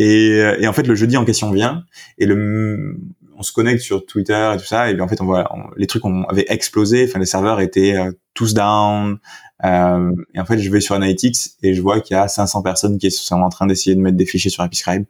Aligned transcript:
Et, 0.00 0.38
et 0.60 0.68
en 0.68 0.72
fait, 0.72 0.86
le 0.86 0.94
jeudi 0.94 1.16
en 1.16 1.24
question 1.24 1.50
vient 1.50 1.84
et 2.18 2.26
le 2.26 2.98
on 3.38 3.42
se 3.42 3.52
connecte 3.52 3.80
sur 3.80 4.04
Twitter 4.04 4.52
et 4.54 4.58
tout 4.58 4.64
ça, 4.64 4.90
et 4.90 4.94
bien 4.94 5.04
en 5.04 5.08
fait 5.08 5.20
on 5.20 5.24
voit 5.24 5.48
les 5.76 5.86
trucs 5.86 6.04
ont, 6.04 6.24
avaient 6.24 6.46
explosé, 6.48 7.06
enfin 7.08 7.20
les 7.20 7.26
serveurs 7.26 7.60
étaient 7.60 7.96
euh, 7.96 8.10
tous 8.34 8.52
down, 8.52 9.18
euh, 9.64 10.12
et 10.34 10.40
en 10.40 10.44
fait 10.44 10.58
je 10.58 10.70
vais 10.70 10.80
sur 10.80 10.96
Analytics 10.96 11.52
et 11.62 11.72
je 11.72 11.80
vois 11.80 12.00
qu'il 12.00 12.16
y 12.16 12.18
a 12.18 12.26
500 12.26 12.62
personnes 12.62 12.98
qui 12.98 13.10
sont 13.12 13.40
en 13.40 13.48
train 13.48 13.66
d'essayer 13.66 13.94
de 13.94 14.00
mettre 14.00 14.16
des 14.16 14.26
fichiers 14.26 14.50
sur 14.50 14.64
Episcribe 14.64 15.04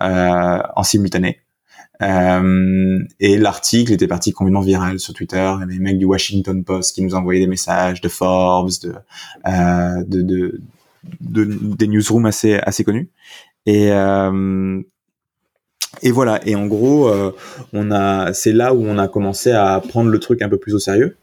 euh, 0.00 0.58
en 0.74 0.82
simultané. 0.82 1.40
Euh, 2.00 3.00
et 3.18 3.38
l'article 3.38 3.92
était 3.92 4.06
parti 4.06 4.32
complètement 4.32 4.60
viral 4.60 5.00
sur 5.00 5.14
Twitter. 5.14 5.52
Il 5.56 5.60
y 5.60 5.62
avait 5.64 5.74
des 5.74 5.80
mecs 5.80 5.98
du 5.98 6.04
Washington 6.04 6.62
Post 6.62 6.94
qui 6.94 7.02
nous 7.02 7.14
envoyaient 7.14 7.40
des 7.40 7.48
messages, 7.48 8.00
de 8.00 8.08
Forbes, 8.08 8.70
de, 8.82 8.94
euh, 9.46 10.04
de, 10.04 10.22
de, 10.22 10.60
de, 11.20 11.44
des 11.44 11.88
newsrooms 11.88 12.26
assez 12.26 12.54
assez 12.54 12.84
connus. 12.84 13.10
Et 13.66 13.92
euh, 13.92 14.80
et 16.02 16.10
voilà. 16.10 16.40
Et 16.46 16.54
en 16.54 16.66
gros, 16.66 17.08
euh, 17.08 17.32
on 17.72 17.90
a, 17.90 18.32
c'est 18.32 18.52
là 18.52 18.74
où 18.74 18.84
on 18.84 18.98
a 18.98 19.08
commencé 19.08 19.52
à 19.52 19.80
prendre 19.86 20.10
le 20.10 20.18
truc 20.18 20.42
un 20.42 20.48
peu 20.48 20.58
plus 20.58 20.74
au 20.74 20.78
sérieux. 20.78 21.16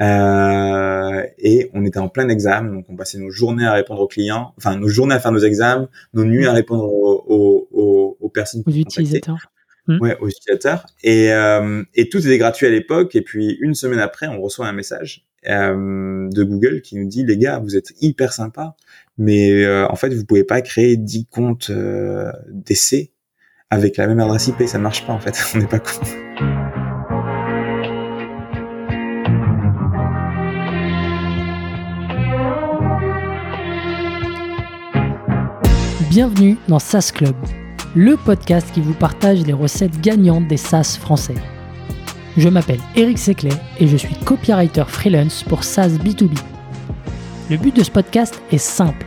Euh, 0.00 1.22
et 1.38 1.70
on 1.72 1.84
était 1.86 1.98
en 1.98 2.08
plein 2.08 2.28
examen, 2.28 2.70
donc 2.70 2.84
on 2.90 2.96
passait 2.96 3.18
nos 3.18 3.30
journées 3.30 3.64
à 3.64 3.72
répondre 3.72 4.02
aux 4.02 4.06
clients, 4.06 4.52
enfin 4.58 4.76
nos 4.76 4.88
journées 4.88 5.14
à 5.14 5.20
faire 5.20 5.32
nos 5.32 5.38
examens, 5.38 5.88
nos 6.12 6.24
nuits 6.24 6.46
à 6.46 6.52
répondre 6.52 6.84
aux, 6.84 7.24
aux, 7.72 8.16
aux, 8.20 8.28
personnes 8.28 8.62
aux 8.66 8.70
utilisateurs. 8.70 9.50
Mmh. 9.86 9.98
Ouais, 10.00 10.18
aux 10.20 10.28
utilisateurs. 10.28 10.84
Et, 11.02 11.32
euh, 11.32 11.82
et 11.94 12.10
tout 12.10 12.18
était 12.18 12.36
gratuit 12.36 12.66
à 12.66 12.70
l'époque. 12.70 13.14
Et 13.16 13.22
puis 13.22 13.56
une 13.60 13.74
semaine 13.74 14.00
après, 14.00 14.26
on 14.26 14.40
reçoit 14.40 14.66
un 14.66 14.72
message 14.72 15.24
euh, 15.48 16.28
de 16.28 16.42
Google 16.42 16.82
qui 16.82 16.96
nous 16.96 17.06
dit 17.06 17.24
les 17.24 17.38
gars, 17.38 17.58
vous 17.60 17.76
êtes 17.76 17.92
hyper 18.00 18.32
sympa, 18.32 18.74
mais 19.18 19.50
euh, 19.64 19.86
en 19.90 19.96
fait 19.96 20.12
vous 20.14 20.24
pouvez 20.24 20.44
pas 20.44 20.60
créer 20.60 20.96
10 20.96 21.26
comptes 21.26 21.70
euh, 21.70 22.30
d'essai 22.50 23.12
avec 23.70 23.96
la 23.96 24.06
même 24.06 24.20
adresse 24.20 24.46
IP, 24.48 24.62
ça 24.66 24.78
marche 24.78 25.04
pas 25.06 25.12
en 25.12 25.18
fait, 25.18 25.36
on 25.54 25.58
n'est 25.58 25.66
pas 25.66 25.80
con. 25.80 26.00
Bienvenue 36.10 36.56
dans 36.68 36.78
SaaS 36.78 37.10
Club, 37.14 37.34
le 37.94 38.16
podcast 38.16 38.70
qui 38.72 38.80
vous 38.80 38.94
partage 38.94 39.44
les 39.44 39.52
recettes 39.52 40.00
gagnantes 40.00 40.48
des 40.48 40.56
SaaS 40.56 40.96
français. 40.98 41.34
Je 42.38 42.48
m'appelle 42.48 42.80
Eric 42.94 43.18
Seclet 43.18 43.52
et 43.80 43.86
je 43.86 43.96
suis 43.96 44.14
copywriter 44.24 44.84
freelance 44.86 45.42
pour 45.42 45.64
SaaS 45.64 45.88
B2B. 45.88 46.38
Le 47.50 47.56
but 47.56 47.76
de 47.76 47.84
ce 47.84 47.90
podcast 47.90 48.40
est 48.50 48.58
simple 48.58 49.06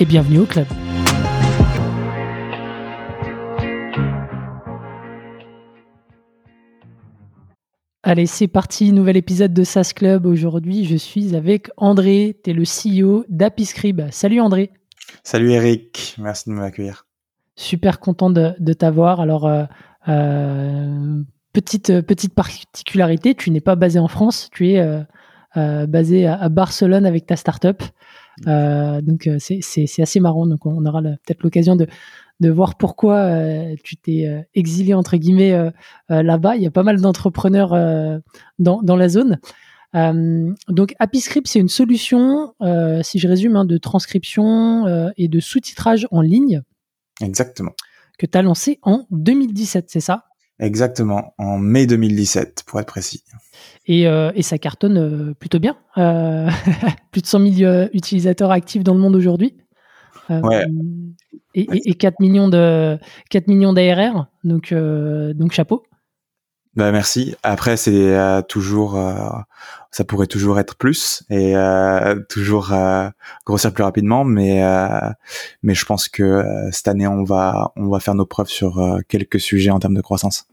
et 0.00 0.04
bienvenue 0.04 0.40
au 0.40 0.46
club. 0.46 0.66
Allez, 8.04 8.26
c'est 8.26 8.48
parti, 8.48 8.92
nouvel 8.92 9.16
épisode 9.16 9.52
de 9.52 9.64
SaaS 9.64 9.92
Club. 9.94 10.24
Aujourd'hui, 10.24 10.84
je 10.84 10.96
suis 10.96 11.34
avec 11.34 11.70
André, 11.76 12.40
tu 12.42 12.50
es 12.50 12.52
le 12.54 12.62
CEO 12.62 13.24
d'Apiscribe. 13.28 14.02
Salut 14.10 14.40
André. 14.40 14.70
Salut 15.24 15.50
Eric, 15.50 16.14
merci 16.18 16.48
de 16.48 16.54
m'accueillir. 16.54 17.06
Super 17.56 17.98
content 17.98 18.30
de, 18.30 18.72
t'avoir. 18.72 19.20
Alors, 19.20 19.46
euh, 19.46 19.64
euh, 20.08 21.22
petite, 21.52 22.00
petite 22.02 22.34
particularité, 22.34 23.34
tu 23.34 23.50
n'es 23.50 23.60
pas 23.60 23.74
basé 23.74 23.98
en 23.98 24.08
France, 24.08 24.48
tu 24.52 24.70
es 24.70 24.78
euh, 25.56 25.86
basé 25.86 26.26
à, 26.26 26.48
Barcelone 26.48 27.04
avec 27.04 27.26
ta 27.26 27.36
startup. 27.36 27.82
Euh, 28.46 29.00
donc 29.00 29.26
euh, 29.26 29.38
c'est 29.38 30.02
assez 30.02 30.20
marrant. 30.20 30.46
Donc 30.46 30.66
on 30.66 30.84
aura 30.86 31.02
peut-être 31.02 31.42
l'occasion 31.42 31.76
de, 31.76 31.86
de 32.40 32.50
voir 32.50 32.76
pourquoi 32.76 33.16
euh, 33.16 33.74
tu 33.82 33.96
t'es 33.96 34.46
exilé 34.54 34.94
entre 34.94 35.16
guillemets 35.16 35.70
là-bas. 36.08 36.56
Il 36.56 36.62
y 36.62 36.66
a 36.66 36.70
pas 36.70 36.82
mal 36.82 37.00
d'entrepreneurs 37.00 37.70
dans, 38.58 38.82
dans, 38.82 38.96
la 38.96 39.08
zone. 39.08 39.38
donc 39.94 40.94
AppyScript, 40.98 41.46
c'est 41.48 41.60
une 41.60 41.68
solution, 41.68 42.54
si 43.02 43.18
je 43.18 43.28
résume, 43.28 43.56
hein, 43.56 43.64
de 43.64 43.78
transcription 43.78 45.12
et 45.16 45.28
de 45.28 45.40
sous-titrage 45.40 46.06
en 46.10 46.20
ligne. 46.20 46.62
Exactement. 47.20 47.72
Que 48.18 48.26
tu 48.26 48.36
as 48.36 48.42
lancé 48.42 48.78
en 48.82 49.06
2017, 49.10 49.86
c'est 49.88 50.00
ça? 50.00 50.24
Exactement, 50.60 51.34
en 51.38 51.56
mai 51.56 51.86
2017, 51.86 52.64
pour 52.66 52.80
être 52.80 52.86
précis. 52.86 53.22
Et, 53.88 54.06
euh, 54.06 54.30
et 54.34 54.42
ça 54.42 54.58
cartonne 54.58 54.98
euh, 54.98 55.34
plutôt 55.34 55.58
bien. 55.58 55.76
Euh, 55.96 56.48
plus 57.10 57.22
de 57.22 57.26
100 57.26 57.52
000 57.52 57.86
utilisateurs 57.94 58.52
actifs 58.52 58.84
dans 58.84 58.94
le 58.94 59.00
monde 59.00 59.16
aujourd'hui. 59.16 59.56
ouais. 60.28 60.64
Et, 61.54 61.66
et, 61.90 61.94
4 61.94 62.20
millions 62.20 62.48
de 62.48 62.98
4 63.30 63.48
millions 63.48 63.72
d'ARR, 63.72 64.26
donc 64.44 64.72
donc 64.72 65.52
chapeau. 65.52 65.84
Bah 66.76 66.92
merci. 66.92 67.34
Après 67.42 67.78
c'est 67.78 68.14
toujours 68.48 68.96
ça 69.90 70.04
pourrait 70.04 70.26
toujours 70.26 70.60
être 70.60 70.76
plus 70.76 71.24
et 71.30 71.54
toujours 72.28 72.72
grossir 73.46 73.72
plus 73.72 73.82
rapidement, 73.82 74.22
mais 74.22 74.62
mais 75.62 75.74
je 75.74 75.84
pense 75.86 76.08
que 76.08 76.44
cette 76.70 76.86
année 76.86 77.08
on 77.08 77.24
va 77.24 77.72
on 77.76 77.88
va 77.88 77.98
faire 77.98 78.14
nos 78.14 78.26
preuves 78.26 78.50
sur 78.50 79.00
quelques 79.08 79.40
sujets 79.40 79.70
en 79.70 79.80
termes 79.80 79.96
de 79.96 80.02
croissance. 80.02 80.46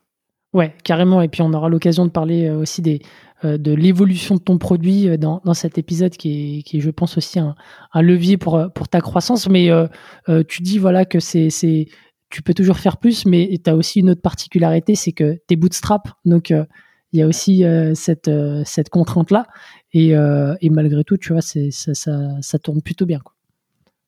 Ouais, 0.55 0.73
carrément. 0.85 1.21
Et 1.21 1.27
puis 1.27 1.41
on 1.41 1.51
aura 1.53 1.67
l'occasion 1.67 2.05
de 2.05 2.11
parler 2.11 2.49
aussi 2.49 2.81
des, 2.81 3.01
euh, 3.43 3.57
de 3.57 3.73
l'évolution 3.73 4.35
de 4.35 4.39
ton 4.39 4.57
produit 4.57 5.09
euh, 5.09 5.17
dans, 5.17 5.53
cet 5.53 5.77
épisode 5.77 6.15
qui 6.15 6.59
est, 6.59 6.63
qui 6.63 6.79
je 6.79 6.89
pense, 6.89 7.17
aussi 7.17 7.39
un, 7.39 7.55
levier 7.93 8.37
pour, 8.37 8.55
euh, 8.55 8.69
pour 8.69 8.87
ta 8.87 9.01
croissance. 9.01 9.49
Mais 9.49 9.69
tu 10.47 10.61
dis 10.61 10.79
voilà 10.79 11.03
que 11.03 11.19
c'est, 11.19 11.49
c'est, 11.49 11.87
tu 12.29 12.41
peux 12.41 12.53
toujours 12.53 12.77
faire 12.77 12.95
plus, 12.95 13.25
mais 13.25 13.59
tu 13.61 13.69
as 13.69 13.75
aussi 13.75 13.99
une 13.99 14.11
autre 14.11 14.21
particularité, 14.21 14.95
c'est 14.95 15.11
que 15.11 15.33
tu 15.33 15.53
es 15.53 15.55
bootstrap. 15.57 16.07
Donc, 16.23 16.51
il 16.51 17.19
y 17.19 17.21
a 17.21 17.27
aussi 17.27 17.65
cette, 17.93 18.31
cette 18.63 18.89
contrainte-là. 18.89 19.47
Et, 19.91 20.11
et, 20.11 20.69
malgré 20.69 21.03
tout, 21.03 21.17
tu 21.17 21.33
vois, 21.33 21.41
c'est, 21.41 21.71
ça, 21.71 21.93
ça, 21.93 22.17
ça, 22.39 22.59
tourne 22.59 22.81
plutôt 22.81 23.05
bien. 23.05 23.19
Quoi. 23.19 23.33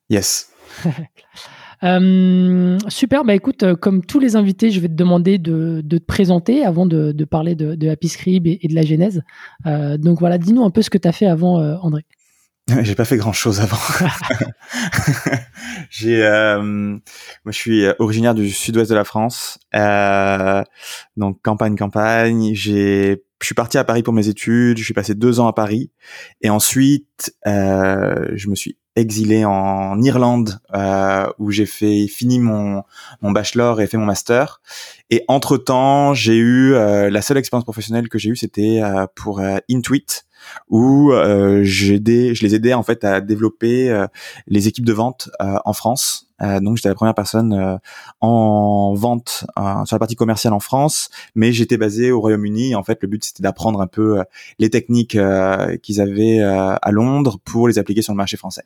Yes. 0.09 0.53
Euh, 1.83 2.77
super, 2.87 3.23
bah 3.23 3.35
écoute, 3.35 3.63
euh, 3.63 3.75
comme 3.75 4.03
tous 4.03 4.19
les 4.19 4.35
invités, 4.35 4.71
je 4.71 4.79
vais 4.79 4.87
te 4.87 4.93
demander 4.93 5.37
de, 5.37 5.83
te 5.87 5.97
présenter 5.97 6.65
avant 6.65 6.85
de, 6.85 7.13
parler 7.25 7.55
de, 7.55 7.75
de 7.75 7.89
Happy 7.89 8.09
Scribe 8.09 8.47
et, 8.47 8.67
de 8.67 8.75
la 8.75 8.81
genèse. 8.81 9.21
Euh, 9.65 9.97
donc 9.97 10.19
voilà, 10.19 10.37
dis-nous 10.37 10.63
un 10.63 10.71
peu 10.71 10.81
ce 10.81 10.89
que 10.89 10.97
tu 10.97 11.07
as 11.07 11.11
fait 11.11 11.27
avant, 11.27 11.61
André. 11.81 12.05
J'ai 12.81 12.95
pas 12.95 13.05
fait 13.05 13.15
grand 13.15 13.31
chose 13.31 13.61
avant. 13.61 13.77
j'ai, 15.89 16.17
moi, 16.19 17.51
je 17.51 17.57
suis 17.57 17.85
originaire 17.97 18.35
du 18.35 18.49
sud-ouest 18.49 18.89
de 18.89 18.95
la 18.95 19.05
France, 19.05 19.57
donc 21.15 21.41
campagne, 21.41 21.77
campagne. 21.77 22.53
J'ai, 22.53 23.23
je 23.39 23.45
suis 23.45 23.55
parti 23.55 23.77
à 23.77 23.85
Paris 23.85 24.03
pour 24.03 24.13
mes 24.13 24.27
études. 24.27 24.79
Je 24.79 24.83
suis 24.83 24.93
passé 24.93 25.15
deux 25.15 25.39
ans 25.39 25.47
à 25.47 25.53
Paris, 25.53 25.91
et 26.41 26.49
ensuite, 26.49 27.33
je 27.45 28.49
me 28.49 28.55
suis 28.55 28.77
exilé 28.97 29.45
en 29.45 30.01
Irlande 30.01 30.59
euh, 30.73 31.27
où 31.37 31.51
j'ai 31.51 31.65
fait 31.65 32.07
fini 32.07 32.39
mon 32.39 32.83
mon 33.21 33.31
bachelor 33.31 33.79
et 33.79 33.87
fait 33.87 33.97
mon 33.97 34.05
master. 34.05 34.61
Et 35.09 35.23
entre 35.27 35.57
temps, 35.57 36.13
j'ai 36.13 36.35
eu 36.35 36.73
euh, 36.73 37.09
la 37.09 37.21
seule 37.21 37.37
expérience 37.37 37.63
professionnelle 37.63 38.09
que 38.09 38.17
j'ai 38.17 38.31
eue, 38.31 38.35
c'était 38.35 38.81
euh, 38.81 39.05
pour 39.15 39.39
euh, 39.39 39.57
Intuit 39.69 40.23
où 40.69 41.11
euh, 41.11 41.61
je 41.63 41.95
les 41.95 42.55
aidais 42.55 42.73
en 42.73 42.83
fait 42.83 43.03
à 43.03 43.21
développer 43.21 43.89
euh, 43.89 44.07
les 44.47 44.67
équipes 44.67 44.85
de 44.85 44.93
vente 44.93 45.29
euh, 45.41 45.57
en 45.65 45.73
France. 45.73 46.29
donc 46.39 46.77
j'étais 46.77 46.89
la 46.89 46.95
première 46.95 47.15
personne 47.15 47.79
en 48.21 48.93
vente 48.93 49.45
sur 49.85 49.95
la 49.95 49.99
partie 49.99 50.15
commerciale 50.15 50.53
en 50.53 50.59
France, 50.59 51.09
mais 51.33 51.51
j'étais 51.51 51.77
basé 51.77 52.11
au 52.11 52.19
Royaume-Uni. 52.19 52.75
En 52.75 52.83
fait, 52.83 52.99
le 53.01 53.07
but 53.07 53.25
c'était 53.25 53.41
d'apprendre 53.41 53.81
un 53.81 53.87
peu 53.87 54.23
les 54.59 54.69
techniques 54.69 55.17
qu'ils 55.81 55.99
avaient 55.99 56.39
à 56.39 56.91
Londres 56.91 57.39
pour 57.43 57.67
les 57.67 57.79
appliquer 57.79 58.03
sur 58.03 58.13
le 58.13 58.17
marché 58.17 58.37
français. 58.37 58.65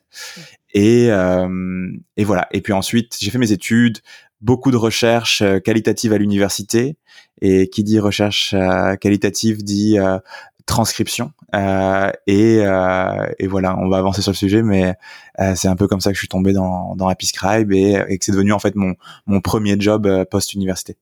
Et, 0.74 1.06
et 1.06 2.24
voilà. 2.24 2.46
Et 2.50 2.60
puis 2.60 2.74
ensuite, 2.74 3.16
j'ai 3.18 3.30
fait 3.30 3.38
mes 3.38 3.52
études, 3.52 4.00
beaucoup 4.42 4.70
de 4.70 4.76
recherches 4.76 5.42
qualitatives 5.64 6.12
à 6.12 6.18
l'université. 6.18 6.96
Et 7.40 7.68
qui 7.70 7.82
dit 7.82 7.98
recherche 7.98 8.54
qualitative 9.00 9.64
dit 9.64 9.96
transcription 10.66 11.32
et, 12.26 12.58
et 13.38 13.46
voilà 13.46 13.76
on 13.78 13.88
va 13.88 13.98
avancer 13.98 14.22
sur 14.22 14.32
le 14.32 14.36
sujet 14.36 14.62
mais 14.62 14.94
c'est 15.54 15.68
un 15.68 15.76
peu 15.76 15.88
comme 15.88 16.00
ça 16.00 16.10
que 16.10 16.14
je 16.14 16.20
suis 16.20 16.28
tombé 16.28 16.52
dans 16.52 16.94
dans 16.96 17.12
Scribe 17.20 17.72
et, 17.72 18.02
et 18.08 18.18
que 18.18 18.24
c'est 18.24 18.32
devenu 18.32 18.52
en 18.52 18.58
fait 18.58 18.74
mon 18.74 18.94
mon 19.26 19.40
premier 19.40 19.76
job 19.78 20.08
post 20.30 20.54
université 20.54 20.96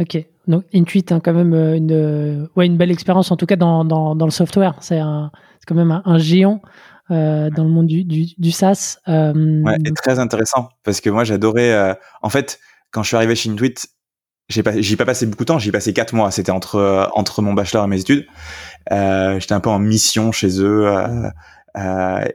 Ok, 0.00 0.24
donc 0.46 0.64
Intuit, 0.72 1.04
hein, 1.10 1.18
quand 1.18 1.34
même 1.34 1.54
une, 1.54 2.48
ouais, 2.54 2.66
une 2.66 2.76
belle 2.76 2.92
expérience, 2.92 3.32
en 3.32 3.36
tout 3.36 3.46
cas 3.46 3.56
dans, 3.56 3.84
dans, 3.84 4.14
dans 4.14 4.26
le 4.26 4.30
software. 4.30 4.76
C'est 4.80 5.00
quand 5.66 5.74
même 5.74 6.02
un, 6.04 6.18
géant 6.18 6.62
euh, 7.10 7.48
dans 7.50 7.64
le 7.64 7.70
monde 7.70 7.86
du, 7.86 8.04
du, 8.04 8.26
du 8.36 8.50
SaaS. 8.50 8.98
Euh, 9.08 9.62
ouais, 9.62 9.76
et 9.84 9.92
très 9.92 10.18
intéressant 10.18 10.68
parce 10.84 11.00
que 11.00 11.10
moi 11.10 11.24
j'adorais. 11.24 11.72
Euh, 11.72 11.94
en 12.22 12.28
fait, 12.28 12.60
quand 12.90 13.02
je 13.02 13.08
suis 13.08 13.16
arrivé 13.16 13.34
chez 13.34 13.50
Intuit, 13.50 13.74
j'ai 14.48 14.62
pas, 14.62 14.80
j'y 14.80 14.96
pas 14.96 15.04
passé 15.04 15.26
beaucoup 15.26 15.44
de 15.44 15.48
temps. 15.48 15.58
J'y 15.58 15.70
passé 15.70 15.92
quatre 15.92 16.14
mois. 16.14 16.30
C'était 16.30 16.52
entre 16.52 16.76
euh, 16.76 17.06
entre 17.14 17.42
mon 17.42 17.54
bachelor 17.54 17.84
et 17.84 17.88
mes 17.88 18.00
études. 18.00 18.26
Euh, 18.92 19.38
J'étais 19.40 19.54
un 19.54 19.60
peu 19.60 19.70
en 19.70 19.78
mission 19.78 20.32
chez 20.32 20.60
eux. 20.60 20.88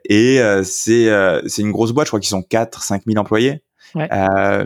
et 0.10 0.42
c'est 0.64 1.10
c'est 1.48 1.62
une 1.62 1.72
grosse 1.72 1.92
boîte. 1.92 2.08
Je 2.08 2.10
crois 2.12 2.20
qu'ils 2.20 2.30
sont 2.30 2.44
4 2.44 2.82
5 2.82 3.04
000 3.08 3.20
employés. 3.20 3.64
Ouais. 3.96 4.10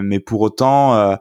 mais 0.02 0.20
pour 0.20 0.42
autant, 0.42 1.18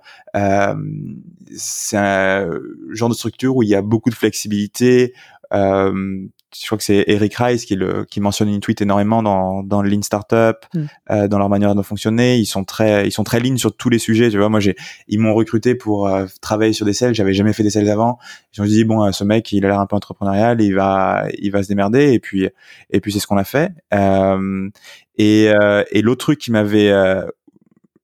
c'est 1.56 1.96
un 1.96 2.50
genre 2.92 3.08
de 3.08 3.14
structure 3.14 3.56
où 3.56 3.62
il 3.62 3.68
y 3.68 3.74
a 3.74 3.82
beaucoup 3.82 4.10
de 4.10 4.14
flexibilité. 4.14 5.14
Euh, 5.52 6.26
je 6.54 6.66
crois 6.66 6.78
que 6.78 6.84
c'est 6.84 7.04
Eric 7.08 7.34
Rice 7.34 7.64
qui, 7.64 7.74
le, 7.74 8.04
qui 8.04 8.20
mentionne 8.20 8.48
Intuit 8.48 8.76
énormément 8.80 9.22
dans, 9.22 9.62
dans 9.62 9.82
le 9.82 9.90
Lean 9.90 10.02
Startup, 10.02 10.56
mm. 10.74 10.84
euh, 11.10 11.28
dans 11.28 11.38
leur 11.38 11.48
manière 11.48 11.74
de 11.74 11.82
fonctionner. 11.82 12.38
Ils 12.38 12.46
sont 12.46 12.64
très, 12.64 13.06
ils 13.06 13.12
sont 13.12 13.24
très 13.24 13.40
lean 13.40 13.56
sur 13.56 13.76
tous 13.76 13.88
les 13.88 13.98
sujets. 13.98 14.30
Tu 14.30 14.38
vois, 14.38 14.48
moi, 14.48 14.60
j'ai, 14.60 14.76
ils 15.08 15.18
m'ont 15.18 15.34
recruté 15.34 15.74
pour 15.74 16.08
euh, 16.08 16.26
travailler 16.40 16.72
sur 16.72 16.86
des 16.86 16.92
sales. 16.92 17.14
J'avais 17.14 17.34
jamais 17.34 17.52
fait 17.52 17.62
des 17.62 17.70
sales 17.70 17.88
avant. 17.88 18.18
Ils 18.56 18.62
ont 18.62 18.64
dit 18.64 18.84
bon, 18.84 19.04
euh, 19.04 19.12
ce 19.12 19.24
mec, 19.24 19.50
il 19.52 19.64
a 19.64 19.68
l'air 19.68 19.80
un 19.80 19.86
peu 19.86 19.96
entrepreneurial, 19.96 20.60
il 20.60 20.74
va, 20.74 21.26
il 21.38 21.50
va 21.50 21.62
se 21.62 21.68
démerder. 21.68 22.12
Et 22.12 22.20
puis, 22.20 22.48
et 22.90 23.00
puis 23.00 23.12
c'est 23.12 23.18
ce 23.18 23.26
qu'on 23.26 23.38
a 23.38 23.44
fait. 23.44 23.72
Euh, 23.92 24.70
et, 25.18 25.50
et 25.90 26.02
l'autre 26.02 26.26
truc 26.26 26.38
qui 26.38 26.50
m'avait, 26.50 26.92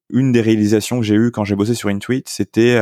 une 0.09 0.33
des 0.33 0.41
réalisations 0.41 0.99
que 0.99 1.05
j'ai 1.05 1.15
eues 1.15 1.31
quand 1.31 1.45
j'ai 1.45 1.55
bossé 1.55 1.75
sur 1.75 1.91
Intuit, 1.91 2.25
c'était 2.27 2.81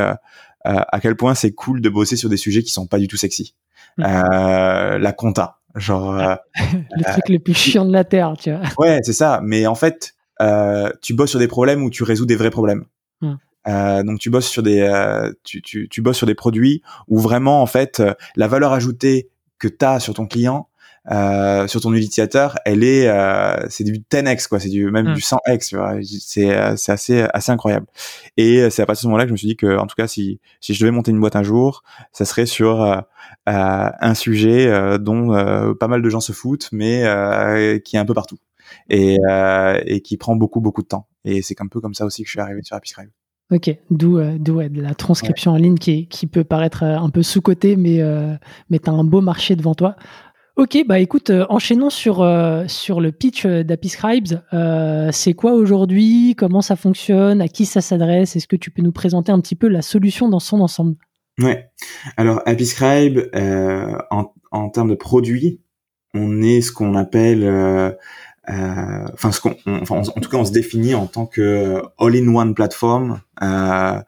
à 0.63 0.99
quel 1.01 1.17
point 1.17 1.35
c'est 1.35 1.51
cool 1.51 1.81
de 1.81 1.89
bosser 1.89 2.15
sur 2.15 2.29
des 2.29 2.37
sujets 2.37 2.63
qui 2.63 2.71
sont 2.71 2.87
pas 2.87 2.97
du 2.97 3.09
tout 3.09 3.17
sexy. 3.17 3.55
Mm. 3.97 4.03
Euh, 4.03 4.97
la 4.97 5.11
compta. 5.13 5.57
Genre, 5.75 6.17
euh, 6.17 6.35
le 6.55 7.03
truc 7.03 7.29
le 7.29 7.39
plus 7.39 7.53
chiant 7.57 7.85
de 7.85 7.93
la 7.93 8.03
terre, 8.03 8.33
tu 8.39 8.51
vois. 8.51 8.61
Ouais, 8.77 8.99
c'est 9.03 9.13
ça. 9.13 9.39
Mais 9.43 9.67
en 9.67 9.75
fait, 9.75 10.13
euh, 10.41 10.91
tu 11.01 11.13
bosses 11.13 11.31
sur 11.31 11.39
des 11.39 11.47
problèmes 11.47 11.83
où 11.83 11.89
tu 11.89 12.03
résous 12.03 12.25
des 12.25 12.35
vrais 12.35 12.49
problèmes. 12.49 12.85
Mm. 13.21 13.33
Euh, 13.67 14.03
donc 14.03 14.19
tu 14.19 14.29
bosses 14.29 14.47
sur 14.47 14.63
des, 14.63 14.79
euh, 14.81 15.31
tu, 15.43 15.61
tu, 15.61 15.87
tu, 15.87 16.01
bosses 16.01 16.17
sur 16.17 16.27
des 16.27 16.33
produits 16.33 16.81
où 17.07 17.19
vraiment 17.19 17.61
en 17.61 17.67
fait 17.67 18.01
la 18.35 18.47
valeur 18.47 18.73
ajoutée 18.73 19.29
que 19.59 19.67
tu 19.67 19.85
as 19.85 19.99
sur 19.99 20.15
ton 20.15 20.25
client, 20.25 20.67
euh, 21.11 21.67
sur 21.67 21.79
ton 21.81 21.93
utilisateur, 21.93 22.57
elle 22.65 22.83
est, 22.83 23.07
euh, 23.07 23.55
c'est 23.69 23.83
du 23.83 23.99
10x 23.99 24.47
quoi, 24.47 24.59
c'est 24.59 24.69
du 24.69 24.89
même 24.89 25.09
mm. 25.09 25.13
du 25.13 25.21
100x, 25.21 25.67
tu 25.67 25.75
vois. 25.75 25.93
C'est 26.01 26.75
c'est 26.75 26.91
assez 26.91 27.27
assez 27.33 27.51
incroyable. 27.51 27.85
Et 28.35 28.67
c'est 28.71 28.81
à 28.81 28.87
partir 28.87 29.01
de 29.01 29.03
ce 29.03 29.07
moment-là 29.07 29.25
que 29.25 29.29
je 29.29 29.33
me 29.33 29.37
suis 29.37 29.47
dit 29.47 29.57
que 29.57 29.77
en 29.77 29.85
tout 29.85 29.95
cas 29.95 30.07
si 30.07 30.39
si 30.59 30.73
je 30.73 30.79
devais 30.79 30.91
monter 30.91 31.11
une 31.11 31.19
boîte 31.19 31.35
un 31.35 31.43
jour, 31.43 31.83
ça 32.11 32.25
serait 32.25 32.47
sur 32.47 33.03
un 33.45 34.13
sujet 34.13 34.67
euh, 34.67 34.97
dont 34.97 35.33
euh, 35.33 35.73
pas 35.73 35.87
mal 35.87 36.01
de 36.01 36.09
gens 36.09 36.19
se 36.19 36.31
foutent, 36.31 36.69
mais 36.71 37.03
euh, 37.05 37.79
qui 37.79 37.95
est 37.95 37.99
un 37.99 38.05
peu 38.05 38.13
partout. 38.13 38.37
Et, 38.89 39.17
qui 40.03 40.17
prend 40.17 40.35
beaucoup 40.35 40.61
beaucoup 40.61 40.81
de 40.81 40.87
temps. 40.87 41.07
Et 41.25 41.41
c'est 41.41 41.59
un 41.61 41.67
peu 41.67 41.81
comme 41.81 41.93
ça 41.93 42.05
aussi 42.05 42.23
que 42.23 42.27
je 42.27 42.31
suis 42.31 42.39
arrivé 42.39 42.61
sur 42.63 42.75
Happy 42.75 42.93
Ok, 43.51 43.75
d'où 43.89 44.17
euh, 44.17 44.69
la 44.73 44.95
transcription 44.95 45.51
en 45.51 45.57
ligne 45.57 45.77
qui, 45.77 46.07
peut 46.31 46.45
paraître 46.45 46.83
un 46.83 47.09
peu 47.09 47.21
sous-côté, 47.21 47.75
mais, 47.75 48.01
euh, 48.01 48.33
mais 48.69 48.79
tu 48.79 48.89
as 48.89 48.93
un 48.93 49.03
beau 49.03 49.19
marché 49.19 49.57
devant 49.57 49.75
toi. 49.75 49.97
Ok, 50.55 50.77
bah 50.87 50.99
écoute, 50.99 51.31
enchaînons 51.49 51.89
sur, 51.89 52.25
sur 52.67 53.01
le 53.01 53.11
pitch 53.11 53.45
d'Apiscribes. 53.45 54.39
c'est 55.11 55.33
quoi 55.33 55.53
aujourd'hui? 55.53 56.35
Comment 56.37 56.61
ça 56.61 56.75
fonctionne? 56.75 57.41
À 57.41 57.47
qui 57.47 57.65
ça 57.65 57.81
s'adresse? 57.81 58.35
Est-ce 58.35 58.47
que 58.47 58.55
tu 58.55 58.71
peux 58.71 58.81
nous 58.81 58.91
présenter 58.91 59.31
un 59.31 59.39
petit 59.41 59.55
peu 59.55 59.67
la 59.67 59.81
solution 59.81 60.29
dans 60.29 60.39
son 60.39 60.61
ensemble? 60.61 60.95
Ouais. 61.39 61.69
Alors, 62.17 62.41
Apiscribe, 62.45 63.29
euh, 63.35 63.97
en, 64.11 64.33
en 64.51 64.69
termes 64.69 64.89
de 64.89 64.95
produits, 64.95 65.61
on 66.13 66.41
est 66.41 66.61
ce 66.61 66.71
qu'on 66.71 66.95
appelle, 66.95 67.43
euh, 67.43 67.91
euh, 68.49 69.05
enfin, 69.13 69.31
ce 69.31 69.39
qu'on, 69.41 69.55
en, 69.67 70.03
tout 70.03 70.29
cas, 70.29 70.37
on 70.37 70.45
se 70.45 70.51
définit 70.51 70.93
en 70.93 71.07
tant 71.07 71.25
que 71.25 71.81
all-in-one 71.99 72.53
plateforme 72.53 73.21
euh, 73.41 73.45
euh, 73.45 74.01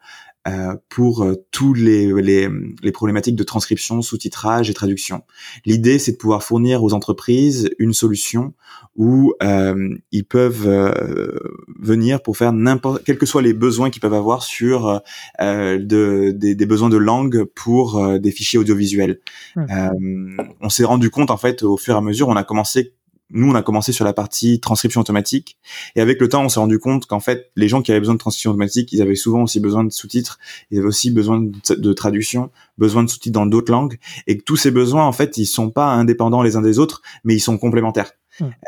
pour 0.90 1.22
euh, 1.22 1.36
tous 1.50 1.72
les, 1.72 2.12
les, 2.20 2.48
les, 2.82 2.92
problématiques 2.92 3.36
de 3.36 3.44
transcription, 3.44 4.02
sous-titrage 4.02 4.68
et 4.68 4.74
traduction. 4.74 5.22
L'idée, 5.64 5.98
c'est 5.98 6.12
de 6.12 6.16
pouvoir 6.18 6.42
fournir 6.42 6.84
aux 6.84 6.92
entreprises 6.92 7.70
une 7.78 7.94
solution 7.94 8.52
où 8.96 9.32
euh, 9.42 9.96
ils 10.12 10.24
peuvent 10.24 10.66
euh, 10.66 11.38
venir 11.80 12.22
pour 12.22 12.36
faire 12.36 12.52
n'importe, 12.52 13.04
quels 13.04 13.18
que 13.18 13.26
soient 13.26 13.42
les 13.42 13.54
besoins 13.54 13.90
qu'ils 13.90 14.02
peuvent 14.02 14.14
avoir 14.14 14.42
sur 14.42 15.00
euh, 15.40 15.78
de, 15.78 16.32
des, 16.34 16.54
des, 16.54 16.66
besoins 16.66 16.90
de 16.90 16.96
langue 16.96 17.44
pour 17.44 18.18
des 18.18 18.30
fichiers 18.30 18.58
audiovisuels. 18.58 19.20
Mmh. 19.56 20.36
on 20.60 20.68
s'est 20.68 20.84
rendu 20.84 21.10
compte 21.10 21.30
en 21.30 21.36
fait 21.36 21.62
au 21.62 21.76
fur 21.76 21.94
et 21.94 21.98
à 21.98 22.00
mesure, 22.00 22.28
on 22.28 22.36
a 22.36 22.44
commencé 22.44 22.94
nous, 23.30 23.50
on 23.50 23.54
a 23.54 23.62
commencé 23.62 23.92
sur 23.92 24.04
la 24.04 24.12
partie 24.12 24.60
transcription 24.60 25.00
automatique. 25.00 25.58
Et 25.96 26.00
avec 26.00 26.20
le 26.20 26.28
temps, 26.28 26.44
on 26.44 26.48
s'est 26.48 26.60
rendu 26.60 26.78
compte 26.78 27.06
qu'en 27.06 27.20
fait, 27.20 27.50
les 27.56 27.68
gens 27.68 27.82
qui 27.82 27.90
avaient 27.90 28.00
besoin 28.00 28.14
de 28.14 28.20
transcription 28.20 28.50
automatique, 28.50 28.92
ils 28.92 29.02
avaient 29.02 29.14
souvent 29.14 29.42
aussi 29.42 29.60
besoin 29.60 29.84
de 29.84 29.90
sous-titres, 29.90 30.38
ils 30.70 30.78
avaient 30.78 30.86
aussi 30.86 31.10
besoin 31.10 31.40
de, 31.40 31.92
traduction, 31.92 32.50
besoin 32.78 33.02
de 33.02 33.08
sous-titres 33.08 33.34
dans 33.34 33.46
d'autres 33.46 33.72
langues. 33.72 33.98
Et 34.26 34.38
que 34.38 34.44
tous 34.44 34.56
ces 34.56 34.70
besoins, 34.70 35.06
en 35.06 35.12
fait, 35.12 35.36
ils 35.38 35.46
sont 35.46 35.70
pas 35.70 35.86
indépendants 35.86 36.42
les 36.42 36.56
uns 36.56 36.62
des 36.62 36.78
autres, 36.78 37.02
mais 37.24 37.34
ils 37.34 37.40
sont 37.40 37.58
complémentaires. 37.58 38.12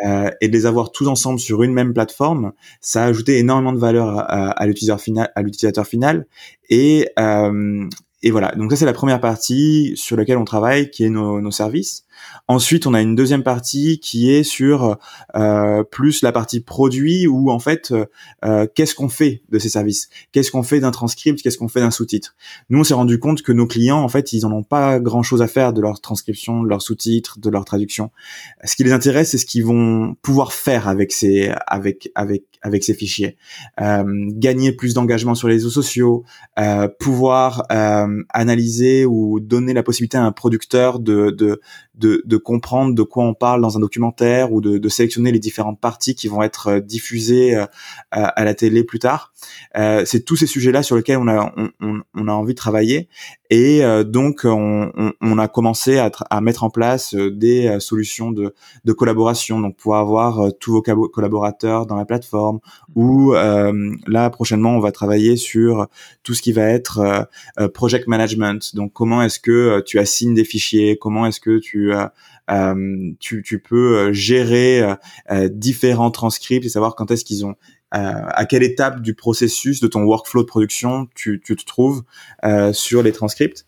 Euh, 0.05 0.31
et 0.41 0.49
de 0.49 0.53
les 0.53 0.65
avoir 0.65 0.93
tous 0.93 1.09
ensemble 1.09 1.41
sur 1.41 1.63
une 1.63 1.73
même 1.73 1.93
plateforme, 1.93 2.53
ça 2.81 3.03
a 3.03 3.07
ajouté 3.07 3.39
énormément 3.39 3.73
de 3.73 3.79
valeur 3.79 4.17
à, 4.17 4.67
l'utilisateur 4.67 5.01
final, 5.01 5.33
à 5.35 5.43
l'utilisateur 5.43 5.87
final. 5.87 6.27
Et, 6.71 7.09
euh, 7.19 7.89
et 8.23 8.31
voilà. 8.31 8.53
Donc 8.57 8.71
ça, 8.71 8.77
c'est 8.77 8.87
la 8.87 8.93
première 8.93 9.21
partie 9.21 9.93
sur 9.97 10.17
laquelle 10.17 10.39
on 10.39 10.45
travaille, 10.45 10.91
qui 10.91 11.05
est 11.05 11.11
nos, 11.11 11.41
nos 11.41 11.51
services. 11.51 12.06
Ensuite, 12.49 12.87
on 12.87 12.95
a 12.95 13.01
une 13.01 13.15
deuxième 13.15 13.43
partie 13.43 13.99
qui 13.99 14.31
est 14.31 14.45
sur 14.45 14.99
euh, 15.35 15.83
plus 15.85 16.23
la 16.23 16.33
partie 16.33 16.61
produit 16.61 17.27
où 17.27 17.51
en 17.51 17.59
fait, 17.59 17.93
euh, 18.45 18.67
qu'est-ce 18.75 18.95
qu'on 18.95 19.09
fait 19.09 19.43
de 19.51 19.59
ces 19.59 19.69
services? 19.69 20.09
Qu'est-ce 20.33 20.51
qu'on 20.51 20.63
fait 20.63 20.81
d'un 20.81 20.91
transcript? 20.91 21.43
Qu'est-ce 21.43 21.59
qu'on 21.59 21.69
fait 21.69 21.81
d'un 21.81 21.91
sous-titre? 21.91 22.37
Nous, 22.71 22.79
on 22.79 22.85
s'est 22.85 22.95
rendu 22.95 23.19
compte 23.19 23.43
que 23.43 23.53
nos 23.53 23.67
clients, 23.67 24.01
en 24.01 24.09
fait, 24.09 24.33
ils 24.33 24.47
en 24.47 24.53
ont 24.53 24.63
pas 24.63 25.01
grand-chose 25.01 25.43
à 25.43 25.49
faire 25.49 25.73
de 25.73 25.81
leur 25.81 26.01
transcription, 26.01 26.63
de 26.63 26.69
leur 26.69 26.83
sous-titres, 26.83 27.39
de 27.41 27.51
leur 27.51 27.65
traduction. 27.65 28.11
Ce 28.65 28.77
qui 28.77 28.85
les 28.85 28.93
intéresse, 28.93 29.31
c'est 29.31 29.39
ce 29.39 29.47
qu'ils 29.47 29.65
vont 29.65 30.15
pouvoir 30.23 30.53
faire 30.53 30.89
avec 30.89 31.13
ces 31.13 31.53
avec 31.67 32.11
avec 32.15 32.45
avec 32.63 32.85
ces 32.85 32.95
fichiers. 32.95 33.37
Euh, 33.81 34.05
gagner 34.31 34.73
plus 34.73 34.95
d'engagement 34.95 35.35
sur 35.35 35.49
les 35.49 35.55
réseaux 35.55 35.71
sociaux, 35.71 36.25
euh, 36.59 36.89
pouvoir 36.89 37.65
euh, 37.71 38.23
analyser 38.31 39.05
ou 39.05 39.41
donner 39.41 39.73
la 39.73 39.83
possibilité 39.83 40.19
à 40.19 40.25
un 40.25 40.33
producteur 40.33 40.99
de, 40.99 41.31
de 41.31 41.61
de, 41.97 42.16
de, 42.25 42.37
comprendre 42.37 42.95
de 42.95 43.03
quoi 43.03 43.25
on 43.25 43.35
parle 43.35 43.61
dans 43.61 43.77
un 43.77 43.81
documentaire 43.81 44.53
ou 44.53 44.61
de, 44.61 44.89
sélectionner 44.89 45.33
les 45.33 45.39
différentes 45.39 45.81
parties 45.81 46.15
qui 46.15 46.29
vont 46.29 46.43
être 46.43 46.69
euh, 46.69 46.81
diffusées 46.81 47.57
euh, 47.57 47.67
à, 48.11 48.45
la 48.45 48.55
télé 48.55 48.85
plus 48.85 48.99
tard. 48.99 49.33
Euh, 49.77 50.05
c'est 50.07 50.25
tous 50.25 50.37
ces 50.37 50.47
sujets-là 50.47 50.83
sur 50.83 50.97
lesquels 50.97 51.19
on 51.19 51.29
a, 51.29 51.55
on, 51.81 52.29
a 52.29 52.33
envie 52.33 52.55
de 52.55 52.59
travailler. 52.59 53.09
Et 53.51 53.85
euh, 53.85 54.05
donc, 54.05 54.43
on, 54.45 54.91
on, 55.21 55.39
a 55.39 55.49
commencé 55.49 55.99
à, 55.99 56.11
à, 56.31 56.41
mettre 56.41 56.65
en 56.65 56.71
place 56.71 57.15
des 57.15 57.77
solutions 57.81 58.31
de, 58.33 58.55
de 58.85 58.93
collaboration, 58.93 59.61
donc 59.61 59.77
pour 59.77 59.97
avoir 59.97 60.53
tous 60.59 60.73
vos 60.73 60.83
collaborateurs 60.83 61.87
dans 61.87 61.97
la 61.97 62.05
plateforme. 62.05 62.61
Ou 62.95 63.33
là, 63.33 64.31
prochainement, 64.31 64.77
on 64.77 64.81
va 64.81 64.93
travailler 64.93 65.37
sur 65.37 65.87
tout 66.23 66.35
ce 66.35 66.43
qui 66.43 66.53
va 66.53 66.65
être 66.65 67.29
project 67.75 68.09
management. 68.09 68.75
Donc, 68.75 68.93
comment 68.93 69.23
est-ce 69.23 69.41
que 69.41 69.83
tu 69.87 69.99
assignes 69.99 70.35
des 70.35 70.45
fichiers? 70.45 70.97
Comment 70.97 71.27
est-ce 71.27 71.41
que 71.41 71.59
tu 71.59 71.93
euh, 72.49 73.13
tu, 73.19 73.43
tu, 73.43 73.59
peux 73.59 73.97
euh, 73.97 74.13
gérer 74.13 74.95
euh, 75.31 75.49
différents 75.51 76.13
transcripts 76.13 76.65
et 76.65 76.69
savoir 76.69 76.95
quand 76.95 77.11
est-ce 77.11 77.25
qu'ils 77.25 77.45
ont 77.45 77.57
à 77.99 78.45
quelle 78.47 78.63
étape 78.63 79.01
du 79.01 79.15
processus 79.15 79.81
de 79.81 79.87
ton 79.87 80.03
workflow 80.03 80.43
de 80.43 80.47
production 80.47 81.09
tu, 81.15 81.41
tu 81.45 81.57
te 81.57 81.65
trouves 81.65 82.03
sur 82.73 83.03
les 83.03 83.13
transcripts? 83.13 83.67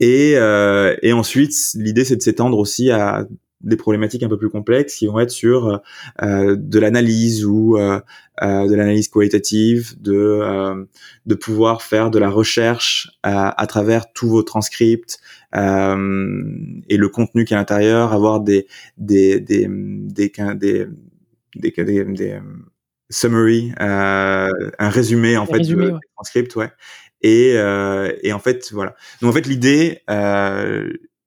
Et, 0.00 0.32
et 0.32 1.12
ensuite, 1.12 1.54
l'idée 1.74 2.04
c'est 2.04 2.16
de 2.16 2.22
s'étendre 2.22 2.58
aussi 2.58 2.90
à 2.90 3.26
des 3.62 3.76
problématiques 3.76 4.22
un 4.22 4.28
peu 4.28 4.36
plus 4.36 4.50
complexes 4.50 4.96
qui 4.96 5.06
vont 5.06 5.20
être 5.20 5.30
sur 5.30 5.80
euh, 6.22 6.56
de 6.58 6.78
l'analyse 6.78 7.44
ou 7.44 7.76
euh, 7.76 8.00
euh, 8.42 8.68
de 8.68 8.74
l'analyse 8.74 9.08
qualitative, 9.08 9.94
de 10.00 10.86
de 11.26 11.34
pouvoir 11.34 11.82
faire 11.82 12.10
de 12.10 12.18
la 12.18 12.30
recherche 12.30 13.10
à 13.22 13.66
travers 13.66 14.12
tous 14.12 14.28
vos 14.28 14.42
transcripts 14.42 15.20
et 15.54 15.58
le 15.58 17.08
contenu 17.08 17.44
qui 17.44 17.54
est 17.54 17.56
à 17.56 17.60
l'intérieur, 17.60 18.12
avoir 18.12 18.40
des 18.40 18.66
des 18.98 19.40
des 19.40 19.68
des 19.68 20.32
des 20.56 20.84
des, 21.54 22.04
des, 22.04 22.40
summary, 23.12 23.72
un 23.78 24.50
résumé 24.78 25.36
en 25.36 25.46
fait 25.46 25.58
résumé, 25.58 25.86
du 25.86 25.98
transcript, 26.16 26.56
ouais. 26.56 26.70
Et, 27.20 27.50
et 27.52 28.32
en 28.32 28.38
fait 28.40 28.72
voilà. 28.72 28.94
Donc 29.20 29.30
en 29.30 29.32
fait 29.32 29.46
l'idée 29.46 30.02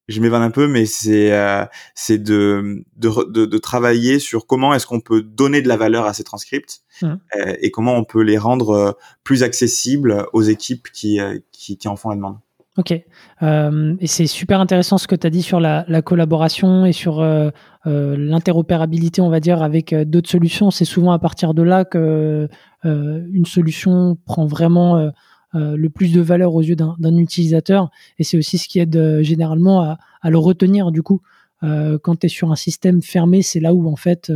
je 0.08 0.22
m'évade 0.22 0.42
un 0.42 0.52
peu, 0.52 0.68
mais 0.68 0.86
c'est 0.86 1.34
euh, 1.34 1.66
c'est 1.96 2.22
de, 2.22 2.84
de, 2.96 3.32
de 3.32 3.46
de 3.46 3.58
travailler 3.58 4.20
sur 4.20 4.46
comment 4.46 4.74
est-ce 4.74 4.86
qu'on 4.86 5.02
peut 5.02 5.22
donner 5.22 5.62
de 5.62 5.68
la 5.68 5.78
valeur 5.78 6.06
à 6.06 6.14
ces 6.14 6.24
transcripts 6.24 6.82
Mmh. 7.02 7.16
euh, 7.36 7.56
et 7.60 7.72
comment 7.72 7.96
on 7.96 8.06
peut 8.06 8.22
les 8.22 8.38
rendre 8.38 8.70
euh, 8.70 8.92
plus 9.24 9.44
accessibles 9.44 10.28
aux 10.32 10.42
équipes 10.42 10.88
qui 10.94 11.20
euh, 11.20 11.40
qui, 11.52 11.78
qui 11.78 11.88
en 11.88 11.96
font 11.98 12.10
la 12.10 12.16
demande. 12.16 12.38
Ok. 12.78 12.94
Euh, 13.42 13.96
et 14.02 14.08
c'est 14.08 14.28
super 14.28 14.60
intéressant 14.60 14.98
ce 14.98 15.08
que 15.08 15.16
tu 15.16 15.26
as 15.26 15.30
dit 15.30 15.42
sur 15.42 15.62
la, 15.62 15.86
la 15.88 16.02
collaboration 16.02 16.86
et 16.86 16.92
sur 16.92 17.22
euh, 17.22 17.50
euh, 17.88 18.18
l'interopérabilité, 18.18 19.22
on 19.22 19.30
va 19.30 19.40
dire, 19.40 19.64
avec 19.64 19.94
euh, 19.94 20.04
d'autres 20.04 20.30
solutions. 20.30 20.72
C'est 20.72 20.84
souvent 20.84 21.14
à 21.14 21.20
partir 21.20 21.54
de 21.54 21.62
là 21.62 21.86
que 21.86 22.50
euh, 22.84 23.28
une 23.32 23.46
solution 23.46 24.18
prend 24.26 24.46
vraiment 24.46 25.12
le 25.54 25.88
plus 25.90 26.12
de 26.12 26.20
valeur 26.20 26.54
aux 26.54 26.62
yeux 26.62 26.76
d'un 26.76 27.18
utilisateur. 27.18 27.90
Et 28.20 28.26
c'est 28.26 28.38
aussi 28.38 28.58
ce 28.58 28.68
qui 28.68 28.80
aide 28.80 29.22
généralement 29.22 29.80
à, 29.80 29.98
à 30.22 30.30
le 30.30 30.38
retenir. 30.38 30.92
Du 30.92 31.02
coup, 31.02 31.22
quand 31.62 32.20
tu 32.20 32.26
es 32.26 32.30
sur 32.30 32.52
un 32.52 32.58
système 32.58 33.02
fermé, 33.02 33.42
c'est 33.42 33.62
là 33.62 33.74
où 33.74 33.88
en 33.90 33.96
fait 33.96 34.34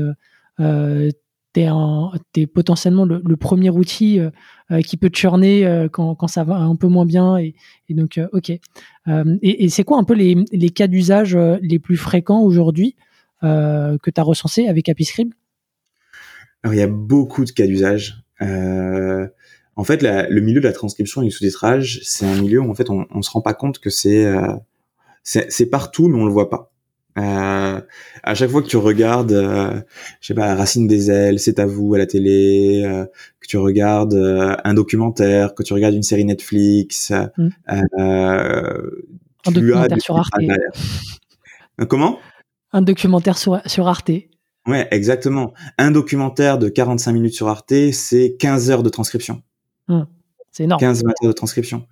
tu 1.53 1.61
es, 1.61 2.47
potentiellement 2.47 3.05
le, 3.05 3.37
premier 3.37 3.69
outil 3.69 4.19
euh, 4.19 4.29
euh, 4.71 4.81
qui 4.81 4.97
peut 4.97 5.09
churner 5.13 5.65
euh, 5.65 5.87
quand, 5.89 6.15
quand 6.15 6.27
ça 6.27 6.43
va 6.43 6.57
un 6.57 6.75
peu 6.75 6.87
moins 6.87 7.05
bien. 7.05 7.37
Et, 7.37 7.55
donc, 7.89 8.19
ok. 8.31 8.51
Et 9.41 9.69
c'est 9.69 9.83
quoi 9.83 9.97
un 9.97 10.03
peu 10.03 10.13
les, 10.13 10.69
cas 10.69 10.87
d'usage 10.87 11.35
les 11.61 11.79
plus 11.79 11.97
fréquents 11.97 12.41
aujourd'hui 12.41 12.95
que 13.41 14.09
tu 14.09 14.19
as 14.19 14.23
recensés 14.23 14.67
avec 14.67 14.89
AppyScript 14.89 15.33
Alors 16.63 16.73
il 16.73 16.77
y 16.77 16.83
a 16.83 16.87
beaucoup 16.87 17.45
de 17.45 17.51
cas 17.51 17.65
d'usage. 17.65 18.23
En 18.41 19.83
fait, 19.83 20.03
le 20.03 20.41
milieu 20.41 20.59
de 20.59 20.67
la 20.67 20.73
transcription 20.73 21.21
et 21.21 21.25
du 21.25 21.31
sous-titrage, 21.31 22.01
c'est 22.03 22.25
un 22.25 22.39
milieu 22.41 22.59
où 22.59 22.69
en 22.69 22.75
fait 22.75 22.89
on, 22.89 23.07
on 23.09 23.21
se 23.21 23.31
rend 23.31 23.41
pas 23.41 23.53
compte 23.53 23.79
que 23.79 23.89
c'est 23.89 24.31
c'est 25.23 25.69
partout, 25.69 26.07
mais 26.07 26.19
on 26.19 26.25
le 26.25 26.31
voit 26.31 26.49
pas. 26.49 26.68
Euh, 27.19 27.81
à 28.23 28.35
chaque 28.35 28.49
fois 28.49 28.61
que 28.61 28.67
tu 28.67 28.77
regardes, 28.77 29.31
euh, 29.31 29.81
je 30.21 30.27
sais 30.27 30.33
pas, 30.33 30.55
Racine 30.55 30.87
des 30.87 31.11
ailes, 31.11 31.39
c'est 31.39 31.59
à 31.59 31.65
vous 31.65 31.93
à 31.93 31.97
la 31.97 32.05
télé, 32.05 32.83
euh, 32.85 33.05
que 33.39 33.47
tu 33.47 33.57
regardes 33.57 34.15
un 34.63 34.73
documentaire, 34.73 35.53
que 35.53 35.63
tu 35.63 35.73
regardes 35.73 35.95
une 35.95 36.03
série 36.03 36.25
Netflix, 36.25 37.11
Mm. 37.37 37.49
Un 39.45 39.51
documentaire 39.51 40.01
sur 40.01 40.17
Arte. 40.17 40.33
Comment? 41.87 42.19
Un 42.71 42.81
documentaire 42.81 43.37
sur, 43.37 43.61
sur 43.65 43.87
Arte. 43.87 44.11
Ouais, 44.67 44.87
exactement. 44.91 45.53
Un 45.77 45.91
documentaire 45.91 46.59
de 46.59 46.69
45 46.69 47.11
minutes 47.13 47.33
sur 47.33 47.47
Arte, 47.47 47.91
c'est 47.93 48.35
15 48.37 48.69
heures 48.69 48.83
de 48.83 48.89
transcription. 48.89 49.41
C'est 50.51 50.63
énorme. 50.63 50.79
15 50.79 51.03
heures 51.05 51.13
de 51.29 51.31
transcription. 51.31 51.85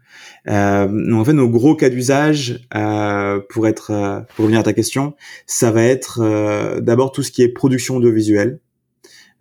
Euh, 0.48 0.88
donc 0.88 1.22
en 1.22 1.26
fait, 1.26 1.34
nos 1.34 1.50
gros 1.50 1.76
cas 1.76 1.90
d'usage, 1.90 2.66
euh, 2.76 3.40
pour 3.50 3.68
être, 3.68 3.92
euh, 3.92 4.22
pour 4.36 4.44
revenir 4.44 4.60
à 4.60 4.64
ta 4.64 4.74
question, 4.74 5.16
ça 5.46 5.72
va 5.72 5.84
être 5.84 6.22
euh, 6.22 6.82
d'abord 6.82 7.12
tout 7.12 7.24
ce 7.24 7.32
qui 7.32 7.44
est 7.44 7.50
production 7.50 7.98
audiovisuelle. 7.98 8.60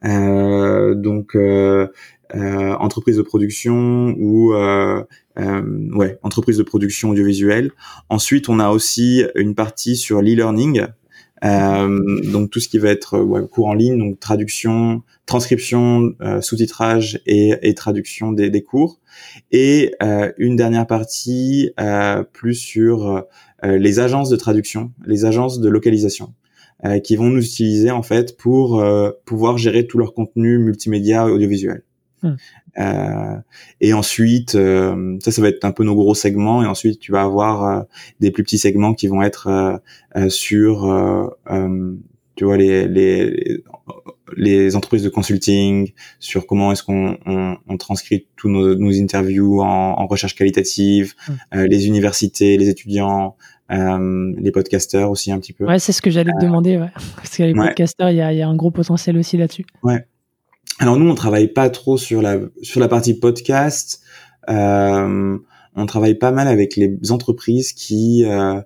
Euh, 0.05 0.95
donc 0.95 1.37
entreprise 2.35 3.17
de 3.17 3.23
production 3.23 4.15
ou 4.19 4.53
ouais 4.55 6.19
entreprise 6.23 6.59
de 6.59 6.63
production 6.63 7.11
audiovisuelle. 7.11 7.71
Ensuite, 8.11 8.49
on 8.49 8.59
a 8.59 8.69
aussi 8.69 9.25
une 9.35 9.55
partie 9.55 9.97
sur 9.97 10.21
l'e-learning. 10.21 10.87
Euh, 11.45 12.21
donc 12.31 12.51
tout 12.51 12.61
ce 12.61 12.69
qui 12.69 12.79
va 12.79 12.89
être 12.89 13.15
euh, 13.15 13.23
ouais, 13.23 13.47
cours 13.47 13.67
en 13.67 13.75
ligne, 13.75 13.99
donc 13.99 14.19
traduction, 14.19 15.03
transcription, 15.27 16.15
euh, 16.23 16.41
sous-titrage 16.41 17.21
et, 17.27 17.55
et 17.63 17.75
traduction 17.75 18.33
des, 18.33 18.51
des 18.51 18.63
cours. 18.63 19.01
Et 19.51 19.93
une 20.37 20.57
dernière 20.57 20.87
partie 20.87 21.71
plus 22.33 22.55
sur 22.55 23.25
les 23.63 23.99
agences 23.99 24.29
de 24.29 24.37
traduction, 24.37 24.93
les 25.07 25.25
agences 25.25 25.59
de 25.59 25.69
localisation, 25.71 26.35
euh, 26.85 27.01
qui 27.01 27.17
vont 27.17 27.31
nous 27.31 27.43
utiliser 27.43 27.91
en 27.91 28.03
fait 28.03 28.37
pour 28.37 28.81
euh, 28.81 29.11
pouvoir 29.25 29.57
gérer 29.57 29.87
tout 29.87 29.97
leur 29.97 30.13
contenu 30.13 30.59
multimédia 30.59 31.25
audiovisuel. 31.25 31.83
Hmm. 32.23 32.35
Euh, 32.79 33.37
et 33.81 33.93
ensuite, 33.95 34.55
euh, 34.55 35.17
ça, 35.21 35.31
ça 35.31 35.41
va 35.43 35.49
être 35.49 35.65
un 35.65 35.73
peu 35.73 35.85
nos 35.85 35.95
gros 35.95 36.15
segments. 36.15 36.63
Et 36.63 36.67
ensuite, 36.67 36.99
tu 37.01 37.13
vas 37.13 37.23
avoir 37.23 37.65
euh, 37.65 37.83
des 38.21 38.31
plus 38.31 38.43
petits 38.43 38.59
segments 38.59 38.95
qui 38.95 39.07
vont 39.07 39.23
être 39.23 39.47
euh, 39.49 39.77
euh, 40.17 40.29
sur, 40.29 40.85
euh, 40.85 41.27
tu 42.35 42.45
vois, 42.45 42.57
les, 42.57 42.87
les 42.87 43.63
les 44.37 44.75
entreprises 44.75 45.05
de 45.05 45.09
consulting, 45.09 45.93
sur 46.19 46.47
comment 46.49 46.73
est-ce 46.73 46.83
qu'on 46.83 47.17
on, 47.27 47.57
on 47.69 47.77
transcrit 47.77 48.27
tous 48.37 48.49
nos, 48.49 48.75
nos 48.75 48.93
interviews 49.01 49.61
en, 49.63 49.67
en 49.99 50.07
recherche 50.09 50.35
qualitative, 50.35 51.15
Mm. 51.29 51.33
euh, 51.55 51.67
les 51.69 51.87
universités, 51.87 52.57
les 52.59 52.69
étudiants, 52.69 53.37
euh, 53.71 54.33
les 54.37 54.51
podcasters 54.51 55.09
aussi 55.11 55.31
un 55.31 55.39
petit 55.39 55.53
peu. 55.53 55.65
Ouais, 55.65 55.79
c'est 55.79 55.93
ce 55.93 56.03
que 56.03 56.11
j'allais 56.11 56.33
te 56.39 56.45
demander. 56.45 56.77
Ouais. 56.77 56.91
Parce 57.15 57.37
que 57.37 57.45
les 57.45 57.53
Ouais. 57.55 57.69
podcasters, 57.69 58.11
il 58.11 58.17
y 58.17 58.21
a, 58.21 58.33
il 58.33 58.39
y 58.39 58.43
a 58.43 58.49
un 58.49 58.57
gros 58.57 58.73
potentiel 58.73 59.17
aussi 59.17 59.37
là-dessus. 59.37 59.65
Alors 60.79 60.99
nous, 60.99 61.09
on 61.09 61.15
travaille 61.15 61.49
pas 61.49 61.71
trop 61.71 61.97
sur 61.97 62.21
la 62.21 62.39
sur 62.63 62.81
la 62.81 62.89
partie 62.89 63.15
podcast. 63.19 64.03
Euh, 64.49 65.39
on 65.75 65.87
travaille 65.87 66.15
pas 66.15 66.33
mal 66.33 66.49
avec 66.49 66.77
les 66.77 66.99
entreprises 67.11 67.73
qui 67.73 68.25
euh, 68.27 68.61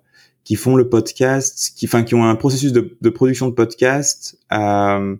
qui 0.44 0.56
font 0.56 0.74
le 0.74 0.88
podcast, 0.88 1.72
qui 1.76 1.86
enfin 1.86 2.02
qui 2.02 2.14
ont 2.14 2.24
un 2.24 2.34
processus 2.34 2.72
de, 2.72 2.96
de 3.00 3.10
production 3.10 3.48
de 3.48 3.54
podcast 3.54 4.38
euh, 4.52 5.16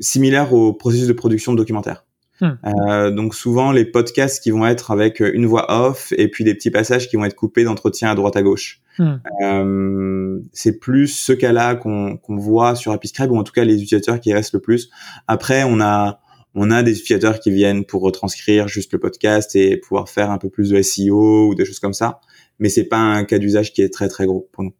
similaire 0.00 0.54
au 0.54 0.72
processus 0.72 1.06
de 1.06 1.12
production 1.12 1.52
de 1.52 1.58
documentaire. 1.58 2.04
Hmm. 2.44 2.58
Euh, 2.66 3.10
donc 3.10 3.34
souvent 3.34 3.72
les 3.72 3.86
podcasts 3.86 4.42
qui 4.42 4.50
vont 4.50 4.66
être 4.66 4.90
avec 4.90 5.20
une 5.20 5.46
voix 5.46 5.66
off 5.70 6.12
et 6.16 6.28
puis 6.28 6.44
des 6.44 6.54
petits 6.54 6.70
passages 6.70 7.08
qui 7.08 7.16
vont 7.16 7.24
être 7.24 7.34
coupés 7.34 7.64
d'entretien 7.64 8.10
à 8.10 8.14
droite 8.14 8.36
à 8.36 8.42
gauche. 8.42 8.82
Hmm. 8.98 9.14
Euh, 9.42 10.40
c'est 10.52 10.78
plus 10.78 11.08
ce 11.08 11.32
cas-là 11.32 11.74
qu'on 11.74 12.18
voit 12.28 12.74
sur 12.74 12.92
AppyScribe 12.92 13.30
ou 13.30 13.36
en 13.38 13.44
tout 13.44 13.52
cas 13.52 13.64
les 13.64 13.82
utilisateurs 13.82 14.20
qui 14.20 14.34
restent 14.34 14.52
le 14.52 14.60
plus. 14.60 14.90
Après, 15.26 15.64
on 15.64 15.80
a 15.80 16.20
on 16.54 16.70
a 16.70 16.82
des 16.82 16.92
utilisateurs 16.92 17.40
qui 17.40 17.50
viennent 17.50 17.84
pour 17.84 18.02
retranscrire 18.02 18.68
juste 18.68 18.92
le 18.92 19.00
podcast 19.00 19.56
et 19.56 19.76
pouvoir 19.76 20.08
faire 20.08 20.30
un 20.30 20.38
peu 20.38 20.50
plus 20.50 20.70
de 20.70 20.80
SEO 20.82 21.48
ou 21.48 21.54
des 21.54 21.64
choses 21.64 21.80
comme 21.80 21.94
ça, 21.94 22.20
mais 22.58 22.68
c'est 22.68 22.84
pas 22.84 22.98
un 22.98 23.24
cas 23.24 23.38
d'usage 23.38 23.72
qui 23.72 23.82
est 23.82 23.92
très 23.92 24.08
très 24.08 24.26
gros 24.26 24.48
pour 24.52 24.62
nous. 24.62 24.74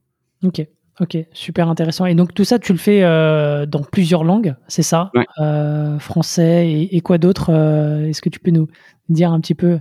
Ok, 0.44 0.64
ok, 1.00 1.16
super 1.32 1.68
intéressant. 1.68 2.06
Et 2.06 2.14
donc 2.14 2.34
tout 2.34 2.44
ça, 2.44 2.58
tu 2.58 2.72
le 2.72 2.78
fais 2.78 3.02
euh, 3.02 3.66
dans 3.66 3.82
plusieurs 3.82 4.24
langues, 4.24 4.54
c'est 4.68 4.82
ça? 4.82 5.10
Ouais. 5.14 5.26
Euh, 5.40 5.98
Français 5.98 6.68
et, 6.70 6.96
et 6.96 7.00
quoi 7.00 7.18
d'autre 7.18 7.50
euh, 7.50 8.06
Est-ce 8.08 8.22
que 8.22 8.28
tu 8.28 8.40
peux 8.40 8.50
nous 8.50 8.68
dire 9.08 9.32
un 9.32 9.40
petit 9.40 9.54
peu? 9.54 9.78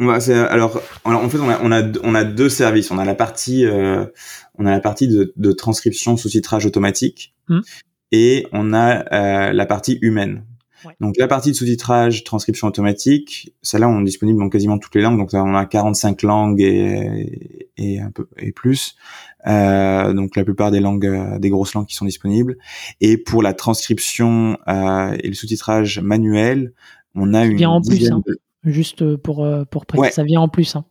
Ouais, 0.00 0.30
alors, 0.30 0.80
alors, 1.04 1.22
en 1.22 1.28
fait, 1.28 1.38
on 1.38 1.50
a, 1.50 1.60
on 1.62 1.70
a, 1.72 1.82
on 2.02 2.14
a 2.14 2.24
deux 2.24 2.48
services. 2.48 2.90
On 2.90 2.96
a 2.98 3.04
la 3.04 3.14
partie, 3.14 3.66
on 4.58 4.64
a 4.64 4.70
la 4.70 4.80
partie 4.80 5.08
de, 5.08 5.34
de 5.36 5.52
transcription 5.52 6.16
sous-titrage 6.16 6.64
automatique 6.64 7.34
Hmm. 7.48 7.60
et 8.12 8.46
on 8.52 8.72
a 8.72 9.52
la 9.52 9.66
partie 9.66 9.98
humaine. 10.02 10.44
Ouais. 10.84 10.94
Donc 11.00 11.16
la 11.18 11.28
partie 11.28 11.50
de 11.50 11.56
sous-titrage, 11.56 12.24
transcription 12.24 12.66
automatique, 12.68 13.54
celle-là 13.60 13.88
on 13.88 14.00
est 14.00 14.04
disponible 14.04 14.38
dans 14.38 14.48
quasiment 14.48 14.78
toutes 14.78 14.94
les 14.94 15.02
langues. 15.02 15.18
Donc 15.18 15.30
on 15.34 15.54
a 15.54 15.66
45 15.66 16.22
langues 16.22 16.60
et, 16.60 17.68
et 17.76 18.00
un 18.00 18.10
peu 18.10 18.28
et 18.38 18.52
plus. 18.52 18.96
Euh, 19.46 20.12
donc 20.12 20.36
la 20.36 20.44
plupart 20.44 20.70
des 20.70 20.80
langues, 20.80 21.06
euh, 21.06 21.38
des 21.38 21.48
grosses 21.50 21.74
langues 21.74 21.86
qui 21.86 21.94
sont 21.94 22.04
disponibles. 22.04 22.56
Et 23.00 23.16
pour 23.16 23.42
la 23.42 23.54
transcription 23.54 24.58
euh, 24.68 25.16
et 25.22 25.28
le 25.28 25.34
sous-titrage 25.34 25.98
manuel, 26.00 26.72
on 27.14 27.32
a 27.34 27.44
Qui 27.44 27.50
une 27.52 27.56
vient 27.56 27.70
en 27.70 27.80
plus, 27.80 28.10
hein. 28.10 28.22
de- 28.26 28.38
Juste 28.64 29.16
pour, 29.16 29.42
euh, 29.42 29.64
pour 29.64 29.86
préciser, 29.86 30.06
Ouais. 30.08 30.12
ça 30.12 30.22
vient 30.22 30.40
en 30.42 30.48
plus. 30.48 30.76
Hein. 30.76 30.84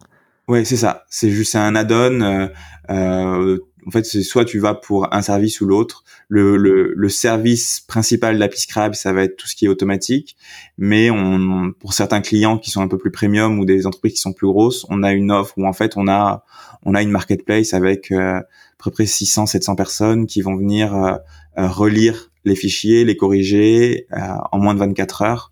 Ouais, 0.47 0.65
c'est 0.65 0.77
ça. 0.77 1.03
C'est 1.09 1.29
juste 1.29 1.55
un 1.55 1.75
add-on. 1.75 2.21
euh, 2.21 2.47
euh, 2.89 3.59
en 3.89 3.91
fait, 3.91 4.05
c'est 4.05 4.21
soit 4.21 4.45
tu 4.45 4.59
vas 4.59 4.75
pour 4.75 5.11
un 5.11 5.23
service 5.23 5.61
ou 5.61 5.65
l'autre. 5.65 6.03
Le, 6.27 6.57
le, 6.57 6.93
le 6.95 7.09
service 7.09 7.79
principal 7.79 8.37
d'AppyScribe, 8.37 8.93
ça 8.93 9.13
va 9.13 9.23
être 9.23 9.35
tout 9.35 9.47
ce 9.47 9.55
qui 9.55 9.65
est 9.65 9.67
automatique. 9.67 10.37
Mais 10.77 11.09
on, 11.09 11.71
pour 11.71 11.93
certains 11.93 12.21
clients 12.21 12.59
qui 12.59 12.69
sont 12.69 12.83
un 12.83 12.87
peu 12.87 12.99
plus 12.99 13.09
premium 13.09 13.57
ou 13.57 13.65
des 13.65 13.87
entreprises 13.87 14.13
qui 14.13 14.21
sont 14.21 14.31
plus 14.31 14.45
grosses, 14.45 14.85
on 14.89 15.01
a 15.01 15.11
une 15.11 15.31
offre 15.31 15.55
où 15.57 15.65
en 15.65 15.73
fait 15.73 15.97
on 15.97 16.07
a 16.07 16.43
on 16.83 16.93
a 16.93 17.01
une 17.01 17.09
marketplace 17.09 17.73
avec 17.73 18.11
euh, 18.11 18.35
à 18.35 18.43
peu 18.77 18.91
près 18.91 19.07
600 19.07 19.47
700 19.47 19.75
personnes 19.75 20.27
qui 20.27 20.43
vont 20.43 20.55
venir 20.55 20.93
euh, 20.95 21.15
euh, 21.57 21.67
relire 21.67 22.29
les 22.45 22.55
fichiers, 22.55 23.05
les 23.05 23.17
corriger 23.17 24.05
euh, 24.13 24.19
en 24.51 24.59
moins 24.59 24.75
de 24.75 24.79
24 24.79 25.23
heures, 25.23 25.51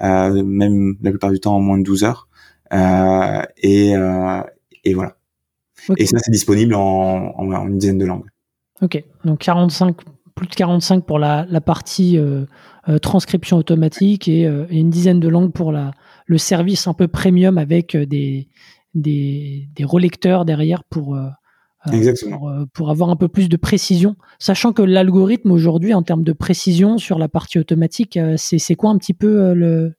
euh, 0.00 0.42
même 0.42 0.96
la 1.02 1.10
plupart 1.10 1.30
du 1.30 1.38
temps 1.38 1.54
en 1.54 1.60
moins 1.60 1.78
de 1.78 1.84
12 1.84 2.02
heures. 2.02 2.26
Euh, 2.72 3.42
et, 3.58 3.94
euh, 3.94 4.42
et 4.82 4.92
voilà. 4.92 5.15
Et 5.96 6.06
ça, 6.06 6.18
c'est 6.18 6.30
disponible 6.30 6.74
en, 6.74 7.34
en, 7.36 7.52
en 7.52 7.68
une 7.68 7.78
dizaine 7.78 7.98
de 7.98 8.06
langues. 8.06 8.26
Ok, 8.82 9.02
donc 9.24 9.38
45, 9.40 9.96
plus 10.34 10.46
de 10.48 10.54
45 10.54 11.04
pour 11.06 11.18
la, 11.18 11.46
la 11.48 11.60
partie 11.60 12.18
euh, 12.18 12.44
euh, 12.88 12.98
transcription 12.98 13.56
automatique 13.56 14.28
et, 14.28 14.46
euh, 14.46 14.66
et 14.70 14.78
une 14.78 14.90
dizaine 14.90 15.20
de 15.20 15.28
langues 15.28 15.52
pour 15.52 15.72
la, 15.72 15.92
le 16.26 16.38
service 16.38 16.86
un 16.86 16.92
peu 16.94 17.08
premium 17.08 17.56
avec 17.58 17.96
des, 17.96 18.48
des, 18.94 19.68
des 19.74 19.84
relecteurs 19.84 20.44
derrière 20.44 20.84
pour, 20.84 21.16
pour, 22.28 22.52
pour 22.72 22.90
avoir 22.90 23.08
un 23.10 23.16
peu 23.16 23.28
plus 23.28 23.48
de 23.48 23.56
précision. 23.56 24.16
Sachant 24.38 24.72
que 24.72 24.82
l'algorithme 24.82 25.52
aujourd'hui, 25.52 25.94
en 25.94 26.02
termes 26.02 26.24
de 26.24 26.32
précision 26.32 26.98
sur 26.98 27.18
la 27.18 27.28
partie 27.28 27.58
automatique, 27.58 28.18
c'est 28.36 28.74
quoi 28.74 28.90
un 28.90 28.98
petit 28.98 29.14
peu 29.14 29.54
le 29.54 29.94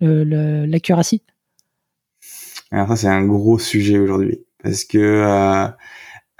le- 0.00 0.24
le- 0.24 0.64
l'accuracy? 0.64 1.22
Alors 2.70 2.88
ça, 2.88 2.96
c'est 2.96 3.08
un 3.08 3.26
gros 3.26 3.58
sujet 3.58 3.98
aujourd'hui. 3.98 4.38
Parce 4.62 4.84
que 4.84 4.98
euh, 4.98 5.68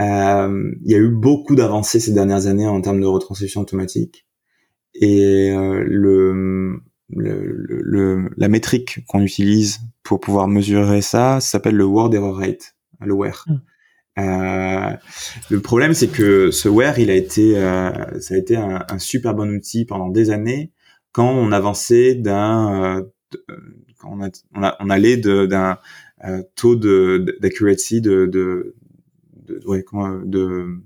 Euh, 0.01 0.73
il 0.85 0.91
y 0.91 0.95
a 0.95 0.99
eu 0.99 1.11
beaucoup 1.11 1.55
d'avancées 1.55 2.01
ces 2.01 2.13
dernières 2.13 2.47
années 2.47 2.67
en 2.67 2.81
termes 2.81 3.01
de 3.01 3.07
retranscription 3.07 3.61
automatique. 3.61 4.27
Et 4.95 5.51
euh, 5.51 5.85
le, 5.87 6.81
le, 7.11 7.55
le, 7.67 8.31
la 8.37 8.49
métrique 8.49 9.05
qu'on 9.07 9.21
utilise 9.21 9.81
pour 10.03 10.21
pouvoir 10.21 10.49
mesurer 10.49 11.03
ça, 11.03 11.41
ça 11.41 11.51
s'appelle 11.51 11.77
le 11.77 11.85
word 11.85 12.15
error 12.15 12.37
rate, 12.37 12.75
le 13.01 13.13
WER. 13.13 13.45
Mm. 13.47 13.55
Euh, 14.19 14.97
le 15.51 15.61
problème, 15.61 15.95
c'est 15.95 16.09
que 16.09 16.51
ce 16.51 16.69
WER, 16.69 16.99
il 16.99 17.11
a 17.11 17.15
été, 17.15 17.57
euh, 17.57 18.21
ça 18.21 18.35
a 18.35 18.39
été 18.39 18.57
un, 18.57 18.85
un, 18.89 18.99
super 18.99 19.35
bon 19.35 19.51
outil 19.55 19.85
pendant 19.85 20.09
des 20.09 20.31
années 20.31 20.73
quand 21.13 21.31
on 21.31 21.53
avançait 21.53 22.15
d'un, 22.15 22.99
euh, 22.99 23.03
quand 23.99 24.11
on, 24.13 24.23
a, 24.23 24.29
on, 24.55 24.63
a, 24.63 24.77
on 24.81 24.91
allait 24.91 25.17
d'un 25.17 25.79
taux 26.57 26.77
de 26.77 27.37
d'accuracy 27.41 28.01
de, 28.01 28.27
de, 28.27 28.75
de, 29.47 29.61
ouais, 29.67 29.83
comment, 29.83 30.21
de 30.25 30.79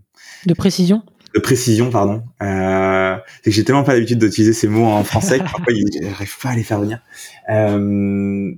de 0.47 0.55
précision 0.55 1.03
de 1.35 1.41
précision, 1.41 1.91
pardon. 1.91 2.23
Euh, 2.43 3.17
c'est 3.43 3.51
que 3.51 3.57
j'ai 3.57 3.65
tellement 3.65 3.83
pas 3.83 3.95
l'habitude 3.95 4.21
d'utiliser 4.21 4.53
ces 4.53 4.69
mots 4.69 4.85
en 4.85 5.03
français 5.03 5.39
que 5.41 5.43
parfois 5.45 5.75
j'arrive 6.01 6.39
pas 6.41 6.51
à 6.51 6.55
les 6.55 6.63
faire 6.63 6.81
venir. 6.81 7.01
Euh, 7.51 8.53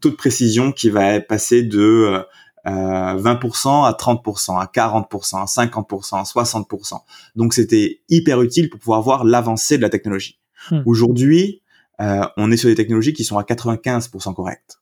taux 0.00 0.10
de 0.10 0.14
précision 0.14 0.72
qui 0.72 0.88
va 0.88 1.20
passer 1.20 1.62
de 1.62 2.24
euh, 2.66 3.14
20% 3.14 3.86
à 3.86 3.92
30%, 3.92 4.58
à 4.58 4.64
40%, 4.64 5.42
à 5.42 5.44
50%, 5.44 6.20
à 6.20 6.22
60%. 6.22 7.00
Donc 7.36 7.52
c'était 7.52 8.00
hyper 8.08 8.40
utile 8.40 8.70
pour 8.70 8.80
pouvoir 8.80 9.02
voir 9.02 9.24
l'avancée 9.24 9.76
de 9.76 9.82
la 9.82 9.90
technologie. 9.90 10.38
Hmm. 10.70 10.80
Aujourd'hui, 10.86 11.60
euh, 12.00 12.22
on 12.38 12.50
est 12.50 12.56
sur 12.56 12.70
des 12.70 12.74
technologies 12.74 13.12
qui 13.12 13.24
sont 13.24 13.36
à 13.36 13.42
95% 13.42 14.34
correctes. 14.34 14.78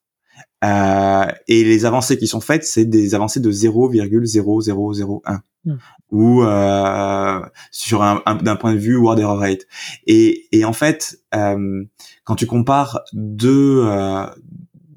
Euh, 0.63 1.25
et 1.49 1.65
les 1.65 1.87
avancées 1.87 2.19
qui 2.19 2.27
sont 2.27 2.41
faites, 2.41 2.65
c'est 2.65 2.85
des 2.85 3.15
avancées 3.15 3.41
de 3.41 3.51
0,0001 3.51 5.41
mm. 5.65 5.75
ou 6.11 6.43
euh, 6.43 7.41
sur 7.71 8.03
un, 8.03 8.23
d'un 8.43 8.57
point 8.57 8.75
de 8.75 8.79
vue 8.79 8.97
word 8.97 9.19
error 9.19 9.39
rate. 9.39 9.67
Et, 10.07 10.49
et 10.53 10.67
en 10.67 10.75
fait, 10.75 11.19
euh, 11.35 11.85
quand 12.25 12.37
tu 12.37 12.47
compares 12.47 13.01
deux 13.13 13.83
euh, 13.85 14.27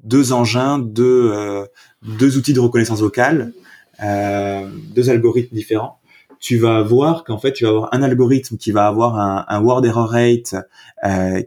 deux 0.02 0.32
engins, 0.34 0.78
deux 0.78 1.32
euh, 1.32 1.64
deux 2.02 2.36
outils 2.36 2.52
de 2.52 2.60
reconnaissance 2.60 3.00
vocale, 3.00 3.54
euh, 4.02 4.68
deux 4.94 5.08
algorithmes 5.08 5.56
différents, 5.56 5.98
tu 6.40 6.58
vas 6.58 6.82
voir 6.82 7.24
qu'en 7.24 7.38
fait 7.38 7.52
tu 7.52 7.64
vas 7.64 7.70
avoir 7.70 7.88
un 7.94 8.02
algorithme 8.02 8.58
qui 8.58 8.70
va 8.70 8.86
avoir 8.86 9.18
un, 9.18 9.46
un 9.48 9.62
word 9.62 9.86
error 9.86 10.10
rate 10.10 10.56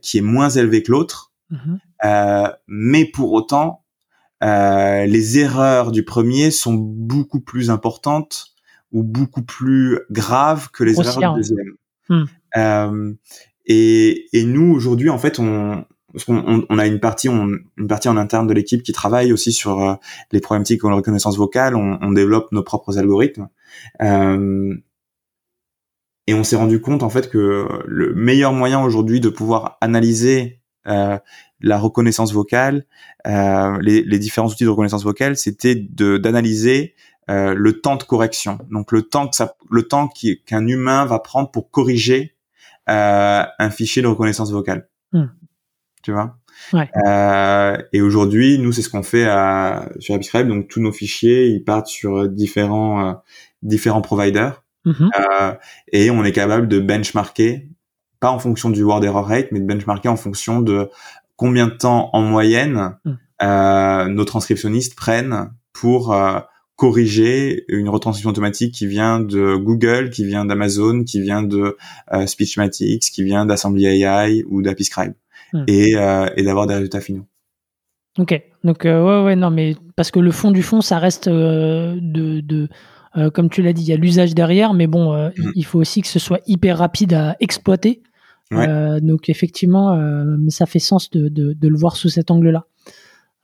qui 0.02 0.18
est 0.18 0.22
moins 0.22 0.50
élevé 0.50 0.82
que 0.82 0.92
l'autre, 0.92 1.32
mm-hmm. 1.52 2.56
mais 2.68 3.06
pour 3.06 3.34
autant 3.34 3.84
euh, 4.44 5.06
les 5.06 5.40
erreurs 5.40 5.92
du 5.92 6.04
premier 6.04 6.52
sont 6.52 6.74
beaucoup 6.74 7.40
plus 7.40 7.70
importantes 7.70 8.54
ou 8.92 9.04
beaucoup 9.04 9.42
plus 9.42 10.00
graves 10.12 10.70
que 10.72 10.84
les 10.84 11.00
erreurs 11.00 11.34
du 11.34 11.40
deuxième. 11.40 11.74
Hmm. 12.10 12.26
Euh, 12.56 13.14
et, 13.66 14.28
et, 14.38 14.46
nous 14.46 14.74
aujourd'hui, 14.74 15.10
en 15.10 15.18
fait, 15.18 15.40
on, 15.40 15.84
on, 16.28 16.66
on, 16.70 16.80
a 16.80 16.86
une 16.86 17.00
partie, 17.00 17.30
on, 17.30 17.50
une 17.78 17.88
partie 17.88 18.10
en 18.10 18.18
interne 18.18 18.48
de 18.48 18.54
l'équipe 18.54 18.84
qui 18.84 18.94
travaille 18.94 19.34
aussi 19.34 19.52
sur 19.52 19.82
euh, 19.82 19.96
les 20.32 20.40
problématiques 20.40 20.84
de 20.84 20.88
reconnaissance 20.88 21.38
vocale. 21.38 21.76
On, 21.76 22.00
on, 22.02 22.12
développe 22.12 22.52
nos 22.52 22.64
propres 22.64 22.98
algorithmes. 22.98 23.50
Euh, 24.02 24.76
et 26.28 26.34
on 26.34 26.44
s'est 26.44 26.56
rendu 26.56 26.82
compte 26.82 27.04
en 27.04 27.10
fait 27.10 27.30
que 27.30 27.68
le 27.86 28.14
meilleur 28.14 28.52
moyen 28.54 28.82
aujourd'hui 28.82 29.20
de 29.20 29.30
pouvoir 29.30 29.78
analyser 29.82 30.62
euh, 30.88 31.18
la 31.60 31.78
reconnaissance 31.78 32.34
vocale, 32.34 32.86
euh, 33.26 33.78
les, 33.82 34.04
les, 34.04 34.20
différents 34.20 34.48
outils 34.48 34.64
de 34.64 34.70
reconnaissance 34.70 35.04
vocale, 35.04 35.38
c'était 35.38 35.76
d'analyser 35.76 36.96
euh, 37.30 37.54
le 37.56 37.82
temps 37.82 37.96
de 37.96 38.04
correction. 38.04 38.60
Donc 38.72 38.92
le 38.92 39.02
temps 39.02 39.28
que 39.28 39.36
ça, 39.36 39.56
le 39.70 39.84
temps 39.84 40.10
qu'un 40.46 40.68
humain 40.68 41.06
va 41.06 41.20
prendre 41.20 41.52
pour 41.52 41.72
corriger 41.72 42.36
euh, 42.90 43.44
un 43.60 43.70
fichier 43.70 44.02
de 44.02 44.08
reconnaissance 44.08 44.52
vocale. 44.52 44.88
Hmm. 45.12 45.26
Tu 46.04 46.12
vois? 46.12 46.38
Ouais. 46.74 46.90
Euh, 47.06 47.78
et 47.92 48.02
aujourd'hui, 48.02 48.60
nous, 48.60 48.72
c'est 48.72 48.82
ce 48.82 48.90
qu'on 48.90 49.04
fait 49.04 49.26
à, 49.26 49.90
sur 50.00 50.16
AppScribe. 50.16 50.48
Donc 50.48 50.70
tous 50.70 50.80
nos 50.80 50.92
fichiers, 50.92 51.48
ils 51.48 51.64
partent 51.64 51.88
sur 51.88 52.30
différents 52.30 53.10
euh, 53.10 53.14
différents 53.62 54.02
providers. 54.02 54.64
Mm-hmm. 54.86 55.58
et 55.92 56.10
on 56.12 56.24
est 56.24 56.32
capable 56.32 56.70
de 56.70 56.80
benchmarker 56.80 57.68
pas 58.20 58.32
en 58.32 58.40
fonction 58.40 58.70
du 58.70 58.84
word 58.84 59.04
error 59.04 59.28
rate, 59.28 59.48
mais 59.52 59.60
de 59.60 59.66
benchmarker 59.66 60.10
en 60.10 60.16
fonction 60.16 60.62
de 60.62 60.90
combien 61.38 61.68
de 61.68 61.74
temps 61.74 62.10
en 62.12 62.22
moyenne 62.22 62.98
hmm. 63.06 63.14
euh, 63.44 64.08
nos 64.08 64.26
transcriptionnistes 64.26 64.96
prennent 64.96 65.52
pour 65.72 66.12
euh, 66.12 66.40
corriger 66.76 67.64
une 67.70 67.90
retranscription 67.90 68.30
automatique 68.32 68.74
qui 68.74 68.88
vient 68.88 69.20
de 69.20 69.56
Google, 69.56 70.10
qui 70.10 70.26
vient 70.26 70.44
d'Amazon, 70.46 71.04
qui 71.04 71.22
vient 71.22 71.44
de 71.44 71.78
euh, 72.14 72.26
Speechmatics, 72.28 73.04
qui 73.04 73.24
vient 73.24 73.46
d'Assembly 73.46 73.86
AI 73.86 74.44
ou 74.50 74.62
d'Apiscribe, 74.62 75.14
hmm. 75.54 75.64
et, 75.68 75.96
euh, 75.96 76.28
et 76.36 76.44
d'avoir 76.44 76.68
des 76.68 76.74
résultats 76.74 77.02
finaux. 77.02 77.26
Ok, 78.20 78.42
donc 78.64 78.84
ouais, 78.84 79.24
ouais, 79.24 79.36
non, 79.36 79.52
mais 79.52 79.76
parce 79.96 80.10
que 80.10 80.20
le 80.20 80.32
fond 80.32 80.50
du 80.50 80.64
fond, 80.64 80.82
ça 80.82 80.98
reste 80.98 81.30
de, 81.30 82.00
de 82.42 82.68
comme 83.34 83.50
tu 83.50 83.62
l'as 83.62 83.74
dit, 83.74 83.84
il 83.84 83.88
y 83.90 83.94
a 83.94 83.98
l'usage 83.98 84.34
derrière, 84.34 84.74
mais 84.74 84.88
bon, 84.88 85.16
hmm. 85.16 85.52
il 85.54 85.66
faut 85.66 85.80
aussi 85.80 86.02
que 86.02 86.08
ce 86.08 86.18
soit 86.18 86.40
hyper 86.48 86.80
rapide 86.80 87.14
à 87.14 87.36
exploiter. 87.40 88.02
Euh, 88.54 89.00
donc 89.00 89.30
effectivement, 89.30 89.94
euh, 89.94 90.38
ça 90.50 90.66
fait 90.66 90.80
sens 90.80 91.10
de, 91.12 91.56
le 91.62 91.78
voir 91.78 91.96
sous 91.96 92.10
cet 92.10 92.32
angle-là. 92.32 92.66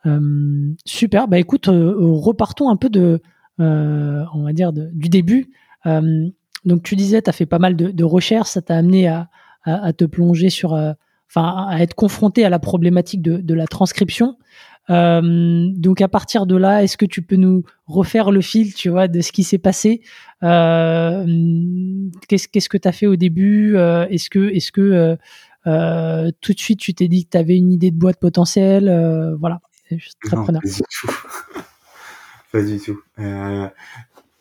Euh, 0.06 0.74
super. 0.86 1.28
Bah 1.28 1.40
écoute, 1.40 1.68
repartons 1.68 2.70
un 2.70 2.76
peu 2.76 2.90
de, 2.90 3.22
on 3.60 4.44
va 4.44 4.54
dire, 4.54 4.74
du 4.74 5.10
début. 5.10 5.52
donc 5.86 6.84
tu 6.84 6.96
disais, 6.96 7.22
tu 7.22 7.30
as 7.30 7.34
fait 7.34 7.46
pas 7.46 7.60
mal 7.60 7.76
de, 7.76 8.04
recherches, 8.04 8.50
ça 8.50 8.62
t'a 8.62 8.78
amené 8.78 9.08
à, 9.08 9.94
te 9.94 10.06
plonger 10.06 10.50
sur, 10.50 10.74
enfin, 10.74 11.68
à 11.70 11.80
être 11.82 11.96
confronté 11.96 12.46
à 12.46 12.50
la 12.50 12.60
problématique 12.60 13.22
de 13.22 13.54
la 13.54 13.68
transcription. 13.68 14.38
Euh, 14.90 15.68
donc 15.76 16.02
à 16.02 16.08
partir 16.08 16.46
de 16.46 16.56
là, 16.58 16.84
est-ce 16.84 16.98
que 16.98 17.06
tu 17.06 17.22
peux 17.22 17.38
nous 17.38 17.64
refaire 17.88 18.32
le 18.32 18.42
fil, 18.42 18.74
tu 18.74 18.90
vois, 18.90 19.08
de 19.08 19.22
ce 19.22 19.32
qui 19.32 19.44
s'est 19.44 19.58
passé? 19.58 20.02
Euh, 20.44 21.26
Qu'est-ce 22.28 22.48
qu'est-ce 22.48 22.70
que 22.70 22.78
tu 22.78 22.88
as 22.88 22.92
fait 22.92 23.08
au 23.08 23.16
début? 23.16 23.76
Euh, 23.78 24.06
Est-ce 24.10 24.30
que 24.30 24.50
est-ce 24.54 24.72
que 24.72 25.18
tout 26.42 26.54
de 26.54 26.60
suite 26.60 26.80
tu 26.80 26.94
t'es 26.94 27.08
dit 27.08 27.26
que 27.26 27.32
tu 27.32 27.38
avais 27.38 27.56
une 27.56 27.72
idée 27.72 27.92
de 27.92 27.98
boîte 27.98 28.20
potentielle? 28.20 29.36
Voilà, 29.40 29.62
très 30.24 30.36
non, 30.36 30.46
Pas 30.52 30.52
du 30.52 30.70
tout. 30.70 31.12
pas 32.52 32.62
du 32.62 32.80
tout. 32.80 33.00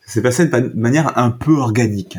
c'est 0.05 0.23
passé 0.23 0.47
de 0.49 0.73
manière 0.75 1.17
un 1.19 1.31
peu 1.31 1.57
organique. 1.57 2.19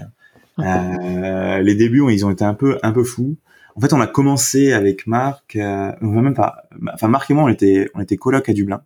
les 0.58 1.76
débuts, 1.76 2.04
ils 2.12 2.26
ont 2.26 2.32
été 2.32 2.46
un 2.46 2.54
peu 2.54 2.80
un 2.84 2.92
peu 2.94 3.04
fous 3.04 3.36
en 3.76 3.82
fait, 3.82 3.94
on 3.94 4.02
a 4.02 4.08
commencé 4.08 4.74
avec 4.74 5.08
Marc, 5.08 5.56
euh, 5.56 5.92
même 6.02 6.34
pas, 6.34 6.64
enfin 6.94 7.08
Marc 7.08 7.32
et 7.32 7.34
moi, 7.34 7.44
on 7.44 7.48
était, 7.48 7.90
on 7.96 8.02
était 8.02 8.18
coloc 8.18 8.48
à 8.50 8.54
Dublin. 8.54 8.84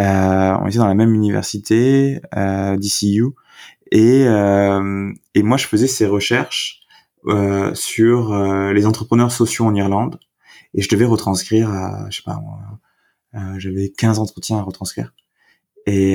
Euh, 0.00 0.56
on 0.60 0.66
était 0.68 0.78
dans 0.78 0.86
la 0.86 0.94
même 0.94 1.12
université 1.12 2.20
euh, 2.36 2.76
et 3.90 4.24
euh, 4.26 5.12
et 5.34 5.42
moi 5.42 5.56
je 5.56 5.66
faisais 5.66 5.88
ces 5.88 6.06
recherches 6.06 6.80
euh, 7.26 7.74
sur 7.74 8.32
euh, 8.32 8.72
les 8.72 8.86
entrepreneurs 8.86 9.32
sociaux 9.32 9.64
en 9.64 9.74
Irlande 9.74 10.20
et 10.74 10.82
je 10.82 10.88
devais 10.88 11.06
retranscrire, 11.06 11.70
je 12.10 12.16
sais 12.16 12.22
pas, 12.24 12.40
j'avais 13.56 13.88
15 13.88 14.18
entretiens 14.18 14.58
à 14.58 14.62
retranscrire 14.62 15.14
et 15.86 16.14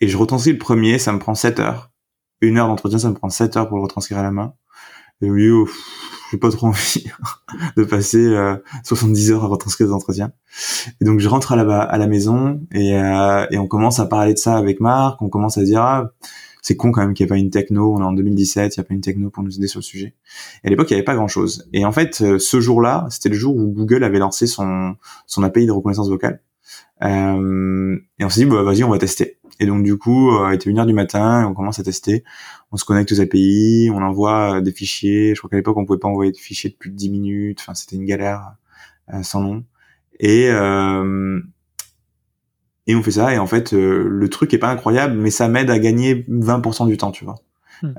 et 0.00 0.08
je 0.08 0.16
retranscris 0.16 0.52
le 0.52 0.58
premier, 0.58 0.98
ça 0.98 1.12
me 1.12 1.18
prend 1.18 1.34
7 1.34 1.60
heures. 1.60 1.92
Une 2.40 2.58
heure 2.58 2.66
d'entretien, 2.66 2.98
ça 2.98 3.08
me 3.08 3.14
prend 3.14 3.28
7 3.28 3.56
heures 3.56 3.68
pour 3.68 3.76
le 3.76 3.82
retranscrire 3.82 4.18
à 4.18 4.22
la 4.22 4.30
main. 4.30 4.54
Et 5.22 5.30
oui, 5.30 5.48
oh, 5.48 5.68
j'ai 6.30 6.38
pas 6.38 6.50
trop 6.50 6.66
envie 6.68 7.06
de 7.76 7.84
passer 7.84 8.24
euh, 8.24 8.56
70 8.84 9.32
heures 9.32 9.44
à 9.44 9.46
retranscrire 9.46 9.88
des 9.88 9.92
entretiens. 9.92 10.32
Et 11.00 11.04
donc 11.04 11.20
je 11.20 11.28
rentre 11.28 11.52
à 11.52 11.56
la, 11.56 12.06
maison 12.06 12.60
et, 12.72 12.96
euh, 12.96 13.46
et 13.50 13.58
on 13.58 13.66
commence 13.66 14.00
à 14.00 14.06
parler 14.06 14.34
de 14.34 14.38
ça 14.38 14.56
avec 14.56 14.80
Marc. 14.80 15.22
On 15.22 15.28
commence 15.28 15.58
à 15.58 15.62
dire 15.62 15.82
ah, 15.82 16.12
c'est 16.64 16.76
con 16.76 16.92
quand 16.92 17.02
même 17.02 17.12
qu'il 17.12 17.24
n'y 17.24 17.28
ait 17.28 17.34
pas 17.34 17.38
une 17.38 17.50
techno. 17.50 17.94
On 17.94 18.00
est 18.00 18.04
en 18.04 18.14
2017, 18.14 18.74
il 18.74 18.80
n'y 18.80 18.82
a 18.82 18.84
pas 18.84 18.94
une 18.94 19.02
techno 19.02 19.28
pour 19.28 19.42
nous 19.42 19.54
aider 19.54 19.66
sur 19.66 19.80
le 19.80 19.84
sujet. 19.84 20.14
Et 20.64 20.68
à 20.68 20.70
l'époque, 20.70 20.90
il 20.90 20.94
n'y 20.94 20.96
avait 20.96 21.04
pas 21.04 21.14
grand 21.14 21.28
chose. 21.28 21.68
Et 21.74 21.84
en 21.84 21.92
fait, 21.92 22.22
euh, 22.22 22.38
ce 22.38 22.58
jour-là, 22.58 23.06
c'était 23.10 23.28
le 23.28 23.34
jour 23.34 23.54
où 23.54 23.66
Google 23.66 24.02
avait 24.02 24.18
lancé 24.18 24.46
son, 24.46 24.96
son 25.26 25.42
API 25.42 25.66
de 25.66 25.72
reconnaissance 25.72 26.08
vocale. 26.08 26.40
Euh, 27.02 27.98
et 28.18 28.24
on 28.24 28.30
s'est 28.30 28.44
dit, 28.44 28.50
bah, 28.50 28.62
vas-y, 28.62 28.82
on 28.82 28.88
va 28.88 28.96
tester. 28.96 29.38
Et 29.60 29.66
donc 29.66 29.82
du 29.82 29.96
coup, 29.96 30.30
euh, 30.30 30.50
il 30.50 30.54
était 30.54 30.70
une 30.70 30.78
heure 30.78 30.86
du 30.86 30.92
matin, 30.92 31.42
et 31.42 31.44
on 31.44 31.54
commence 31.54 31.78
à 31.78 31.82
tester. 31.82 32.24
On 32.72 32.76
se 32.76 32.84
connecte 32.84 33.12
aux 33.12 33.20
API, 33.20 33.90
on 33.92 34.02
envoie 34.02 34.56
euh, 34.56 34.60
des 34.60 34.72
fichiers. 34.72 35.34
Je 35.34 35.40
crois 35.40 35.50
qu'à 35.50 35.56
l'époque, 35.56 35.76
on 35.76 35.84
pouvait 35.84 35.98
pas 35.98 36.08
envoyer 36.08 36.32
des 36.32 36.38
fichiers 36.38 36.70
de 36.70 36.76
plus 36.76 36.90
de 36.90 36.96
10 36.96 37.10
minutes. 37.10 37.58
Enfin, 37.60 37.74
c'était 37.74 37.96
une 37.96 38.04
galère 38.04 38.54
euh, 39.12 39.22
sans 39.22 39.42
nom. 39.42 39.64
Et 40.20 40.48
euh, 40.50 41.40
et 42.86 42.94
on 42.94 43.02
fait 43.02 43.12
ça. 43.12 43.32
Et 43.32 43.38
en 43.38 43.46
fait, 43.46 43.72
le 43.72 44.28
truc 44.28 44.52
est 44.52 44.58
pas 44.58 44.70
incroyable, 44.70 45.14
mais 45.16 45.30
ça 45.30 45.48
m'aide 45.48 45.70
à 45.70 45.78
gagner 45.78 46.26
20% 46.28 46.86
du 46.86 46.96
temps, 46.96 47.12
tu 47.12 47.24
vois. 47.24 47.36
Hmm. 47.82 47.92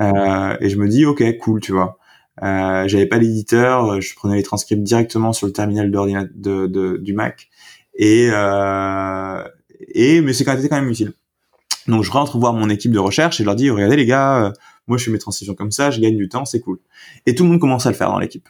et 0.62 0.70
je 0.70 0.78
me 0.78 0.88
dis, 0.88 1.06
ok, 1.06 1.38
cool, 1.40 1.60
tu 1.60 1.72
vois. 1.72 1.98
Euh, 2.44 2.88
j'avais 2.88 3.06
pas 3.06 3.18
l'éditeur, 3.18 4.02
je 4.02 4.14
prenais 4.16 4.36
les 4.36 4.44
transcripts 4.44 4.84
directement 4.84 5.32
sur 5.32 5.48
le 5.48 5.54
terminal 5.54 5.90
de, 5.90 6.98
du 6.98 7.14
Mac 7.14 7.50
et 7.96 8.30
euh, 8.32 9.44
et 9.94 10.20
mais 10.22 10.34
c'est 10.34 10.44
quand 10.44 10.58
même 10.72 10.90
utile. 10.90 11.14
Donc 11.88 12.04
je 12.04 12.12
rentre 12.12 12.38
voir 12.38 12.54
mon 12.54 12.70
équipe 12.70 12.92
de 12.92 13.00
recherche 13.00 13.40
et 13.40 13.44
je 13.44 13.46
leur 13.46 13.56
dis 13.56 13.70
regardez 13.70 13.96
les 13.96 14.06
gars, 14.06 14.46
euh, 14.46 14.52
moi 14.88 14.98
je 14.98 15.06
fais 15.06 15.12
mes 15.12 15.20
transitions 15.20 15.54
comme 15.54 15.72
ça, 15.72 15.92
je 15.92 16.00
gagne 16.00 16.18
du 16.18 16.30
temps, 16.30 16.46
c'est 16.46 16.60
cool. 16.60 16.80
Et 17.26 17.36
tout 17.36 17.44
le 17.44 17.50
monde 17.50 17.60
commence 17.60 17.86
à 17.86 17.92
le 17.92 17.96
faire 17.96 18.10
dans 18.10 18.20
l'équipe. 18.20 18.48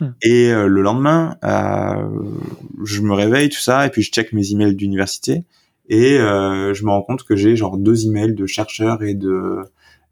Hmm. 0.00 0.10
Et 0.22 0.50
euh, 0.50 0.66
le 0.66 0.82
lendemain, 0.82 1.36
euh, 1.44 2.08
je 2.84 3.00
me 3.02 3.12
réveille 3.12 3.48
tout 3.50 3.60
ça 3.60 3.86
et 3.86 3.90
puis 3.90 4.02
je 4.02 4.10
check 4.10 4.32
mes 4.32 4.52
emails 4.52 4.74
d'université 4.74 5.44
et 5.88 6.18
euh, 6.18 6.74
je 6.74 6.84
me 6.84 6.90
rends 6.90 7.02
compte 7.02 7.24
que 7.24 7.36
j'ai 7.36 7.56
genre 7.56 7.76
deux 7.76 8.06
emails 8.06 8.34
de 8.34 8.46
chercheurs 8.46 9.02
et 9.02 9.14
de 9.14 9.64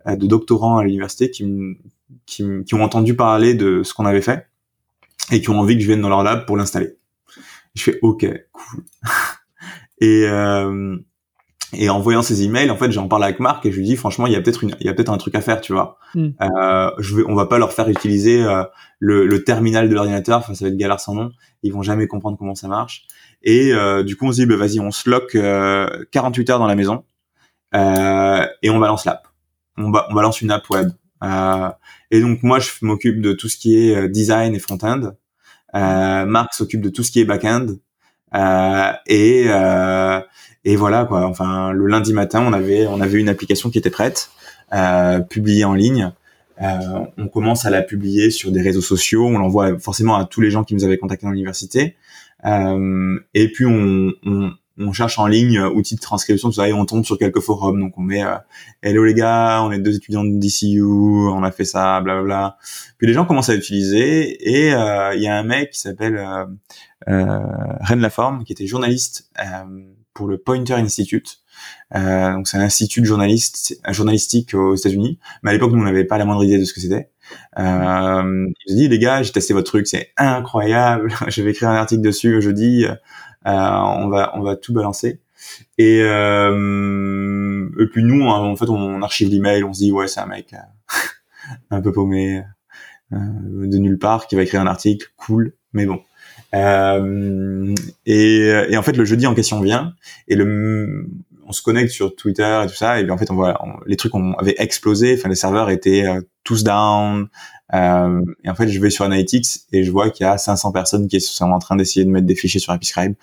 de 0.06 0.26
doctorants 0.26 0.78
à 0.78 0.84
l'université 0.84 1.30
qui, 1.30 1.44
qui, 2.24 2.42
qui 2.66 2.74
ont 2.74 2.82
entendu 2.82 3.14
parler 3.14 3.52
de 3.52 3.82
ce 3.82 3.92
qu'on 3.92 4.06
avait 4.06 4.22
fait 4.22 4.46
et 5.30 5.40
qui 5.40 5.50
ont 5.50 5.58
envie 5.58 5.76
que 5.76 5.82
je 5.82 5.86
vienne 5.86 6.00
dans 6.00 6.08
leur 6.08 6.22
lab 6.22 6.46
pour 6.46 6.56
l'installer. 6.56 6.96
Je 7.74 7.82
fais 7.82 7.98
OK, 8.02 8.26
cool. 8.52 8.84
et 10.00 10.24
euh, 10.26 10.96
et 11.72 11.88
en 11.88 12.00
voyant 12.00 12.22
ces 12.22 12.42
emails, 12.42 12.70
en 12.70 12.76
fait, 12.76 12.90
j'en 12.90 13.06
parle 13.06 13.24
avec 13.24 13.38
Marc 13.38 13.64
et 13.64 13.72
je 13.72 13.78
lui 13.78 13.84
dis 13.84 13.96
franchement, 13.96 14.26
il 14.26 14.32
y 14.32 14.36
a 14.36 14.40
peut-être 14.40 14.64
une, 14.64 14.74
il 14.80 14.86
y 14.86 14.88
a 14.88 14.94
peut-être 14.94 15.12
un 15.12 15.18
truc 15.18 15.34
à 15.34 15.40
faire, 15.40 15.60
tu 15.60 15.72
vois. 15.72 15.98
Mm. 16.14 16.28
Euh, 16.40 16.90
je 16.98 17.16
vais, 17.16 17.22
on 17.28 17.34
va 17.34 17.46
pas 17.46 17.58
leur 17.58 17.72
faire 17.72 17.88
utiliser 17.88 18.42
euh, 18.42 18.64
le, 18.98 19.26
le, 19.26 19.44
terminal 19.44 19.88
de 19.88 19.94
l'ordinateur, 19.94 20.38
enfin 20.38 20.54
ça 20.54 20.64
va 20.64 20.70
être 20.70 20.76
galère 20.76 20.98
sans 20.98 21.14
nom. 21.14 21.30
Ils 21.62 21.72
vont 21.72 21.82
jamais 21.82 22.06
comprendre 22.06 22.36
comment 22.38 22.54
ça 22.54 22.66
marche. 22.66 23.04
Et 23.42 23.72
euh, 23.72 24.02
du 24.02 24.16
coup, 24.16 24.26
on 24.26 24.32
se 24.32 24.36
dit, 24.36 24.46
bah, 24.46 24.56
vas-y, 24.56 24.80
on 24.80 24.90
se 24.90 25.08
lock 25.08 25.36
48 26.10 26.50
heures 26.50 26.58
dans 26.58 26.66
la 26.66 26.74
maison 26.74 27.04
et 27.72 28.70
on 28.70 28.78
balance 28.78 29.04
l'app. 29.04 29.28
On, 29.76 29.84
on, 29.84 30.14
balance 30.14 30.40
une 30.40 30.50
app 30.50 30.68
web. 30.70 30.90
et 32.10 32.20
donc 32.20 32.42
moi, 32.42 32.58
je 32.58 32.70
m'occupe 32.82 33.20
de 33.20 33.32
tout 33.32 33.48
ce 33.48 33.56
qui 33.56 33.76
est 33.76 34.08
design 34.08 34.54
et 34.54 34.58
front-end. 34.58 35.12
Marc 35.72 36.54
s'occupe 36.54 36.80
de 36.80 36.90
tout 36.90 37.04
ce 37.04 37.12
qui 37.12 37.20
est 37.20 37.24
back-end. 37.24 37.66
Et 38.32 39.48
et 40.64 40.76
voilà 40.76 41.04
quoi. 41.04 41.26
Enfin, 41.26 41.72
le 41.72 41.86
lundi 41.86 42.12
matin, 42.12 42.44
on 42.46 42.52
avait 42.52 42.86
on 42.86 43.00
avait 43.00 43.18
une 43.18 43.28
application 43.28 43.70
qui 43.70 43.78
était 43.78 43.90
prête, 43.90 44.30
euh, 44.72 45.20
publiée 45.20 45.64
en 45.64 45.74
ligne. 45.74 46.12
Euh, 46.62 47.06
on 47.16 47.28
commence 47.28 47.64
à 47.64 47.70
la 47.70 47.82
publier 47.82 48.30
sur 48.30 48.52
des 48.52 48.60
réseaux 48.60 48.82
sociaux. 48.82 49.26
On 49.26 49.38
l'envoie 49.38 49.78
forcément 49.78 50.16
à 50.16 50.26
tous 50.26 50.42
les 50.42 50.50
gens 50.50 50.62
qui 50.62 50.74
nous 50.74 50.84
avaient 50.84 50.98
contactés 50.98 51.26
dans 51.26 51.32
l'université. 51.32 51.96
Euh, 52.44 53.18
et 53.32 53.50
puis 53.50 53.64
on, 53.64 54.12
on, 54.24 54.52
on, 54.80 54.92
cherche 54.92 55.18
en 55.18 55.26
ligne 55.26 55.58
euh, 55.58 55.70
outils 55.70 55.94
de 55.94 56.00
transcription, 56.00 56.48
tout 56.48 56.54
ça, 56.54 56.68
et 56.68 56.72
on 56.72 56.84
tombe 56.86 57.04
sur 57.04 57.18
quelques 57.18 57.40
forums. 57.40 57.80
Donc 57.80 57.96
on 57.96 58.02
met 58.02 58.24
euh, 58.24 58.36
Hello 58.82 59.04
les 59.04 59.14
gars, 59.14 59.62
on 59.62 59.70
est 59.72 59.78
deux 59.78 59.96
étudiants 59.96 60.24
de 60.24 60.38
DCU, 60.38 60.82
on 60.82 61.42
a 61.42 61.50
fait 61.52 61.64
ça, 61.64 62.00
blablabla. 62.00 62.24
Bla. 62.24 62.56
Puis 62.98 63.06
les 63.06 63.12
gens 63.12 63.24
commencent 63.24 63.50
à 63.50 63.54
l'utiliser 63.54 64.50
et 64.50 64.72
euh, 64.72 65.14
il 65.14 65.22
y 65.22 65.28
a 65.28 65.36
un 65.36 65.42
mec 65.44 65.70
qui 65.70 65.80
s'appelle 65.80 66.16
euh, 67.08 67.40
Ren 67.80 67.96
Laforme, 67.96 68.44
qui 68.44 68.52
était 68.52 68.66
journaliste 68.66 69.30
pour 70.14 70.28
le 70.28 70.38
Pointer 70.38 70.74
Institute. 70.74 71.40
Euh, 71.94 72.32
donc 72.32 72.48
c'est 72.48 72.56
un 72.56 72.62
institut 72.62 73.00
de 73.00 73.06
journaliste, 73.06 73.80
journalistique 73.88 74.54
aux 74.54 74.74
États-Unis. 74.74 75.18
Mais 75.42 75.50
à 75.50 75.52
l'époque, 75.52 75.72
nous, 75.72 75.80
on 75.80 75.84
n'avait 75.84 76.04
pas 76.04 76.18
la 76.18 76.24
moindre 76.24 76.44
idée 76.44 76.58
de 76.58 76.64
ce 76.64 76.72
que 76.72 76.80
c'était. 76.80 77.10
Euh, 77.58 78.46
il 78.66 78.76
dit 78.76 78.88
les 78.88 78.98
gars, 78.98 79.22
j'ai 79.22 79.32
testé 79.32 79.54
votre 79.54 79.70
truc, 79.70 79.86
c'est 79.86 80.12
incroyable. 80.16 81.12
je 81.28 81.42
vais 81.42 81.50
écrire 81.50 81.68
un 81.68 81.76
article 81.76 82.02
dessus 82.02 82.40
jeudi. 82.40 82.86
Euh, 83.46 83.50
on 83.50 84.08
va 84.08 84.32
on 84.34 84.42
va 84.42 84.56
tout 84.56 84.72
balancer. 84.72 85.20
Et, 85.78 86.00
euh, 86.02 87.68
et 87.78 87.86
puis 87.86 88.04
nous, 88.04 88.26
en 88.26 88.56
fait, 88.56 88.68
on 88.68 89.02
archive 89.02 89.30
l'email. 89.30 89.64
On 89.64 89.72
se 89.72 89.80
dit 89.80 89.92
ouais, 89.92 90.08
c'est 90.08 90.20
un 90.20 90.26
mec 90.26 90.52
euh, 90.52 90.58
un 91.70 91.80
peu 91.80 91.92
paumé 91.92 92.42
de 93.12 93.76
nulle 93.78 93.98
part 93.98 94.28
qui 94.28 94.36
va 94.36 94.42
écrire 94.42 94.60
un 94.60 94.68
article, 94.68 95.08
cool. 95.16 95.54
Mais 95.72 95.84
bon, 95.84 96.00
euh, 96.54 97.74
et, 98.06 98.38
et, 98.68 98.76
en 98.76 98.82
fait, 98.82 98.96
le 98.96 99.04
jeudi 99.04 99.26
en 99.26 99.34
question 99.34 99.60
vient 99.60 99.94
et 100.28 100.36
le, 100.36 101.08
on 101.46 101.52
se 101.52 101.62
connecte 101.62 101.90
sur 101.90 102.14
Twitter 102.14 102.62
et 102.64 102.68
tout 102.68 102.74
ça. 102.74 103.00
Et 103.00 103.04
bien 103.04 103.14
en 103.14 103.18
fait, 103.18 103.30
on 103.30 103.34
voit 103.34 103.60
les 103.86 103.96
trucs 103.96 104.14
ont, 104.14 104.34
avaient 104.34 104.54
explosé. 104.58 105.16
Enfin, 105.18 105.28
les 105.28 105.34
serveurs 105.34 105.70
étaient 105.70 106.06
tous 106.44 106.62
down. 106.62 107.28
Euh, 107.74 108.22
et 108.44 108.50
en 108.50 108.54
fait, 108.54 108.68
je 108.68 108.80
vais 108.80 108.90
sur 108.90 109.04
Analytics 109.04 109.60
et 109.72 109.84
je 109.84 109.90
vois 109.90 110.10
qu'il 110.10 110.26
y 110.26 110.28
a 110.28 110.38
500 110.38 110.72
personnes 110.72 111.08
qui 111.08 111.20
sont 111.20 111.50
en 111.50 111.58
train 111.58 111.76
d'essayer 111.76 112.04
de 112.04 112.10
mettre 112.10 112.26
des 112.26 112.34
fichiers 112.34 112.60
sur 112.60 112.72
Episcribe 112.72 113.14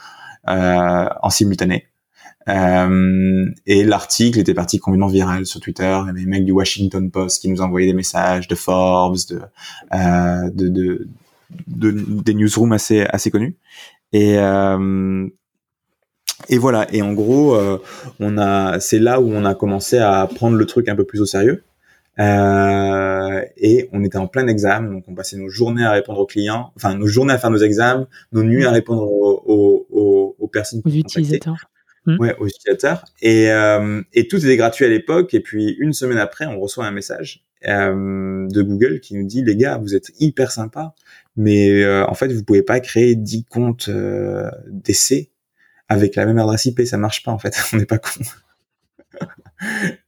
euh, 0.47 1.09
en 1.21 1.29
simultané. 1.29 1.87
Euh, 2.47 3.45
et 3.65 3.83
l'article 3.83 4.39
était 4.39 4.53
parti 4.53 4.79
complètement 4.79 5.07
viral 5.07 5.45
sur 5.45 5.59
Twitter. 5.59 5.99
Il 6.03 6.07
y 6.07 6.09
avait 6.09 6.21
des 6.21 6.27
mecs 6.27 6.45
du 6.45 6.53
Washington 6.53 7.11
Post 7.11 7.41
qui 7.41 7.49
nous 7.49 7.61
envoyaient 7.61 7.87
des 7.87 7.93
messages, 7.93 8.47
de 8.47 8.55
Forbes, 8.55 9.17
de, 9.29 9.41
euh, 9.93 10.49
de, 10.51 10.69
de 10.69 11.07
de, 11.67 11.91
des 11.91 12.33
newsrooms 12.33 12.73
assez 12.73 13.01
assez 13.01 13.31
connus. 13.31 13.55
Et 14.13 14.37
euh, 14.37 15.27
et 16.49 16.57
voilà. 16.57 16.87
Et 16.93 17.01
en 17.01 17.13
gros, 17.13 17.55
euh, 17.55 17.81
on 18.19 18.37
a, 18.37 18.79
c'est 18.79 18.99
là 18.99 19.19
où 19.19 19.31
on 19.31 19.45
a 19.45 19.55
commencé 19.55 19.97
à 19.97 20.27
prendre 20.33 20.55
le 20.55 20.65
truc 20.65 20.87
un 20.89 20.95
peu 20.95 21.03
plus 21.03 21.21
au 21.21 21.25
sérieux. 21.25 21.63
Euh, 22.19 23.41
et 23.57 23.89
on 23.91 24.03
était 24.03 24.17
en 24.17 24.27
plein 24.27 24.47
examen, 24.47 24.91
donc 24.91 25.03
on 25.07 25.13
passait 25.13 25.37
nos 25.37 25.49
journées 25.49 25.85
à 25.85 25.91
répondre 25.91 26.19
aux 26.19 26.25
clients, 26.25 26.71
enfin 26.75 26.95
nos 26.95 27.07
journées 27.07 27.33
à 27.33 27.37
faire 27.37 27.51
nos 27.51 27.59
examens, 27.59 28.07
nos 28.31 28.43
nuits 28.43 28.65
à 28.65 28.71
répondre 28.71 29.03
aux, 29.03 29.85
aux, 29.89 30.35
aux, 30.39 30.47
personnes, 30.47 30.81
aux 30.83 30.89
utilisateurs. 30.89 31.69
Hmm. 32.05 32.17
Ouais, 32.19 32.35
aux 32.39 32.47
utilisateurs. 32.47 33.03
Et, 33.21 33.51
euh, 33.51 34.01
et 34.13 34.27
tout 34.27 34.37
était 34.37 34.55
gratuit 34.55 34.85
à 34.85 34.87
l'époque. 34.87 35.33
Et 35.33 35.41
puis 35.41 35.75
une 35.77 35.91
semaine 35.91 36.17
après, 36.17 36.45
on 36.45 36.57
reçoit 36.59 36.85
un 36.85 36.91
message 36.91 37.43
euh, 37.65 38.47
de 38.47 38.61
Google 38.61 38.99
qui 38.99 39.15
nous 39.15 39.25
dit 39.25 39.43
les 39.43 39.55
gars, 39.55 39.77
vous 39.77 39.95
êtes 39.95 40.11
hyper 40.19 40.51
sympa, 40.51 40.93
mais 41.35 41.83
euh, 41.83 42.05
en 42.07 42.13
fait, 42.13 42.31
vous 42.31 42.43
pouvez 42.43 42.61
pas 42.61 42.79
créer 42.79 43.15
10 43.15 43.45
comptes 43.45 43.89
euh, 43.89 44.49
d'essai 44.67 45.31
avec 45.89 46.15
la 46.15 46.25
même 46.25 46.37
adresse 46.37 46.65
IP, 46.65 46.81
ça 46.81 46.97
marche 46.97 47.23
pas 47.23 47.31
en 47.31 47.39
fait, 47.39 47.55
on 47.73 47.77
n'est 47.77 47.85
pas 47.85 47.97
con. 47.97 48.09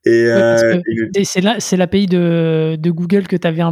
Et, 0.05 0.25
euh, 0.25 0.79
et 1.15 1.23
c'est 1.23 1.41
là, 1.41 1.59
c'est 1.59 1.75
l'API 1.75 2.05
de, 2.05 2.77
de 2.79 2.91
Google 2.91 3.27
que 3.27 3.35
tu 3.35 3.47
avais, 3.47 3.63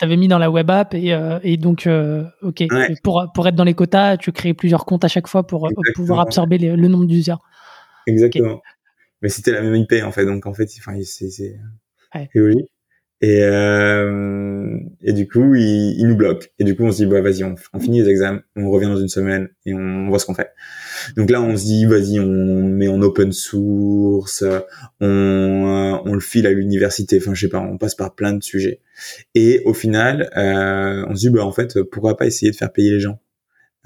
avais, 0.00 0.16
mis 0.16 0.28
dans 0.28 0.38
la 0.38 0.50
web 0.50 0.70
app 0.70 0.94
et, 0.94 1.12
euh, 1.12 1.38
et 1.42 1.56
donc 1.56 1.86
euh, 1.86 2.24
ok 2.42 2.64
pour 3.02 3.26
pour 3.34 3.46
être 3.46 3.54
dans 3.54 3.64
les 3.64 3.74
quotas, 3.74 4.16
tu 4.16 4.32
crées 4.32 4.54
plusieurs 4.54 4.86
comptes 4.86 5.04
à 5.04 5.08
chaque 5.08 5.28
fois 5.28 5.46
pour 5.46 5.68
pouvoir 5.94 6.20
absorber 6.20 6.58
le 6.58 6.88
nombre 6.88 7.06
d'users. 7.06 7.38
Exactement. 8.06 8.60
Mais 9.20 9.28
c'était 9.28 9.52
la 9.52 9.62
même 9.62 9.74
IP 9.74 9.94
en 10.02 10.12
fait, 10.12 10.24
donc 10.24 10.46
en 10.46 10.54
fait, 10.54 10.68
enfin, 10.78 10.96
c'est 11.02 11.28
c'est 11.28 11.56
logique. 12.34 12.70
Et, 13.20 13.42
euh, 13.42 14.78
et 15.02 15.12
du 15.12 15.26
coup, 15.26 15.54
il, 15.56 15.96
il, 15.98 16.06
nous 16.06 16.16
bloque. 16.16 16.52
Et 16.60 16.64
du 16.64 16.76
coup, 16.76 16.84
on 16.84 16.92
se 16.92 16.98
dit, 16.98 17.06
bah, 17.06 17.20
vas-y, 17.20 17.42
on, 17.42 17.56
on, 17.72 17.80
finit 17.80 18.02
les 18.02 18.08
examens, 18.08 18.42
on 18.54 18.70
revient 18.70 18.86
dans 18.86 18.96
une 18.96 19.08
semaine 19.08 19.48
et 19.66 19.74
on 19.74 20.08
voit 20.08 20.20
ce 20.20 20.26
qu'on 20.26 20.34
fait. 20.34 20.52
Donc 21.16 21.28
là, 21.28 21.42
on 21.42 21.56
se 21.56 21.64
dit, 21.64 21.84
vas-y, 21.86 22.20
on 22.20 22.68
met 22.68 22.86
en 22.86 23.02
open 23.02 23.32
source, 23.32 24.44
on, 25.00 26.00
on 26.04 26.14
le 26.14 26.20
file 26.20 26.46
à 26.46 26.52
l'université. 26.52 27.18
Enfin, 27.20 27.34
je 27.34 27.40
sais 27.40 27.48
pas, 27.48 27.60
on 27.60 27.76
passe 27.76 27.96
par 27.96 28.14
plein 28.14 28.34
de 28.34 28.42
sujets. 28.42 28.80
Et 29.34 29.62
au 29.64 29.74
final, 29.74 30.30
euh, 30.36 31.04
on 31.08 31.16
se 31.16 31.20
dit, 31.20 31.30
bah, 31.30 31.44
en 31.44 31.52
fait, 31.52 31.82
pourquoi 31.82 32.16
pas 32.16 32.26
essayer 32.26 32.52
de 32.52 32.56
faire 32.56 32.72
payer 32.72 32.92
les 32.92 33.00
gens? 33.00 33.20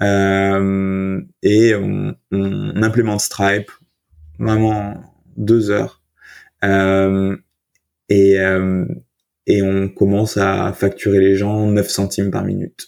Euh, 0.03 1.21
Et 1.41 1.73
on, 1.75 2.15
on, 2.31 2.83
implémente 2.83 3.21
Stripe, 3.21 3.71
vraiment 4.37 5.01
deux 5.37 5.71
heures. 5.71 6.01
Euh, 6.63 7.35
et, 8.09 8.39
euh, 8.39 8.85
et 9.47 9.61
on 9.61 9.89
commence 9.89 10.37
à 10.37 10.71
facturer 10.73 11.19
les 11.19 11.35
gens 11.35 11.67
9 11.67 11.89
centimes 11.89 12.31
par 12.31 12.45
minute. 12.45 12.87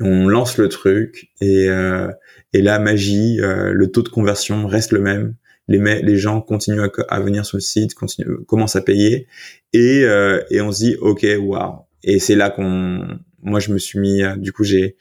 on 0.00 0.28
lance 0.28 0.58
le 0.58 0.68
truc 0.68 1.30
et, 1.40 1.68
euh, 1.68 2.08
et 2.52 2.62
là, 2.62 2.78
magie, 2.78 3.40
euh, 3.40 3.72
le 3.72 3.90
taux 3.90 4.02
de 4.02 4.08
conversion 4.08 4.66
reste 4.66 4.92
le 4.92 5.00
même. 5.00 5.34
Les, 5.68 6.02
les 6.02 6.16
gens 6.16 6.40
continuent 6.40 6.82
à, 6.82 6.90
à, 7.08 7.20
venir 7.20 7.44
sur 7.44 7.56
le 7.56 7.62
site, 7.62 7.94
continuent, 7.94 8.44
commencent 8.46 8.76
à 8.76 8.82
payer 8.82 9.26
et, 9.72 10.04
euh, 10.04 10.40
et 10.50 10.60
on 10.60 10.70
se 10.70 10.84
dit 10.84 10.96
ok, 10.96 11.26
waouh. 11.40 11.80
Et 12.04 12.20
c'est 12.20 12.36
là 12.36 12.50
qu'on, 12.50 13.18
moi, 13.42 13.58
je 13.58 13.72
me 13.72 13.78
suis 13.78 13.98
mis. 13.98 14.22
Du 14.36 14.52
coup, 14.52 14.62
j'ai, 14.62 14.96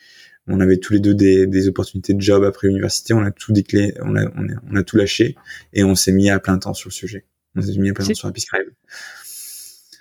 on 0.48 0.60
avait 0.60 0.78
tous 0.78 0.94
les 0.94 1.00
deux 1.00 1.14
des, 1.14 1.46
des 1.46 1.68
opportunités 1.68 2.14
de 2.14 2.22
job 2.22 2.44
après 2.44 2.68
l'université. 2.68 3.14
On 3.14 3.24
a 3.24 3.32
tout 3.32 3.54
déclé, 3.54 3.94
on 4.02 4.16
a, 4.16 4.24
on 4.36 4.50
a, 4.50 4.54
on 4.72 4.76
a 4.76 4.84
tout 4.84 4.98
lâché 4.98 5.36
et 5.74 5.84
on 5.84 5.94
s'est 5.94 6.12
mis 6.12 6.32
à 6.32 6.40
plein 6.40 6.58
temps 6.58 6.74
sur 6.74 6.90
le 6.90 6.94
sujet. 6.94 7.26
On 7.56 7.62
s'est 7.62 7.78
mis 7.78 7.90
à 7.90 7.94
plein 7.94 8.06
temps 8.06 8.14
sur 8.14 8.30
Episcribe. 8.30 8.70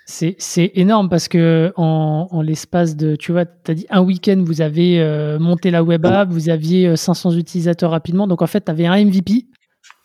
C'est 0.05 0.71
énorme 0.75 1.09
parce 1.09 1.27
que 1.27 1.73
en, 1.75 2.27
en 2.29 2.41
l'espace 2.41 2.95
de, 2.95 3.15
tu 3.15 3.31
vois, 3.31 3.45
tu 3.45 3.71
as 3.71 3.73
dit 3.73 3.87
un 3.89 4.01
week-end, 4.01 4.41
vous 4.45 4.61
avez 4.61 5.01
euh, 5.01 5.39
monté 5.39 5.71
la 5.71 5.83
web 5.83 6.05
app, 6.05 6.29
vous 6.29 6.49
aviez 6.49 6.95
500 6.95 7.31
euh, 7.31 7.37
utilisateurs 7.37 7.91
rapidement. 7.91 8.27
Donc 8.27 8.41
en 8.43 8.47
fait, 8.47 8.65
tu 8.65 8.71
avais 8.71 8.85
un 8.85 9.03
MVP 9.03 9.47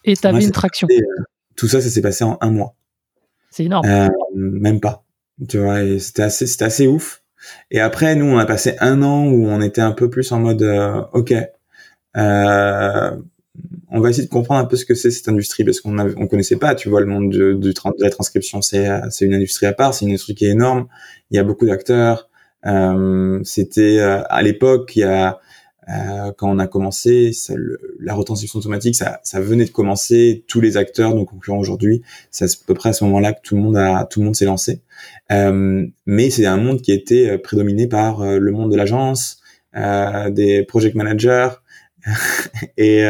et 0.04 0.16
tu 0.16 0.26
avais 0.26 0.42
une 0.42 0.52
traction. 0.52 0.88
Euh, 0.90 1.22
tout 1.54 1.68
ça, 1.68 1.80
ça 1.82 1.90
s'est 1.90 2.00
passé 2.00 2.24
en 2.24 2.38
un 2.40 2.50
mois. 2.50 2.74
C'est 3.50 3.64
énorme. 3.64 3.86
même 4.34 4.80
pas. 4.80 5.04
Tu 5.48 5.58
vois, 5.58 5.80
c'était 5.98 6.22
assez, 6.22 6.46
c'était 6.46 6.64
assez 6.64 6.86
ouf. 6.86 7.22
Et 7.70 7.80
après, 7.80 8.14
nous, 8.14 8.26
on 8.26 8.38
a 8.38 8.46
passé 8.46 8.76
un 8.80 9.02
an 9.02 9.26
où 9.26 9.46
on 9.46 9.60
était 9.60 9.80
un 9.80 9.92
peu 9.92 10.08
plus 10.08 10.32
en 10.32 10.38
mode, 10.38 10.62
ok, 11.12 11.34
euh, 12.16 13.16
on 13.90 14.00
va 14.00 14.10
essayer 14.10 14.24
de 14.24 14.30
comprendre 14.30 14.60
un 14.60 14.66
peu 14.66 14.76
ce 14.76 14.84
que 14.84 14.94
c'est 14.94 15.10
cette 15.10 15.28
industrie 15.28 15.64
parce 15.64 15.80
qu'on 15.80 15.98
on 15.98 16.26
connaissait 16.26 16.56
pas, 16.56 16.74
tu 16.74 16.88
vois, 16.88 17.00
le 17.00 17.06
monde 17.06 17.30
de, 17.30 17.54
de, 17.54 17.74
la 17.98 18.10
transcription, 18.10 18.62
c'est 18.62 18.86
une 19.20 19.34
industrie 19.34 19.66
à 19.66 19.72
part, 19.72 19.94
c'est 19.94 20.04
une 20.04 20.10
industrie 20.10 20.34
qui 20.34 20.46
est 20.46 20.50
énorme. 20.50 20.86
Il 21.30 21.36
y 21.36 21.38
a 21.38 21.44
beaucoup 21.44 21.66
d'acteurs. 21.66 22.28
Euh, 22.66 23.40
c'était 23.42 23.98
euh, 23.98 24.22
à 24.28 24.42
l'époque, 24.42 24.94
il 24.96 25.00
y 25.00 25.04
a 25.04 25.40
euh, 25.88 26.30
quand 26.36 26.48
on 26.48 26.58
a 26.58 26.66
commencé, 26.66 27.32
la 27.98 28.14
retranscription 28.14 28.60
automatique, 28.60 28.94
ça, 28.94 29.20
ça 29.24 29.40
venait 29.40 29.64
de 29.64 29.70
commencer. 29.70 30.44
Tous 30.46 30.60
les 30.60 30.76
acteurs, 30.76 31.14
nos 31.14 31.24
concurrents 31.24 31.58
aujourd'hui, 31.58 32.02
c'est 32.30 32.44
à 32.44 32.48
peu 32.66 32.74
près 32.74 32.90
à 32.90 32.92
ce 32.92 33.04
moment-là 33.04 33.32
que 33.32 33.40
tout 33.42 33.56
le 33.56 33.62
monde 33.62 33.76
a, 33.76 34.04
tout 34.04 34.20
le 34.20 34.26
monde 34.26 34.36
s'est 34.36 34.44
lancé. 34.44 34.82
Euh, 35.32 35.86
mais 36.06 36.30
c'est 36.30 36.46
un 36.46 36.56
monde 36.56 36.80
qui 36.82 36.92
était 36.92 37.30
euh, 37.30 37.38
prédominé 37.38 37.86
par 37.86 38.20
euh, 38.20 38.38
le 38.38 38.52
monde 38.52 38.70
de 38.70 38.76
l'agence, 38.76 39.38
des 39.72 40.64
project 40.64 40.96
managers 40.96 41.50
et, 42.76 43.04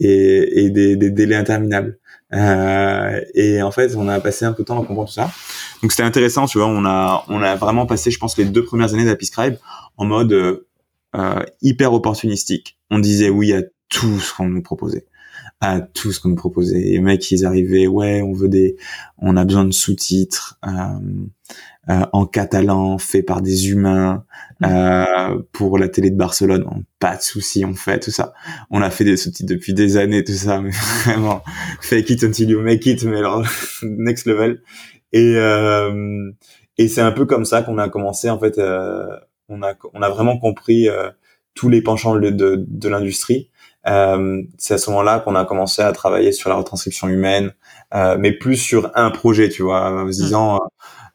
et, 0.00 0.64
et 0.64 0.70
des, 0.70 0.96
des, 0.96 1.10
délais 1.10 1.36
interminables. 1.36 1.98
et 2.32 3.62
en 3.62 3.70
fait, 3.70 3.94
on 3.96 4.08
a 4.08 4.20
passé 4.20 4.44
un 4.44 4.52
peu 4.52 4.62
de 4.62 4.66
temps 4.66 4.82
à 4.82 4.86
comprendre 4.86 5.08
tout 5.08 5.14
ça. 5.14 5.30
Donc 5.82 5.92
c'était 5.92 6.02
intéressant, 6.02 6.46
tu 6.46 6.58
vois. 6.58 6.66
On 6.66 6.84
a, 6.84 7.24
on 7.28 7.42
a 7.42 7.56
vraiment 7.56 7.86
passé, 7.86 8.10
je 8.10 8.18
pense, 8.18 8.36
les 8.36 8.44
deux 8.44 8.64
premières 8.64 8.92
années 8.94 9.04
d'Apiscribe 9.04 9.56
en 9.96 10.04
mode 10.04 10.32
euh, 10.32 11.42
hyper 11.62 11.92
opportunistique. 11.92 12.78
On 12.90 12.98
disait 12.98 13.30
oui 13.30 13.52
à 13.52 13.62
tout 13.88 14.18
ce 14.18 14.34
qu'on 14.34 14.48
nous 14.48 14.62
proposait 14.62 15.06
à 15.60 15.80
tout 15.80 16.12
ce 16.12 16.20
qu'on 16.20 16.30
nous 16.30 16.36
proposait. 16.36 16.78
Les 16.78 17.00
mecs, 17.00 17.30
ils 17.30 17.46
arrivaient, 17.46 17.86
ouais, 17.86 18.22
on 18.22 18.32
veut 18.32 18.48
des, 18.48 18.76
on 19.18 19.36
a 19.36 19.44
besoin 19.44 19.64
de 19.64 19.72
sous-titres 19.72 20.58
euh, 20.66 20.98
euh, 21.88 22.04
en 22.12 22.26
catalan, 22.26 22.98
fait 22.98 23.22
par 23.22 23.40
des 23.40 23.70
humains 23.70 24.24
mmh. 24.60 24.64
euh, 24.66 25.38
pour 25.52 25.78
la 25.78 25.88
télé 25.88 26.10
de 26.10 26.16
Barcelone. 26.16 26.64
pas 26.98 27.16
de 27.16 27.22
souci, 27.22 27.64
on 27.64 27.74
fait 27.74 28.00
tout 28.00 28.10
ça. 28.10 28.34
On 28.70 28.82
a 28.82 28.90
fait 28.90 29.04
des 29.04 29.16
sous-titres 29.16 29.48
depuis 29.48 29.72
des 29.72 29.96
années, 29.96 30.24
tout 30.24 30.32
ça, 30.32 30.60
mais 30.60 30.70
vraiment, 31.04 31.42
fake 31.80 32.10
it 32.10 32.24
until 32.24 32.50
you 32.50 32.60
make 32.60 32.84
it, 32.86 33.02
mais 33.04 33.18
alors 33.18 33.42
next 33.82 34.26
level. 34.26 34.60
Et 35.12 35.36
euh, 35.36 36.30
et 36.78 36.88
c'est 36.88 37.00
un 37.00 37.12
peu 37.12 37.24
comme 37.24 37.44
ça 37.44 37.62
qu'on 37.62 37.78
a 37.78 37.88
commencé 37.88 38.28
en 38.28 38.38
fait. 38.38 38.58
Euh, 38.58 39.06
on 39.48 39.62
a 39.62 39.74
on 39.94 40.02
a 40.02 40.10
vraiment 40.10 40.38
compris 40.38 40.88
euh, 40.88 41.10
tous 41.54 41.68
les 41.68 41.82
penchants 41.82 42.16
de, 42.16 42.30
de, 42.30 42.64
de 42.68 42.88
l'industrie. 42.88 43.50
Euh, 43.88 44.42
c'est 44.58 44.74
à 44.74 44.78
ce 44.78 44.90
moment-là 44.90 45.20
qu'on 45.20 45.34
a 45.34 45.44
commencé 45.44 45.82
à 45.82 45.92
travailler 45.92 46.32
sur 46.32 46.50
la 46.50 46.56
retranscription 46.56 47.08
humaine, 47.08 47.52
euh, 47.94 48.16
mais 48.18 48.32
plus 48.32 48.56
sur 48.56 48.90
un 48.94 49.10
projet, 49.10 49.48
tu 49.48 49.62
vois, 49.62 50.02
en 50.02 50.12
se 50.12 50.22
disant, 50.22 50.58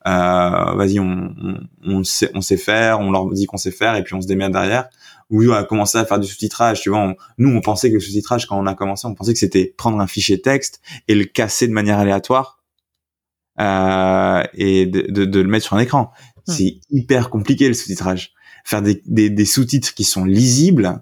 euh, 0.08 0.74
vas-y, 0.76 1.00
on, 1.00 1.34
on, 1.44 1.58
on, 1.84 2.04
sait, 2.04 2.32
on 2.34 2.42
sait 2.42 2.58
faire, 2.58 3.00
on 3.00 3.12
leur 3.12 3.30
dit 3.30 3.46
qu'on 3.46 3.58
sait 3.58 3.72
faire, 3.72 3.96
et 3.96 4.04
puis 4.04 4.16
on 4.16 4.22
se 4.22 4.28
démerde 4.28 4.54
derrière. 4.54 4.90
Oui, 5.30 5.48
on 5.48 5.54
a 5.54 5.64
commencé 5.64 5.98
à 5.98 6.06
faire 6.06 6.20
du 6.20 6.28
sous-titrage, 6.28 6.82
tu 6.82 6.90
vois. 6.90 7.14
nous, 7.38 7.56
on 7.56 7.62
pensait 7.62 7.90
que 7.90 7.96
le 7.96 8.00
sous-titrage, 8.00 8.48
quand 8.48 8.60
on 8.60 8.66
a 8.68 8.74
commencé, 8.74 9.08
on 9.08 9.16
pensait 9.16 9.34
que 9.34 9.40
c'était 9.40 9.74
prendre 9.78 10.00
un 10.00 10.08
fichier 10.08 10.42
texte 10.42 10.82
et 11.08 11.16
le 11.16 11.26
casser 11.26 11.68
de 11.68 11.74
manière 11.74 12.00
aléatoire 12.00 12.62
euh, 13.60 14.44
et 14.54 14.86
de, 14.86 15.02
de, 15.10 15.26
de, 15.26 15.40
le 15.40 15.48
mettre 15.48 15.66
sur 15.66 15.76
un 15.76 15.80
écran. 15.80 16.12
C'est 16.48 16.80
hyper 16.90 17.30
compliqué 17.30 17.68
le 17.68 17.74
sous-titrage. 17.74 18.34
Faire 18.66 18.82
des, 18.82 19.02
des, 19.06 19.30
des 19.30 19.46
sous-titres 19.46 19.94
qui 19.94 20.04
sont 20.04 20.26
lisibles, 20.26 20.86
euh, 20.86 20.98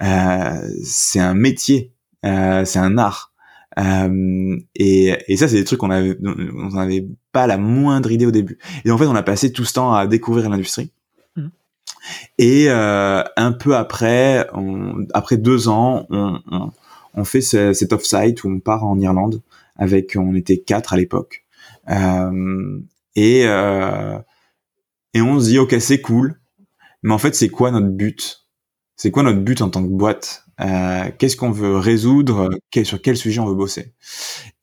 c'est 0.00 1.20
un 1.20 1.34
métier, 1.34 1.92
euh, 2.24 2.64
c'est 2.64 2.78
un 2.78 2.98
art. 2.98 3.32
Euh, 3.78 4.56
et, 4.76 5.16
et, 5.26 5.36
ça, 5.36 5.48
c'est 5.48 5.56
des 5.56 5.64
trucs 5.64 5.80
qu'on 5.80 5.90
avait, 5.90 6.16
on 6.22 6.68
n'avait 6.68 7.08
pas 7.32 7.46
la 7.46 7.58
moindre 7.58 8.12
idée 8.12 8.26
au 8.26 8.30
début. 8.30 8.58
Et 8.84 8.90
en 8.90 8.98
fait, 8.98 9.06
on 9.06 9.16
a 9.16 9.22
passé 9.22 9.52
tout 9.52 9.64
ce 9.64 9.72
temps 9.74 9.92
à 9.92 10.06
découvrir 10.06 10.48
l'industrie. 10.48 10.92
Mmh. 11.36 11.46
Et 12.38 12.66
euh, 12.68 13.24
un 13.36 13.52
peu 13.52 13.74
après, 13.74 14.48
on, 14.54 15.06
après 15.12 15.36
deux 15.36 15.68
ans, 15.68 16.06
on, 16.10 16.38
on, 16.50 16.70
on 17.14 17.24
fait 17.24 17.40
ce, 17.40 17.72
cet 17.72 17.92
off-site 17.92 18.44
où 18.44 18.48
on 18.48 18.60
part 18.60 18.84
en 18.84 18.98
Irlande 19.00 19.42
avec, 19.76 20.16
on 20.16 20.34
était 20.34 20.58
quatre 20.58 20.92
à 20.92 20.96
l'époque. 20.96 21.44
Euh, 21.90 22.80
et 23.16 23.42
euh, 23.46 24.18
et 25.12 25.20
on 25.20 25.38
se 25.38 25.46
dit 25.46 25.58
ok 25.58 25.76
c'est 25.80 26.00
cool, 26.00 26.40
mais 27.02 27.12
en 27.12 27.18
fait 27.18 27.34
c'est 27.34 27.48
quoi 27.48 27.70
notre 27.70 27.88
but? 27.88 28.43
C'est 28.96 29.10
quoi 29.10 29.22
notre 29.22 29.40
but 29.40 29.60
en 29.62 29.70
tant 29.70 29.82
que 29.82 29.88
boîte? 29.88 30.44
Euh, 30.60 31.10
Qu'est-ce 31.18 31.36
qu'on 31.36 31.50
veut 31.50 31.76
résoudre? 31.76 32.50
Sur 32.84 33.02
quel 33.02 33.16
sujet 33.16 33.40
on 33.40 33.46
veut 33.46 33.54
bosser? 33.54 33.94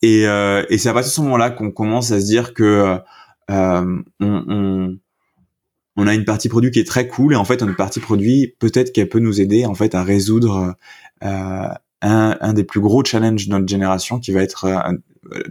Et, 0.01 0.25
euh, 0.27 0.63
et 0.69 0.77
c'est 0.77 0.89
à 0.89 0.93
partir 0.93 1.09
de 1.09 1.13
ce 1.15 1.21
moment-là 1.21 1.49
qu'on 1.49 1.71
commence 1.71 2.11
à 2.11 2.21
se 2.21 2.25
dire 2.25 2.53
que 2.53 2.97
euh, 3.49 3.99
on, 4.19 4.43
on, 4.47 4.97
on, 5.97 6.07
a 6.07 6.13
une 6.13 6.25
partie 6.25 6.47
produit 6.47 6.71
qui 6.71 6.79
est 6.79 6.87
très 6.87 7.07
cool 7.07 7.33
et 7.33 7.35
en 7.35 7.43
fait 7.43 7.61
une 7.61 7.75
partie 7.75 7.99
produit 7.99 8.55
peut-être 8.59 8.93
qu'elle 8.93 9.09
peut 9.09 9.19
nous 9.19 9.41
aider 9.41 9.65
en 9.65 9.75
fait 9.75 9.93
à 9.93 10.03
résoudre 10.03 10.75
euh, 11.23 11.67
un, 12.01 12.37
un, 12.39 12.53
des 12.53 12.63
plus 12.63 12.79
gros 12.79 13.03
challenges 13.03 13.47
de 13.47 13.51
notre 13.51 13.67
génération 13.67 14.19
qui 14.19 14.31
va 14.31 14.41
être 14.41 14.65
un 14.65 14.95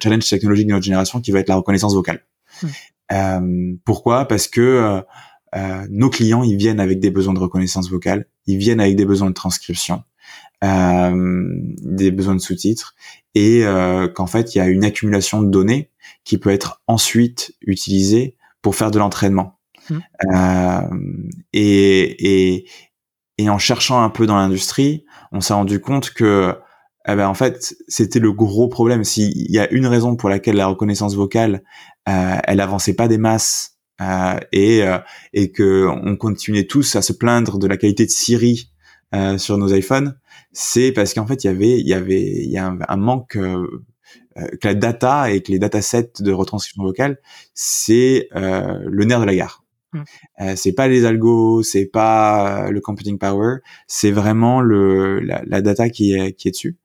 challenge 0.03 0.29
technologique 0.29 0.67
de 0.67 0.73
notre 0.73 0.85
génération 0.85 1.21
qui 1.21 1.31
va 1.31 1.41
être 1.41 1.49
la 1.49 1.57
reconnaissance 1.57 1.95
vocale. 1.95 2.25
Mmh. 2.63 2.67
Euh, 3.13 3.75
pourquoi? 3.85 4.27
Parce 4.27 4.49
que 4.49 5.03
euh, 5.55 5.59
euh, 5.59 5.87
nos 5.91 6.11
clients, 6.11 6.43
ils 6.43 6.57
viennent 6.57 6.81
avec 6.81 7.01
des 7.01 7.11
besoins 7.11 7.35
de 7.35 7.39
reconnaissance 7.39 7.91
vocale, 7.91 8.27
ils 8.47 8.59
viennent 8.59 8.81
avec 8.81 8.97
des 8.97 9.05
besoins 9.05 9.29
de 9.29 9.35
transcription, 9.35 10.05
des 10.63 12.11
besoins 12.11 12.35
de 12.35 12.41
sous-titres, 12.41 12.95
et 13.35 13.65
qu'en 14.15 14.27
fait, 14.27 14.55
il 14.55 14.59
y 14.59 14.61
a 14.61 14.67
une 14.67 14.85
accumulation 14.85 15.43
de 15.43 15.49
données 15.49 15.91
qui 16.25 16.39
peut 16.39 16.51
être 16.51 16.83
ensuite 16.87 17.55
utilisée 17.63 18.37
pour 18.63 18.75
faire 18.77 18.91
de 18.91 18.99
l'entraînement. 18.99 19.59
Mmh. 19.89 19.99
et, 21.53 22.55
et, 22.55 22.67
et 23.39 23.51
en 23.51 23.59
cherchant 23.59 24.03
un 24.03 24.11
peu 24.11 24.27
dans 24.27 24.37
l'industrie, 24.37 25.05
on 25.33 25.41
s'est 25.41 25.55
rendu 25.55 25.81
compte 25.81 26.11
que 26.11 26.55
eh 27.09 27.15
ben 27.15 27.27
en 27.29 27.35
fait, 27.35 27.75
c'était 27.89 28.19
le 28.19 28.33
gros 28.33 28.69
problème. 28.69 29.05
S'il 29.05 29.51
y 29.51 29.59
a 29.59 29.71
une 29.71 29.87
raison 29.87 30.17
pour 30.17 30.29
laquelle 30.29 30.57
la 30.57 30.67
reconnaissance 30.67 31.15
vocale, 31.17 31.63
euh, 32.09 32.37
elle 32.45 32.61
avançait 32.61 32.95
pas 32.95 33.09
des 33.09 33.19
masses 33.19 33.70
euh, 34.01 34.39
et 34.53 34.83
euh, 34.83 34.99
et 35.33 35.53
que 35.53 35.87
on 35.87 36.17
continuait 36.17 36.67
tous 36.67 36.97
à 36.97 37.03
se 37.03 37.13
plaindre 37.13 37.59
de 37.59 37.67
la 37.67 37.77
qualité 37.77 38.07
de 38.07 38.11
Siri 38.11 38.71
euh, 39.15 39.39
sur 39.39 39.59
nos 39.59 39.75
iPhones, 39.75 40.19
c'est 40.53 40.93
parce 40.93 41.15
qu'en 41.15 41.27
fait 41.27 41.45
il 41.45 41.49
y 41.49 41.51
avait 41.51 41.81
il 41.81 41.87
y 41.87 41.95
avait 41.95 42.23
il 42.23 42.51
y 42.51 42.59
a 42.59 42.77
un, 42.89 42.97
manque 42.97 43.37
euh, 43.37 43.67
que 44.35 44.69
la 44.69 44.75
data 44.75 45.31
et 45.31 45.43
que 45.43 45.53
les 45.53 45.59
datasets 45.59 46.13
de 46.21 46.33
retranscription 46.33 46.83
vocale, 46.83 47.19
c'est 47.55 48.29
le 48.33 49.05
nerf 49.05 49.21
de 49.21 49.27
la 49.27 49.35
gare. 49.35 49.65
Mmh. 49.93 50.03
Euh, 50.41 50.55
c'est 50.57 50.73
pas 50.73 50.87
les 50.87 51.05
algos, 51.05 51.65
c'est 51.65 51.87
pas 51.87 52.71
le 52.71 52.81
computing 52.81 53.19
power, 53.19 53.57
c'est 53.89 54.13
vraiment 54.13 54.61
le 54.61 55.19
la, 55.19 55.43
la, 55.47 55.63
data 55.63 55.91
qui 55.91 56.15
est 56.15 56.33
qui 56.35 56.47
est 56.47 56.53
dessus 56.53 56.79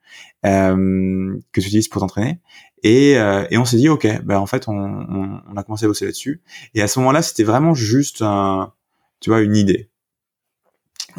euh, 0.43 1.37
que 1.51 1.61
tu 1.61 1.67
utilises 1.67 1.87
pour 1.87 2.01
t'entraîner. 2.01 2.39
Et, 2.87 3.17
euh, 3.17 3.47
et 3.49 3.57
on 3.57 3.65
s'est 3.65 3.77
dit 3.77 3.89
ok, 3.89 4.07
ben 4.23 4.37
en 4.37 4.45
fait 4.45 4.67
on, 4.67 4.75
on, 4.75 5.41
on, 5.51 5.57
a 5.57 5.63
commencé 5.63 5.85
à 5.85 5.87
bosser 5.87 6.05
là-dessus. 6.05 6.43
Et 6.75 6.83
à 6.83 6.87
ce 6.87 6.99
moment-là, 6.99 7.23
c'était 7.23 7.43
vraiment 7.43 7.73
juste 7.73 8.21
un, 8.21 8.73
tu 9.21 9.31
vois, 9.31 9.41
une 9.41 9.55
idée. 9.55 9.89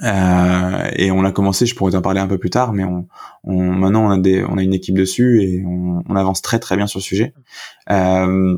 Euh, 0.04 0.90
et 0.94 1.10
on 1.10 1.24
a 1.24 1.32
commencé, 1.32 1.66
je 1.66 1.74
pourrais 1.74 1.90
t'en 1.90 2.02
parler 2.02 2.20
un 2.20 2.28
peu 2.28 2.38
plus 2.38 2.50
tard, 2.50 2.72
mais 2.72 2.84
on, 2.84 3.08
on, 3.42 3.60
maintenant 3.72 4.06
on 4.06 4.10
a 4.10 4.18
des, 4.18 4.44
on 4.44 4.58
a 4.58 4.62
une 4.62 4.74
équipe 4.74 4.96
dessus 4.96 5.42
et 5.42 5.64
on, 5.66 6.14
avance 6.14 6.40
très 6.40 6.60
très 6.60 6.76
bien 6.76 6.86
sur 6.86 7.00
le 7.00 7.02
sujet. 7.02 7.34
Euh, 7.90 8.56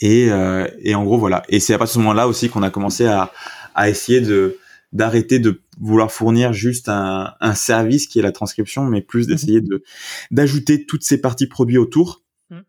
et, 0.00 0.28
euh, 0.30 0.66
et 0.78 0.94
en 0.94 1.04
gros 1.04 1.18
voilà. 1.18 1.42
Et 1.50 1.60
c'est 1.60 1.74
à 1.74 1.78
partir 1.78 1.92
de 1.92 1.94
ce 1.94 1.98
moment-là 1.98 2.26
aussi 2.26 2.48
qu'on 2.48 2.62
a 2.62 2.70
commencé 2.70 3.06
à, 3.06 3.32
à 3.74 3.90
essayer 3.90 4.22
de 4.22 4.56
d'arrêter 4.94 5.40
de 5.40 5.60
vouloir 5.80 6.10
fournir 6.10 6.52
juste 6.52 6.88
un, 6.88 7.34
un, 7.40 7.54
service 7.54 8.06
qui 8.06 8.18
est 8.18 8.22
la 8.22 8.32
transcription, 8.32 8.84
mais 8.84 9.00
plus 9.02 9.26
mhm. 9.26 9.32
d'essayer 9.32 9.60
de 9.60 9.82
d'ajouter 10.30 10.86
toutes 10.86 11.04
ces 11.04 11.20
parties 11.20 11.46
produits 11.46 11.78
autour 11.78 12.22
mhm. 12.50 12.64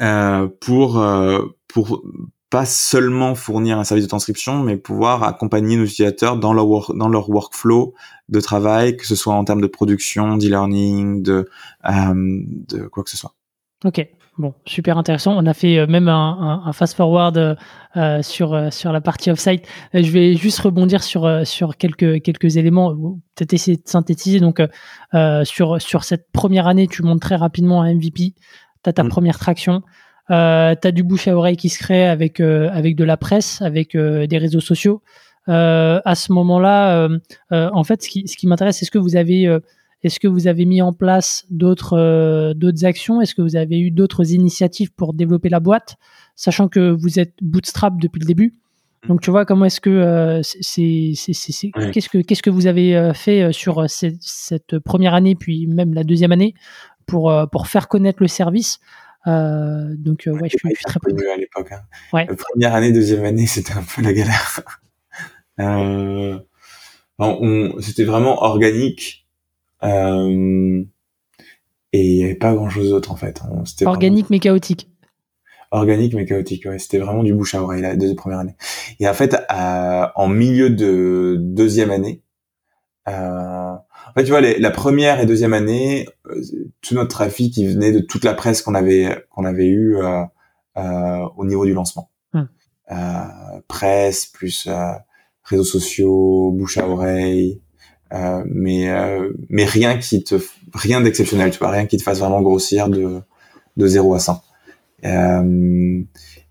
euh, 0.00 0.48
pour 0.60 0.98
euh, 0.98 1.46
pour 1.68 2.02
pas 2.50 2.64
seulement 2.64 3.34
fournir 3.34 3.78
un 3.78 3.84
service 3.84 4.04
de 4.04 4.08
transcription, 4.08 4.62
mais 4.62 4.76
pouvoir 4.76 5.24
accompagner 5.24 5.76
nos 5.76 5.84
utilisateurs 5.84 6.36
dans 6.36 6.52
leur 6.52 6.94
dans 6.94 7.08
leur 7.08 7.28
workflow 7.28 7.94
de 8.28 8.40
travail, 8.40 8.96
que 8.96 9.06
ce 9.06 9.16
soit 9.16 9.34
en 9.34 9.44
termes 9.44 9.60
de 9.60 9.66
production, 9.66 10.36
d'e-learning, 10.36 11.22
de 11.22 11.48
euh, 11.88 12.14
de 12.14 12.86
quoi 12.86 13.02
que 13.02 13.10
ce 13.10 13.16
soit. 13.16 13.34
Ok, 13.84 14.06
Bon, 14.38 14.52
super 14.66 14.98
intéressant. 14.98 15.34
On 15.34 15.46
a 15.46 15.54
fait 15.54 15.78
euh, 15.78 15.86
même 15.86 16.08
un, 16.08 16.62
un, 16.66 16.72
fast 16.74 16.94
forward 16.94 17.38
euh, 17.38 17.54
euh, 17.96 18.22
sur 18.22 18.70
sur 18.70 18.92
la 18.92 19.00
partie 19.00 19.30
offsite. 19.30 19.66
je 19.94 20.10
vais 20.10 20.34
juste 20.34 20.58
rebondir 20.58 21.02
sur 21.02 21.46
sur 21.46 21.76
quelques 21.78 22.22
quelques 22.22 22.58
éléments. 22.58 22.94
Peut-être 23.34 23.54
essayer 23.54 23.78
de 23.78 23.82
synthétiser. 23.86 24.40
Donc 24.40 24.60
sur 25.44 25.80
sur 25.80 26.04
cette 26.04 26.30
première 26.32 26.66
année, 26.66 26.86
tu 26.86 27.02
montes 27.02 27.20
très 27.20 27.36
rapidement 27.36 27.80
un 27.80 27.94
MVP. 27.94 28.34
T'as 28.82 28.92
ta 28.92 29.04
mm. 29.04 29.08
première 29.08 29.38
traction. 29.38 29.82
Euh, 30.30 30.74
t'as 30.78 30.90
du 30.90 31.02
bouche 31.02 31.28
à 31.28 31.36
oreille 31.36 31.56
qui 31.56 31.70
se 31.70 31.78
crée 31.78 32.06
avec 32.06 32.40
avec 32.40 32.94
de 32.94 33.04
la 33.04 33.16
presse, 33.16 33.62
avec 33.62 33.96
des 33.96 34.38
réseaux 34.38 34.60
sociaux. 34.60 35.02
à 35.46 36.14
ce 36.14 36.32
moment-là, 36.32 37.08
en 37.50 37.84
fait, 37.84 38.02
ce 38.02 38.08
qui 38.10 38.28
ce 38.28 38.36
qui 38.36 38.46
m'intéresse, 38.46 38.82
est-ce 38.82 38.90
que 38.90 38.98
vous 38.98 39.16
avez 39.16 39.48
est-ce 40.06 40.20
que 40.20 40.28
vous 40.28 40.46
avez 40.46 40.64
mis 40.66 40.80
en 40.80 40.92
place 40.92 41.44
d'autres 41.50 41.98
euh, 41.98 42.54
d'autres 42.54 42.84
actions? 42.84 43.20
Est-ce 43.20 43.34
que 43.34 43.42
vous 43.42 43.56
avez 43.56 43.80
eu 43.80 43.90
d'autres 43.90 44.32
initiatives 44.32 44.92
pour 44.92 45.14
développer 45.14 45.48
la 45.48 45.58
boîte, 45.58 45.96
sachant 46.36 46.68
que 46.68 46.90
vous 46.90 47.18
êtes 47.18 47.34
bootstrap 47.42 48.00
depuis 48.00 48.20
le 48.20 48.26
début? 48.26 48.54
Mm. 49.04 49.08
donc 49.08 49.20
tu 49.20 49.32
vois 49.32 49.44
comment 49.44 49.64
est-ce 49.64 49.80
que 49.80 49.90
euh, 49.90 50.42
c'est 50.42 51.12
qu'est-ce 51.92 52.08
que 52.08 52.18
qu'est-ce 52.18 52.42
que 52.42 52.50
vous 52.50 52.68
avez 52.68 52.96
euh, 52.96 53.12
fait 53.14 53.52
sur 53.52 53.84
cette, 53.90 54.78
première 54.78 55.14
année 55.14 55.34
puis 55.34 55.66
même 55.66 55.92
la 55.92 56.04
deuxième 56.04 56.30
année 56.30 56.54
pour 57.06 57.34
pour 57.50 57.66
faire 57.66 57.88
connaître 57.88 58.22
le 58.22 58.28
service? 58.28 58.78
Donc 59.26 60.22
ouais, 60.28 60.48
je 60.48 60.56
suis, 60.56 60.84
très 60.84 61.00
peu 61.00 61.10
à 61.32 61.36
l'époque. 61.36 61.72
Hein. 61.72 62.26
première 62.38 62.74
année, 62.76 62.92
deuxième 62.92 63.24
année, 63.24 63.46
c'était 63.48 63.72
un 63.72 63.82
peu 63.82 64.02
la 64.02 64.12
galère. 64.12 64.60
on, 67.18 67.80
c'était 67.80 68.04
vraiment 68.04 68.44
organique. 68.44 69.25
Euh, 69.86 70.84
et 71.92 72.04
il 72.04 72.16
n'y 72.16 72.24
avait 72.24 72.34
pas 72.34 72.54
grand 72.54 72.68
chose 72.68 72.90
d'autre 72.90 73.12
en 73.12 73.16
fait. 73.16 73.40
organique 73.84 74.28
mais 74.30 74.38
chaotique. 74.38 74.90
Organique 75.70 76.14
mais 76.14 76.26
chaotique, 76.26 76.66
ouais. 76.66 76.78
C'était 76.78 76.98
vraiment 76.98 77.22
du 77.22 77.34
bouche 77.34 77.54
à 77.54 77.62
oreille 77.62 77.82
la 77.82 77.96
deuxième 77.96 78.16
première 78.16 78.38
année. 78.38 78.56
Et 79.00 79.08
en 79.08 79.14
fait, 79.14 79.36
en 79.48 80.28
milieu 80.28 80.70
de 80.70 81.36
deuxième 81.40 81.90
année, 81.90 82.22
euh, 83.08 83.72
en 83.72 84.12
fait, 84.14 84.24
tu 84.24 84.30
vois, 84.30 84.40
les, 84.40 84.58
la 84.58 84.70
première 84.70 85.20
et 85.20 85.26
deuxième 85.26 85.52
année, 85.52 86.08
euh, 86.26 86.42
tout 86.80 86.94
notre 86.94 87.10
trafic, 87.10 87.56
il 87.56 87.68
venait 87.68 87.92
de 87.92 88.00
toute 88.00 88.24
la 88.24 88.34
presse 88.34 88.62
qu'on 88.62 88.74
avait 88.74 89.24
qu'on 89.30 89.44
avait 89.44 89.66
eu 89.66 89.96
euh, 89.96 91.28
au 91.36 91.44
niveau 91.44 91.64
du 91.64 91.72
lancement. 91.72 92.10
Hum. 92.34 92.48
Presse 93.68 94.26
plus 94.26 94.68
réseaux 95.44 95.64
sociaux, 95.64 96.50
bouche 96.52 96.78
à 96.78 96.88
oreille, 96.88 97.62
mais 98.12 98.88
mais 99.48 99.64
rien 99.64 99.98
qui 99.98 100.24
te 100.24 100.36
rien 100.74 101.00
d'exceptionnel, 101.00 101.50
tu 101.50 101.58
vois, 101.58 101.70
rien 101.70 101.86
qui 101.86 101.96
te 101.96 102.02
fasse 102.02 102.20
vraiment 102.20 102.42
grossir 102.42 102.88
de 102.88 103.20
de 103.76 103.86
0 103.86 104.14
à 104.14 104.18
100. 104.18 104.42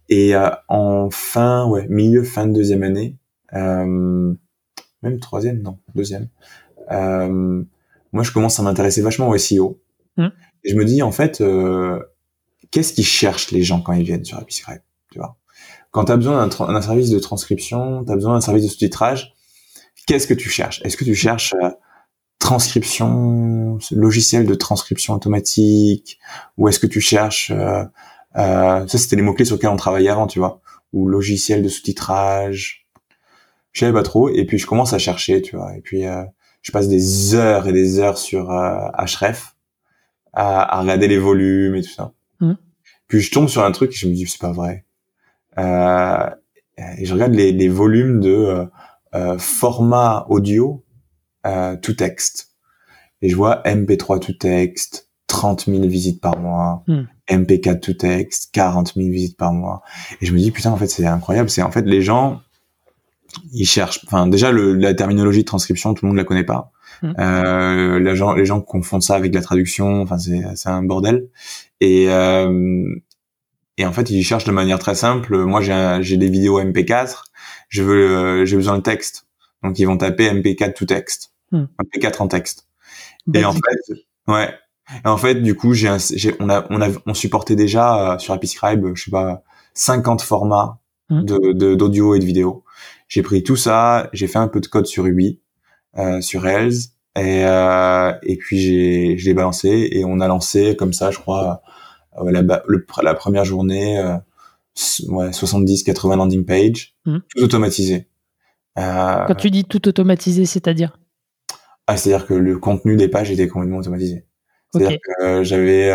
et 0.09 0.33
en 0.67 1.09
fin, 1.11 1.67
ouais, 1.67 1.87
milieu 1.89 2.23
fin 2.23 2.45
de 2.47 2.53
deuxième 2.53 2.83
année, 2.83 3.17
même 5.05 5.19
troisième, 5.19 5.61
non, 5.61 5.77
deuxième. 5.93 6.27
Euh, 6.91 7.63
moi, 8.11 8.23
je 8.23 8.31
commence 8.31 8.59
à 8.59 8.63
m'intéresser 8.63 9.01
vachement 9.01 9.29
au 9.29 9.37
SEO. 9.37 9.79
Et 10.17 10.71
je 10.71 10.75
me 10.75 10.85
dis, 10.85 11.01
en 11.01 11.11
fait, 11.11 11.41
euh, 11.41 11.99
qu'est-ce 12.71 12.93
qu'ils 12.93 13.05
cherchent 13.05 13.51
les 13.51 13.61
gens 13.61 13.81
quand 13.81 13.93
ils 13.93 14.03
viennent 14.03 14.25
sur 14.25 14.39
Episcribe 14.41 14.81
Tu 15.11 15.19
vois? 15.19 15.37
Quand 15.91 16.05
tu 16.05 16.11
as 16.11 16.17
besoin 16.17 16.47
d'un 16.47 16.81
service 16.81 17.09
de 17.09 17.19
transcription, 17.19 18.03
tu 18.03 18.11
as 18.11 18.15
besoin 18.15 18.33
d'un 18.33 18.41
service 18.41 18.63
de 18.63 18.69
sous-titrage, 18.69 19.34
qu'est-ce 20.05 20.27
que 20.27 20.33
tu 20.33 20.49
cherches? 20.49 20.81
Est-ce 20.83 20.97
que 20.97 21.03
tu 21.03 21.15
cherches 21.15 21.53
euh, 21.61 21.69
transcription, 22.39 23.79
logiciel 23.91 24.45
de 24.45 24.55
transcription 24.55 25.13
automatique, 25.13 26.19
ou 26.57 26.67
est-ce 26.67 26.79
que 26.79 26.87
tu 26.87 27.01
cherches 27.01 27.51
euh, 27.51 27.83
euh, 28.37 28.85
ça 28.87 28.97
c'était 28.97 29.15
les 29.15 29.21
mots 29.21 29.33
clés 29.33 29.45
sur 29.45 29.55
lesquels 29.55 29.69
on 29.69 29.77
travaillait 29.77 30.09
avant, 30.09 30.27
tu 30.27 30.39
vois, 30.39 30.61
ou 30.93 31.07
logiciel 31.07 31.63
de 31.63 31.69
sous-titrage? 31.69 32.85
Je 33.71 33.79
savais 33.79 33.93
pas 33.93 34.03
trop, 34.03 34.29
et 34.29 34.45
puis 34.45 34.57
je 34.57 34.67
commence 34.67 34.93
à 34.93 34.99
chercher, 34.99 35.41
tu 35.41 35.55
vois, 35.55 35.75
et 35.75 35.81
puis 35.81 36.05
euh, 36.05 36.23
je 36.61 36.71
passe 36.71 36.87
des 36.87 37.35
heures 37.35 37.67
et 37.67 37.73
des 37.73 37.99
heures 37.99 38.17
sur 38.17 38.51
euh, 38.51 38.89
Href 38.97 39.55
à, 40.33 40.77
à, 40.77 40.81
regarder 40.81 41.07
les 41.07 41.17
volumes 41.17 41.75
et 41.75 41.81
tout 41.81 41.91
ça. 41.91 42.13
Mmh. 42.41 42.53
Puis 43.07 43.21
je 43.21 43.31
tombe 43.31 43.47
sur 43.47 43.63
un 43.63 43.71
truc 43.71 43.91
et 43.91 43.95
je 43.95 44.07
me 44.07 44.13
dis 44.13 44.25
c'est 44.27 44.41
pas 44.41 44.51
vrai. 44.51 44.85
Euh, 45.57 46.29
et 46.97 47.05
je 47.05 47.13
regarde 47.13 47.33
les, 47.33 47.53
les 47.53 47.69
volumes 47.69 48.19
de 48.19 48.67
euh, 49.15 49.37
format 49.37 50.25
audio 50.29 50.83
euh, 51.45 51.75
tout 51.77 51.93
texte. 51.93 52.51
Et 53.21 53.29
je 53.29 53.35
vois 53.35 53.61
MP3 53.63 54.19
tout 54.19 54.33
texte, 54.33 55.09
30 55.27 55.65
000 55.67 55.87
visites 55.87 56.21
par 56.21 56.37
mois, 56.37 56.83
mmh. 56.87 57.01
MP4 57.29 57.79
tout 57.79 57.93
texte, 57.93 58.49
40 58.51 58.93
000 58.95 59.09
visites 59.09 59.37
par 59.37 59.53
mois. 59.53 59.81
Et 60.21 60.25
je 60.25 60.33
me 60.33 60.37
dis 60.37 60.51
putain 60.51 60.71
en 60.71 60.77
fait 60.77 60.87
c'est 60.87 61.05
incroyable. 61.05 61.49
C'est 61.49 61.61
en 61.61 61.71
fait 61.71 61.83
les 61.83 62.01
gens 62.01 62.41
ils 63.53 63.65
cherchent. 63.65 64.01
Enfin, 64.05 64.27
déjà 64.27 64.51
le, 64.51 64.73
la 64.73 64.93
terminologie 64.93 65.41
de 65.41 65.45
transcription, 65.45 65.93
tout 65.93 66.05
le 66.05 66.09
monde 66.09 66.17
la 66.17 66.23
connaît 66.23 66.43
pas. 66.43 66.71
Mmh. 67.01 67.13
Euh, 67.19 67.99
les 67.99 68.15
gens, 68.15 68.33
les 68.33 68.45
gens 68.45 68.61
confondent 68.61 69.03
ça 69.03 69.15
avec 69.15 69.33
la 69.33 69.41
traduction. 69.41 70.01
Enfin, 70.01 70.17
c'est 70.17 70.69
un 70.69 70.83
bordel. 70.83 71.27
Et 71.81 72.07
euh, 72.09 72.83
et 73.77 73.85
en 73.85 73.91
fait, 73.91 74.09
ils 74.09 74.23
cherchent 74.23 74.45
de 74.45 74.51
manière 74.51 74.79
très 74.79 74.95
simple. 74.95 75.37
Moi, 75.37 75.61
j'ai 75.61 75.99
j'ai 76.01 76.17
des 76.17 76.29
vidéos 76.29 76.61
MP4. 76.61 77.23
Je 77.75 77.83
veux, 77.83 78.09
euh, 78.09 78.45
j'ai 78.45 78.55
besoin 78.55 78.77
de 78.77 78.83
texte. 78.83 79.27
Donc, 79.63 79.77
ils 79.79 79.85
vont 79.85 79.97
taper 79.97 80.29
MP4 80.31 80.73
tout 80.73 80.85
texte. 80.85 81.33
Mmh. 81.51 81.65
MP4 81.81 82.21
en 82.21 82.27
texte. 82.27 82.67
et 83.33 83.43
en 83.43 83.53
fait, 83.53 83.95
ouais. 84.27 84.53
Et 85.03 85.07
en 85.07 85.17
fait, 85.17 85.35
du 85.35 85.55
coup, 85.55 85.73
j'ai, 85.73 85.89
on 86.39 86.49
a, 86.49 86.65
on 86.69 86.81
a, 86.81 86.89
on 87.05 87.13
supportait 87.13 87.55
déjà 87.55 88.13
euh, 88.13 88.17
sur 88.19 88.33
Apiscribe, 88.33 88.95
je 88.95 89.05
sais 89.05 89.11
pas, 89.11 89.43
50 89.73 90.21
formats 90.21 90.79
mmh. 91.09 91.23
de 91.23 91.73
d'audio 91.73 92.15
et 92.15 92.19
de 92.19 92.25
vidéo. 92.25 92.63
J'ai 93.07 93.21
pris 93.23 93.43
tout 93.43 93.55
ça, 93.55 94.09
j'ai 94.13 94.27
fait 94.27 94.39
un 94.39 94.47
peu 94.47 94.61
de 94.61 94.67
code 94.67 94.85
sur 94.85 95.03
Ruby, 95.03 95.41
euh, 95.97 96.21
sur 96.21 96.43
Rails, 96.43 96.91
et, 97.17 97.45
euh, 97.45 98.13
et 98.23 98.37
puis 98.37 98.59
j'ai, 98.59 99.17
je 99.17 99.25
l'ai 99.25 99.33
balancé 99.33 99.89
et 99.91 100.05
on 100.05 100.19
a 100.19 100.27
lancé 100.27 100.75
comme 100.75 100.93
ça, 100.93 101.11
je 101.11 101.19
crois, 101.19 101.61
euh, 102.19 102.31
la, 102.31 102.41
le, 102.67 102.85
la 103.03 103.13
première 103.13 103.45
journée, 103.45 103.99
euh, 103.99 104.17
ouais, 105.07 105.29
70-80 105.29 106.17
landing 106.17 106.45
page, 106.45 106.95
mmh. 107.05 107.17
tout 107.29 107.43
automatisé. 107.43 108.07
Euh, 108.77 109.25
Quand 109.27 109.35
tu 109.35 109.51
dis 109.51 109.65
tout 109.65 109.87
automatisé, 109.87 110.45
c'est-à-dire? 110.45 110.99
Ah, 111.87 111.97
C'est-à-dire 111.97 112.27
que 112.27 112.33
le 112.33 112.57
contenu 112.57 112.95
des 112.97 113.07
pages 113.07 113.31
était 113.31 113.47
complètement 113.47 113.77
automatisé. 113.77 114.25
C'est-à-dire 114.73 114.99
que 114.99 115.43
j'avais 115.43 115.91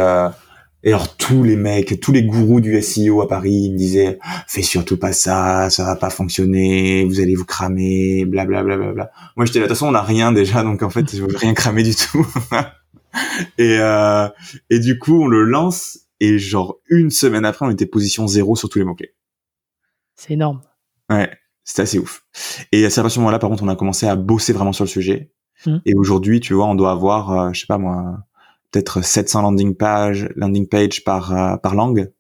et 0.83 0.89
alors 0.89 1.15
tous 1.17 1.43
les 1.43 1.57
mecs, 1.57 2.01
tous 2.01 2.11
les 2.11 2.23
gourous 2.23 2.61
du 2.61 2.81
SEO 2.81 3.21
à 3.21 3.29
Paris, 3.29 3.53
ils 3.53 3.73
me 3.73 3.77
disaient 3.77 4.19
fais 4.47 4.63
surtout 4.63 4.97
pas 4.97 5.13
ça, 5.13 5.69
ça 5.69 5.85
va 5.85 5.95
pas 5.95 6.09
fonctionner, 6.09 7.05
vous 7.05 7.21
allez 7.21 7.35
vous 7.35 7.45
cramer, 7.45 8.25
bla 8.25 8.47
bla 8.47 8.63
bla 8.63 8.79
bla 8.79 8.93
bla. 8.93 9.11
Moi 9.37 9.45
j'étais 9.45 9.59
là, 9.59 9.67
de 9.67 9.69
toute 9.69 9.77
façon 9.77 9.89
on 9.89 9.95
a 9.95 10.03
rien 10.03 10.33
déjà, 10.33 10.63
donc 10.63 10.83
en 10.83 10.89
fait 10.89 11.15
je 11.15 11.23
veux 11.23 11.37
rien 11.37 11.53
cramer 11.53 11.83
du 11.83 11.95
tout. 11.95 12.27
et 13.59 13.77
euh, 13.79 14.29
et 14.71 14.79
du 14.79 14.99
coup 14.99 15.23
on 15.23 15.27
le 15.27 15.43
lance 15.43 15.99
et 16.21 16.39
genre 16.39 16.79
une 16.89 17.11
semaine 17.11 17.45
après 17.45 17.67
on 17.67 17.71
était 17.71 17.87
position 17.87 18.27
zéro 18.27 18.57
sur 18.57 18.69
tous 18.69 18.79
les 18.79 18.85
mots 18.85 18.95
clés. 18.95 19.15
C'est 20.17 20.35
énorme. 20.35 20.63
Ouais, 21.09 21.31
c'était 21.65 21.83
assez 21.83 21.99
ouf. 21.99 22.25
Et 22.73 22.85
à 22.85 22.91
ce 22.91 23.19
moment-là 23.19 23.39
par 23.39 23.51
contre 23.51 23.63
on 23.63 23.69
a 23.69 23.77
commencé 23.77 24.07
à 24.07 24.17
bosser 24.17 24.53
vraiment 24.53 24.73
sur 24.73 24.85
le 24.85 24.91
sujet. 24.91 25.33
Mmh. 25.67 25.79
Et 25.87 25.95
aujourd'hui 25.95 26.41
tu 26.41 26.55
vois 26.55 26.67
on 26.67 26.75
doit 26.75 26.93
avoir, 26.93 27.33
euh, 27.33 27.53
je 27.53 27.61
sais 27.61 27.67
pas 27.67 27.79
moi 27.79 28.25
peut-être 28.71 29.03
700 29.03 29.43
landing 29.43 29.75
page, 29.77 30.29
landing 30.37 30.69
page 30.69 31.05
par 31.05 31.33
euh, 31.33 31.57
par 31.57 31.75
langue. 31.75 32.13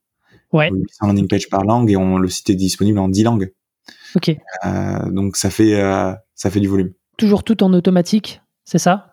Ouais. 0.52 0.70
800 0.72 1.06
landing 1.06 1.28
page 1.28 1.48
par 1.48 1.64
langue 1.64 1.90
et 1.90 1.96
on 1.96 2.18
le 2.18 2.28
site 2.28 2.50
est 2.50 2.56
disponible 2.56 2.98
en 2.98 3.08
10 3.08 3.22
langues. 3.24 3.52
Ok. 4.16 4.36
Euh, 4.66 5.10
donc 5.10 5.36
ça 5.36 5.50
fait 5.50 5.80
euh, 5.80 6.12
ça 6.34 6.50
fait 6.50 6.60
du 6.60 6.68
volume. 6.68 6.92
Toujours 7.16 7.44
tout 7.44 7.62
en 7.62 7.72
automatique, 7.72 8.40
c'est 8.64 8.78
ça? 8.78 9.09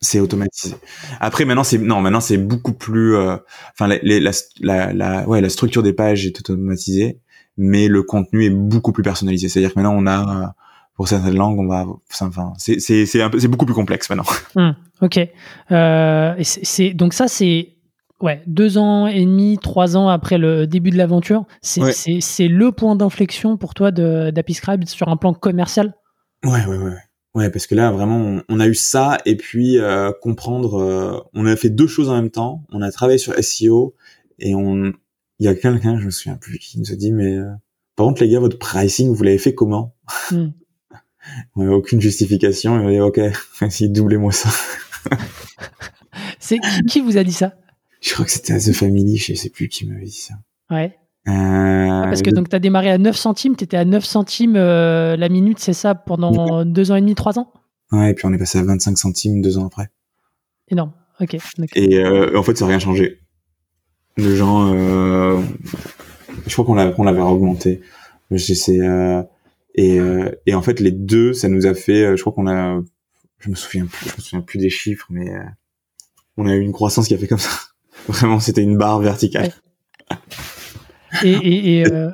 C'est 0.00 0.20
automatisé. 0.20 0.74
Après 1.20 1.44
maintenant 1.44 1.64
c'est 1.64 1.78
non 1.78 2.00
maintenant 2.00 2.20
c'est 2.20 2.38
beaucoup 2.38 2.72
plus 2.72 3.16
euh, 3.16 3.36
enfin 3.72 3.86
la, 3.86 3.98
la, 4.02 4.92
la, 4.92 5.28
ouais 5.28 5.40
la 5.40 5.48
structure 5.48 5.82
des 5.82 5.92
pages 5.92 6.26
est 6.26 6.38
automatisée, 6.38 7.20
mais 7.56 7.88
le 7.88 8.02
contenu 8.02 8.44
est 8.44 8.50
beaucoup 8.50 8.92
plus 8.92 9.02
personnalisé. 9.02 9.48
C'est-à-dire 9.48 9.74
que 9.74 9.78
maintenant 9.78 9.96
on 9.96 10.06
a 10.06 10.54
pour 11.00 11.08
certaines 11.08 11.36
langues, 11.36 11.58
on 11.58 11.66
va, 11.66 11.86
enfin, 12.22 12.52
c'est 12.58 12.78
c'est 12.78 13.06
c'est 13.06 13.48
beaucoup 13.48 13.64
plus 13.64 13.74
complexe 13.74 14.10
maintenant. 14.10 14.26
Hum, 14.54 14.74
ok. 15.00 15.18
Euh, 15.70 16.34
c'est 16.42 16.92
donc 16.92 17.14
ça 17.14 17.26
c'est 17.26 17.76
ouais 18.20 18.42
deux 18.46 18.76
ans 18.76 19.06
et 19.06 19.24
demi, 19.24 19.56
trois 19.56 19.96
ans 19.96 20.08
après 20.08 20.36
le 20.36 20.66
début 20.66 20.90
de 20.90 20.98
l'aventure. 20.98 21.46
C'est 21.62 21.92
c'est 21.92 22.20
c'est 22.20 22.48
le 22.48 22.70
point 22.70 22.96
d'inflexion 22.96 23.56
pour 23.56 23.72
toi 23.72 23.90
d'Apiscribe 23.92 24.84
sur 24.84 25.08
un 25.08 25.16
plan 25.16 25.32
commercial? 25.32 25.94
Ouais 26.44 26.66
ouais 26.66 26.76
ouais. 26.76 26.98
Ouais, 27.34 27.48
parce 27.50 27.66
que 27.66 27.74
là, 27.74 27.92
vraiment, 27.92 28.42
on, 28.48 28.60
a 28.60 28.66
eu 28.66 28.74
ça 28.74 29.18
et 29.24 29.36
puis 29.36 29.78
euh, 29.78 30.10
comprendre. 30.20 30.80
Euh, 30.80 31.20
on 31.32 31.46
a 31.46 31.54
fait 31.54 31.70
deux 31.70 31.86
choses 31.86 32.08
en 32.08 32.16
même 32.16 32.30
temps. 32.30 32.64
On 32.70 32.82
a 32.82 32.90
travaillé 32.90 33.18
sur 33.18 33.34
SEO 33.42 33.94
et 34.38 34.54
on. 34.54 34.92
Il 35.38 35.46
y 35.46 35.48
a 35.48 35.54
quelqu'un, 35.54 35.98
je 35.98 36.04
me 36.04 36.10
souviens 36.10 36.36
plus, 36.36 36.58
qui 36.58 36.78
nous 36.78 36.92
a 36.92 36.96
dit, 36.96 37.12
mais 37.12 37.34
euh, 37.36 37.50
par 37.96 38.06
contre, 38.06 38.22
les 38.22 38.28
gars, 38.28 38.40
votre 38.40 38.58
pricing, 38.58 39.14
vous 39.14 39.22
l'avez 39.22 39.38
fait 39.38 39.54
comment? 39.54 39.94
Hum 40.32 40.52
on 41.56 41.62
avait 41.62 41.74
aucune 41.74 42.00
justification. 42.00 42.80
Et 42.80 42.84
on 42.84 42.90
dit, 42.90 43.20
ok, 43.20 43.70
si 43.70 43.88
doublez-moi 43.88 44.32
ça. 44.32 44.50
c'est 46.38 46.58
qui 46.88 47.00
vous 47.00 47.16
a 47.16 47.24
dit 47.24 47.32
ça? 47.32 47.54
Je 48.00 48.12
crois 48.12 48.24
que 48.24 48.30
c'était 48.30 48.54
à 48.54 48.58
The 48.58 48.72
Family, 48.72 49.16
je 49.16 49.34
sais 49.34 49.50
plus 49.50 49.68
qui 49.68 49.86
m'avait 49.86 50.06
dit 50.06 50.10
ça. 50.10 50.34
Ouais. 50.70 50.96
Euh, 51.28 51.32
ah, 51.32 52.02
parce 52.04 52.22
que 52.22 52.30
donc 52.30 52.48
tu 52.48 52.56
as 52.56 52.58
démarré 52.58 52.90
à 52.90 52.98
9 52.98 53.14
centimes, 53.16 53.56
tu 53.56 53.64
étais 53.64 53.76
à 53.76 53.84
9 53.84 54.04
centimes 54.04 54.56
euh, 54.56 55.16
la 55.16 55.28
minute, 55.28 55.58
c'est 55.58 55.72
ça, 55.72 55.94
pendant 55.94 56.64
2 56.64 56.90
ans 56.90 56.96
et 56.96 57.00
demi, 57.00 57.14
3 57.14 57.38
ans? 57.38 57.52
Ouais, 57.92 58.10
et 58.10 58.14
puis 58.14 58.26
on 58.26 58.32
est 58.32 58.38
passé 58.38 58.58
à 58.58 58.62
25 58.62 58.96
centimes 58.96 59.42
2 59.42 59.58
ans 59.58 59.66
après. 59.66 59.90
Énorme, 60.68 60.92
ok. 61.20 61.36
Et 61.74 61.98
euh, 61.98 62.38
en 62.38 62.42
fait, 62.42 62.56
ça 62.56 62.64
n'a 62.64 62.70
rien 62.70 62.78
changé. 62.78 63.20
Le 64.16 64.34
gens, 64.34 64.72
je 66.46 66.52
crois 66.52 66.64
qu'on 66.64 67.04
l'avait 67.04 67.20
augmenté. 67.20 67.80
C'est 68.36 68.78
et, 69.74 69.98
euh, 69.98 70.30
et 70.46 70.54
en 70.54 70.62
fait, 70.62 70.80
les 70.80 70.90
deux, 70.90 71.32
ça 71.32 71.48
nous 71.48 71.66
a 71.66 71.74
fait, 71.74 72.04
euh, 72.04 72.16
je 72.16 72.20
crois 72.20 72.32
qu'on 72.32 72.48
a, 72.48 72.80
je 73.38 73.50
me 73.50 73.54
souviens 73.54 73.86
plus, 73.86 74.10
je 74.10 74.16
me 74.16 74.20
souviens 74.20 74.40
plus 74.40 74.58
des 74.58 74.70
chiffres, 74.70 75.06
mais 75.10 75.32
euh, 75.32 75.42
on 76.36 76.46
a 76.46 76.54
eu 76.54 76.60
une 76.60 76.72
croissance 76.72 77.08
qui 77.08 77.14
a 77.14 77.18
fait 77.18 77.28
comme 77.28 77.38
ça. 77.38 77.50
Vraiment, 78.08 78.40
c'était 78.40 78.62
une 78.62 78.76
barre 78.76 79.00
verticale. 79.00 79.52
Et, 81.24 81.84
euh, 81.86 82.10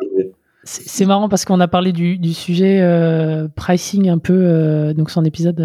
c'est 0.65 1.05
marrant 1.05 1.29
parce 1.29 1.45
qu'on 1.45 1.61
a 1.61 1.69
parlé 1.69 1.93
du, 1.93 2.35
sujet 2.35 2.81
euh, 2.81 3.47
pricing 3.49 4.09
un 4.09 4.19
peu, 4.19 4.35
euh, 4.35 4.95
donc 4.95 5.11
son 5.11 5.25
épisode, 5.25 5.61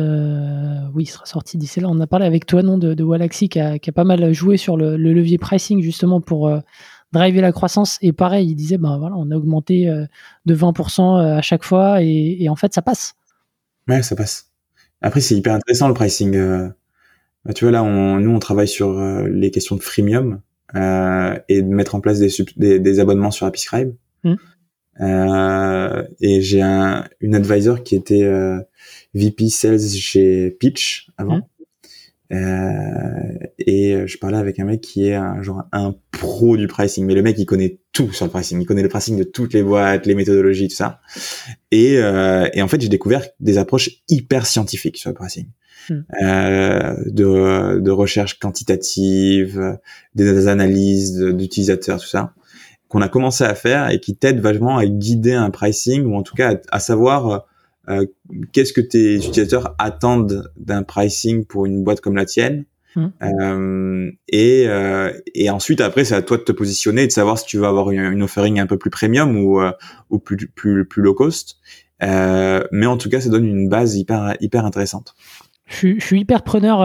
oui, 0.93 1.03
il 1.03 1.07
sera 1.07 1.25
sorti 1.25 1.57
d'ici 1.57 1.79
là. 1.79 1.87
On 1.89 1.99
a 1.99 2.07
parlé 2.07 2.25
avec 2.25 2.45
toi, 2.45 2.61
non, 2.61 2.77
de, 2.77 2.93
de 2.93 3.03
Walaxy 3.03 3.49
qui 3.49 3.59
a, 3.59 3.79
pas 3.95 4.03
mal 4.03 4.31
joué 4.33 4.57
sur 4.57 4.77
le, 4.77 4.97
le 4.97 5.13
levier 5.13 5.37
pricing 5.37 5.81
justement 5.81 6.21
pour 6.21 6.51
driver 7.11 7.41
la 7.41 7.51
croissance. 7.51 7.97
Et 8.01 8.13
pareil, 8.13 8.49
il 8.49 8.55
disait, 8.55 8.77
ben 8.77 8.97
voilà, 8.97 9.15
on 9.17 9.29
a 9.31 9.35
augmenté 9.35 9.87
euh, 9.87 10.05
de 10.45 10.55
20% 10.55 11.01
euh, 11.01 11.37
à 11.37 11.41
chaque 11.41 11.63
fois 11.63 12.01
et, 12.01 12.47
en 12.49 12.55
fait, 12.55 12.73
ça 12.73 12.81
passe. 12.81 13.13
Ouais, 13.87 14.01
ça 14.03 14.15
passe. 14.15 14.51
Après, 15.01 15.21
c'est 15.21 15.35
hyper 15.35 15.53
intéressant 15.53 15.87
le 15.87 15.93
pricing. 15.93 16.35
Euh, 16.35 16.69
bah, 17.45 17.53
tu 17.53 17.65
vois 17.65 17.71
là, 17.71 17.83
on, 17.83 18.17
nous 18.19 18.31
on 18.31 18.39
travaille 18.39 18.67
sur 18.67 18.89
euh, 18.89 19.27
les 19.27 19.51
questions 19.51 19.75
de 19.75 19.81
freemium 19.81 20.41
euh, 20.75 21.37
et 21.49 21.61
de 21.61 21.67
mettre 21.67 21.95
en 21.95 22.01
place 22.01 22.19
des, 22.19 22.29
des, 22.57 22.79
des 22.79 22.99
abonnements 22.99 23.31
sur 23.31 23.45
Apiscribe. 23.45 23.93
Mm. 24.23 24.35
Euh, 24.99 26.03
et 26.19 26.41
j'ai 26.41 26.61
un, 26.61 27.07
une 27.21 27.35
advisor 27.35 27.83
qui 27.83 27.95
était 27.95 28.23
euh, 28.23 28.59
VP 29.13 29.49
Sales 29.49 29.79
chez 29.79 30.51
Pitch 30.51 31.09
avant. 31.17 31.49
Euh, 32.31 33.47
et 33.59 34.07
je 34.07 34.17
parlais 34.17 34.37
avec 34.37 34.59
un 34.59 34.65
mec 34.65 34.81
qui 34.81 35.07
est 35.07 35.15
un 35.15 35.41
genre 35.41 35.63
un 35.71 35.95
pro 36.11 36.55
du 36.55 36.67
pricing, 36.67 37.05
mais 37.05 37.13
le 37.13 37.21
mec 37.21 37.37
il 37.37 37.45
connaît 37.45 37.79
tout 37.91 38.11
sur 38.13 38.25
le 38.25 38.31
pricing, 38.31 38.61
il 38.61 38.65
connaît 38.65 38.83
le 38.83 38.89
pricing 38.89 39.17
de 39.17 39.23
toutes 39.23 39.53
les 39.53 39.63
boîtes, 39.63 40.05
les 40.05 40.15
méthodologies, 40.15 40.69
tout 40.69 40.75
ça. 40.75 41.01
Et, 41.71 41.97
euh, 41.97 42.47
et 42.53 42.61
en 42.61 42.67
fait 42.67 42.79
j'ai 42.79 42.89
découvert 42.89 43.25
des 43.39 43.57
approches 43.57 43.89
hyper 44.07 44.45
scientifiques 44.45 44.97
sur 44.97 45.09
le 45.09 45.15
pricing. 45.15 45.47
Hmm. 45.89 46.01
Euh, 46.21 46.95
de, 47.07 47.79
de 47.79 47.91
recherche 47.91 48.39
quantitative, 48.39 49.79
des 50.15 50.47
analyses 50.47 51.19
d'utilisateurs, 51.19 51.99
tout 51.99 52.07
ça, 52.07 52.33
qu'on 52.91 53.01
a 53.01 53.07
commencé 53.07 53.45
à 53.45 53.55
faire 53.55 53.89
et 53.89 53.99
qui 53.99 54.15
t'aident 54.15 54.41
vachement 54.41 54.77
à 54.77 54.85
guider 54.85 55.33
un 55.33 55.49
pricing 55.49 56.05
ou 56.05 56.15
en 56.15 56.23
tout 56.23 56.35
cas 56.35 56.59
à, 56.71 56.79
savoir 56.79 57.45
euh, 57.89 58.05
qu'est-ce 58.51 58.73
que 58.73 58.81
tes 58.81 59.15
utilisateurs 59.15 59.75
attendent 59.79 60.51
d'un 60.55 60.83
pricing 60.83 61.45
pour 61.45 61.65
une 61.65 61.83
boîte 61.83 62.01
comme 62.01 62.15
la 62.15 62.25
tienne. 62.25 62.65
Hmm. 62.95 63.07
Euh, 63.23 64.11
et, 64.27 64.65
euh, 64.67 65.13
et 65.33 65.49
ensuite 65.49 65.79
après 65.79 66.03
c'est 66.03 66.13
à 66.13 66.21
toi 66.21 66.35
de 66.35 66.43
te 66.43 66.51
positionner 66.51 67.03
et 67.03 67.07
de 67.07 67.11
savoir 67.11 67.39
si 67.39 67.45
tu 67.45 67.57
veux 67.57 67.65
avoir 67.65 67.89
une, 67.89 68.21
offering 68.21 68.59
un 68.59 68.67
peu 68.67 68.77
plus 68.77 68.89
premium 68.89 69.37
ou, 69.37 69.61
ou 70.09 70.19
plus, 70.19 70.35
plus, 70.47 70.85
plus 70.85 71.01
low 71.01 71.13
cost. 71.13 71.57
Mais 72.01 72.85
en 72.85 72.97
tout 72.97 73.09
cas 73.09 73.21
ça 73.21 73.29
donne 73.29 73.45
une 73.45 73.69
base 73.69 73.95
hyper, 73.95 74.35
hyper 74.41 74.65
intéressante 74.65 75.15
je, 75.67 75.99
suis 75.99 76.19
hyper 76.19 76.43
preneur. 76.43 76.79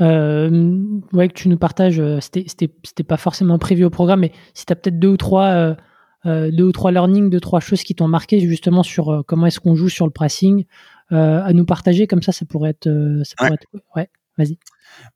Ouais, 0.00 1.28
que 1.28 1.34
tu 1.34 1.50
nous 1.50 1.58
partages. 1.58 2.02
C'était 2.20 3.04
pas 3.04 3.18
forcément 3.18 3.58
prévu 3.58 3.84
au 3.84 3.90
programme, 3.90 4.20
mais 4.20 4.32
si 4.54 4.64
tu 4.64 4.72
as 4.72 4.76
peut-être 4.76 4.98
deux 4.98 5.08
ou 5.08 5.16
trois. 5.18 5.76
Deux 6.24 6.62
ou 6.62 6.72
trois 6.72 6.92
learnings, 6.92 7.30
deux 7.30 7.40
trois 7.40 7.60
choses 7.60 7.82
qui 7.82 7.94
t'ont 7.94 8.08
marqué 8.08 8.40
justement 8.40 8.82
sur 8.82 9.24
comment 9.26 9.46
est-ce 9.46 9.60
qu'on 9.60 9.74
joue 9.74 9.88
sur 9.88 10.06
le 10.06 10.12
pricing 10.12 10.64
à 11.10 11.52
nous 11.52 11.64
partager 11.64 12.06
comme 12.06 12.22
ça 12.22 12.32
ça 12.32 12.46
pourrait 12.46 12.70
être 12.70 12.88
ça 13.24 13.34
pourrait 13.36 13.50
ouais. 13.50 13.54
être 13.54 13.84
ouais 13.96 14.10
vas-y 14.38 14.58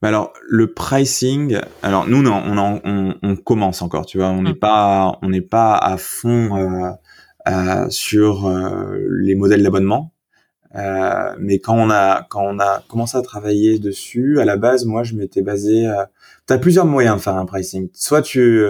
bah 0.02 0.08
alors 0.08 0.32
le 0.46 0.72
pricing 0.72 1.58
alors 1.82 2.06
nous 2.06 2.26
on, 2.26 2.58
on, 2.58 2.80
on, 2.84 3.14
on 3.22 3.36
commence 3.36 3.82
encore 3.82 4.04
tu 4.04 4.18
vois 4.18 4.28
on 4.28 4.42
n'est 4.42 4.50
hum. 4.50 4.58
pas 4.58 5.18
on 5.22 5.28
n'est 5.28 5.40
pas 5.40 5.76
à 5.76 5.96
fond 5.96 6.96
euh, 7.46 7.88
sur 7.88 8.52
les 9.08 9.36
modèles 9.36 9.62
d'abonnement 9.62 10.12
euh, 10.76 11.34
mais 11.38 11.58
quand 11.58 11.74
on 11.74 11.90
a 11.90 12.26
quand 12.28 12.42
on 12.42 12.58
a 12.58 12.82
commencé 12.88 13.16
à 13.16 13.22
travailler 13.22 13.78
dessus, 13.78 14.40
à 14.40 14.44
la 14.44 14.56
base, 14.56 14.84
moi, 14.84 15.02
je 15.02 15.14
m'étais 15.14 15.42
basé. 15.42 15.86
Euh, 15.86 16.04
tu 16.46 16.52
as 16.52 16.58
plusieurs 16.58 16.86
moyens 16.86 17.16
de 17.16 17.22
faire 17.22 17.36
un 17.36 17.46
pricing. 17.46 17.88
Soit 17.94 18.22
tu 18.22 18.62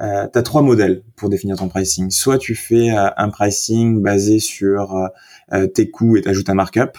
euh, 0.00 0.26
as 0.32 0.42
trois 0.42 0.62
modèles 0.62 1.02
pour 1.16 1.28
définir 1.28 1.56
ton 1.56 1.68
pricing. 1.68 2.10
Soit 2.10 2.38
tu 2.38 2.54
fais 2.54 2.90
euh, 2.90 3.08
un 3.16 3.30
pricing 3.30 4.00
basé 4.02 4.38
sur 4.38 5.08
euh, 5.52 5.66
tes 5.66 5.90
coûts 5.90 6.16
et 6.16 6.22
t'ajoutes 6.22 6.48
un 6.50 6.54
markup. 6.54 6.98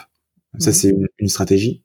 Ça, 0.57 0.73
c'est 0.73 0.95
une, 1.19 1.29
stratégie. 1.29 1.83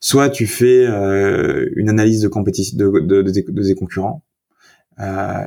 Soit 0.00 0.30
tu 0.30 0.46
fais 0.46 0.86
une 0.86 1.88
analyse 1.88 2.20
de 2.20 2.28
compétition 2.28 2.78
de, 2.78 3.00
de, 3.00 3.22
de, 3.22 3.30
de, 3.30 3.62
tes 3.62 3.74
concurrents 3.74 4.22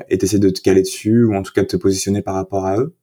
et 0.09 0.17
t'essaies 0.17 0.39
de 0.39 0.49
te 0.49 0.59
caler 0.59 0.81
dessus 0.81 1.23
ou 1.23 1.33
en 1.33 1.43
tout 1.43 1.53
cas 1.53 1.61
de 1.61 1.67
te 1.67 1.77
positionner 1.77 2.21
par 2.21 2.35
rapport 2.35 2.65
à 2.65 2.77
eux. 2.77 2.97